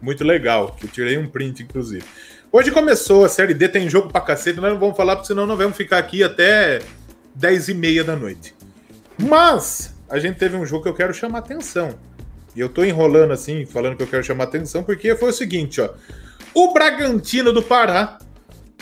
muito 0.01 0.23
legal, 0.23 0.75
que 0.77 0.85
eu 0.85 0.89
tirei 0.89 1.17
um 1.17 1.27
print, 1.27 1.63
inclusive. 1.63 2.03
Hoje 2.51 2.71
começou 2.71 3.25
a 3.25 3.29
Série 3.29 3.53
D, 3.53 3.67
tem 3.67 3.89
jogo 3.89 4.09
pra 4.09 4.21
cacete, 4.21 4.59
nós 4.59 4.71
não 4.71 4.79
vamos 4.79 4.95
falar, 4.95 5.15
porque 5.15 5.27
senão 5.27 5.45
não 5.45 5.57
vamos 5.57 5.75
ficar 5.75 5.97
aqui 5.97 6.23
até 6.23 6.81
10 7.35 7.69
e 7.69 7.73
meia 7.73 8.03
da 8.03 8.15
noite. 8.15 8.55
Mas 9.17 9.93
a 10.09 10.19
gente 10.19 10.37
teve 10.37 10.55
um 10.55 10.65
jogo 10.65 10.83
que 10.83 10.89
eu 10.89 10.93
quero 10.93 11.13
chamar 11.13 11.39
atenção. 11.39 11.97
E 12.55 12.59
eu 12.59 12.69
tô 12.69 12.83
enrolando 12.83 13.31
assim, 13.31 13.65
falando 13.65 13.95
que 13.95 14.03
eu 14.03 14.07
quero 14.07 14.23
chamar 14.23 14.43
atenção, 14.45 14.83
porque 14.83 15.15
foi 15.15 15.29
o 15.29 15.33
seguinte, 15.33 15.81
ó. 15.81 15.89
O 16.53 16.71
Bragantino 16.71 17.51
do 17.51 17.63
Pará, 17.63 18.19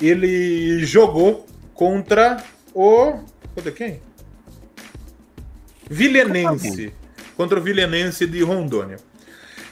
ele 0.02 0.84
jogou 0.84 1.46
contra 1.74 2.44
o. 2.74 3.20
Contra 3.56 3.72
quem? 3.72 4.02
Vilenense. 5.90 6.94
Contra 7.38 7.60
o 7.60 7.64
Vilenense 7.64 8.26
de 8.28 8.44
Rondônia. 8.44 8.98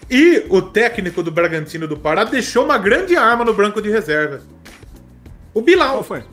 E 0.10 0.46
o 0.50 0.62
técnico 0.62 1.22
do 1.22 1.32
Bragantino 1.32 1.88
do 1.88 1.98
Pará 1.98 2.24
deixou 2.24 2.66
uma 2.66 2.78
grande 2.78 3.16
arma 3.16 3.44
no 3.44 3.54
branco 3.54 3.82
de 3.82 3.90
reserva. 3.90 4.42
O 5.54 5.62
Bilal. 5.62 6.04
Qual 6.04 6.04
foi? 6.04 6.24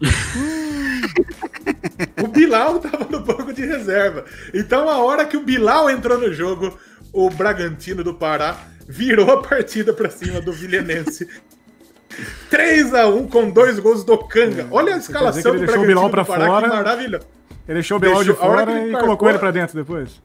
o 2.22 2.28
Bilal 2.28 2.78
tava 2.78 3.04
no 3.04 3.20
banco 3.20 3.52
de 3.52 3.64
reserva. 3.64 4.24
Então, 4.52 4.88
a 4.88 4.98
hora 4.98 5.24
que 5.24 5.36
o 5.36 5.44
Bilal 5.44 5.90
entrou 5.90 6.18
no 6.18 6.32
jogo, 6.32 6.78
o 7.12 7.30
Bragantino 7.30 8.02
do 8.02 8.14
Pará 8.14 8.56
virou 8.86 9.30
a 9.30 9.42
partida 9.42 9.92
para 9.92 10.10
cima 10.10 10.40
do 10.40 10.52
Vilhenense. 10.52 11.28
3x1 12.50 13.28
com 13.28 13.50
dois 13.50 13.78
gols 13.78 14.04
do 14.04 14.16
Canga. 14.18 14.66
Olha 14.70 14.94
a 14.94 14.98
escalação 14.98 15.52
do 15.52 15.58
Bragantino 15.58 15.82
o 15.82 15.86
Bilal 15.86 16.10
pra 16.10 16.22
do 16.22 16.26
Pará, 16.26 16.46
fora, 16.46 16.68
que 16.68 16.76
maravilha. 16.76 17.20
Ele 17.66 17.74
deixou 17.74 17.96
o 17.96 18.00
Bilal 18.00 18.18
deixou, 18.18 18.34
de 18.34 18.40
fora 18.40 18.62
e 18.62 18.90
marcou, 18.90 19.00
colocou 19.00 19.28
ele 19.28 19.38
para 19.38 19.50
dentro 19.50 19.76
depois. 19.76 20.22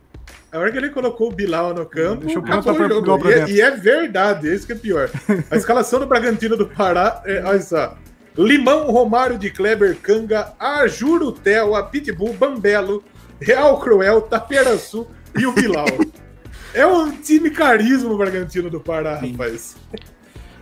A 0.51 0.57
hora 0.57 0.71
que 0.71 0.77
ele 0.77 0.89
colocou 0.89 1.29
o 1.29 1.31
Bilal 1.31 1.73
no 1.73 1.85
campo, 1.85 2.25
Deixou 2.25 2.43
acabou 2.43 2.73
o 2.73 3.05
jogo. 3.05 3.29
E, 3.29 3.33
é, 3.33 3.49
e, 3.49 3.61
é 3.61 3.71
verdade, 3.71 4.49
é 4.49 4.55
isso 4.55 4.65
que 4.65 4.73
é 4.73 4.75
pior. 4.75 5.09
A 5.49 5.55
escalação 5.55 5.99
do 5.99 6.07
Bragantino 6.07 6.57
do 6.57 6.67
Pará, 6.67 7.21
é, 7.25 7.43
olha 7.43 7.61
só. 7.61 7.95
Limão, 8.39 8.89
Romário 8.89 9.37
de 9.37 9.49
Kleber, 9.49 9.97
Canga, 9.97 10.53
Arjuro 10.57 11.29
Tel, 11.29 11.71
Pitbull, 11.87 12.33
Bambelo, 12.33 13.03
Real 13.41 13.77
Cruel, 13.79 14.21
Taperaçu 14.21 15.05
e 15.37 15.45
o 15.45 15.51
Bilal. 15.51 15.85
é 16.73 16.87
um 16.87 17.11
time 17.11 17.49
carisma 17.49 18.09
o 18.09 18.17
Bragantino 18.17 18.69
do 18.69 18.79
Pará, 18.79 19.19
Sim. 19.19 19.33
rapaz. 19.33 19.75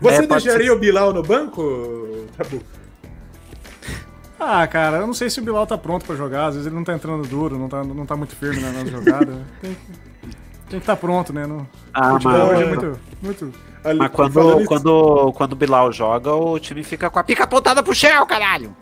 Você 0.02 0.24
é, 0.24 0.28
deixaria 0.28 0.68
ser... 0.68 0.72
o 0.72 0.80
Bilal 0.80 1.14
no 1.14 1.22
banco, 1.22 2.26
Tabu? 2.36 2.64
Ah, 4.40 4.66
cara, 4.66 4.98
eu 4.98 5.08
não 5.08 5.14
sei 5.14 5.30
se 5.30 5.40
o 5.40 5.44
Bilal 5.44 5.68
tá 5.68 5.78
pronto 5.78 6.04
para 6.04 6.16
jogar. 6.16 6.48
Às 6.48 6.56
vezes 6.56 6.66
ele 6.66 6.76
não 6.76 6.84
tá 6.84 6.94
entrando 6.94 7.28
duro, 7.28 7.60
não 7.60 7.70
tá, 7.70 7.84
não 7.84 8.08
tá 8.08 8.16
muito 8.16 8.36
firme 8.36 8.60
na, 8.60 8.86
jogada. 8.86 9.46
Tem, 9.62 9.78
tem 10.68 10.70
que 10.70 10.76
estar 10.78 10.96
tá 10.96 10.96
pronto, 10.96 11.32
né? 11.32 11.46
No, 11.46 11.68
ah, 11.94 12.14
mas... 12.14 12.26
hoje 12.26 12.64
é 12.64 12.66
muito, 12.66 13.00
muito 13.22 13.54
Ali, 13.88 14.00
Mas 14.00 14.12
quando, 14.12 14.66
quando, 14.66 15.32
quando 15.32 15.54
o 15.54 15.56
Bilal 15.56 15.94
joga, 15.94 16.34
o 16.34 16.60
time 16.60 16.84
fica 16.84 17.10
com 17.10 17.20
a 17.20 17.24
pica 17.24 17.46
apontada 17.46 17.82
pro 17.82 17.96
Shell, 17.96 18.26
caralho! 18.26 18.76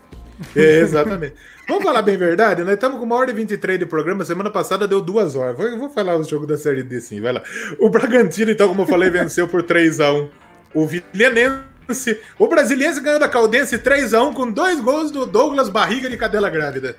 É, 0.54 0.80
exatamente. 0.80 1.34
Vamos 1.68 1.84
falar 1.84 2.02
bem 2.02 2.16
verdade, 2.16 2.64
nós 2.64 2.74
estamos 2.74 2.98
com 2.98 3.04
uma 3.04 3.14
hora 3.14 3.30
e 3.30 3.34
23 3.34 3.78
de 3.78 3.86
programa. 3.86 4.24
Semana 4.24 4.50
passada 4.50 4.86
deu 4.88 5.00
duas 5.00 5.36
horas. 5.36 5.56
Vou, 5.56 5.78
vou 5.78 5.90
falar 5.90 6.16
o 6.16 6.24
jogo 6.24 6.44
da 6.44 6.58
Série 6.58 6.82
D 6.82 7.00
sim, 7.00 7.20
vai 7.20 7.34
lá. 7.34 7.42
O 7.78 7.88
Bragantino, 7.88 8.50
então, 8.50 8.66
como 8.68 8.82
eu 8.82 8.86
falei, 8.86 9.08
venceu 9.08 9.46
por 9.46 9.62
3x1 9.62 10.28
o 10.74 10.86
Vilhenense. 10.86 12.20
O 12.36 12.48
Brasiliense 12.48 13.00
ganhou 13.00 13.20
da 13.20 13.28
Caldense 13.28 13.78
3x1 13.78 14.34
com 14.34 14.50
dois 14.50 14.80
gols 14.80 15.12
do 15.12 15.24
Douglas 15.24 15.68
Barriga 15.68 16.10
de 16.10 16.16
Cadela 16.16 16.50
Grávida. 16.50 16.96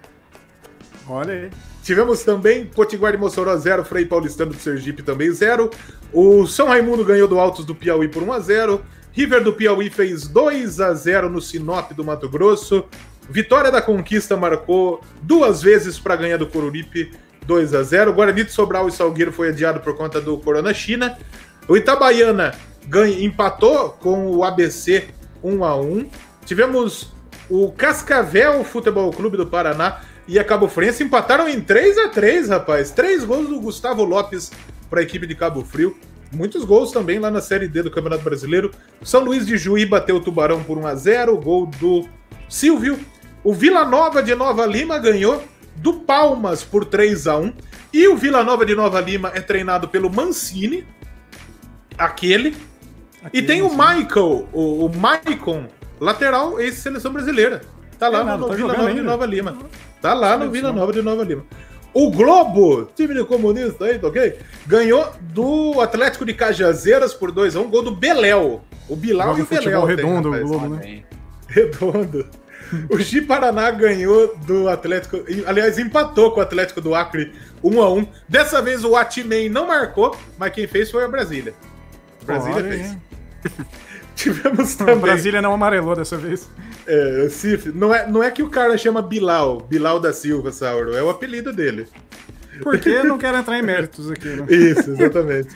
Olha 1.10 1.34
aí. 1.34 1.50
Tivemos 1.88 2.22
também 2.22 2.66
Potiguar 2.66 3.14
de 3.14 3.18
Mossoró 3.18 3.56
0, 3.56 3.86
Frei 3.86 4.04
Paulistano 4.04 4.52
do 4.52 4.60
Sergipe 4.60 5.02
também 5.02 5.32
0. 5.32 5.70
O 6.12 6.46
São 6.46 6.68
Raimundo 6.68 7.06
ganhou 7.06 7.30
do 7.30 7.40
Altos 7.40 7.64
do 7.64 7.74
Piauí 7.74 8.10
por 8.10 8.22
1 8.22 8.34
a 8.34 8.40
0. 8.42 8.82
River 9.14 9.42
do 9.42 9.54
Piauí 9.54 9.90
fez 9.90 10.28
2 10.28 10.82
a 10.82 10.94
0 10.94 11.30
no 11.30 11.40
Sinop 11.40 11.94
do 11.94 12.04
Mato 12.04 12.28
Grosso. 12.28 12.84
Vitória 13.30 13.72
da 13.72 13.82
Conquista 13.82 14.36
marcou 14.36 15.02
duas 15.22 15.62
vezes 15.62 15.98
para 15.98 16.18
ganhar 16.18 16.36
do 16.36 16.46
Coruripe 16.46 17.14
2 17.46 17.74
a 17.74 17.84
0. 17.84 18.12
Guarani 18.12 18.44
de 18.44 18.52
Sobral 18.52 18.90
e 18.90 18.92
Salgueiro 18.92 19.32
foi 19.32 19.48
adiado 19.48 19.80
por 19.80 19.96
conta 19.96 20.20
do 20.20 20.38
Corona 20.40 20.74
China. 20.74 21.18
O 21.70 21.78
Itabaiana 21.78 22.54
ganha, 22.86 23.24
empatou 23.24 23.92
com 23.92 24.28
o 24.28 24.44
ABC 24.44 25.08
1 25.42 25.64
a 25.64 25.78
1. 25.78 26.10
Tivemos 26.46 27.14
o 27.50 27.72
Cascavel 27.72 28.62
Futebol 28.66 29.10
Clube 29.14 29.38
do 29.38 29.48
Paraná 29.48 30.02
e 30.28 30.38
a 30.38 30.44
Cabo 30.44 30.68
Frense 30.68 31.04
empataram 31.04 31.48
em 31.48 31.62
3 31.62 31.98
a 32.00 32.10
3 32.10 32.50
rapaz. 32.50 32.92
Três 32.92 33.24
gols 33.24 33.48
do 33.48 33.60
Gustavo 33.60 34.04
Lopes 34.04 34.52
para 34.90 35.00
a 35.00 35.04
equipe 35.04 35.26
de 35.26 35.36
Cabo 35.36 35.64
Frio. 35.64 35.98
Muitos 36.32 36.66
gols 36.66 36.92
também 36.92 37.20
lá 37.20 37.32
na 37.32 37.40
Série 37.40 37.68
D 37.68 37.84
do 37.84 37.92
Campeonato 37.92 38.24
Brasileiro. 38.24 38.72
São 39.02 39.24
Luís 39.24 39.46
de 39.46 39.58
Juí 39.58 39.86
bateu 39.86 40.18
o 40.18 40.20
Tubarão 40.20 40.62
por 40.64 40.78
1 40.78 40.88
a 40.88 40.96
0 40.96 41.38
gol 41.38 41.66
do 41.66 42.08
Silvio. 42.50 43.00
O 43.44 43.54
Vila 43.54 43.86
Nova 43.86 44.22
de 44.22 44.36
Nova 44.36 44.66
Lima 44.66 45.00
ganhou 45.00 45.42
do 45.78 45.94
Palmas 45.94 46.64
por 46.64 46.84
3 46.84 47.28
a 47.28 47.38
1 47.38 47.54
E 47.94 48.08
o 48.08 48.18
Vila 48.18 48.44
Nova 48.44 48.66
de 48.66 48.76
Nova 48.76 49.00
Lima 49.00 49.32
é 49.34 49.40
treinado 49.40 49.88
pelo 49.88 50.10
Mancini, 50.10 50.86
aquele. 51.98 52.58
e 53.32 53.42
tem 53.42 53.62
o 53.62 53.70
Michael, 53.70 54.50
o, 54.52 54.86
o 54.86 54.98
Maicon, 54.98 55.68
lateral, 56.00 56.60
ex-seleção 56.60 57.14
brasileira. 57.14 57.62
Tá 58.00 58.10
lá 58.10 58.20
É 58.20 58.38
no 58.38 58.48
Vila 58.50 58.74
Nova 58.74 58.84
de 58.84 58.90
ainda. 58.90 59.04
Nova 59.04 59.26
Lima. 59.26 59.58
Tá 60.02 60.14
lá 60.14 60.38
no. 60.38 60.52
Vila 60.52 60.72
Nova 60.72 60.94
de 60.94 61.02
Nova 61.02 61.24
Lima. 61.24 61.44
O 61.94 62.12
Globo, 62.12 62.90
time 62.96 63.14
de 63.16 63.24
comunista 63.24 63.86
aí, 63.86 63.98
tá 63.98 64.08
ok? 64.08 64.38
Ganhou 64.68 65.12
do 65.20 65.82
Atlético 65.82 66.26
de 66.26 66.34
Cajazeiras 66.34 67.14
por 67.14 67.32
2x1, 67.32 67.70
gol 67.70 67.82
do 67.82 67.92
Beléu. 67.92 68.62
O 68.88 68.96
Bilal 68.96 69.36
Joga 69.36 69.40
e 69.40 69.44
o 69.44 69.46
Beléu. 69.48 69.82
futebol 69.82 69.88
tem, 69.88 69.96
redondo, 69.96 70.32
o. 70.32 70.48
Globo, 70.48 70.70
né? 70.76 71.04
Redondo. 71.48 72.28
O 72.90 73.00
Gi 73.00 73.22
Paraná 73.22 73.72
ganhou 73.72 74.36
do 74.46 74.68
Atlético. 74.68 75.24
Aliás, 75.46 75.80
empatou 75.80 76.32
com 76.32 76.40
o 76.40 76.44
Atlético 76.44 76.82
do 76.82 76.94
Acre 76.94 77.34
1x1. 77.64 78.08
Dessa 78.28 78.62
vez 78.62 78.84
o 78.84 78.96
Atimei 78.96 79.50
não 79.50 79.68
marcou, 79.68 80.16
mas 80.38 80.52
quem 80.54 80.68
fez 80.68 80.92
foi 80.92 81.04
a 81.04 81.08
Brasília. 81.08 81.54
Brasília 82.26 82.58
Olha 82.58 82.70
fez. 82.70 82.98
Tivemos 84.18 84.74
A 84.82 84.86
também. 84.86 84.98
Brasília 84.98 85.42
não 85.42 85.54
amarelou 85.54 85.96
dessa 85.96 86.18
vez. 86.18 86.50
É, 86.88 87.28
Cif, 87.30 87.72
não 87.74 87.94
é, 87.94 88.08
não 88.08 88.24
é 88.24 88.32
que 88.32 88.42
o 88.42 88.50
cara 88.50 88.78
chama 88.78 89.02
Bilal, 89.02 89.62
Bilal 89.62 90.00
da 90.00 90.12
Silva, 90.12 90.52
Sauro, 90.52 90.96
é 90.96 91.04
o 91.04 91.10
apelido 91.10 91.54
dele. 91.54 91.88
Porque 92.64 93.04
não 93.04 93.18
quero 93.20 93.38
entrar 93.38 93.60
em 93.60 93.62
méritos 93.62 94.10
aqui, 94.10 94.28
né? 94.30 94.46
Isso, 94.50 94.90
exatamente. 94.92 95.50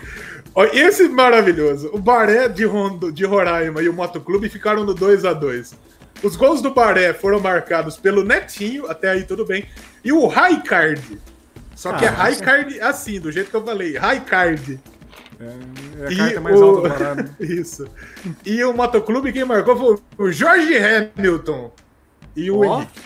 Esse 0.74 1.10
maravilhoso. 1.10 1.90
O 1.94 1.98
Baré 1.98 2.48
de, 2.48 2.64
Rondo, 2.66 3.12
de 3.12 3.26
Roraima 3.26 3.82
e 3.82 3.90
o 3.90 3.94
Motoclube 3.94 4.48
ficaram 4.50 4.84
no 4.84 4.94
2 4.94 5.26
a 5.26 5.34
2 5.34 5.74
Os 6.22 6.36
gols 6.36 6.62
do 6.62 6.72
Baré 6.74 7.14
foram 7.14 7.40
marcados 7.40 7.98
pelo 7.98 8.24
Netinho, 8.24 8.86
até 8.88 9.10
aí 9.10 9.24
tudo 9.24 9.46
bem, 9.46 9.66
e 10.04 10.12
o 10.12 10.28
Raikard. 10.28 11.20
Só 11.76 11.94
que 11.94 12.06
Ah, 12.06 12.10
é 12.10 12.12
Raikard 12.12 12.82
assim, 12.82 13.20
do 13.20 13.32
jeito 13.32 13.50
que 13.50 13.56
eu 13.56 13.64
falei, 13.66 13.98
Raikard. 13.98 14.80
É 16.00 16.08
a 16.08 16.12
E 16.12 16.18
carta 16.18 16.42
mais 16.42 16.60
o- 16.60 16.64
alta 16.64 16.90
do 16.90 16.94
Pará. 16.96 17.16
né? 17.16 17.30
Isso. 17.40 17.88
E 18.46 18.64
o 18.64 18.74
Motoclube, 18.74 19.32
quem 19.34 19.44
marcou 19.46 19.76
foi 19.78 20.28
o 20.28 20.32
Jorge 20.32 20.74
Hamilton 20.78 21.74
e 22.36 22.52
o 22.52 22.60
Ó. 22.66 22.78
Henrique. 22.78 23.00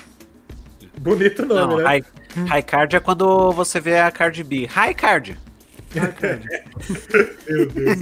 Bonito 0.97 1.45
nome, 1.45 1.59
Não, 1.73 1.77
né? 1.77 1.83
high, 1.83 2.03
high 2.47 2.63
card 2.63 2.95
é 2.95 2.99
quando 2.99 3.51
você 3.51 3.79
vê 3.81 3.99
a 3.99 4.09
Card 4.11 4.41
B. 4.43 4.65
High 4.65 4.93
card. 4.93 5.37
Meu 7.47 7.65
Deus. 7.67 7.97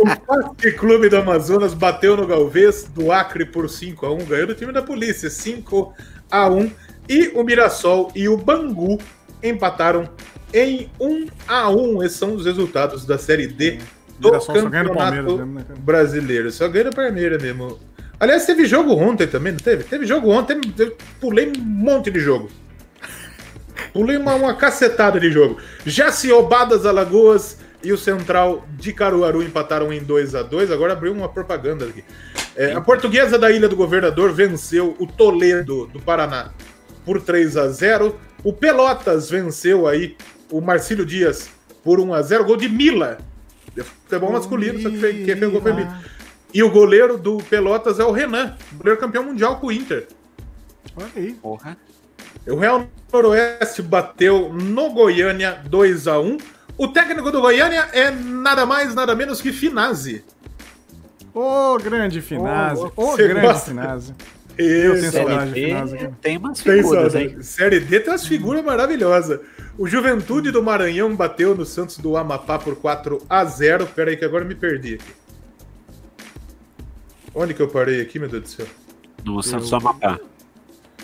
o 0.00 0.06
Fast 0.26 0.72
Clube 0.72 1.08
do 1.08 1.16
Amazonas 1.18 1.74
bateu 1.74 2.16
no 2.16 2.26
Galvez 2.26 2.84
do 2.84 3.12
Acre 3.12 3.44
por 3.44 3.66
5x1, 3.68 4.24
ganhou 4.26 4.46
do 4.46 4.54
time 4.54 4.72
da 4.72 4.82
polícia 4.82 5.28
5x1. 5.28 6.72
E 7.08 7.28
o 7.34 7.42
Mirassol 7.44 8.10
e 8.14 8.28
o 8.28 8.36
Bangu 8.36 8.98
empataram 9.42 10.08
em 10.54 10.88
1x1. 11.00 12.04
Esses 12.06 12.16
são 12.16 12.34
os 12.34 12.46
resultados 12.46 13.04
da 13.04 13.18
Série 13.18 13.48
D 13.48 13.80
do 14.18 14.28
Mirassol 14.28 14.54
só 14.54 14.68
ganha 14.68 14.84
do 14.84 14.94
Palmeiras 14.94 15.26
Campeonato 15.26 15.52
mesmo, 15.52 15.54
né? 15.54 15.64
Brasileiro. 15.78 16.50
Só 16.52 16.68
ganha 16.68 16.84
do 16.84 16.96
Palmeiras 16.96 17.42
mesmo. 17.42 17.78
Aliás, 18.18 18.46
teve 18.46 18.64
jogo 18.64 18.94
ontem 18.94 19.26
também, 19.26 19.52
não 19.52 19.58
teve? 19.58 19.84
Teve 19.84 20.06
jogo 20.06 20.30
ontem, 20.30 20.60
pulei 21.20 21.52
um 21.54 21.60
monte 21.60 22.10
de 22.10 22.20
jogo. 22.20 22.48
Pulei 23.92 24.16
uma, 24.16 24.34
uma 24.34 24.54
cacetada 24.54 25.18
de 25.18 25.30
jogo. 25.30 25.58
Jaciobadas 25.84 26.86
Alagoas 26.86 27.58
e 27.82 27.92
o 27.92 27.98
Central 27.98 28.66
de 28.78 28.92
Caruaru 28.92 29.42
empataram 29.42 29.92
em 29.92 30.02
2 30.02 30.34
a 30.34 30.42
2 30.42 30.70
Agora 30.70 30.94
abriu 30.94 31.12
uma 31.12 31.28
propaganda 31.28 31.84
aqui. 31.84 32.04
É, 32.56 32.72
a 32.72 32.80
portuguesa 32.80 33.38
da 33.38 33.50
Ilha 33.50 33.68
do 33.68 33.76
Governador 33.76 34.32
venceu 34.32 34.96
o 34.98 35.06
Toledo 35.06 35.86
do 35.88 36.00
Paraná 36.00 36.50
por 37.04 37.20
3 37.20 37.56
a 37.56 37.68
0 37.68 38.16
O 38.42 38.52
Pelotas 38.52 39.28
venceu 39.28 39.86
aí 39.86 40.16
o 40.56 40.60
Marcílio 40.60 41.04
Dias 41.04 41.48
por 41.82 41.98
1 41.98 42.14
a 42.14 42.22
0 42.22 42.44
Gol 42.44 42.56
de 42.56 42.68
Mila. 42.68 43.18
De 43.74 43.82
Futebol 43.82 44.32
masculino, 44.32 44.80
só 44.80 44.88
que 44.88 44.98
fez- 44.98 45.16
quem 45.26 45.36
fez 45.36 45.48
o 45.48 45.50
gol 45.50 45.60
foi 45.60 45.72
Mila. 45.72 45.98
E 46.52 46.62
o 46.62 46.70
goleiro 46.70 47.18
do 47.18 47.38
Pelotas 47.38 47.98
é 47.98 48.04
o 48.04 48.12
Renan, 48.12 48.54
goleiro 48.74 49.00
campeão 49.00 49.24
mundial 49.24 49.58
com 49.58 49.66
o 49.66 49.72
Inter. 49.72 50.06
Olha 50.96 51.08
aí. 51.16 51.32
Porra. 51.32 51.76
O 52.46 52.54
Real 52.56 52.86
Noroeste 53.12 53.82
bateu 53.82 54.52
no 54.52 54.90
Goiânia 54.90 55.58
2 55.66 56.06
a 56.06 56.20
1 56.20 56.36
O 56.76 56.88
técnico 56.88 57.30
do 57.32 57.40
Goiânia 57.40 57.88
é 57.92 58.10
nada 58.12 58.64
mais, 58.66 58.94
nada 58.94 59.14
menos 59.16 59.40
que 59.40 59.50
Finazzi. 59.52 60.24
Ô, 61.34 61.76
grande 61.78 62.20
Finazzi. 62.20 62.82
Ô, 62.82 62.92
Ô, 62.96 63.06
você 63.12 63.26
grande 63.28 63.46
gosta? 63.46 63.70
Finazzi. 63.70 64.14
Eu 64.56 64.94
tenho 64.94 65.10
saudade. 65.12 65.52
De 65.52 65.64
Finazzi 65.64 66.10
tem 66.20 66.36
umas 66.36 66.60
figuras, 66.60 67.14
hein? 67.16 67.42
Série 67.42 67.80
D 67.80 67.98
tem 68.00 68.12
umas 68.12 68.26
figuras 68.26 68.64
maravilhosas. 68.64 69.40
O 69.76 69.86
Juventude 69.88 70.50
do 70.50 70.62
Maranhão 70.62 71.14
bateu 71.16 71.54
no 71.54 71.64
Santos 71.64 71.98
do 71.98 72.16
Amapá 72.16 72.58
por 72.58 72.76
4 72.76 73.20
a 73.28 73.44
0 73.44 73.86
Pera 73.88 74.10
aí 74.10 74.16
que 74.16 74.24
agora 74.24 74.44
eu 74.44 74.48
me 74.48 74.54
perdi 74.54 74.94
aqui. 74.94 75.12
Onde 77.34 77.54
que 77.54 77.60
eu 77.60 77.68
parei 77.68 78.00
aqui, 78.00 78.18
meu 78.18 78.28
Deus 78.28 78.42
do 78.44 78.48
céu? 78.48 78.66
No 79.24 79.42
Santos 79.42 79.70
do 79.70 79.76
Amapá. 79.76 80.20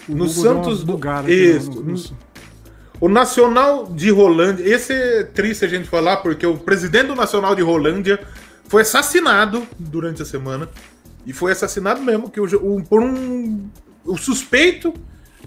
O 0.08 0.14
No 0.14 0.28
Santos 0.28 0.84
do- 0.84 0.96
aqui 1.08 1.32
Isso, 1.32 1.70
no- 1.70 1.82
no- 1.82 2.30
O 3.00 3.08
Nacional 3.08 3.86
de 3.86 4.10
Rolândia, 4.10 4.62
esse 4.62 4.92
é 4.92 5.22
triste 5.24 5.64
a 5.64 5.68
gente 5.68 5.88
falar, 5.88 6.18
porque 6.18 6.46
o 6.46 6.56
presidente 6.58 7.06
do 7.06 7.14
Nacional 7.16 7.54
de 7.56 7.62
Rolândia 7.62 8.20
foi 8.68 8.82
assassinado 8.82 9.66
durante 9.78 10.20
a 10.22 10.24
semana. 10.24 10.68
E 11.26 11.32
foi 11.32 11.52
assassinado 11.52 12.00
mesmo, 12.02 12.30
que 12.30 12.40
o- 12.40 12.82
por 12.84 13.02
um. 13.02 13.68
O 14.04 14.16
suspeito 14.16 14.92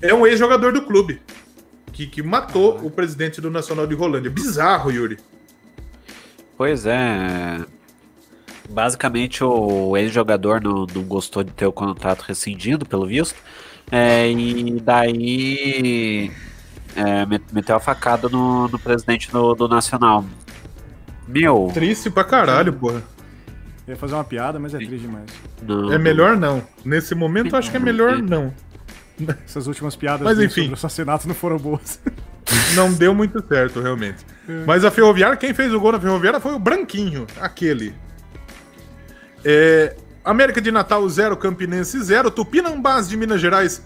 é 0.02 0.14
um 0.14 0.26
ex-jogador 0.28 0.74
do 0.74 0.82
clube. 0.84 1.22
Que, 1.94 2.08
que 2.08 2.22
matou 2.24 2.80
o 2.84 2.90
presidente 2.90 3.40
do 3.40 3.50
Nacional 3.52 3.86
de 3.88 3.94
Rolândia. 3.96 4.30
Bizarro, 4.32 4.92
Yuri. 4.92 5.18
Pois 6.58 6.86
é. 6.86 7.62
Basicamente, 8.70 9.44
o 9.44 9.96
ex-jogador 9.96 10.62
não, 10.62 10.86
não 10.94 11.04
gostou 11.04 11.44
de 11.44 11.52
ter 11.52 11.66
o 11.68 11.72
contrato 11.72 12.22
rescindido, 12.22 12.86
pelo 12.86 13.06
visto. 13.06 13.36
É, 13.92 14.32
e 14.32 14.80
daí 14.80 16.32
é, 16.96 17.26
met- 17.26 17.44
meteu 17.54 17.76
a 17.76 17.80
facada 17.80 18.28
no, 18.30 18.68
no 18.68 18.80
presidente 18.80 19.30
do, 19.32 19.54
do 19.54 19.68
Nacional. 19.68 20.26
Meu, 21.28 21.70
Triste 21.74 22.10
pra 22.10 22.24
caralho, 22.24 22.74
porra. 22.74 23.04
Eu 23.86 23.94
ia 23.94 23.96
fazer 23.98 24.14
uma 24.16 24.24
piada, 24.24 24.58
mas 24.60 24.74
é 24.74 24.78
triste 24.78 25.00
demais. 25.00 25.26
não- 25.62 25.92
É 25.94 25.98
melhor 25.98 26.38
não. 26.38 26.64
Nesse 26.84 27.14
momento, 27.14 27.54
eu 27.54 27.60
acho 27.60 27.70
que 27.70 27.78
é 27.78 27.80
melhor 27.80 28.18
não. 28.22 28.54
Essas 29.46 29.68
últimas 29.68 29.96
piadas 29.96 30.22
Mas 30.22 30.40
enfim. 30.40 30.62
sobre 30.62 30.72
o 30.72 30.74
assassinato 30.74 31.28
não 31.28 31.36
foram 31.36 31.58
boas. 31.58 32.00
Não 32.76 32.92
deu 32.92 33.16
muito 33.16 33.42
certo, 33.48 33.80
realmente. 33.80 34.26
Mas 34.68 34.84
a 34.84 34.92
Ferroviária, 34.92 35.38
quem 35.38 35.54
fez 35.54 35.74
o 35.74 35.80
gol 35.80 35.94
na 35.94 36.00
Ferroviária 36.00 36.42
foi 36.42 36.54
o 36.54 36.60
Branquinho, 36.60 37.26
aquele. 37.40 37.96
É, 39.46 39.96
América 40.26 40.60
de 40.60 40.70
Natal 40.70 41.08
0, 41.08 41.38
Campinense 41.38 42.02
0. 42.02 42.30
Tupinambás 42.30 43.08
de 43.08 43.16
Minas 43.16 43.40
Gerais 43.40 43.82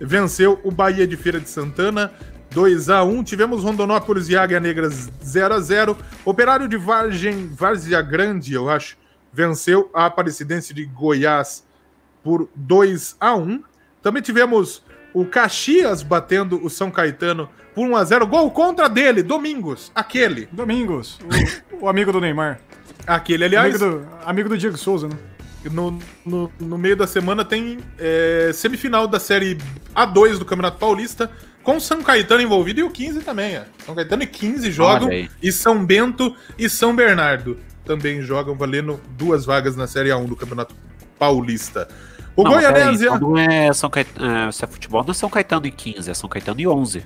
venceu 0.00 0.60
o 0.62 0.70
Bahia 0.70 1.06
de 1.06 1.16
Feira 1.16 1.40
de 1.40 1.48
Santana 1.50 2.12
2 2.50 2.90
a 2.90 3.04
1 3.04 3.24
Tivemos 3.24 3.62
Rondonópolis 3.62 4.28
e 4.28 4.36
Águia 4.36 4.60
Negras 4.60 5.10
0 5.22 5.54
a 5.54 5.60
0 5.60 5.96
Operário 6.24 6.68
de 6.68 6.76
Vargem, 6.76 7.48
Várzea 7.48 8.00
Grande, 8.02 8.54
eu 8.54 8.68
acho, 8.68 8.96
venceu 9.32 9.90
a 9.92 10.06
Aparecidense 10.06 10.72
de 10.72 10.84
Goiás 10.84 11.64
por 12.22 12.48
2 12.54 13.16
a 13.20 13.34
1 13.34 13.62
Também 14.06 14.22
tivemos 14.22 14.84
o 15.12 15.24
Caxias 15.24 16.00
batendo 16.00 16.64
o 16.64 16.70
São 16.70 16.92
Caetano 16.92 17.48
por 17.74 17.88
1 17.88 17.96
a 17.96 18.04
0 18.04 18.24
Gol 18.28 18.52
contra 18.52 18.88
dele, 18.88 19.20
Domingos, 19.20 19.90
aquele. 19.92 20.48
Domingos, 20.52 21.18
o, 21.72 21.86
o 21.86 21.88
amigo 21.88 22.12
do 22.12 22.20
Neymar. 22.20 22.60
Aquele, 23.04 23.46
aliás, 23.46 23.82
Amigo 23.82 23.98
do, 23.98 24.08
amigo 24.24 24.48
do 24.48 24.56
Diego 24.56 24.76
Souza, 24.76 25.08
né? 25.08 25.16
no, 25.72 25.98
no, 26.24 26.52
no 26.60 26.78
meio 26.78 26.96
da 26.96 27.04
semana 27.04 27.44
tem 27.44 27.78
é, 27.98 28.52
semifinal 28.54 29.08
da 29.08 29.18
Série 29.18 29.58
A2 29.92 30.38
do 30.38 30.44
Campeonato 30.44 30.78
Paulista, 30.78 31.28
com 31.64 31.80
São 31.80 32.00
Caetano 32.00 32.42
envolvido 32.42 32.78
e 32.78 32.84
o 32.84 32.90
15 32.90 33.22
também. 33.22 33.58
ó. 33.58 33.62
São 33.84 33.94
Caetano 33.96 34.22
e 34.22 34.26
15 34.28 34.70
jogam, 34.70 35.08
e 35.42 35.50
São 35.50 35.84
Bento 35.84 36.32
e 36.56 36.70
São 36.70 36.94
Bernardo 36.94 37.58
também 37.84 38.22
jogam, 38.22 38.54
valendo 38.54 39.00
duas 39.18 39.44
vagas 39.44 39.74
na 39.74 39.88
Série 39.88 40.10
A1 40.10 40.28
do 40.28 40.36
Campeonato 40.36 40.76
Paulista. 41.18 41.88
O 42.36 42.42
Não, 42.44 42.50
Goianese... 42.52 43.06
então 43.06 43.18
não 43.18 43.38
é 43.38 43.72
São 43.72 43.88
Caetano, 43.88 44.30
é, 44.48 44.52
se 44.52 44.62
é 44.62 44.66
futebol, 44.68 45.02
não 45.02 45.10
é 45.10 45.14
São 45.14 45.30
Caetano 45.30 45.66
e 45.66 45.70
15, 45.70 46.10
é 46.10 46.14
São 46.14 46.28
Caetano 46.28 46.60
e 46.60 46.68
11. 46.68 47.02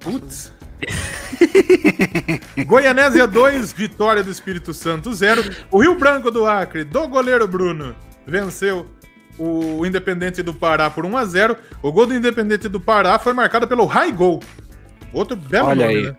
Putz. 0.00 0.52
Goianésia 2.66 3.26
2, 3.26 3.72
vitória 3.72 4.22
do 4.22 4.30
Espírito 4.30 4.72
Santo 4.72 5.12
0. 5.12 5.42
O 5.70 5.80
Rio 5.82 5.96
Branco 5.98 6.30
do 6.30 6.46
Acre, 6.46 6.84
do 6.84 7.08
goleiro 7.08 7.46
Bruno, 7.48 7.94
venceu 8.26 8.86
o 9.36 9.84
Independente 9.84 10.42
do 10.42 10.54
Pará 10.54 10.88
por 10.90 11.04
1 11.04 11.16
a 11.16 11.24
0. 11.24 11.56
O 11.82 11.90
gol 11.92 12.06
do 12.06 12.14
Independente 12.14 12.68
do 12.68 12.80
Pará 12.80 13.18
foi 13.18 13.32
marcado 13.32 13.66
pelo 13.66 13.86
High 13.86 14.12
Goal. 14.12 14.40
Outro 15.12 15.36
belo 15.36 15.68
Olha 15.68 15.86
nome, 15.86 15.98
aí. 15.98 16.02
né? 16.06 16.16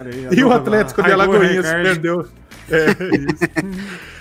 Aí, 0.00 0.28
E 0.38 0.44
o 0.44 0.52
Atlético 0.52 1.00
a- 1.00 1.04
de 1.04 1.12
Alagoinhas 1.12 1.66
perdeu. 1.66 2.26
É, 2.70 2.86
isso. 2.90 4.08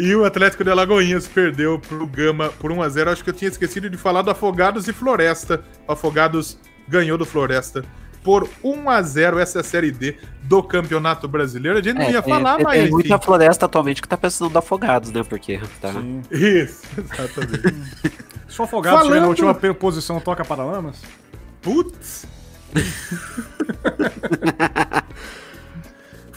E 0.00 0.14
o 0.16 0.24
Atlético 0.24 0.64
de 0.64 0.70
Alagoinhas 0.70 1.28
perdeu 1.28 1.78
pro 1.78 2.06
Gama 2.06 2.48
por 2.58 2.72
1 2.72 2.82
a 2.82 2.88
0 2.88 3.10
Acho 3.10 3.22
que 3.22 3.28
eu 3.30 3.34
tinha 3.34 3.50
esquecido 3.50 3.90
de 3.90 3.96
falar 3.98 4.22
do 4.22 4.30
Afogados 4.30 4.88
e 4.88 4.92
Floresta. 4.92 5.62
Afogados 5.86 6.58
ganhou 6.88 7.18
do 7.18 7.26
Floresta 7.26 7.84
por 8.24 8.48
1 8.62 8.90
a 8.90 9.00
0 9.02 9.38
essa 9.38 9.58
é 9.58 9.60
a 9.60 9.64
Série 9.64 9.90
D 9.90 10.16
do 10.42 10.62
Campeonato 10.62 11.26
Brasileiro. 11.28 11.78
A 11.78 11.82
gente 11.82 11.96
não 11.96 12.02
É, 12.02 12.12
ia 12.12 12.22
tem- 12.22 12.32
falar, 12.34 12.56
tem, 12.56 12.64
mas 12.64 12.80
Tem 12.82 12.90
muita 12.90 13.14
enfim. 13.14 13.24
floresta 13.24 13.66
atualmente 13.66 14.02
que 14.02 14.08
tá 14.08 14.16
precisando 14.16 14.50
de 14.52 14.58
afogados, 14.58 15.10
né? 15.10 15.22
Porque 15.22 15.60
tá. 15.80 15.92
Sim. 15.92 16.22
Isso, 16.30 16.82
exatamente. 16.98 17.74
Se 18.48 18.60
o 18.60 18.64
Afogado 18.64 18.96
estiver 18.96 19.20
na 19.20 19.26
Falando- 19.26 19.28
última 19.54 19.74
posição, 19.74 20.20
toca 20.20 20.44
Paralamas? 20.44 20.96
Putz. 21.62 22.26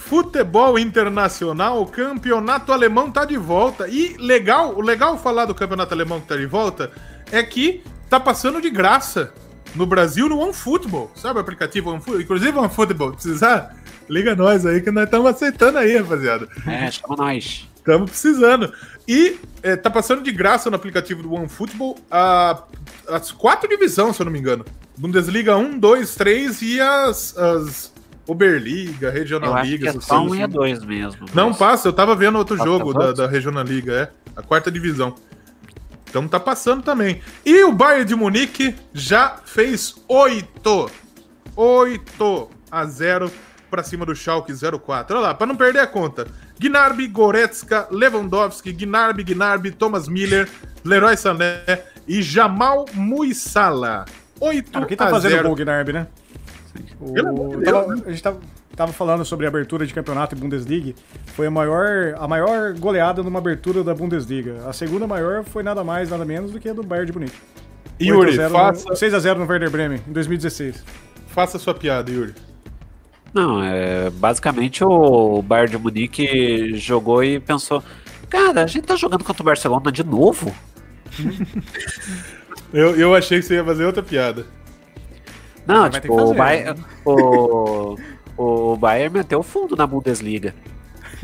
Futebol 0.06 0.78
internacional, 0.78 1.82
o 1.82 1.88
campeonato 1.88 2.74
alemão 2.74 3.10
tá 3.10 3.24
de 3.24 3.38
volta. 3.38 3.88
E 3.88 4.18
legal, 4.18 4.76
o 4.76 4.82
legal 4.82 5.18
falar 5.18 5.46
do 5.46 5.56
campeonato 5.56 5.94
alemão 5.94 6.20
que 6.20 6.28
tá 6.28 6.36
de 6.36 6.46
volta 6.46 6.92
é 7.32 7.42
que 7.42 7.82
tá 8.10 8.20
passando 8.20 8.62
de 8.62 8.70
graça 8.70 9.34
no 9.74 9.86
Brasil 9.86 10.28
no 10.28 10.40
OneFootball. 10.40 11.10
Sabe 11.16 11.40
o 11.40 11.42
aplicativo 11.42 11.90
OneFootball? 11.90 12.22
Inclusive 12.22 12.58
OneFootball, 12.58 13.14
precisar? 13.14 13.76
Liga 14.10 14.36
nós 14.36 14.66
aí 14.66 14.82
que 14.82 14.92
nós 14.92 15.06
estamos 15.06 15.32
aceitando 15.32 15.78
aí, 15.78 15.98
rapaziada. 15.98 16.50
É, 16.68 16.92
chama 16.92 17.16
nós. 17.16 17.68
Estamos 17.78 18.10
precisando. 18.10 18.74
E 19.08 19.40
é, 19.64 19.78
tá 19.78 19.90
passando 19.90 20.22
de 20.22 20.34
graça 20.34 20.70
no 20.70 20.76
aplicativo 20.76 21.24
do 21.24 21.34
OneFootball 21.34 21.98
a, 22.12 22.62
as 23.08 23.32
quatro 23.32 23.70
divisões, 23.70 24.18
se 24.18 24.22
eu 24.22 24.26
não 24.26 24.34
me 24.34 24.40
engano. 24.40 24.66
Bundesliga 24.98 25.56
1, 25.56 25.80
2, 25.80 26.16
3 26.16 26.62
e 26.62 26.82
as, 26.82 27.38
as 27.38 27.93
Oberliga, 28.28 29.08
Eu 29.08 29.12
Regional 29.14 29.54
acho 29.56 29.70
Liga. 29.72 29.92
que 29.92 29.98
é 29.98 30.02
só 30.02 30.22
um 30.24 30.34
e 30.36 30.42
a 30.42 30.46
assim. 30.46 30.54
dois 30.54 30.84
mesmo. 30.84 31.26
Não 31.34 31.50
mas- 31.50 31.58
passa, 31.58 31.88
eu 31.88 31.94
tava 31.94 32.16
vendo 32.16 32.38
outro 32.38 32.56
Passa 32.58 32.70
jogo 32.70 32.94
da, 32.94 33.12
da 33.12 33.28
Regional 33.28 33.64
Liga, 33.64 33.94
é. 33.94 34.10
A 34.36 34.42
quarta 34.42 34.72
divisão. 34.72 35.16
Então 36.10 36.28
tá 36.28 36.40
passando 36.40 36.84
também. 36.84 37.22
E 37.46 37.64
o 37.64 37.72
Bayern 37.72 38.06
de 38.06 38.16
Munique 38.16 38.76
já 38.94 39.38
fez 39.46 39.96
8. 40.08 40.90
8 41.56 42.50
a 42.72 42.86
0 42.86 43.32
pra 43.70 43.84
cima 43.84 44.06
do 44.06 44.16
Schalke 44.16 44.54
04. 44.54 45.18
Olha 45.18 45.28
lá, 45.28 45.34
pra 45.34 45.48
não 45.48 45.56
perder 45.56 45.80
a 45.80 45.88
conta. 45.88 46.28
Gnarby, 46.60 47.08
Goretzka, 47.08 47.88
Lewandowski, 47.92 48.72
Gnarby, 48.72 49.24
Gnarby, 49.24 49.72
Thomas 49.72 50.08
Miller, 50.08 50.48
Leroy 50.86 51.18
Sané 51.18 51.64
e 52.08 52.22
Jamal 52.22 52.86
Muissala. 52.94 54.06
8 54.40 54.72
Cara, 54.72 54.86
quem 54.86 54.98
tá 54.98 55.08
a 55.08 55.10
fazendo 55.10 55.32
0. 55.32 55.48
gol, 55.48 55.56
Gnarby, 55.56 55.94
né? 55.94 56.08
O- 57.00 57.14
Pelo 57.14 57.30
amor 57.30 57.58
de 57.60 57.64
tava- 57.66 57.86
Deus, 57.88 58.00
né? 58.00 58.04
a 58.08 58.10
gente 58.12 58.24
tava, 58.24 58.40
tava 58.76 58.94
falando 58.94 59.24
sobre 59.26 59.46
a 59.46 59.50
abertura 59.50 59.86
de 59.86 59.94
campeonato 59.94 60.36
e 60.36 60.40
Bundesliga. 60.40 60.94
Foi 61.28 61.48
a 61.48 61.52
maior, 61.52 62.16
a 62.18 62.28
maior 62.28 62.74
goleada 62.74 63.22
numa 63.24 63.40
abertura 63.40 63.84
da 63.84 63.94
Bundesliga. 63.94 64.68
A 64.68 64.74
segunda 64.74 65.06
maior 65.08 65.44
foi 65.44 65.64
nada 65.64 65.84
mais, 65.84 66.10
nada 66.10 66.26
menos 66.26 66.52
do 66.52 66.60
que 66.60 66.70
a 66.70 66.74
do 66.74 66.84
Bayern 66.84 67.08
de 67.12 67.14
Munique. 67.18 67.38
Yuri, 68.02 68.30
8 68.32 68.34
a 68.34 68.36
0 68.50 68.54
faça, 68.54 68.90
no, 68.90 68.96
6x0 68.96 69.36
no 69.38 69.46
Werder 69.46 69.70
Bremen, 69.70 70.02
em 70.08 70.12
2016. 70.12 70.84
faça 71.28 71.60
sua 71.60 71.74
piada, 71.76 72.10
Yuri. 72.12 72.34
Não, 73.34 73.64
é, 73.64 74.10
basicamente 74.12 74.84
o 74.84 75.42
Bayern 75.42 75.72
de 75.72 75.78
Munique 75.78 76.76
jogou 76.78 77.24
e 77.24 77.40
pensou: 77.40 77.84
Cara, 78.30 78.64
a 78.64 78.68
gente 78.68 78.86
tá 78.86 78.96
jogando 78.96 79.24
contra 79.24 79.42
o 79.42 79.46
Barcelona 79.46 79.92
de 79.92 80.04
novo? 80.04 80.54
Eu, 82.74 82.96
eu 82.96 83.14
achei 83.14 83.40
que 83.40 83.46
você 83.46 83.54
ia 83.56 83.64
fazer 83.64 83.86
outra 83.86 84.02
piada. 84.02 84.46
Não, 85.66 85.90
tipo, 85.90 86.14
o 86.14 86.34
Bayern, 86.34 86.84
o, 87.06 87.98
o 88.38 88.78
Bayern 88.78 89.18
meteu 89.18 89.42
fundo 89.44 89.76
na 89.76 89.88
Bundesliga. 89.88 90.54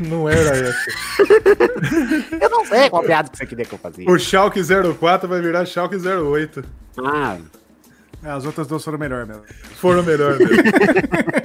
Não 0.00 0.28
era 0.28 0.56
essa. 0.56 0.90
Eu 2.40 2.48
não 2.48 2.64
sei 2.64 2.88
qual 2.88 3.02
piada 3.02 3.28
que 3.28 3.36
você 3.36 3.44
queria 3.44 3.66
que 3.66 3.74
eu 3.74 3.78
fazia. 3.78 4.08
O 4.08 4.18
Schalke 4.18 4.60
04 4.98 5.28
vai 5.28 5.42
virar 5.42 5.66
Schalke 5.66 5.96
08. 5.96 6.64
Ah, 6.98 7.36
As 8.22 8.46
outras 8.46 8.66
duas 8.66 8.82
foram 8.82 8.98
melhor 8.98 9.26
mesmo. 9.26 9.42
Foram 9.76 10.02
melhor 10.02 10.38
mesmo. 10.38 10.54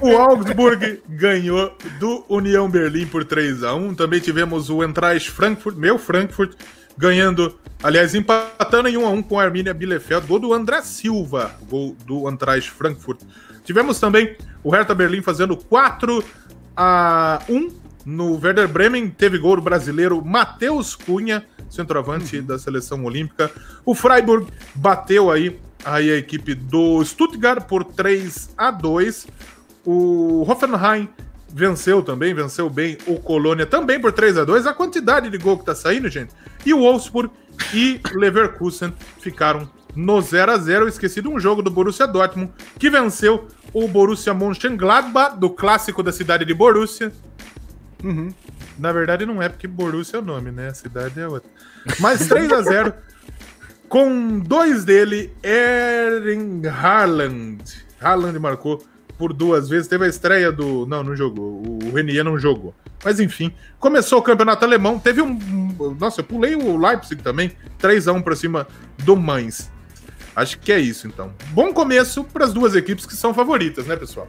o 0.00 0.16
Augsburg 0.16 1.02
ganhou 1.06 1.76
do 1.98 2.24
União 2.30 2.68
Berlim 2.70 3.06
por 3.06 3.24
3 3.26 3.62
a 3.62 3.74
1 3.74 3.94
Também 3.94 4.20
tivemos 4.20 4.70
o 4.70 4.82
Eintracht 4.82 5.30
Frankfurt, 5.30 5.76
meu 5.76 5.98
Frankfurt, 5.98 6.54
ganhando, 6.96 7.58
aliás, 7.82 8.14
empatando 8.14 8.88
em 8.88 8.96
1 8.96 9.06
a 9.06 9.10
1 9.10 9.22
com 9.22 9.34
o 9.36 9.40
Arminia 9.40 9.74
Bielefeld. 9.74 10.26
Gol 10.26 10.38
do 10.38 10.54
André 10.54 10.82
Silva, 10.82 11.54
gol 11.68 11.96
do 12.06 12.28
Eintracht 12.28 12.70
Frankfurt. 12.70 13.20
Tivemos 13.64 13.98
também 13.98 14.36
o 14.62 14.70
Hertha 14.70 14.94
Berlim 14.94 15.22
fazendo 15.22 15.56
4 15.56 16.24
a 16.76 17.40
1 17.48 17.70
no 18.04 18.40
Werder 18.40 18.68
Bremen. 18.68 19.10
Teve 19.10 19.38
gol 19.38 19.56
do 19.56 19.62
brasileiro 19.62 20.24
Matheus 20.24 20.94
Cunha, 20.94 21.44
centroavante 21.68 22.40
da 22.40 22.58
seleção 22.58 23.04
olímpica. 23.04 23.50
O 23.84 23.94
Freiburg 23.94 24.46
bateu 24.74 25.30
aí, 25.30 25.58
aí 25.84 26.10
a 26.10 26.16
equipe 26.16 26.54
do 26.54 27.04
Stuttgart 27.04 27.66
por 27.66 27.84
3 27.84 28.50
a 28.56 28.70
2 28.70 29.26
O 29.84 30.44
Hoffenheim 30.48 31.08
venceu 31.56 32.02
também, 32.02 32.34
venceu 32.34 32.68
bem 32.68 32.98
o 33.06 33.18
Colônia 33.18 33.64
também 33.64 33.98
por 33.98 34.12
3 34.12 34.36
a 34.36 34.44
2 34.44 34.66
A 34.66 34.74
quantidade 34.74 35.30
de 35.30 35.38
gol 35.38 35.58
que 35.58 35.64
tá 35.64 35.74
saindo, 35.74 36.06
gente. 36.10 36.34
E 36.66 36.74
o 36.74 36.80
Wolfsburg 36.80 37.32
e 37.72 37.98
Leverkusen 38.12 38.92
ficaram 39.20 39.66
no 39.94 40.20
0 40.20 40.52
a 40.52 40.58
0 40.58 40.86
Esqueci 40.86 41.22
de 41.22 41.28
um 41.28 41.40
jogo 41.40 41.62
do 41.62 41.70
Borussia 41.70 42.06
Dortmund, 42.06 42.52
que 42.78 42.90
venceu 42.90 43.48
o 43.72 43.88
Borussia 43.88 44.34
Mönchengladbach, 44.34 45.38
do 45.38 45.48
clássico 45.48 46.02
da 46.02 46.12
cidade 46.12 46.44
de 46.44 46.52
Borussia. 46.52 47.10
Uhum. 48.04 48.34
Na 48.78 48.92
verdade 48.92 49.24
não 49.24 49.40
é 49.40 49.48
porque 49.48 49.66
Borussia 49.66 50.18
é 50.18 50.20
o 50.20 50.24
nome, 50.24 50.50
né? 50.50 50.68
A 50.68 50.74
cidade 50.74 51.18
é 51.18 51.26
outra. 51.26 51.48
Mas 51.98 52.28
3 52.28 52.52
a 52.52 52.60
0 52.60 52.92
com 53.88 54.40
dois 54.40 54.84
dele, 54.84 55.32
Eren 55.42 56.60
Haaland. 56.68 57.62
Haaland 57.98 58.38
marcou 58.38 58.84
por 59.18 59.32
duas 59.32 59.68
vezes. 59.68 59.88
Teve 59.88 60.04
a 60.04 60.08
estreia 60.08 60.52
do. 60.52 60.86
Não, 60.86 61.02
não 61.02 61.16
jogou. 61.16 61.62
O 61.62 61.94
Renier 61.94 62.24
não 62.24 62.38
jogou. 62.38 62.74
Mas 63.04 63.20
enfim, 63.20 63.52
começou 63.78 64.18
o 64.18 64.22
campeonato 64.22 64.64
alemão. 64.64 64.98
Teve 64.98 65.22
um. 65.22 65.96
Nossa, 65.98 66.20
eu 66.20 66.24
pulei 66.24 66.54
o 66.54 66.76
Leipzig 66.76 67.22
também. 67.22 67.52
3 67.78 68.08
a 68.08 68.12
1 68.12 68.22
para 68.22 68.36
cima 68.36 68.66
do 68.98 69.16
Mainz. 69.16 69.70
Acho 70.34 70.58
que 70.58 70.70
é 70.70 70.78
isso, 70.78 71.06
então. 71.06 71.32
Bom 71.50 71.72
começo 71.72 72.22
para 72.24 72.44
as 72.44 72.52
duas 72.52 72.74
equipes 72.74 73.06
que 73.06 73.14
são 73.14 73.32
favoritas, 73.32 73.86
né, 73.86 73.96
pessoal? 73.96 74.28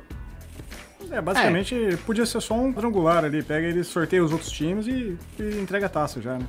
É, 1.11 1.21
basicamente 1.21 1.97
podia 2.05 2.25
ser 2.25 2.41
só 2.41 2.53
um 2.53 2.73
quadrangular 2.73 3.25
ali. 3.25 3.43
Pega 3.43 3.67
ele, 3.67 3.83
sorteia 3.83 4.23
os 4.23 4.31
outros 4.31 4.51
times 4.51 4.87
e, 4.87 5.17
e 5.39 5.43
entrega 5.61 5.85
a 5.85 5.89
taça 5.89 6.21
já, 6.21 6.37
né? 6.37 6.47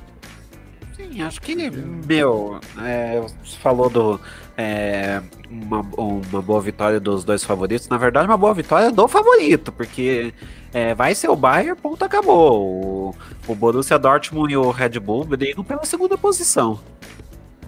sim, 0.99 1.21
acho 1.21 1.41
que, 1.41 1.55
meu, 1.55 2.59
é, 2.81 3.21
você 3.21 3.57
falou 3.57 3.89
do. 3.89 4.19
É, 4.61 5.21
uma, 5.49 5.79
uma 5.79 6.41
boa 6.41 6.59
vitória 6.59 6.99
dos 6.99 7.23
dois 7.23 7.45
favoritos. 7.45 7.87
Na 7.87 7.95
verdade, 7.95 8.27
uma 8.27 8.35
boa 8.35 8.53
vitória 8.53 8.91
do 8.91 9.07
favorito, 9.07 9.71
porque 9.71 10.33
é, 10.73 10.93
vai 10.93 11.15
ser 11.15 11.29
o 11.29 11.35
Bayern, 11.35 11.79
ponto, 11.79 12.03
acabou. 12.03 12.61
O, 12.61 13.15
o 13.47 13.55
Borussia 13.55 13.97
Dortmund 13.97 14.51
e 14.51 14.57
o 14.57 14.69
Red 14.69 14.99
Bull 14.99 15.23
brigam 15.23 15.63
pela 15.63 15.85
segunda 15.85 16.17
posição. 16.17 16.77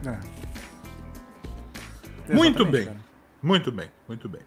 É. 0.05 0.18
Muito 2.34 2.65
bem. 2.65 2.85
cara. 2.85 2.97
Muito 3.41 3.72
bem, 3.72 3.89
muito 4.05 4.27
bem. 4.27 4.41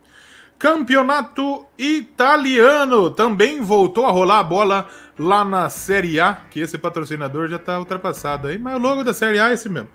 Campeonato 0.58 1.64
italiano 1.78 3.10
também 3.10 3.62
voltou 3.62 4.04
a 4.04 4.10
rolar 4.10 4.40
a 4.40 4.44
bola 4.44 4.86
lá 5.18 5.46
na 5.46 5.70
Série 5.70 6.20
A, 6.20 6.34
que 6.50 6.60
esse 6.60 6.76
patrocinador 6.76 7.48
já 7.48 7.58
tá 7.58 7.78
ultrapassado 7.78 8.48
aí, 8.48 8.58
mas 8.58 8.74
o 8.74 8.78
logo 8.78 9.02
da 9.02 9.14
Série 9.14 9.38
A 9.38 9.48
é 9.48 9.54
esse 9.54 9.68
mesmo. 9.70 9.88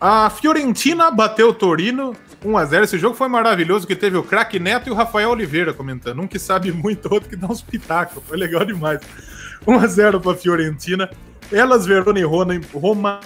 A 0.00 0.30
Fiorentina 0.30 1.10
bateu 1.10 1.50
o 1.50 1.52
Torino 1.54 2.16
1 2.42 2.56
a 2.56 2.64
0 2.64 2.84
Esse 2.84 2.98
jogo 2.98 3.14
foi 3.14 3.28
maravilhoso, 3.28 3.86
que 3.86 3.94
teve 3.94 4.16
o 4.16 4.22
craque 4.22 4.58
Neto 4.58 4.88
e 4.88 4.90
o 4.90 4.94
Rafael 4.94 5.28
Oliveira 5.28 5.74
comentando. 5.74 6.22
Um 6.22 6.26
que 6.26 6.38
sabe 6.38 6.72
muito, 6.72 7.12
outro 7.12 7.28
que 7.28 7.36
dá 7.36 7.46
uns 7.46 7.60
pitacos. 7.60 8.22
Foi 8.26 8.38
legal 8.38 8.64
demais. 8.64 9.00
1 9.66 9.78
a 9.78 9.86
0 9.86 10.20
para 10.20 10.34
Fiorentina. 10.34 11.10
Elas, 11.52 11.84
Verona 11.84 12.18
e 12.18 12.22
Roma, 12.22 13.20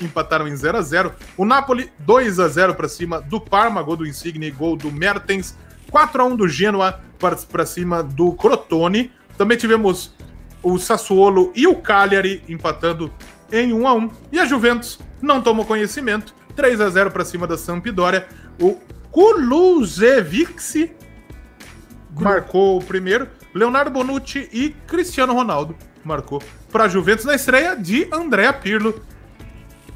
empataram 0.00 0.48
em 0.48 0.56
0 0.56 0.78
a 0.78 0.82
0 0.82 1.12
O 1.36 1.44
Napoli 1.44 1.92
2 2.00 2.40
a 2.40 2.48
0 2.48 2.74
para 2.74 2.88
cima 2.88 3.20
do 3.20 3.40
Parma, 3.40 3.80
gol 3.80 3.96
do 3.96 4.06
Insigne 4.06 4.46
e 4.46 4.50
gol 4.50 4.76
do 4.76 4.90
Mertens. 4.90 5.56
4 5.88 6.20
a 6.20 6.24
1 6.24 6.36
do 6.36 6.48
Genoa 6.48 7.00
para 7.20 7.64
cima 7.64 8.02
do 8.02 8.32
Crotone. 8.32 9.12
Também 9.36 9.56
tivemos 9.56 10.12
o 10.64 10.78
Sassuolo 10.78 11.52
e 11.54 11.68
o 11.68 11.76
Cagliari 11.76 12.42
empatando 12.48 13.12
em 13.52 13.72
1 13.72 13.86
a 13.86 13.94
1 13.94 14.10
E 14.32 14.40
a 14.40 14.44
Juventus 14.44 14.98
não 15.20 15.40
tomou 15.40 15.64
conhecimento. 15.64 16.34
3 16.54 16.80
a 16.80 16.90
0 16.90 17.10
para 17.10 17.24
cima 17.24 17.46
da 17.46 17.56
Sampdoria. 17.56 18.26
O 18.60 18.78
Kulusevski 19.10 20.92
marcou 22.18 22.78
o 22.78 22.84
primeiro. 22.84 23.28
Leonardo 23.54 23.90
Bonucci 23.90 24.48
e 24.52 24.70
Cristiano 24.86 25.32
Ronaldo 25.32 25.74
marcou 26.04 26.42
para 26.70 26.84
a 26.84 26.88
Juventus 26.88 27.24
na 27.24 27.34
estreia 27.34 27.74
de 27.74 28.08
Andrea 28.12 28.52
Pirlo. 28.52 29.02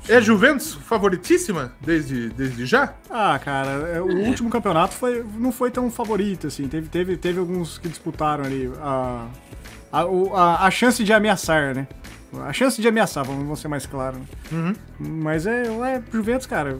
É 0.09 0.21
Juventus 0.21 0.75
favoritíssima 0.75 1.73
desde, 1.81 2.29
desde 2.31 2.67
já? 2.67 2.93
Ah, 3.09 3.39
cara, 3.39 3.71
é, 3.89 4.01
o 4.01 4.27
último 4.27 4.51
campeonato 4.51 4.95
foi, 4.95 5.25
não 5.39 5.53
foi 5.53 5.71
tão 5.71 5.89
favorito, 5.91 6.49
assim. 6.49 6.67
Teve, 6.67 6.89
teve, 6.89 7.17
teve 7.17 7.39
alguns 7.39 7.79
que 7.79 7.89
disputaram 7.89 8.45
ali 8.45 8.73
a, 8.81 9.29
a, 9.93 10.03
a, 10.03 10.67
a 10.67 10.71
chance 10.73 11.05
de 11.05 11.13
ameaçar, 11.13 11.73
né? 11.75 11.87
A 12.41 12.53
chance 12.53 12.81
de 12.81 12.89
ameaçar, 12.89 13.25
vamos, 13.25 13.61
ser 13.61 13.69
mais 13.69 13.85
claros. 13.85 14.19
né? 14.19 14.27
Uhum. 14.51 14.75
Mas 14.99 15.47
é, 15.47 15.65
é 15.67 16.03
Juventus, 16.11 16.47
cara. 16.47 16.79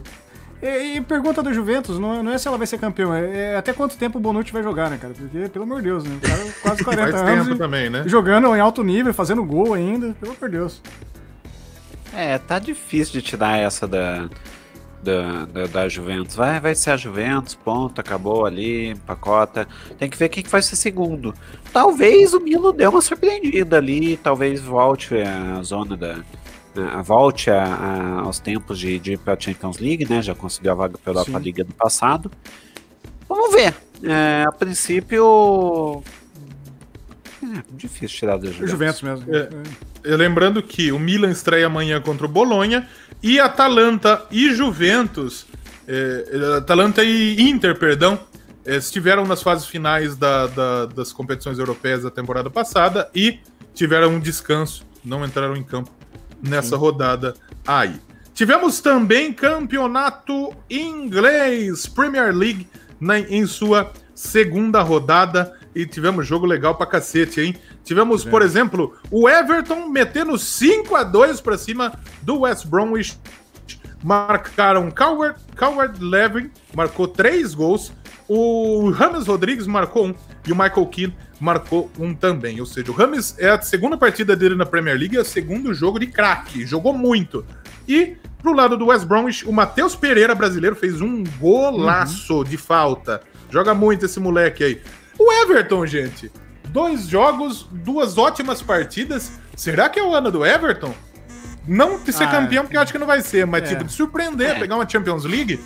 E, 0.61 0.97
e 0.97 1.01
pergunta 1.01 1.43
do 1.43 1.53
Juventus, 1.53 1.99
não, 1.99 2.23
não, 2.23 2.31
é 2.31 2.37
se 2.37 2.47
ela 2.47 2.57
vai 2.57 2.65
ser 2.65 2.79
campeão, 2.79 3.13
é, 3.13 3.53
é, 3.53 3.57
até 3.57 3.73
quanto 3.73 3.97
tempo 3.97 4.17
o 4.17 4.21
Bonucci 4.21 4.51
vai 4.51 4.63
jogar, 4.63 4.89
né, 4.89 4.97
cara? 4.97 5.13
Porque, 5.13 5.49
pelo 5.49 5.65
amor 5.65 5.81
de 5.81 5.89
Deus, 5.89 6.03
né? 6.05 6.15
O 6.15 6.21
cara 6.21 6.53
quase 6.63 6.83
40 6.83 7.11
Faz 7.11 7.21
anos. 7.21 7.47
Tempo 7.47 7.59
também, 7.59 7.89
né? 7.89 8.03
Jogando 8.07 8.55
em 8.55 8.59
alto 8.59 8.83
nível, 8.83 9.13
fazendo 9.13 9.43
gol 9.43 9.73
ainda, 9.73 10.15
pelo 10.19 10.31
amor 10.31 10.49
de 10.49 10.57
Deus. 10.57 10.81
É, 12.15 12.37
tá 12.37 12.59
difícil 12.59 13.13
de 13.13 13.21
tirar 13.21 13.57
essa 13.57 13.87
da, 13.87 14.29
da, 15.03 15.45
da, 15.45 15.67
da, 15.67 15.89
Juventus. 15.89 16.35
Vai, 16.35 16.59
vai 16.59 16.73
ser 16.73 16.91
a 16.91 16.97
Juventus, 16.97 17.53
ponto, 17.53 17.99
acabou 17.99 18.45
ali, 18.45 18.89
empacota. 18.89 19.67
Tem 19.99 20.09
que 20.09 20.17
ver 20.17 20.29
quem 20.29 20.43
que 20.43 20.49
vai 20.49 20.61
ser 20.61 20.75
segundo. 20.75 21.33
Talvez 21.71 22.33
o 22.33 22.39
Milo 22.39 22.71
dê 22.71 22.87
uma 22.87 23.01
surpreendida 23.01 23.77
ali, 23.77 24.17
talvez 24.17 24.61
volte 24.61 25.15
a 25.15 25.61
zona 25.61 25.97
da, 25.97 26.23
volte 27.03 27.51
a, 27.51 27.63
a, 27.63 28.19
aos 28.21 28.39
tempos 28.39 28.79
de, 28.79 28.97
de 28.97 29.13
ir 29.13 29.19
para 29.19 29.33
a 29.33 29.39
Champions 29.39 29.77
League, 29.77 30.07
né? 30.09 30.21
Já 30.21 30.33
conseguiu 30.33 30.71
a 30.71 30.75
vaga 30.75 30.97
pela 30.97 31.21
Europa 31.21 31.39
Liga 31.39 31.63
do 31.63 31.73
passado. 31.73 32.31
Vamos 33.27 33.53
ver. 33.53 33.75
É, 34.03 34.45
a 34.47 34.51
princípio. 34.51 36.03
É, 37.53 37.63
difícil 37.71 38.17
tirar 38.17 38.37
da 38.37 38.47
Juventus. 38.47 38.71
Juventus 38.71 39.01
mesmo. 39.01 39.35
É, 39.35 39.49
é. 40.03 40.15
Lembrando 40.15 40.61
que 40.63 40.91
o 40.91 40.97
Milan 40.97 41.29
estreia 41.29 41.67
amanhã 41.67 42.01
contra 42.01 42.25
o 42.25 42.29
Bolonha 42.29 42.87
e 43.21 43.39
Atalanta 43.39 44.25
e 44.31 44.53
Juventus. 44.53 45.45
É, 45.87 46.57
Atalanta 46.57 47.03
e 47.03 47.41
Inter, 47.41 47.77
perdão, 47.77 48.19
é, 48.65 48.77
estiveram 48.77 49.25
nas 49.25 49.43
fases 49.43 49.65
finais 49.67 50.15
da, 50.15 50.47
da, 50.47 50.85
das 50.87 51.11
competições 51.11 51.59
europeias 51.59 52.03
da 52.03 52.09
temporada 52.09 52.49
passada 52.49 53.09
e 53.13 53.39
tiveram 53.73 54.15
um 54.15 54.19
descanso, 54.19 54.85
não 55.03 55.23
entraram 55.25 55.55
em 55.55 55.63
campo 55.63 55.91
nessa 56.41 56.69
Sim. 56.69 56.75
rodada 56.75 57.33
aí. 57.67 57.99
Tivemos 58.33 58.81
também 58.81 59.31
campeonato 59.31 60.55
inglês, 60.69 61.85
Premier 61.85 62.35
League, 62.35 62.67
na, 62.99 63.19
em 63.19 63.45
sua 63.45 63.91
segunda 64.15 64.81
rodada. 64.81 65.57
E 65.75 65.85
tivemos 65.85 66.27
jogo 66.27 66.45
legal 66.45 66.75
pra 66.75 66.85
cacete, 66.85 67.41
hein? 67.41 67.55
Tivemos, 67.83 68.23
por 68.23 68.41
exemplo, 68.41 68.95
o 69.09 69.27
Everton 69.27 69.89
metendo 69.89 70.37
5 70.37 70.95
a 70.95 71.03
2 71.03 71.41
para 71.41 71.57
cima 71.57 71.93
do 72.21 72.41
West 72.41 72.67
Bromwich. 72.67 73.17
Marcaram 74.03 74.91
Coward, 74.91 75.39
Coward 75.55 76.03
Levin, 76.03 76.51
marcou 76.75 77.07
3 77.07 77.53
gols. 77.53 77.91
O 78.27 78.89
Rames 78.91 79.27
Rodrigues 79.27 79.67
marcou 79.67 80.07
um. 80.07 80.15
E 80.45 80.51
o 80.51 80.55
Michael 80.55 80.85
Keane 80.87 81.15
marcou 81.39 81.89
um 81.97 82.13
também. 82.13 82.59
Ou 82.59 82.65
seja, 82.65 82.91
o 82.91 82.93
Rames 82.93 83.35
é 83.39 83.49
a 83.49 83.61
segunda 83.61 83.97
partida 83.97 84.35
dele 84.35 84.55
na 84.55 84.65
Premier 84.65 84.97
League, 84.97 85.15
é 85.15 85.21
o 85.21 85.25
segundo 85.25 85.73
jogo 85.73 85.99
de 85.99 86.07
craque. 86.07 86.65
Jogou 86.65 86.93
muito. 86.93 87.45
E 87.87 88.17
pro 88.41 88.53
lado 88.53 88.77
do 88.77 88.87
West 88.87 89.05
Bromwich, 89.05 89.47
o 89.47 89.53
Matheus 89.53 89.95
Pereira, 89.95 90.35
brasileiro, 90.35 90.75
fez 90.75 91.01
um 91.01 91.23
golaço 91.39 92.37
uhum. 92.37 92.43
de 92.43 92.57
falta. 92.57 93.21
Joga 93.49 93.73
muito 93.73 94.05
esse 94.05 94.19
moleque 94.19 94.63
aí. 94.63 94.81
O 95.17 95.31
Everton, 95.31 95.85
gente. 95.85 96.31
Dois 96.69 97.07
jogos, 97.07 97.67
duas 97.71 98.17
ótimas 98.17 98.61
partidas. 98.61 99.31
Será 99.55 99.89
que 99.89 99.99
é 99.99 100.03
o 100.03 100.13
ano 100.13 100.31
do 100.31 100.45
Everton? 100.45 100.93
Não 101.67 101.99
de 101.99 102.11
ser 102.11 102.25
ah, 102.25 102.31
campeão, 102.31 102.63
porque 102.63 102.75
eu 102.75 102.81
acho 102.81 102.91
que 102.91 102.97
não 102.97 103.07
vai 103.07 103.21
ser, 103.21 103.45
mas 103.45 103.63
é. 103.63 103.67
tipo, 103.67 103.83
de 103.83 103.91
surpreender, 103.91 104.49
é. 104.49 104.59
pegar 104.59 104.75
uma 104.75 104.87
Champions 104.87 105.23
League. 105.23 105.61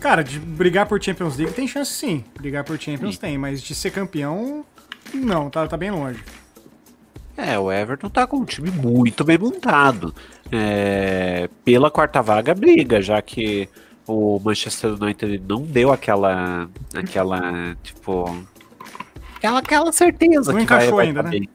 Cara, 0.00 0.22
de 0.22 0.38
brigar 0.38 0.86
por 0.86 1.02
Champions 1.02 1.36
League 1.36 1.52
tem 1.52 1.66
chance 1.66 1.92
sim. 1.92 2.24
Brigar 2.38 2.64
por 2.64 2.78
Champions 2.78 3.14
sim. 3.14 3.20
tem, 3.20 3.38
mas 3.38 3.62
de 3.62 3.74
ser 3.74 3.90
campeão, 3.90 4.64
não, 5.12 5.50
tá, 5.50 5.66
tá 5.66 5.76
bem 5.76 5.90
longe. 5.90 6.22
É, 7.36 7.58
o 7.58 7.70
Everton 7.70 8.08
tá 8.08 8.26
com 8.26 8.38
um 8.38 8.44
time 8.44 8.70
muito 8.70 9.24
bem 9.24 9.36
montado. 9.36 10.14
É, 10.52 11.48
pela 11.64 11.90
quarta 11.90 12.22
vaga 12.22 12.54
briga, 12.54 13.02
já 13.02 13.20
que 13.20 13.68
o 14.06 14.40
Manchester 14.42 14.94
United 15.00 15.42
não 15.48 15.62
deu 15.62 15.92
aquela. 15.92 16.68
aquela. 16.94 17.76
tipo. 17.82 18.46
aquela, 19.36 19.58
aquela 19.58 19.92
certeza 19.92 20.52
não 20.52 20.58
que 20.58 20.64
encaixou 20.64 20.96
vai, 20.96 21.12
vai 21.12 21.22
ainda, 21.22 21.22
né? 21.22 21.46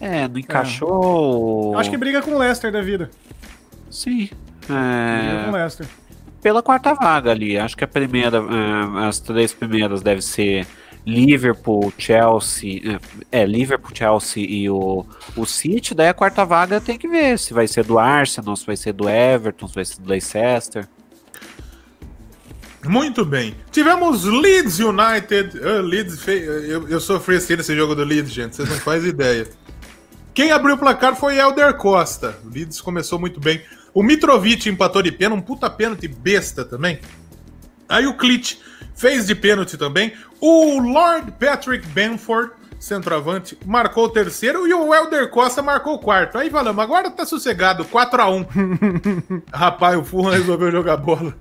É, 0.00 0.28
não 0.28 0.38
encaixou. 0.38 1.74
É. 1.74 1.80
Acho 1.80 1.90
que 1.90 1.96
briga 1.96 2.22
com 2.22 2.32
o 2.32 2.38
Leicester 2.38 2.72
da 2.72 2.80
vida. 2.80 3.10
Sim. 3.90 4.30
É... 4.68 5.28
Briga 5.28 5.44
com 5.44 5.50
o 5.50 5.54
Leicester 5.54 5.86
pela 6.42 6.62
quarta 6.62 6.94
vaga 6.94 7.30
ali. 7.30 7.58
Acho 7.58 7.76
que 7.76 7.84
a 7.84 7.88
primeira, 7.88 8.38
eh, 8.38 9.06
as 9.06 9.20
três 9.20 9.52
primeiras 9.52 10.02
devem 10.02 10.22
ser 10.22 10.66
Liverpool, 11.06 11.92
Chelsea, 11.96 12.80
eh, 12.84 12.98
é, 13.30 13.46
Liverpool, 13.46 13.90
Chelsea 13.94 14.44
e 14.44 14.68
o, 14.68 15.04
o 15.36 15.46
City, 15.46 15.94
daí 15.94 16.08
a 16.08 16.14
quarta 16.14 16.44
vaga 16.44 16.80
tem 16.80 16.98
que 16.98 17.08
ver 17.08 17.38
se 17.38 17.54
vai 17.54 17.66
ser 17.66 17.84
do 17.84 17.98
Arsenal, 17.98 18.56
se 18.56 18.66
vai 18.66 18.76
ser 18.76 18.92
do 18.92 19.08
Everton, 19.08 19.68
se 19.68 19.74
vai 19.74 19.84
ser 19.84 20.00
do 20.00 20.08
Leicester. 20.08 20.88
Muito 22.84 23.24
bem. 23.24 23.54
Tivemos 23.70 24.24
Leeds 24.24 24.78
United. 24.78 25.58
Uh, 25.58 25.82
Leeds 25.82 26.22
fe... 26.22 26.32
eu, 26.32 26.88
eu 26.88 27.00
sofri 27.00 27.36
assim 27.36 27.56
nesse 27.56 27.74
jogo 27.76 27.94
do 27.94 28.04
Leeds, 28.04 28.32
gente. 28.32 28.56
Vocês 28.56 28.68
não 28.68 28.76
fazem 28.80 29.10
ideia. 29.10 29.46
Quem 30.32 30.52
abriu 30.52 30.76
o 30.76 30.78
placar 30.78 31.14
foi 31.14 31.38
Elder 31.38 31.74
Costa. 31.74 32.38
O 32.44 32.48
Leeds 32.48 32.80
começou 32.80 33.18
muito 33.18 33.38
bem. 33.40 33.60
O 33.92 34.02
Mitrovic 34.02 34.68
empatou 34.68 35.02
de 35.02 35.12
pênalti, 35.12 35.40
um 35.40 35.42
puta 35.42 35.68
pênalti 35.68 36.08
besta 36.08 36.64
também. 36.64 37.00
Aí 37.88 38.06
o 38.06 38.16
Clit 38.16 38.60
fez 38.94 39.26
de 39.26 39.34
pênalti 39.34 39.76
também. 39.76 40.12
O 40.40 40.78
Lord 40.80 41.32
Patrick 41.32 41.86
Benford, 41.88 42.52
centroavante, 42.78 43.58
marcou 43.66 44.04
o 44.04 44.08
terceiro 44.08 44.66
e 44.66 44.72
o 44.72 44.94
Elder 44.94 45.28
Costa 45.28 45.60
marcou 45.60 45.94
o 45.94 45.98
quarto. 45.98 46.38
Aí 46.38 46.48
falamos, 46.48 46.82
agora 46.82 47.10
tá 47.10 47.26
sossegado, 47.26 47.84
4 47.84 48.22
a 48.22 48.30
1 48.30 48.46
Rapaz, 49.52 49.98
o 49.98 50.04
Fulham 50.04 50.30
resolveu 50.30 50.70
jogar 50.70 50.96
bola. 50.96 51.34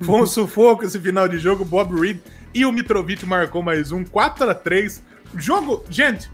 Foi 0.00 0.22
um 0.22 0.26
sufoco 0.26 0.84
esse 0.84 0.98
final 0.98 1.28
de 1.28 1.38
jogo. 1.38 1.64
Bob 1.64 1.98
Reed 1.98 2.18
e 2.52 2.64
o 2.64 2.72
Mitrovic 2.72 3.24
marcou 3.26 3.62
mais 3.62 3.92
um, 3.92 4.04
4 4.04 4.50
a 4.50 4.54
3 4.54 5.02
Jogo, 5.36 5.84
gente, 5.90 6.30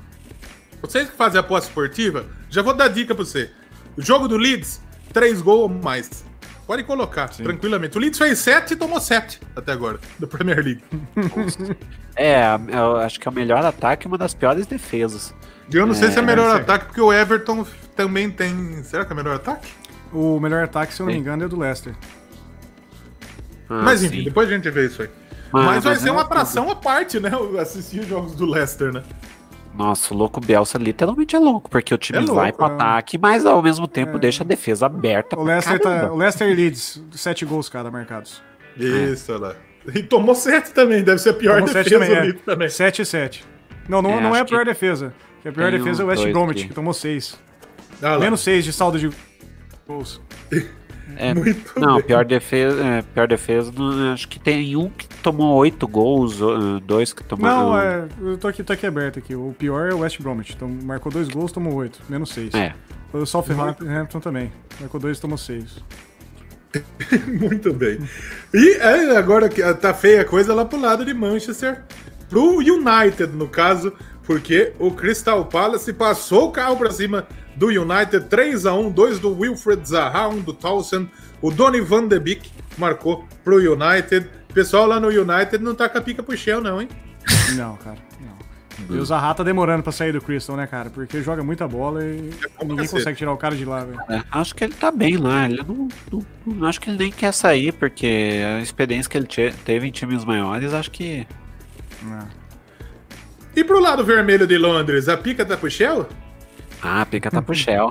vocês 0.83 1.09
que 1.09 1.17
fazem 1.17 1.39
a 1.39 1.41
aposta 1.41 1.69
esportiva, 1.69 2.27
já 2.51 2.63
vou 2.63 2.75
dar 2.75 2.89
dica 2.89 3.15
pra 3.15 3.25
você. 3.25 3.51
O 3.97 4.03
jogo 4.03 4.29
do 4.29 4.37
Leeds 4.37 4.81
três 5.13 5.41
gols 5.41 5.63
ou 5.63 5.69
mais. 5.69 6.25
Pode 6.67 6.85
colocar, 6.85 7.33
Sim. 7.33 7.43
tranquilamente. 7.43 7.97
O 7.97 8.01
Leeds 8.01 8.19
fez 8.19 8.39
sete 8.39 8.75
e 8.75 8.77
tomou 8.77 9.01
sete 9.01 9.41
até 9.57 9.73
agora, 9.73 9.99
da 10.19 10.27
Premier 10.27 10.63
League. 10.63 10.85
é, 12.15 12.45
eu 12.69 12.97
acho 12.97 13.19
que 13.19 13.27
é 13.27 13.31
o 13.31 13.35
melhor 13.35 13.65
ataque 13.65 14.07
e 14.07 14.09
uma 14.09 14.19
das 14.19 14.35
piores 14.35 14.67
defesas. 14.67 15.35
Eu 15.73 15.87
não 15.87 15.95
é, 15.95 15.97
sei 15.97 16.11
se 16.11 16.19
é 16.19 16.23
o 16.23 16.25
melhor 16.25 16.57
é 16.57 16.61
ataque, 16.61 16.87
porque 16.87 17.01
o 17.01 17.13
Everton 17.13 17.67
também 17.97 18.31
tem. 18.31 18.83
Será 18.85 19.05
que 19.05 19.13
é 19.13 19.15
o 19.15 19.17
melhor 19.17 19.37
ataque? 19.37 19.73
O 20.13 20.39
melhor 20.39 20.65
ataque, 20.65 20.93
se 20.93 21.01
eu 21.01 21.07
não 21.07 21.13
me 21.13 21.19
engano, 21.19 21.45
é 21.45 21.49
do 21.49 21.59
Leicester. 21.59 21.95
Ah, 23.71 23.83
Mas 23.85 24.03
enfim, 24.03 24.19
sim. 24.19 24.25
depois 24.25 24.49
a 24.49 24.53
gente 24.53 24.69
vê 24.69 24.87
isso 24.87 25.01
aí. 25.03 25.09
Mas, 25.53 25.65
Mas 25.65 25.85
vai 25.85 25.97
ser 25.97 26.11
uma 26.11 26.23
atração 26.23 26.71
à 26.71 26.77
parte, 26.77 27.21
né? 27.21 27.31
Assistir 27.61 28.01
os 28.01 28.09
jogos 28.09 28.35
do 28.35 28.45
Leicester, 28.45 28.93
né? 28.93 29.03
Nossa, 29.73 30.13
o 30.13 30.17
louco 30.17 30.41
Bielsa 30.41 30.79
literalmente 30.79 31.37
é 31.37 31.39
louco, 31.39 31.71
porque 31.71 31.95
o 31.95 31.99
time 31.99 32.19
é 32.19 32.21
louco, 32.23 32.35
vai 32.35 32.53
pro 32.53 32.67
é. 32.67 32.69
ataque, 32.71 33.17
mas 33.17 33.47
ao 33.47 33.63
mesmo 33.63 33.87
tempo 33.87 34.17
é. 34.17 34.19
deixa 34.21 34.43
a 34.43 34.47
defesa 34.47 34.87
aberta. 34.87 35.39
O 35.39 35.45
Leicester, 35.45 35.81
tá, 35.81 36.13
o 36.13 36.17
Leicester 36.17 36.55
Leeds, 36.55 37.03
sete 37.13 37.45
gols 37.45 37.69
cada 37.69 37.91
marcados. 37.91 38.43
Isso, 38.77 39.33
olha 39.33 39.41
lá. 39.41 39.55
E 39.95 40.03
tomou 40.03 40.35
sete 40.35 40.73
também, 40.73 41.03
deve 41.03 41.19
ser 41.19 41.31
a 41.31 41.35
pior 41.35 41.61
tomou 41.61 41.75
defesa 41.75 41.99
também, 41.99 42.31
é. 42.31 42.33
também. 42.33 42.69
Sete 42.69 43.03
e 43.03 43.07
sete. 43.07 43.45
Não, 43.89 44.03
não 44.03 44.11
é, 44.11 44.21
não 44.21 44.37
é 44.37 44.41
a 44.41 44.45
pior 44.45 44.65
defesa. 44.65 45.15
A 45.45 45.53
pior 45.53 45.71
defesa 45.71 46.03
é 46.03 46.05
o 46.05 46.09
West 46.09 46.27
Bromwich, 46.29 46.69
que 46.69 46.75
tomou 46.75 46.93
seis. 46.93 47.39
Ah, 48.03 48.19
Menos 48.19 48.41
seis 48.41 48.65
de 48.65 48.73
saldo 48.73 48.99
de 48.99 49.11
gols. 49.87 50.21
É, 51.17 51.35
Muito 51.35 51.79
não, 51.79 51.97
bem. 51.97 52.05
pior 52.05 52.25
defesa, 52.25 52.83
é, 52.85 53.03
pior 53.03 53.29
defesa, 53.29 53.73
acho 54.13 54.29
que 54.29 54.39
tem 54.39 54.77
um 54.77 54.89
que 54.89 55.07
tomou 55.23 55.57
oito 55.57 55.87
gols, 55.87 56.39
dois 56.85 57.13
que 57.13 57.23
tomou. 57.23 57.47
Não, 57.47 57.79
é, 57.79 58.07
eu 58.21 58.39
tô 58.39 58.49
aqui, 58.49 58.63
tô 58.63 58.73
aqui 58.73 58.87
aberto 58.87 59.19
aqui. 59.19 59.35
O 59.35 59.55
pior 59.59 59.91
é 59.91 59.95
o 59.95 59.99
West 59.99 60.21
Bromwich. 60.21 60.55
Então, 60.55 60.69
marcou 60.69 61.11
dois 61.13 61.29
gols, 61.29 61.53
tomou 61.53 61.75
oito, 61.75 62.01
menos 62.09 62.31
seis. 62.31 62.55
É. 62.55 62.75
O 63.13 63.27
Southampton 63.27 64.21
também. 64.21 64.53
Marcou 64.81 65.01
dois, 65.01 65.19
tomou 65.19 65.37
seis. 65.37 65.83
Muito 67.27 67.73
bem. 67.73 67.99
E 68.55 68.77
é, 68.77 69.17
agora 69.17 69.49
que 69.49 69.63
tá 69.75 69.93
feia 69.93 70.23
a 70.23 70.25
coisa 70.25 70.55
lá 70.55 70.65
pro 70.65 70.81
lado 70.81 71.05
de 71.05 71.13
Manchester, 71.13 71.83
pro 72.29 72.59
United, 72.59 73.35
no 73.35 73.49
caso, 73.49 73.93
porque 74.25 74.73
o 74.79 74.93
Crystal 74.93 75.45
Palace 75.45 75.93
passou 75.93 76.49
o 76.49 76.53
carro 76.53 76.77
para 76.77 76.91
cima 76.91 77.27
do 77.57 77.67
United, 77.67 78.27
3 78.27 78.67
a 78.67 78.75
1 78.75 78.91
dois 78.91 79.19
do 79.19 79.37
Wilfred 79.37 79.87
Zaha, 79.87 80.29
um 80.29 80.41
do 80.41 80.53
Townsend, 80.53 81.11
o 81.43 81.51
Donny 81.51 81.81
van 81.81 82.07
de 82.07 82.19
Beek 82.19 82.51
marcou 82.79 83.27
pro 83.45 83.57
United. 83.57 84.29
O 84.49 84.53
pessoal 84.53 84.87
lá 84.87 84.99
no 84.99 85.09
United 85.09 85.59
não 85.63 85.75
tá 85.75 85.89
com 85.89 85.99
a 85.99 86.01
pica 86.01 86.23
pro 86.23 86.37
Shell, 86.37 86.61
não, 86.61 86.81
hein? 86.81 86.89
Não, 87.55 87.77
cara, 87.77 87.99
não. 88.21 88.97
E 88.97 88.99
o 88.99 89.05
Zaha 89.05 89.35
tá 89.35 89.43
demorando 89.43 89.83
pra 89.83 89.93
sair 89.93 90.13
do 90.13 90.21
Crystal, 90.21 90.57
né, 90.57 90.67
cara? 90.67 90.89
Porque 90.89 91.23
joga 91.23 91.43
muita 91.43 91.69
bola 91.69 92.03
e 92.03 92.31
é 92.59 92.65
ninguém 92.65 92.89
consegue 92.89 93.19
tirar 93.19 93.33
o 93.33 93.37
cara 93.37 93.55
de 93.55 93.65
lá, 93.65 93.85
velho. 93.85 94.01
É, 94.09 94.23
acho 94.31 94.55
que 94.55 94.65
ele 94.65 94.73
tá 94.73 94.91
bem 94.91 95.17
lá. 95.17 95.47
Ele 95.47 95.63
não, 95.67 95.89
não, 96.11 96.27
não, 96.47 96.67
Acho 96.67 96.81
que 96.81 96.89
ele 96.89 96.99
nem 96.99 97.13
quer 97.13 97.33
sair, 97.33 97.73
porque 97.73 98.41
a 98.47 98.61
experiência 98.61 99.11
que 99.11 99.19
ele 99.19 99.53
teve 99.65 99.87
em 99.87 99.91
times 99.91 100.25
maiores, 100.25 100.73
acho 100.73 100.91
que. 100.91 101.27
É. 102.11 102.25
E 103.55 103.65
pro 103.65 103.81
lado 103.81 104.05
vermelho 104.05 104.47
de 104.47 104.57
Londres, 104.57 105.09
a 105.09 105.17
pica 105.17 105.45
tá 105.45 105.57
pro 105.57 105.71
Shell? 105.71 106.07
Ah, 106.83 107.05
pica 107.07 107.31
tá 107.31 107.43
pro 107.43 107.55
Shell. 107.55 107.91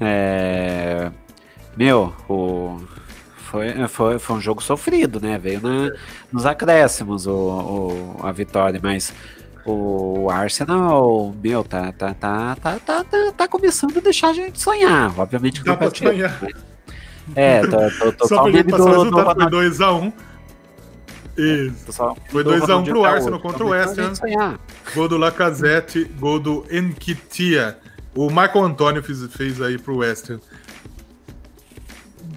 É... 0.00 1.10
Meu, 1.76 2.12
o 2.28 2.80
foi, 3.50 3.72
foi, 3.88 4.18
foi 4.18 4.36
um 4.36 4.40
jogo 4.40 4.62
sofrido, 4.62 5.20
né? 5.20 5.38
Veio 5.38 5.60
na, 5.62 5.90
nos 6.30 6.44
acréscimos 6.44 7.26
o, 7.26 7.32
o, 7.32 8.16
a 8.22 8.30
vitória, 8.30 8.78
mas 8.82 9.12
o 9.64 10.28
Arsenal, 10.30 11.34
meu, 11.42 11.64
tá, 11.64 11.90
tá, 11.92 12.12
tá, 12.14 12.56
tá, 12.56 12.78
tá, 12.78 13.04
tá, 13.04 13.32
tá 13.36 13.48
começando 13.48 13.96
a 13.96 14.00
deixar 14.00 14.28
a 14.28 14.32
gente 14.34 14.60
sonhar. 14.60 15.18
Obviamente 15.18 15.60
que 15.60 15.64
Dá 15.66 15.72
não 15.72 15.78
pra 15.78 15.90
sonhar. 15.90 16.42
né? 16.42 16.48
É, 17.34 17.60
tô, 17.66 17.90
tô, 17.90 18.12
tô 18.12 18.28
Só 18.28 18.34
só 18.36 18.42
pra 18.42 18.50
o 18.50 18.52
gente 18.52 18.66
meme 18.66 18.70
passar 18.72 18.84
o 18.84 18.86
do, 19.04 19.10
do 19.10 19.16
resultado, 19.16 19.40
foi 19.40 19.44
Ronaldinho. 19.44 19.72
2x1. 19.72 20.12
Isso. 21.38 21.86
tô 21.86 21.92
só- 21.92 22.16
Foi 22.30 22.44
do 22.44 22.50
2 22.50 22.62
a 22.62 22.64
1 22.64 22.66
Ronaldinho 22.68 22.94
pro 22.94 23.02
Gaúcho. 23.02 23.16
Arsenal 23.16 23.40
contra 23.40 23.64
o 23.64 23.68
Tá 23.70 23.72
West 23.74 23.98
Ham. 23.98 24.58
Gol 24.94 25.08
do 25.08 25.16
Lacazette, 25.16 26.04
gol 26.18 26.38
do 26.40 26.66
Enquitia. 26.70 27.78
O 28.20 28.26
Michael 28.30 28.64
Antônio 28.64 29.00
fez, 29.00 29.24
fez 29.32 29.60
aí 29.62 29.78
pro 29.78 29.98
West 29.98 30.28
Ham. 30.28 30.40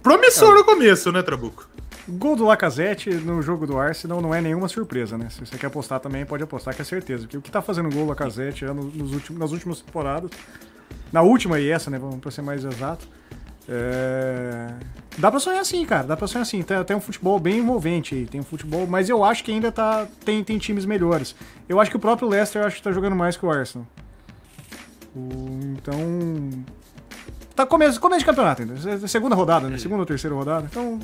Promissor 0.04 0.54
no 0.54 0.64
começo, 0.64 1.12
né, 1.12 1.24
Trabuco? 1.24 1.68
Gol 2.08 2.36
do 2.36 2.46
Lacazette 2.46 3.10
no 3.10 3.42
jogo 3.42 3.66
do 3.66 3.80
Arsenal 3.80 4.22
não 4.22 4.34
é 4.34 4.40
nenhuma 4.42 4.68
surpresa, 4.68 5.18
né? 5.18 5.28
Se 5.32 5.40
você 5.44 5.58
quer 5.58 5.68
apostar 5.68 6.00
também, 6.00 6.24
pode 6.24 6.44
apostar 6.44 6.76
que 6.76 6.84
é 6.84 6.86
certeza. 6.86 7.24
Porque 7.24 7.38
o 7.38 7.42
que 7.42 7.50
tá 7.50 7.64
fazendo 7.64 7.90
gol 7.90 8.04
do 8.04 8.10
Lacazette 8.10 8.64
é 8.66 8.72
no- 8.74 8.84
nos 8.92 9.12
últimos, 9.14 9.40
nas 9.40 9.52
últimas 9.52 9.82
temporadas, 9.82 10.30
na 11.12 11.24
última 11.24 11.60
e 11.60 11.70
essa, 11.70 11.90
né? 11.90 11.98
Vamos 11.98 12.20
pra 12.20 12.30
ser 12.30 12.42
mais 12.44 12.64
exato. 12.64 13.08
é, 13.70 14.74
Dá 15.18 15.30
pra 15.32 15.40
sonhar 15.40 15.62
assim, 15.62 15.86
cara. 15.86 16.04
Dá 16.06 16.16
pra 16.18 16.28
sonhar 16.28 16.44
assim. 16.44 16.62
Tem, 16.62 16.84
tem 16.84 16.96
um 16.96 17.02
futebol 17.02 17.40
bem 17.40 17.58
envolvente 17.60 18.14
aí. 18.16 18.26
Tem 18.28 18.40
um 18.42 18.44
futebol, 18.44 18.86
mas 18.88 19.10
eu 19.10 19.24
acho 19.24 19.44
que 19.44 19.52
ainda 19.52 19.72
tá. 19.72 20.08
Tem, 20.26 20.44
tem 20.44 20.58
times 20.58 20.86
melhores. 20.86 21.36
Eu 21.68 21.80
acho 21.80 21.90
que 21.90 21.98
o 21.98 22.00
próprio 22.00 22.28
Leicester 22.28 22.64
acho 22.66 22.78
que 22.78 22.84
tá 22.84 22.92
jogando 22.92 23.16
mais 23.16 23.36
que 23.38 23.46
o 23.46 23.52
Arsenal. 23.52 23.88
O- 25.16 25.60
Então. 25.78 26.50
Tá 27.56 27.66
começo, 27.66 28.00
começo 28.00 28.20
de 28.20 28.26
campeonato 28.26 28.62
ainda. 28.62 28.74
É 28.90 29.08
Segunda 29.08 29.36
rodada, 29.36 29.70
né? 29.70 29.78
Segunda 29.78 30.02
ou 30.02 30.06
terceira 30.06 30.36
rodada. 30.36 30.68
Então, 30.72 31.00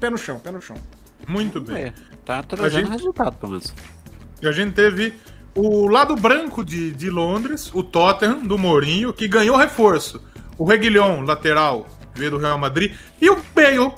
pé 0.00 0.08
no 0.10 0.16
chão, 0.18 0.38
pé 0.38 0.50
no 0.50 0.60
chão. 0.60 0.76
Muito 1.28 1.60
bem. 1.60 1.84
É, 1.84 1.92
tá 2.24 2.42
trazendo 2.42 2.86
gente- 2.86 2.90
resultado, 2.92 3.36
pelo 3.36 3.52
menos. 3.52 3.74
E 4.40 4.46
a 4.48 4.52
gente 4.52 4.72
teve 4.74 5.14
o 5.54 5.86
lado 5.86 6.16
branco 6.16 6.64
de, 6.64 6.92
de 6.92 7.10
Londres, 7.10 7.70
o 7.74 7.82
Tottenham, 7.82 8.40
do 8.46 8.56
Mourinho, 8.58 9.12
que 9.12 9.28
ganhou 9.28 9.56
reforço. 9.56 10.22
O 10.58 10.64
Reguilhon, 10.64 11.22
lateral, 11.22 11.86
veio 12.14 12.30
do 12.32 12.38
Real 12.38 12.58
Madrid. 12.58 12.94
E 13.20 13.28
o 13.30 13.36
Bale, 13.54 13.92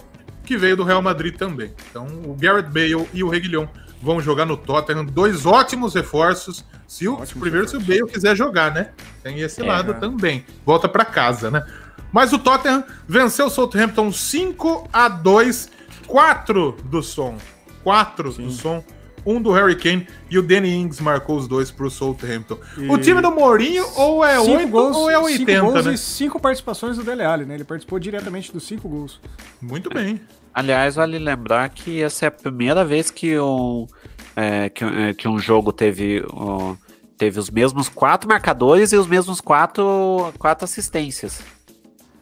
que 0.44 0.56
veio 0.56 0.76
do 0.76 0.82
Real 0.84 1.00
Madrid 1.02 1.36
também. 1.36 1.72
Então, 1.90 2.06
o 2.24 2.34
Garrett 2.34 2.68
Bale 2.70 3.06
e 3.14 3.22
o 3.22 3.28
Reguilhon 3.28 3.66
vão 4.02 4.20
jogar 4.20 4.44
no 4.46 4.56
Tottenham. 4.56 5.04
Dois 5.04 5.44
ótimos 5.46 5.94
reforços. 5.94 6.64
Se 6.86 7.06
o, 7.08 7.14
Ótimos 7.14 7.32
primeiro, 7.42 7.68
se 7.68 7.76
o 7.76 7.80
Bale 7.80 8.06
quiser 8.06 8.34
jogar, 8.36 8.72
né? 8.72 8.90
Tem 9.22 9.40
esse 9.40 9.60
É, 9.60 9.64
lado 9.64 9.88
cara. 9.94 9.98
também. 10.00 10.44
Volta 10.64 10.88
pra 10.88 11.04
casa, 11.04 11.50
né? 11.50 11.64
Mas 12.10 12.32
o 12.32 12.38
Tottenham 12.38 12.82
venceu 13.06 13.46
o 13.46 13.50
Southampton 13.50 14.10
5 14.12 14.88
a 14.92 15.08
2 15.08 15.68
4 16.06 16.76
do 16.84 17.02
som. 17.02 17.36
4 17.84 18.32
do 18.32 18.50
som. 18.50 18.82
Um 19.26 19.42
do 19.42 19.52
Harry 19.52 19.76
Kane 19.76 20.08
e 20.30 20.38
o 20.38 20.42
Danny 20.42 20.70
Ings 20.74 21.02
marcou 21.02 21.36
os 21.36 21.46
dois 21.46 21.70
pro 21.70 21.90
Southampton. 21.90 22.56
E- 22.78 22.88
O 22.88 22.96
time 22.96 23.20
do 23.20 23.30
Mourinho 23.30 23.84
ou 23.96 24.24
é 24.24 24.38
Cinco 24.38 24.52
8 24.56 24.68
gols, 24.70 24.96
ou 24.96 25.10
é 25.10 25.14
cinco 25.16 25.24
80, 25.26 25.60
gols 25.60 25.84
né? 25.84 25.92
e 25.92 25.98
cinco 25.98 26.40
participações 26.40 26.96
do 26.96 27.04
Dele 27.04 27.22
Alli, 27.24 27.44
né? 27.44 27.54
Ele 27.56 27.64
participou 27.64 27.98
diretamente 27.98 28.50
dos 28.50 28.62
cinco 28.66 28.88
gols. 28.88 29.20
Muito 29.60 29.90
bem. 29.90 30.18
Aliás, 30.58 30.96
vale 30.96 31.20
lembrar 31.20 31.68
que 31.68 32.02
essa 32.02 32.24
é 32.24 32.28
a 32.28 32.32
primeira 32.32 32.84
vez 32.84 33.12
que 33.12 33.38
um, 33.38 33.86
é, 34.34 34.68
que, 34.68 34.82
é, 34.82 35.14
que 35.14 35.28
um 35.28 35.38
jogo 35.38 35.72
teve, 35.72 36.24
ó, 36.32 36.74
teve 37.16 37.38
os 37.38 37.48
mesmos 37.48 37.88
quatro 37.88 38.28
marcadores 38.28 38.90
e 38.92 38.96
os 38.96 39.06
mesmos 39.06 39.40
quatro, 39.40 40.32
quatro 40.36 40.64
assistências. 40.64 41.40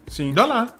Sim. 0.07 0.35
Dá 0.35 0.45
lá. 0.45 0.71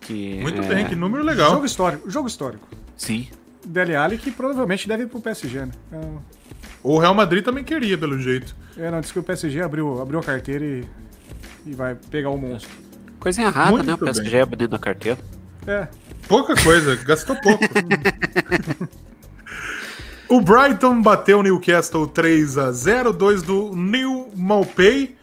Que, 0.00 0.38
Muito 0.42 0.62
é, 0.62 0.68
bem, 0.68 0.86
que 0.86 0.94
número 0.94 1.24
legal. 1.24 1.50
Jogo 1.50 1.66
histórico. 1.66 2.08
Jogo 2.08 2.28
histórico. 2.28 2.68
Sim. 2.96 3.26
Dele 3.66 3.96
Alli 3.96 4.16
que 4.16 4.30
provavelmente 4.30 4.86
deve 4.86 5.02
ir 5.02 5.06
pro 5.08 5.20
PSG, 5.20 5.66
né? 5.66 5.72
Então, 5.88 6.22
O 6.84 6.98
Real 7.00 7.14
Madrid 7.14 7.44
também 7.44 7.64
queria, 7.64 7.98
pelo 7.98 8.16
jeito. 8.20 8.54
é, 8.76 8.92
não, 8.92 9.00
diz 9.00 9.10
que 9.10 9.18
o 9.18 9.24
PSG 9.24 9.60
abriu, 9.60 10.00
abriu 10.00 10.20
a 10.20 10.22
carteira 10.22 10.64
e, 10.64 10.84
e 11.66 11.74
vai 11.74 11.96
pegar 11.96 12.30
o 12.30 12.38
monstro. 12.38 12.70
Coisa 13.18 13.42
errada, 13.42 13.72
Muito 13.72 13.86
né? 13.86 13.94
O 13.94 13.98
PSG 13.98 14.30
bem. 14.30 14.40
abrindo 14.40 14.76
a 14.76 14.78
carteira. 14.78 15.18
É, 15.66 15.86
Pouca 16.28 16.54
coisa, 16.54 16.96
gastou 16.96 17.36
pouco. 17.36 17.64
o 20.28 20.40
Brighton 20.40 21.02
bateu 21.02 21.40
o 21.40 21.42
Newcastle 21.42 22.06
3 22.06 22.58
a 22.58 22.72
0 22.72 23.12
dois 23.12 23.42
do 23.42 23.74
New 23.74 24.30
Maupay 24.34 25.14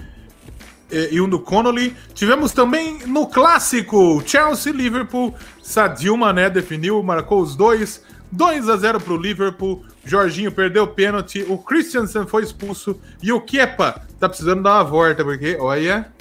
eh, 0.92 1.10
e 1.12 1.22
um 1.22 1.30
do 1.30 1.40
Connolly. 1.40 1.96
Tivemos 2.14 2.52
também 2.52 3.00
no 3.06 3.28
clássico 3.28 4.22
Chelsea 4.26 4.74
Liverpool. 4.74 5.34
Sadio 5.62 6.16
Mané 6.18 6.50
definiu, 6.50 7.02
marcou 7.04 7.42
os 7.42 7.56
dois. 7.56 8.04
2 8.32 8.70
a 8.70 8.78
0 8.78 9.00
pro 9.00 9.18
Liverpool. 9.18 9.84
Jorginho 10.06 10.52
perdeu 10.52 10.84
o 10.84 10.88
pênalti. 10.88 11.46
O 11.48 11.58
Christensen 11.58 12.26
foi 12.28 12.44
expulso. 12.44 13.00
E 13.22 13.32
o 13.32 13.42
Kepa 13.42 14.02
tá 14.20 14.28
precisando 14.28 14.64
dar 14.64 14.76
uma 14.76 14.84
volta, 14.84 15.24
porque, 15.24 15.58
olha. 15.60 16.12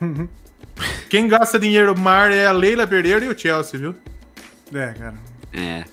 Quem 1.08 1.26
gasta 1.26 1.58
dinheiro 1.58 1.98
mar 1.98 2.30
é 2.30 2.46
a 2.46 2.52
Leila 2.52 2.86
Pereira 2.86 3.24
e 3.24 3.28
o 3.28 3.38
Chelsea, 3.38 3.78
viu? 3.78 3.94
É, 4.72 4.92
cara. 4.92 5.14
É. 5.52 5.84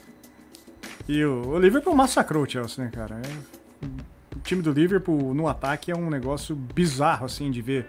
E 1.08 1.24
o, 1.24 1.50
o 1.50 1.60
Liverpool 1.60 1.96
massacrou 1.96 2.44
o 2.44 2.50
Chelsea, 2.50 2.84
né, 2.84 2.92
cara? 2.92 3.16
É- 3.16 3.86
o 4.36 4.40
time 4.44 4.62
do 4.62 4.72
Liverpool 4.72 5.34
no 5.34 5.48
ataque 5.48 5.92
é 5.92 5.96
um 5.96 6.10
negócio 6.10 6.56
bizarro, 6.56 7.26
assim, 7.26 7.52
de 7.52 7.62
ver. 7.62 7.86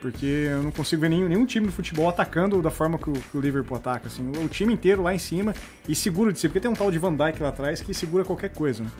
Porque 0.00 0.26
eu 0.26 0.62
não 0.62 0.70
consigo 0.70 1.00
ver 1.00 1.08
nenhum, 1.08 1.28
nenhum 1.28 1.46
time 1.46 1.66
no 1.66 1.72
futebol 1.72 2.08
atacando 2.08 2.60
da 2.60 2.70
forma 2.70 2.98
que 2.98 3.08
o, 3.08 3.12
que 3.12 3.36
o 3.36 3.40
Liverpool 3.40 3.76
ataca. 3.76 4.06
Assim. 4.06 4.30
O, 4.36 4.44
o 4.44 4.48
time 4.48 4.72
inteiro 4.74 5.02
lá 5.02 5.14
em 5.14 5.18
cima 5.18 5.54
e 5.88 5.94
segura 5.94 6.32
de 6.32 6.38
si. 6.38 6.48
Porque 6.48 6.60
tem 6.60 6.70
um 6.70 6.74
tal 6.74 6.90
de 6.90 6.98
Van 6.98 7.14
Dijk 7.14 7.42
lá 7.42 7.48
atrás 7.48 7.80
que 7.80 7.94
segura 7.94 8.24
qualquer 8.24 8.50
coisa, 8.50 8.82
né? 8.84 8.90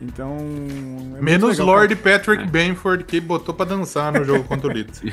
Então. 0.00 0.36
é 1.16 1.22
Menos 1.22 1.58
legal, 1.58 1.66
Lord 1.74 1.96
Patrick 1.96 2.46
Benford, 2.46 3.04
que 3.04 3.20
botou 3.20 3.52
pra 3.54 3.64
dançar 3.66 4.12
no 4.12 4.24
jogo 4.24 4.44
contra 4.44 4.68
o 4.68 4.72
Leeds. 4.72 5.02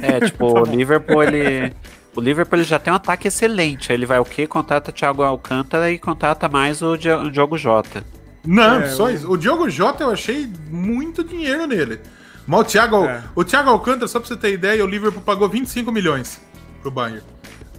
É, 0.00 0.20
tipo, 0.20 0.54
Tá 0.54 0.62
o 0.62 0.64
Liverpool, 0.66 1.22
ele. 1.24 1.74
O 2.16 2.20
Liverpool 2.20 2.58
ele 2.58 2.64
já 2.64 2.78
tem 2.78 2.92
um 2.92 2.96
ataque 2.96 3.28
excelente. 3.28 3.90
Aí 3.90 3.96
Ele 3.98 4.06
vai 4.06 4.18
o 4.18 4.24
quê? 4.24 4.46
Contrata 4.46 4.92
Thiago 4.92 5.22
Alcântara 5.22 5.90
e 5.90 5.98
contrata 5.98 6.48
mais 6.48 6.80
o 6.82 6.96
Di- 6.96 7.10
o 7.10 7.30
Diogo 7.30 7.58
Jota. 7.58 8.04
Não, 8.46 8.80
É, 8.82 8.88
só 8.90 9.06
o- 9.06 9.10
isso. 9.10 9.30
O 9.30 9.36
Diogo 9.36 9.68
Jota 9.68 10.04
eu 10.04 10.10
achei 10.10 10.48
muito 10.70 11.24
dinheiro 11.24 11.66
nele. 11.66 11.98
Mas 12.46 12.60
o 12.60 12.64
Thiago, 12.64 13.04
É. 13.06 13.22
o 13.34 13.42
Thiago 13.42 13.70
Alcântara, 13.70 14.06
só 14.06 14.20
pra 14.20 14.28
você 14.28 14.36
ter 14.36 14.52
ideia, 14.52 14.84
o 14.84 14.88
Liverpool 14.88 15.22
pagou 15.22 15.48
25 15.48 15.90
milhões 15.90 16.40
pro 16.82 16.90
Bayern. 16.90 17.22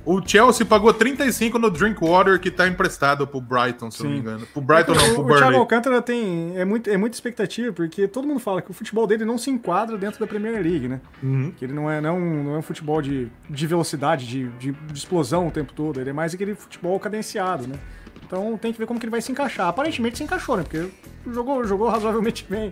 O 0.06 0.22
Chelsea 0.26 0.64
pagou 0.66 0.94
35 0.94 1.58
no 1.58 1.72
Drinkwater, 1.72 2.40
que 2.40 2.52
tá 2.52 2.68
emprestado 2.68 3.26
pro 3.26 3.42
Brighton, 3.42 3.90
se 3.90 4.02
eu 4.02 4.04
não 4.04 4.12
me 4.12 4.18
Sim. 4.18 4.22
engano. 4.22 4.46
Pro 4.54 4.62
Brighton 4.62 4.92
É 4.94 4.96
não, 4.98 5.04
o, 5.04 5.14
pro 5.16 5.24
o 5.24 5.26
Thiago 5.26 5.40
Burnley. 5.42 5.60
Alcântara 5.60 6.02
tem, 6.02 6.54
é, 6.56 6.64
muito, 6.64 6.88
é 6.90 6.96
muita 6.96 7.16
expectativa, 7.18 7.74
porque 7.74 8.08
todo 8.08 8.28
mundo 8.28 8.40
fala 8.40 8.62
que 8.62 8.70
o 8.70 8.74
futebol 8.74 9.08
dele 9.08 9.26
não 9.26 9.38
se 9.40 9.50
enquadra 9.50 9.98
dentro 9.98 10.20
da 10.20 10.28
Premier 10.28 10.62
League, 10.62 10.88
né? 10.88 11.02
Uhum. 11.24 11.52
Que 11.58 11.66
ele 11.66 11.74
não 11.74 11.90
é, 11.90 12.00
não, 12.00 12.20
não 12.20 12.54
é 12.54 12.58
um 12.60 12.62
futebol 12.62 13.02
de, 13.02 13.28
de 13.50 13.66
velocidade, 13.66 14.28
de, 14.28 14.48
de, 14.60 14.72
de 14.74 14.94
explosão 14.98 15.48
o 15.48 15.52
tempo 15.52 15.74
todo. 15.74 16.00
Ele 16.00 16.12
é 16.12 16.14
mais 16.14 16.36
aquele 16.36 16.54
futebol 16.54 17.00
cadenciado, 17.00 17.66
né? 17.68 17.76
Então 18.24 18.58
tem 18.60 18.72
que 18.72 18.78
ver 18.78 18.86
como 18.86 19.00
que 19.00 19.06
ele 19.06 19.12
vai 19.12 19.22
se 19.22 19.32
encaixar. 19.32 19.68
Aparentemente 19.68 20.18
se 20.20 20.24
encaixou, 20.24 20.56
né? 20.58 20.64
Porque 20.64 20.88
jogou, 21.32 21.66
jogou 21.66 21.90
razoavelmente 21.90 22.46
bem. 22.50 22.72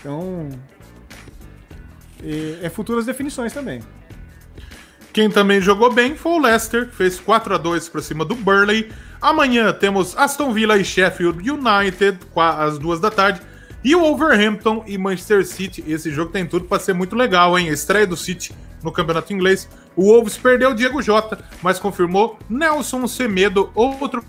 Então. 0.00 0.48
e- 2.22 2.58
é 2.62 2.68
futuras 2.68 3.06
definições 3.06 3.52
também. 3.52 3.80
Quem 5.12 5.30
também 5.30 5.60
jogou 5.60 5.92
bem 5.92 6.16
foi 6.16 6.32
o 6.32 6.38
Leicester, 6.38 6.88
que 6.88 6.96
fez 6.96 7.20
4 7.20 7.54
a 7.54 7.58
2 7.58 7.88
para 7.90 8.00
cima 8.00 8.24
do 8.24 8.34
Burnley. 8.34 8.90
Amanhã 9.20 9.72
temos 9.72 10.16
Aston 10.16 10.52
Villa 10.52 10.78
e 10.78 10.84
Sheffield 10.84 11.50
United, 11.50 12.18
às 12.34 12.78
duas 12.78 12.98
da 12.98 13.10
tarde. 13.10 13.40
E 13.84 13.94
o 13.94 14.00
Wolverhampton 14.00 14.84
e 14.86 14.96
Manchester 14.96 15.44
City. 15.46 15.84
Esse 15.86 16.10
jogo 16.10 16.32
tem 16.32 16.46
tudo 16.46 16.64
para 16.64 16.78
ser 16.78 16.94
muito 16.94 17.14
legal, 17.14 17.58
hein? 17.58 17.68
Estreia 17.68 18.06
do 18.06 18.16
City 18.16 18.54
no 18.82 18.90
campeonato 18.90 19.32
inglês. 19.32 19.68
O 19.94 20.04
Wolves 20.04 20.38
perdeu 20.38 20.70
o 20.70 20.74
Diego 20.74 21.02
Jota, 21.02 21.38
mas 21.62 21.78
confirmou 21.78 22.38
Nelson 22.48 23.06
Semedo, 23.06 23.70
outro 23.74 24.24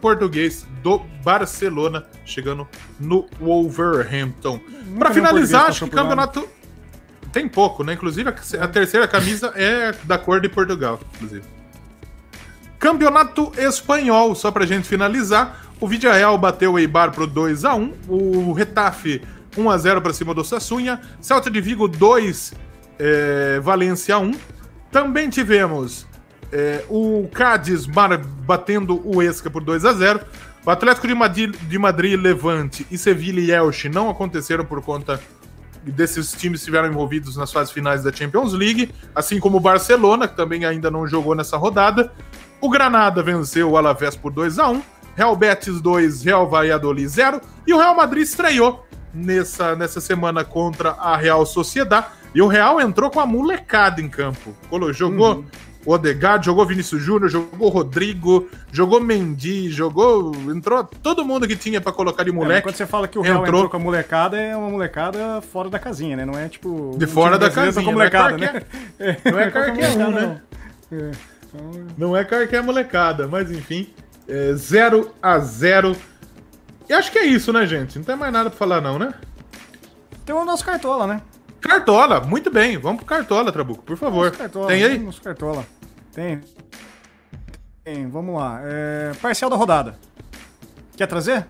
português 0.00 0.66
do 0.82 0.98
Barcelona, 1.22 2.04
chegando 2.24 2.66
no 2.98 3.26
Wolverhampton. 3.40 4.58
Para 4.98 5.12
finalizar, 5.12 5.66
acho 5.66 5.86
que 5.86 5.94
lá, 5.94 6.02
né? 6.02 6.08
campeonato 6.08 6.48
tem 7.34 7.48
pouco, 7.48 7.82
né? 7.82 7.94
Inclusive, 7.94 8.30
a, 8.30 8.64
a 8.64 8.68
terceira 8.68 9.08
camisa 9.08 9.52
é 9.56 9.92
da 10.04 10.16
cor 10.16 10.40
de 10.40 10.48
Portugal, 10.48 11.00
inclusive. 11.16 11.42
Campeonato 12.78 13.52
Espanhol, 13.58 14.36
só 14.36 14.52
pra 14.52 14.64
gente 14.64 14.86
finalizar. 14.86 15.66
O 15.80 15.88
Villarreal 15.88 16.38
bateu 16.38 16.74
o 16.74 16.78
Eibar 16.78 17.10
pro 17.10 17.26
2x1. 17.26 17.92
O 18.08 18.52
Retafe 18.52 19.20
1x0 19.56 20.00
pra 20.00 20.12
cima 20.12 20.32
do 20.32 20.44
Sassunha. 20.44 21.00
Celta 21.20 21.50
de 21.50 21.60
Vigo 21.60 21.88
2, 21.88 22.54
é, 23.00 23.60
Valência 23.60 24.16
1. 24.16 24.30
Também 24.92 25.28
tivemos 25.28 26.06
é, 26.52 26.84
o 26.88 27.28
Cádiz 27.34 27.84
batendo 28.46 29.02
o 29.04 29.20
Esca 29.20 29.50
por 29.50 29.64
2x0. 29.64 30.20
O 30.64 30.70
Atlético 30.70 31.08
de 31.08 31.14
Madrid, 31.14 31.56
de 31.56 31.78
Madrid, 31.80 32.20
Levante 32.20 32.86
e 32.90 32.96
Sevilha 32.96 33.40
e 33.40 33.50
Elche 33.50 33.88
não 33.88 34.08
aconteceram 34.08 34.64
por 34.64 34.80
conta 34.82 35.20
desses 35.90 36.32
times 36.32 36.60
estiveram 36.60 36.88
envolvidos 36.88 37.36
nas 37.36 37.52
fases 37.52 37.72
finais 37.72 38.02
da 38.02 38.12
Champions 38.12 38.52
League, 38.52 38.92
assim 39.14 39.38
como 39.38 39.56
o 39.58 39.60
Barcelona, 39.60 40.26
que 40.26 40.36
também 40.36 40.64
ainda 40.64 40.90
não 40.90 41.06
jogou 41.06 41.34
nessa 41.34 41.56
rodada. 41.56 42.12
O 42.60 42.68
Granada 42.68 43.22
venceu 43.22 43.70
o 43.70 43.76
Alavés 43.76 44.16
por 44.16 44.32
2 44.32 44.58
a 44.58 44.70
1 44.70 44.82
Real 45.16 45.36
Betis 45.36 45.80
2, 45.80 46.24
Real 46.24 46.48
Valladolid 46.48 47.08
0. 47.08 47.40
E 47.66 47.72
o 47.72 47.78
Real 47.78 47.94
Madrid 47.94 48.24
estreou 48.24 48.84
nessa, 49.12 49.76
nessa 49.76 50.00
semana 50.00 50.44
contra 50.44 50.90
a 50.90 51.16
Real 51.16 51.46
Sociedad. 51.46 52.06
E 52.34 52.42
o 52.42 52.48
Real 52.48 52.80
entrou 52.80 53.10
com 53.10 53.20
a 53.20 53.26
molecada 53.26 54.00
em 54.00 54.08
campo. 54.08 54.54
Jogou 54.92 55.36
uhum. 55.36 55.44
Odegaard, 55.86 56.44
jogou 56.44 56.66
Vinícius 56.66 57.02
Júnior, 57.02 57.30
jogou 57.30 57.68
Rodrigo, 57.68 58.48
jogou 58.72 59.00
Mendy, 59.00 59.70
jogou. 59.70 60.32
Entrou 60.48 60.84
todo 60.84 61.24
mundo 61.24 61.46
que 61.46 61.56
tinha 61.56 61.80
para 61.80 61.92
colocar 61.92 62.24
de 62.24 62.32
moleque. 62.32 62.58
É, 62.58 62.62
quando 62.62 62.76
você 62.76 62.86
fala 62.86 63.06
que 63.06 63.18
o 63.18 63.22
Real 63.22 63.42
entrou... 63.42 63.60
entrou 63.60 63.70
com 63.70 63.76
a 63.76 63.80
molecada, 63.80 64.36
é 64.36 64.56
uma 64.56 64.70
molecada 64.70 65.40
fora 65.40 65.68
da 65.68 65.78
casinha, 65.78 66.16
né? 66.16 66.24
Não 66.24 66.38
é 66.38 66.48
tipo. 66.48 66.96
De 66.98 67.06
fora 67.06 67.38
da 67.38 67.50
casinha. 67.50 67.84
Com 67.84 67.92
molecada, 67.92 68.36
não 68.36 68.44
é, 68.46 68.52
né? 68.52 68.62
é, 68.98 69.30
não 69.30 69.38
é 69.38 69.50
qualquer 69.50 69.90
um, 69.90 70.10
né? 70.10 70.42
É. 70.92 71.10
Então... 71.46 71.86
Não 71.96 72.16
é 72.16 72.24
qualquer 72.24 72.62
molecada, 72.62 73.28
mas 73.28 73.50
enfim. 73.50 73.88
0 74.54 75.00
é, 75.02 75.10
a 75.22 75.38
0 75.38 75.96
E 76.88 76.92
acho 76.92 77.12
que 77.12 77.18
é 77.18 77.26
isso, 77.26 77.52
né, 77.52 77.66
gente? 77.66 77.98
Não 77.98 78.04
tem 78.04 78.16
mais 78.16 78.32
nada 78.32 78.48
pra 78.48 78.58
falar, 78.58 78.80
não, 78.80 78.98
né? 78.98 79.12
Tem 80.24 80.34
o 80.34 80.44
nosso 80.44 80.64
Cartola, 80.64 81.06
né? 81.06 81.20
Cartola, 81.60 82.20
muito 82.20 82.50
bem. 82.50 82.76
Vamos 82.76 82.98
pro 82.98 83.06
Cartola, 83.06 83.50
Trabuco, 83.50 83.82
por 83.82 83.96
favor. 83.96 84.30
Cartola, 84.30 84.68
tem 84.68 84.84
aí? 84.84 84.98
Nosso 84.98 85.22
Cartola. 85.22 85.64
Tem. 86.14 86.40
Tem, 87.82 88.08
vamos 88.08 88.36
lá. 88.36 88.60
É, 88.64 89.12
parcial 89.20 89.50
da 89.50 89.56
rodada. 89.56 89.98
Quer 90.96 91.06
trazer? 91.06 91.46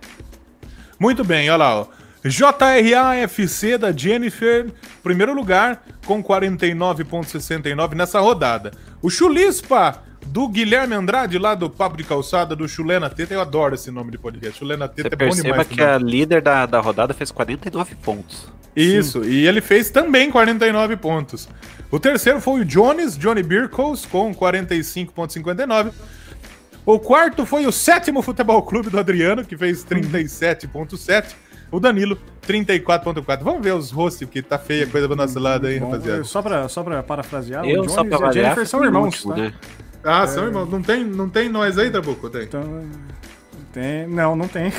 Muito 0.99 1.23
bem, 1.23 1.49
olha 1.51 1.57
lá, 1.57 1.81
ó. 1.81 1.87
JRAFC 2.25 3.77
da 3.77 3.93
Jennifer, 3.93 4.73
primeiro 5.03 5.35
lugar, 5.35 5.85
com 6.07 6.25
49,69 6.25 7.95
nessa 7.95 8.19
rodada. 8.19 8.73
O 9.03 9.11
Chulispa 9.11 10.03
do 10.27 10.49
Guilherme 10.49 10.95
Andrade, 10.95 11.39
lá 11.39 11.55
do 11.55 11.69
Papo 11.69 11.99
de 11.99 12.05
Calçada, 12.05 12.57
do 12.57 12.67
Chulena 12.67 13.11
Teta. 13.11 13.35
Eu 13.35 13.43
adoro 13.43 13.75
esse 13.75 13.91
nome 13.91 14.11
de 14.11 14.17
podcast. 14.17 14.59
Chulena 14.59 14.89
Teta 14.89 15.15
Você 15.17 15.25
é 15.25 15.29
bom 15.29 15.35
demais. 15.43 15.69
que 15.69 15.83
a 15.83 15.99
líder 15.99 16.41
da, 16.41 16.65
da 16.65 16.81
rodada 16.81 17.13
fez 17.13 17.31
49 17.31 17.95
pontos. 17.97 18.51
Isso, 18.75 19.23
Sim. 19.23 19.31
e 19.31 19.47
ele 19.47 19.61
fez 19.61 19.91
também 19.91 20.31
49 20.31 20.97
pontos. 20.97 21.49
O 21.95 22.01
terceiro 22.01 22.41
foi 22.41 22.63
o 22.63 22.65
Jones, 22.65 23.17
Johnny 23.17 23.41
Birkles, 23.41 24.05
com 24.05 24.35
45,59. 24.35 25.93
O 26.85 26.99
quarto 26.99 27.47
foi 27.47 27.67
o 27.67 27.71
sétimo 27.71 28.21
Futebol 28.21 28.61
Clube 28.65 28.91
do 28.91 28.99
Adriano, 28.99 29.45
que 29.45 29.57
fez 29.57 29.85
37,7. 29.85 31.37
O 31.71 31.79
Danilo, 31.79 32.19
34,4. 32.49 33.45
Vamos 33.45 33.63
ver 33.63 33.75
os 33.75 33.93
hosts, 33.93 34.27
porque 34.27 34.43
tá 34.43 34.59
feia 34.59 34.87
a 34.87 34.89
coisa 34.89 35.07
do 35.07 35.15
nosso 35.15 35.39
lado 35.39 35.69
aí, 35.69 35.79
Bom, 35.79 35.93
rapaziada. 35.93 36.25
Só 36.25 36.43
pra, 36.43 36.69
só 36.69 36.83
pra 36.83 37.01
parafrasear, 37.01 37.65
eu, 37.65 37.83
o 37.83 37.87
Jones 37.87 38.11
e 38.11 38.25
a 38.25 38.33
Jennifer 38.33 38.67
são 38.67 38.85
irmãos, 38.85 39.23
tá? 39.23 39.37
Né? 39.37 39.55
Ah, 40.03 40.25
é... 40.25 40.27
são 40.27 40.47
irmãos. 40.47 40.69
Não 40.69 40.83
tem, 40.83 41.05
não 41.05 41.29
tem 41.29 41.49
nós 41.49 41.79
aí, 41.79 41.93
Trabuco? 41.93 42.29
Tem? 42.29 42.43
Então, 42.43 42.85
tem. 43.73 44.09
Não, 44.09 44.35
não 44.35 44.49
tem. 44.49 44.73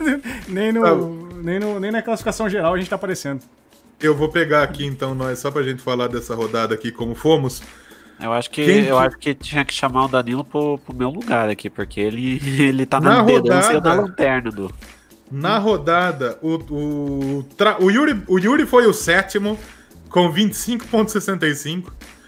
nem, 0.48 0.72
no, 0.72 0.82
tá. 0.82 0.94
nem, 1.42 1.60
no, 1.60 1.78
nem 1.78 1.90
na 1.90 2.00
classificação 2.00 2.48
geral 2.48 2.72
a 2.72 2.78
gente 2.78 2.88
tá 2.88 2.96
aparecendo. 2.96 3.42
Eu 4.02 4.16
vou 4.16 4.28
pegar 4.28 4.62
aqui 4.62 4.84
então 4.84 5.14
nós, 5.14 5.38
só 5.38 5.50
pra 5.50 5.62
gente 5.62 5.80
falar 5.80 6.08
dessa 6.08 6.34
rodada 6.34 6.74
aqui, 6.74 6.90
como 6.90 7.14
fomos. 7.14 7.62
Eu 8.20 8.32
acho 8.32 8.50
que, 8.50 8.60
eu 8.60 8.98
acho 8.98 9.18
que 9.18 9.34
tinha 9.34 9.64
que 9.64 9.72
chamar 9.74 10.04
o 10.04 10.08
Danilo 10.08 10.44
pro, 10.44 10.78
pro 10.78 10.94
meu 10.94 11.10
lugar 11.10 11.48
aqui, 11.48 11.68
porque 11.68 12.00
ele, 12.00 12.40
ele 12.62 12.86
tá 12.86 13.00
na, 13.00 13.16
na 13.16 13.20
rodada, 13.20 13.80
da 13.80 13.94
lanterna 13.94 14.50
do. 14.50 14.72
Na 15.30 15.58
rodada, 15.58 16.38
o, 16.42 16.56
o, 16.70 17.46
o, 17.80 17.90
Yuri, 17.90 18.22
o 18.28 18.38
Yuri 18.38 18.66
foi 18.66 18.86
o 18.86 18.92
sétimo, 18.92 19.58
com 20.08 20.32
25,65. 20.32 21.84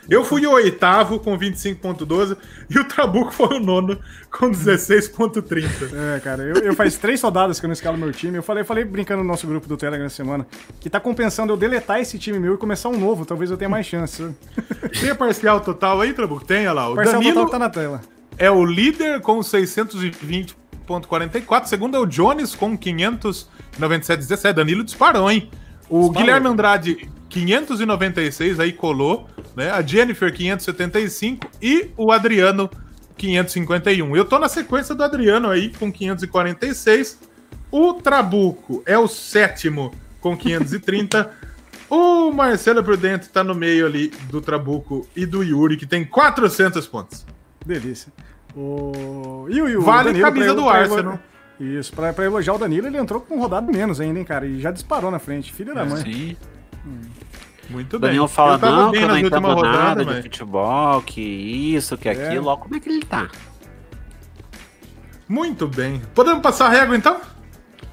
Eu 0.09 0.25
fui 0.25 0.47
o 0.47 0.53
oitavo 0.53 1.19
com 1.19 1.39
25.12 1.39 2.37
e 2.69 2.79
o 2.79 2.85
Trabuco 2.85 3.33
foi 3.33 3.57
o 3.57 3.61
nono 3.61 3.99
com 4.31 4.51
16.30. 4.51 6.17
É, 6.17 6.21
cara, 6.21 6.43
eu, 6.43 6.57
eu 6.57 6.75
faz 6.75 6.99
três 6.99 7.23
rodadas 7.23 7.59
que 7.59 7.67
eu 7.67 7.69
não 7.69 7.73
escalo 7.73 7.97
meu 7.97 8.13
time. 8.13 8.37
Eu 8.37 8.43
falei, 8.43 8.65
falei 8.65 8.85
brincando 8.85 9.23
no 9.23 9.29
nosso 9.29 9.47
grupo 9.47 9.67
do 9.67 9.77
Telegram 9.77 10.07
essa 10.07 10.17
semana 10.17 10.47
que 10.81 10.91
tá 10.91 11.01
compensando 11.01 11.53
eu 11.53 11.57
deletar 11.57 12.01
esse 12.01 12.19
time 12.19 12.39
meu 12.39 12.55
e 12.55 12.59
começar 12.59 12.89
um 12.89 12.99
novo. 12.99 13.25
Talvez 13.25 13.51
eu 13.51 13.57
tenha 13.57 13.69
mais 13.69 13.87
chance. 13.87 14.29
Tem 15.01 15.11
a 15.11 15.15
parcial 15.15 15.61
total 15.61 16.01
aí, 16.01 16.13
Trabuco? 16.13 16.45
Tem, 16.45 16.67
olha 16.67 16.73
lá. 16.73 16.91
O 16.91 16.95
parcial 16.95 17.21
Danilo 17.21 17.35
total 17.35 17.51
tá 17.51 17.59
na 17.59 17.71
tela. 17.71 18.01
É 18.37 18.51
o 18.51 18.65
líder 18.65 19.21
com 19.21 19.39
620.44. 19.39 21.67
Segundo 21.67 21.97
é 21.97 22.01
o 22.01 22.07
Jones 22.07 22.55
com 22.55 22.77
597.17. 22.77 24.53
Danilo 24.53 24.85
disparou, 24.85 25.31
hein? 25.31 25.49
O 25.89 26.01
disparou. 26.01 26.13
Guilherme 26.13 26.49
Andrade 26.49 27.09
596, 27.35 28.61
aí 28.61 28.73
colou, 28.73 29.29
né? 29.57 29.69
A 29.71 29.83
Jennifer 29.83 30.33
575 30.33 31.51
e 31.61 31.91
o 31.97 32.13
Adriano 32.13 32.71
551. 33.17 34.17
Eu 34.17 34.25
tô 34.25 34.39
na 34.39 34.49
sequência 34.49 34.95
do 34.95 35.03
Adriano 35.03 35.51
aí 35.51 35.71
com 35.71 35.91
546. 35.91 37.19
O 37.73 37.95
Trabuco 37.95 38.85
é 38.87 38.97
o 38.97 39.09
sétimo 39.09 39.93
com 40.21 40.37
530. 40.37 41.29
o 41.91 42.31
Marcelo 42.31 42.85
Prudente 42.85 43.29
tá 43.29 43.43
no 43.43 43.55
meio 43.55 43.87
ali 43.87 44.13
do 44.31 44.41
Trabuco 44.41 45.05
e 45.17 45.27
do 45.27 45.43
Yuri, 45.43 45.77
que 45.77 45.87
tem 45.87 46.05
400 46.05 46.87
pontos. 46.87 47.27
Delícia. 47.67 48.13
O... 48.55 49.49
E 49.51 49.61
o 49.61 49.67
Yuri? 49.67 49.85
Vale 49.85 50.13
Danilo, 50.13 50.25
camisa 50.25 50.55
do 50.55 50.69
Arsenal. 50.69 51.19
Isso, 51.59 51.93
pra, 51.93 52.13
pra 52.13 52.25
elogiar 52.25 52.55
o 52.55 52.59
Danilo, 52.59 52.87
ele 52.87 52.99
entrou 52.99 53.21
com 53.21 53.37
um 53.37 53.41
rodado 53.41 53.73
menos 53.73 54.01
ainda, 54.01 54.21
hein, 54.21 54.25
cara? 54.25 54.47
E 54.47 54.61
já 54.61 54.71
disparou 54.71 55.11
na 55.11 55.19
frente. 55.19 55.53
Filho 55.53 55.73
é, 55.73 55.75
da 55.75 55.85
mãe. 55.85 56.03
Sim. 56.03 56.37
Hum. 56.87 57.01
Muito 57.69 57.99
bem. 57.99 58.11
Daniel 58.11 58.29
fala, 58.29 58.59
não, 58.59 58.93
que 58.93 58.99
eu 58.99 59.09
não 59.09 59.19
entendo 59.19 59.41
rodada, 59.41 59.79
nada 59.79 60.05
mas... 60.05 60.17
de 60.17 60.23
futebol, 60.23 61.03
que 61.03 61.21
isso, 61.21 61.97
que 61.97 62.09
é. 62.09 62.13
aquilo. 62.13 62.49
Ó, 62.49 62.57
como 62.57 62.77
é 62.77 62.81
que 62.81 62.89
ele 62.89 63.05
tá? 63.05 63.29
Muito 65.29 65.67
bem. 65.67 66.03
Podemos 66.15 66.43
passar 66.43 66.67
a 66.67 66.69
régua, 66.69 66.97
então? 66.97 67.21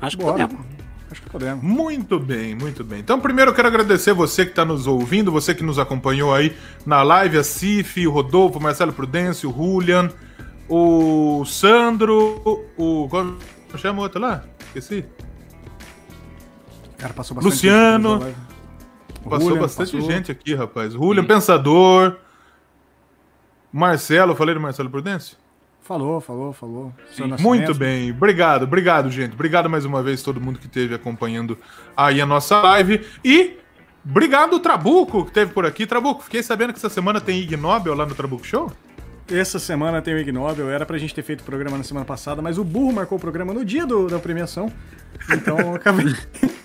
Acho 0.01 0.17
que 0.17 0.23
Bora. 0.23 0.47
podemos. 0.47 0.65
Acho 1.09 1.21
que 1.21 1.29
podemos. 1.29 1.63
Muito 1.63 2.19
bem, 2.19 2.55
muito 2.55 2.83
bem. 2.83 2.99
Então, 2.99 3.19
primeiro 3.19 3.51
eu 3.51 3.55
quero 3.55 3.67
agradecer 3.67 4.13
você 4.13 4.45
que 4.45 4.51
está 4.51 4.63
nos 4.63 4.87
ouvindo, 4.87 5.31
você 5.31 5.53
que 5.53 5.63
nos 5.63 5.79
acompanhou 5.79 6.33
aí 6.33 6.55
na 6.85 7.03
live, 7.03 7.37
a 7.37 7.43
Cif, 7.43 8.05
o 8.07 8.11
Rodolfo, 8.11 8.59
o 8.59 8.61
Marcelo 8.61 8.93
Prudêncio, 8.93 9.49
o 9.49 9.53
Julian, 9.53 10.09
o 10.69 11.43
Sandro, 11.45 12.65
o. 12.77 13.07
Como 13.09 13.37
chama 13.77 13.99
o 13.99 14.03
outro 14.03 14.21
lá? 14.21 14.43
Esqueci. 14.67 15.05
Cara, 16.97 17.13
passou 17.13 17.35
bastante 17.35 17.53
Luciano. 17.53 18.33
Passou 19.23 19.49
Julian, 19.49 19.61
bastante 19.61 19.91
passou. 19.91 20.11
gente 20.11 20.31
aqui, 20.31 20.53
rapaz. 20.53 20.93
Julian, 20.93 21.23
Pensador. 21.25 22.17
Marcelo, 23.71 24.35
falei 24.35 24.53
do 24.53 24.61
Marcelo 24.61 24.89
Prudêncio? 24.89 25.37
Falou, 25.81 26.21
falou, 26.21 26.53
falou. 26.53 26.93
Muito 27.39 27.73
bem, 27.73 28.11
obrigado, 28.11 28.63
obrigado, 28.63 29.09
gente. 29.09 29.33
Obrigado 29.33 29.69
mais 29.69 29.83
uma 29.83 30.03
vez 30.03 30.21
todo 30.21 30.39
mundo 30.39 30.59
que 30.59 30.67
esteve 30.67 30.93
acompanhando 30.93 31.57
aí 31.97 32.21
a 32.21 32.25
nossa 32.25 32.61
live. 32.61 33.05
E 33.25 33.57
obrigado, 34.05 34.59
Trabuco, 34.59 35.23
que 35.23 35.29
esteve 35.29 35.51
por 35.51 35.65
aqui. 35.65 35.87
Trabuco, 35.87 36.23
fiquei 36.23 36.43
sabendo 36.43 36.71
que 36.71 36.79
essa 36.79 36.89
semana 36.89 37.19
tem 37.19 37.39
Ig 37.39 37.57
Nobel 37.57 37.95
lá 37.95 38.05
no 38.05 38.13
Trabuco 38.13 38.45
Show? 38.45 38.71
Essa 39.31 39.59
semana 39.59 40.01
tem 40.01 40.13
o 40.13 40.17
Ig 40.17 40.31
Nobel, 40.31 40.69
era 40.69 40.85
pra 40.85 40.97
gente 40.97 41.15
ter 41.15 41.23
feito 41.23 41.41
o 41.41 41.43
programa 41.43 41.77
na 41.77 41.83
semana 41.83 42.05
passada, 42.05 42.41
mas 42.41 42.57
o 42.57 42.63
burro 42.63 42.91
marcou 42.91 43.17
o 43.17 43.21
programa 43.21 43.53
no 43.53 43.63
dia 43.63 43.85
do, 43.85 44.07
da 44.07 44.19
premiação. 44.19 44.71
Então 45.31 45.57
eu 45.57 45.75
acabei. 45.75 46.13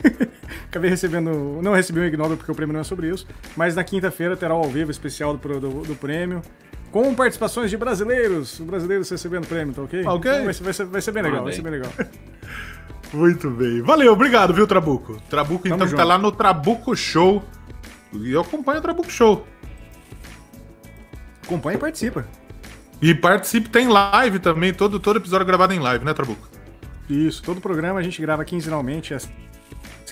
acabei 0.69 0.91
recebendo. 0.91 1.61
Não 1.63 1.73
recebi 1.73 2.01
o 2.01 2.05
Ig 2.05 2.17
Nobel 2.17 2.37
porque 2.37 2.51
o 2.51 2.55
prêmio 2.55 2.73
não 2.73 2.81
é 2.81 2.85
sobre 2.85 3.09
isso. 3.09 3.27
Mas 3.57 3.77
na 3.77 3.85
quinta-feira 3.85 4.37
terá 4.37 4.55
o 4.55 4.59
ao 4.59 4.69
vivo 4.69 4.91
especial 4.91 5.37
do, 5.37 5.61
do, 5.61 5.83
do, 5.83 5.95
prêmio. 5.95 6.43
Com 6.91 7.15
participações 7.15 7.71
de 7.71 7.77
brasileiros. 7.77 8.59
Brasileiros 8.59 9.09
recebendo 9.09 9.47
prêmio, 9.47 9.73
tá 9.73 9.83
ok? 9.83 10.05
Ok. 10.05 10.31
Então 10.31 10.45
vai, 10.45 10.55
ser, 10.55 10.65
vai, 10.65 10.73
ser, 10.73 10.85
vai 10.87 11.01
ser 11.01 11.13
bem 11.13 11.23
legal, 11.23 11.45
vai 11.45 11.53
ser 11.53 11.63
bem 11.63 11.73
legal. 11.73 11.93
Muito 13.13 13.49
bem. 13.51 13.83
Valeu, 13.83 14.13
obrigado, 14.13 14.53
viu, 14.53 14.67
Trabuco? 14.67 15.21
Trabuco, 15.31 15.65
Tamo 15.65 15.77
então, 15.77 15.87
junto. 15.87 15.97
tá 15.97 16.05
lá 16.05 16.19
no 16.19 16.33
Trabuco 16.33 16.97
Show. 16.97 17.45
E 18.13 18.33
eu 18.33 18.41
acompanho 18.41 18.79
o 18.81 18.83
Trabuco 18.83 19.11
Show. 19.11 19.47
Acompanha 21.45 21.77
e 21.77 21.81
participa. 21.81 22.27
E 23.01 23.15
participe, 23.15 23.69
tem 23.69 23.89
live 23.89 24.39
também, 24.39 24.73
todo, 24.73 24.99
todo 24.99 25.17
episódio 25.17 25.47
gravado 25.47 25.75
em 25.75 25.79
live, 25.79 26.05
né, 26.05 26.15
Trabuco? 26.15 26.49
Isso, 27.09 27.43
todo 27.43 27.61
programa 27.61 28.01
a 28.01 28.03
gente 28.03 28.21
grava 28.21 28.45
quinzenalmente, 28.45 29.15
às 29.15 29.29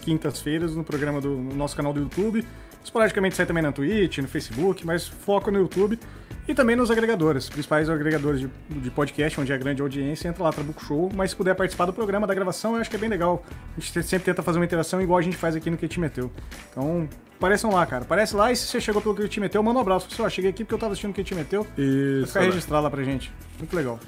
quintas-feiras, 0.00 0.76
no 0.76 0.84
programa 0.84 1.20
do 1.20 1.30
no 1.30 1.54
nosso 1.54 1.74
canal 1.74 1.92
do 1.92 2.00
YouTube. 2.00 2.44
Esporadicamente 2.84 3.34
sai 3.34 3.46
também 3.46 3.62
na 3.62 3.72
Twitch, 3.72 4.18
no 4.18 4.28
Facebook, 4.28 4.86
mas 4.86 5.08
foco 5.08 5.50
no 5.50 5.58
YouTube 5.58 5.98
e 6.46 6.54
também 6.54 6.76
nos 6.76 6.90
agregadores, 6.90 7.48
principais 7.48 7.88
agregadores 7.88 8.40
de, 8.40 8.50
de 8.68 8.90
podcast, 8.90 9.40
onde 9.40 9.50
é 9.50 9.56
grande 9.56 9.80
audiência, 9.80 10.28
entra 10.28 10.44
lá, 10.44 10.52
Trabuco 10.52 10.84
Show, 10.84 11.10
mas 11.14 11.30
se 11.30 11.36
puder 11.36 11.54
participar 11.54 11.86
do 11.86 11.92
programa, 11.94 12.26
da 12.26 12.34
gravação, 12.34 12.74
eu 12.74 12.82
acho 12.82 12.90
que 12.90 12.96
é 12.96 12.98
bem 12.98 13.08
legal. 13.08 13.42
A 13.76 13.80
gente 13.80 14.02
sempre 14.02 14.26
tenta 14.26 14.42
fazer 14.42 14.58
uma 14.58 14.64
interação 14.66 15.00
igual 15.00 15.18
a 15.18 15.22
gente 15.22 15.36
faz 15.36 15.56
aqui 15.56 15.70
no 15.70 15.78
Que 15.78 15.88
Te 15.88 15.98
Meteu. 15.98 16.30
Então, 16.70 17.08
apareçam 17.38 17.72
lá, 17.72 17.86
cara. 17.86 18.02
Aparece 18.02 18.36
lá 18.36 18.52
e 18.52 18.56
se 18.56 18.66
você 18.66 18.78
chegou 18.78 19.00
pelo 19.00 19.14
Que 19.14 19.26
Te 19.26 19.40
Meteu, 19.40 19.62
manda 19.62 19.78
um 19.78 19.82
abraço. 19.82 20.06
Pessoal, 20.06 20.28
cheguei 20.28 20.50
aqui 20.50 20.64
porque 20.64 20.74
eu 20.74 20.78
tava 20.78 20.92
assistindo 20.92 21.12
o 21.12 21.14
Que 21.14 21.24
Te 21.24 21.34
Meteu. 21.34 21.66
Isso. 21.78 22.26
Ficar 22.26 22.40
registrado 22.40 22.84
lá 22.84 22.90
pra 22.90 23.02
gente. 23.02 23.32
Muito 23.58 23.74
legal. 23.74 23.98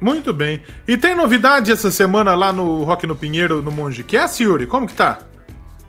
Muito 0.00 0.32
bem. 0.32 0.60
E 0.88 0.96
tem 0.96 1.14
novidade 1.14 1.70
essa 1.70 1.92
semana 1.92 2.34
lá 2.34 2.52
no 2.52 2.82
Rock 2.82 3.06
no 3.06 3.14
Pinheiro, 3.14 3.62
no 3.62 3.70
Monge 3.70 4.02
Cast, 4.02 4.42
Yuri? 4.42 4.66
Como 4.66 4.88
que 4.88 4.94
tá? 4.94 5.20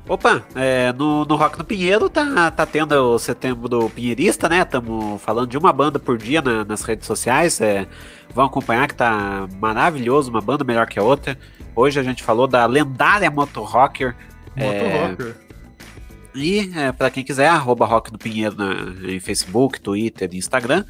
Opa, 0.07 0.43
é, 0.53 0.91
no, 0.91 1.23
no 1.23 1.35
Rock 1.35 1.57
no 1.57 1.63
Pinheiro 1.63 2.09
tá, 2.09 2.51
tá 2.51 2.65
tendo 2.65 2.91
o 2.91 3.17
setembro 3.17 3.69
do 3.69 3.89
Pinheirista, 3.89 4.49
né? 4.49 4.61
Estamos 4.61 5.21
falando 5.21 5.47
de 5.47 5.57
uma 5.57 5.71
banda 5.71 5.97
por 5.97 6.17
dia 6.17 6.41
na, 6.41 6.65
nas 6.65 6.81
redes 6.81 7.07
sociais. 7.07 7.61
É, 7.61 7.87
vão 8.33 8.45
acompanhar 8.45 8.85
que 8.87 8.95
tá 8.95 9.47
maravilhoso, 9.61 10.29
uma 10.29 10.41
banda 10.41 10.65
melhor 10.65 10.87
que 10.87 10.99
a 10.99 11.03
outra. 11.03 11.37
Hoje 11.73 11.99
a 12.01 12.03
gente 12.03 12.21
falou 12.21 12.47
da 12.47 12.65
lendária 12.65 13.31
Moto 13.31 13.61
Rocker. 13.61 14.13
Moto 14.57 15.09
Rocker. 15.09 15.35
E 16.35 16.71
é, 16.75 16.91
para 16.91 17.09
quem 17.09 17.23
quiser, 17.23 17.47
arroba 17.47 17.85
Rock 17.85 18.11
do 18.11 18.17
Pinheiro 18.17 18.55
na, 18.57 19.09
em 19.09 19.21
Facebook, 19.21 19.79
Twitter 19.79 20.29
e 20.33 20.37
Instagram. 20.37 20.83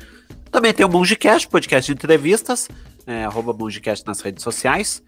Também 0.50 0.74
tem 0.74 0.86
o 0.86 0.90
Mungicast, 0.90 1.48
podcast 1.48 1.92
de 1.92 1.96
entrevistas, 1.96 2.68
é, 3.06 3.26
arroba 3.26 3.54
Mungicast 3.54 4.08
nas 4.08 4.22
redes 4.22 4.44
sociais. 4.44 5.04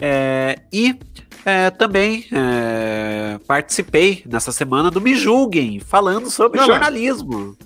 É, 0.00 0.60
e 0.72 0.98
é, 1.44 1.70
também 1.70 2.26
é, 2.32 3.38
participei 3.46 4.22
nessa 4.26 4.50
semana 4.52 4.90
do 4.90 5.00
Me 5.00 5.14
Julguem, 5.14 5.78
falando 5.80 6.30
sobre 6.30 6.64
jornalismo. 6.64 7.56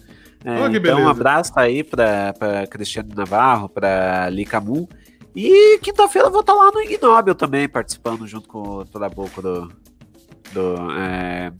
É, 0.44 0.66
então, 0.76 1.02
um 1.02 1.08
abraço 1.08 1.52
aí 1.56 1.82
para 1.82 2.66
Cristiano 2.70 3.10
Navarro, 3.14 3.68
para 3.68 4.28
Licamu. 4.30 4.88
E 5.34 5.78
quinta-feira 5.78 6.28
eu 6.28 6.32
vou 6.32 6.40
estar 6.40 6.54
lá 6.54 6.70
no 6.72 6.82
Ignóbil 6.82 7.34
também, 7.34 7.68
participando 7.68 8.26
junto 8.26 8.48
com 8.48 8.78
o 8.78 8.84
Trabuco 8.84 9.40
do. 9.42 9.68
do 10.52 10.92
é, 10.92 11.52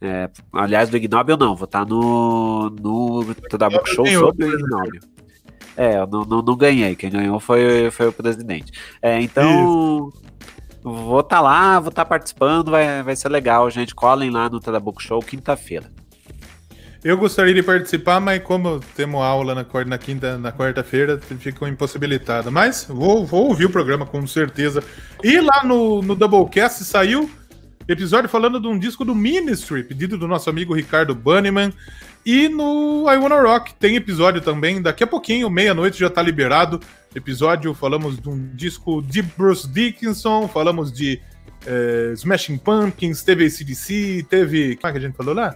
é, 0.00 0.30
aliás, 0.52 0.90
do 0.90 0.96
Ignóbil 0.96 1.36
não, 1.36 1.56
vou 1.56 1.64
estar 1.64 1.86
no, 1.86 2.70
no 2.70 3.34
Trabuco 3.34 3.88
Show 3.88 4.06
sobre 4.06 4.44
o 4.44 4.54
Ignóbil. 4.54 5.13
É, 5.76 5.98
eu 5.98 6.06
não, 6.06 6.24
não, 6.24 6.42
não 6.42 6.56
ganhei, 6.56 6.94
quem 6.94 7.10
ganhou 7.10 7.40
foi, 7.40 7.90
foi 7.90 8.08
o 8.08 8.12
presidente. 8.12 8.72
É, 9.02 9.20
então, 9.20 10.12
vou 10.82 11.20
estar 11.20 11.40
lá, 11.40 11.80
vou 11.80 11.88
estar 11.90 12.04
participando, 12.04 12.70
vai, 12.70 13.02
vai 13.02 13.16
ser 13.16 13.28
legal, 13.28 13.68
gente. 13.70 13.94
Colhem 13.94 14.30
lá 14.30 14.48
no 14.48 14.60
Trabuco 14.60 15.02
Show 15.02 15.20
quinta-feira. 15.20 15.90
Eu 17.02 17.18
gostaria 17.18 17.52
de 17.52 17.62
participar, 17.62 18.18
mas 18.18 18.42
como 18.42 18.80
temos 18.96 19.20
aula 19.20 19.54
na, 19.54 19.62
quar- 19.62 19.86
na 19.86 19.98
quinta, 19.98 20.38
na 20.38 20.50
quarta-feira, 20.50 21.20
fico 21.38 21.66
impossibilitado. 21.66 22.50
Mas 22.50 22.86
vou, 22.88 23.26
vou 23.26 23.48
ouvir 23.48 23.66
o 23.66 23.70
programa 23.70 24.06
com 24.06 24.26
certeza. 24.26 24.82
E 25.22 25.38
lá 25.38 25.62
no, 25.64 26.00
no 26.00 26.14
Doublecast 26.14 26.82
saiu 26.84 27.28
episódio 27.86 28.28
falando 28.28 28.60
de 28.60 28.66
um 28.66 28.78
disco 28.78 29.04
do 29.04 29.14
Ministry, 29.14 29.82
pedido 29.82 30.16
do 30.16 30.26
nosso 30.26 30.48
amigo 30.48 30.74
Ricardo 30.74 31.14
Banniman. 31.14 31.72
E 32.24 32.48
no 32.48 33.04
I 33.10 33.16
Wanna 33.18 33.40
Rock 33.42 33.74
tem 33.74 33.96
episódio 33.96 34.40
também, 34.40 34.80
daqui 34.80 35.04
a 35.04 35.06
pouquinho, 35.06 35.50
meia-noite 35.50 35.98
já 35.98 36.08
tá 36.08 36.22
liberado. 36.22 36.80
Episódio, 37.14 37.74
falamos 37.74 38.18
de 38.18 38.28
um 38.28 38.50
disco 38.54 39.02
de 39.02 39.20
Bruce 39.20 39.68
Dickinson, 39.68 40.48
falamos 40.48 40.90
de 40.90 41.20
eh, 41.66 42.12
Smashing 42.14 42.58
Pumpkins, 42.58 43.22
teve 43.22 43.44
ACDC, 43.44 44.26
teve. 44.28 44.76
Como 44.76 44.88
é 44.88 44.92
que 44.92 44.98
a 44.98 45.00
gente 45.00 45.16
falou 45.16 45.34
lá? 45.34 45.54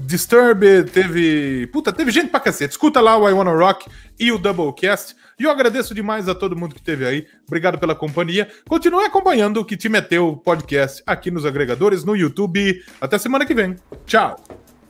Disturbed, 0.00 0.90
teve. 0.90 1.66
Puta, 1.68 1.92
teve 1.92 2.10
gente 2.10 2.30
pra 2.30 2.40
cacete. 2.40 2.72
Escuta 2.72 3.00
lá 3.00 3.16
o 3.16 3.28
I 3.28 3.32
Wanna 3.32 3.52
Rock 3.52 3.88
e 4.18 4.32
o 4.32 4.38
Doublecast. 4.38 5.14
E 5.38 5.44
eu 5.44 5.50
agradeço 5.50 5.94
demais 5.94 6.28
a 6.28 6.34
todo 6.34 6.56
mundo 6.56 6.74
que 6.74 6.80
esteve 6.80 7.06
aí. 7.06 7.26
Obrigado 7.46 7.78
pela 7.78 7.94
companhia. 7.94 8.48
Continue 8.68 9.04
acompanhando 9.04 9.58
o 9.60 9.64
que 9.64 9.76
te 9.76 9.88
meteu 9.88 10.36
podcast 10.36 11.02
aqui 11.06 11.30
nos 11.30 11.46
agregadores, 11.46 12.04
no 12.04 12.16
YouTube. 12.16 12.82
Até 13.00 13.18
semana 13.18 13.46
que 13.46 13.54
vem. 13.54 13.76
Tchau. 14.06 14.42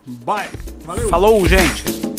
Bye. 0.07 0.49
Valeu. 0.85 1.09
Falou, 1.09 1.47
gente! 1.47 2.10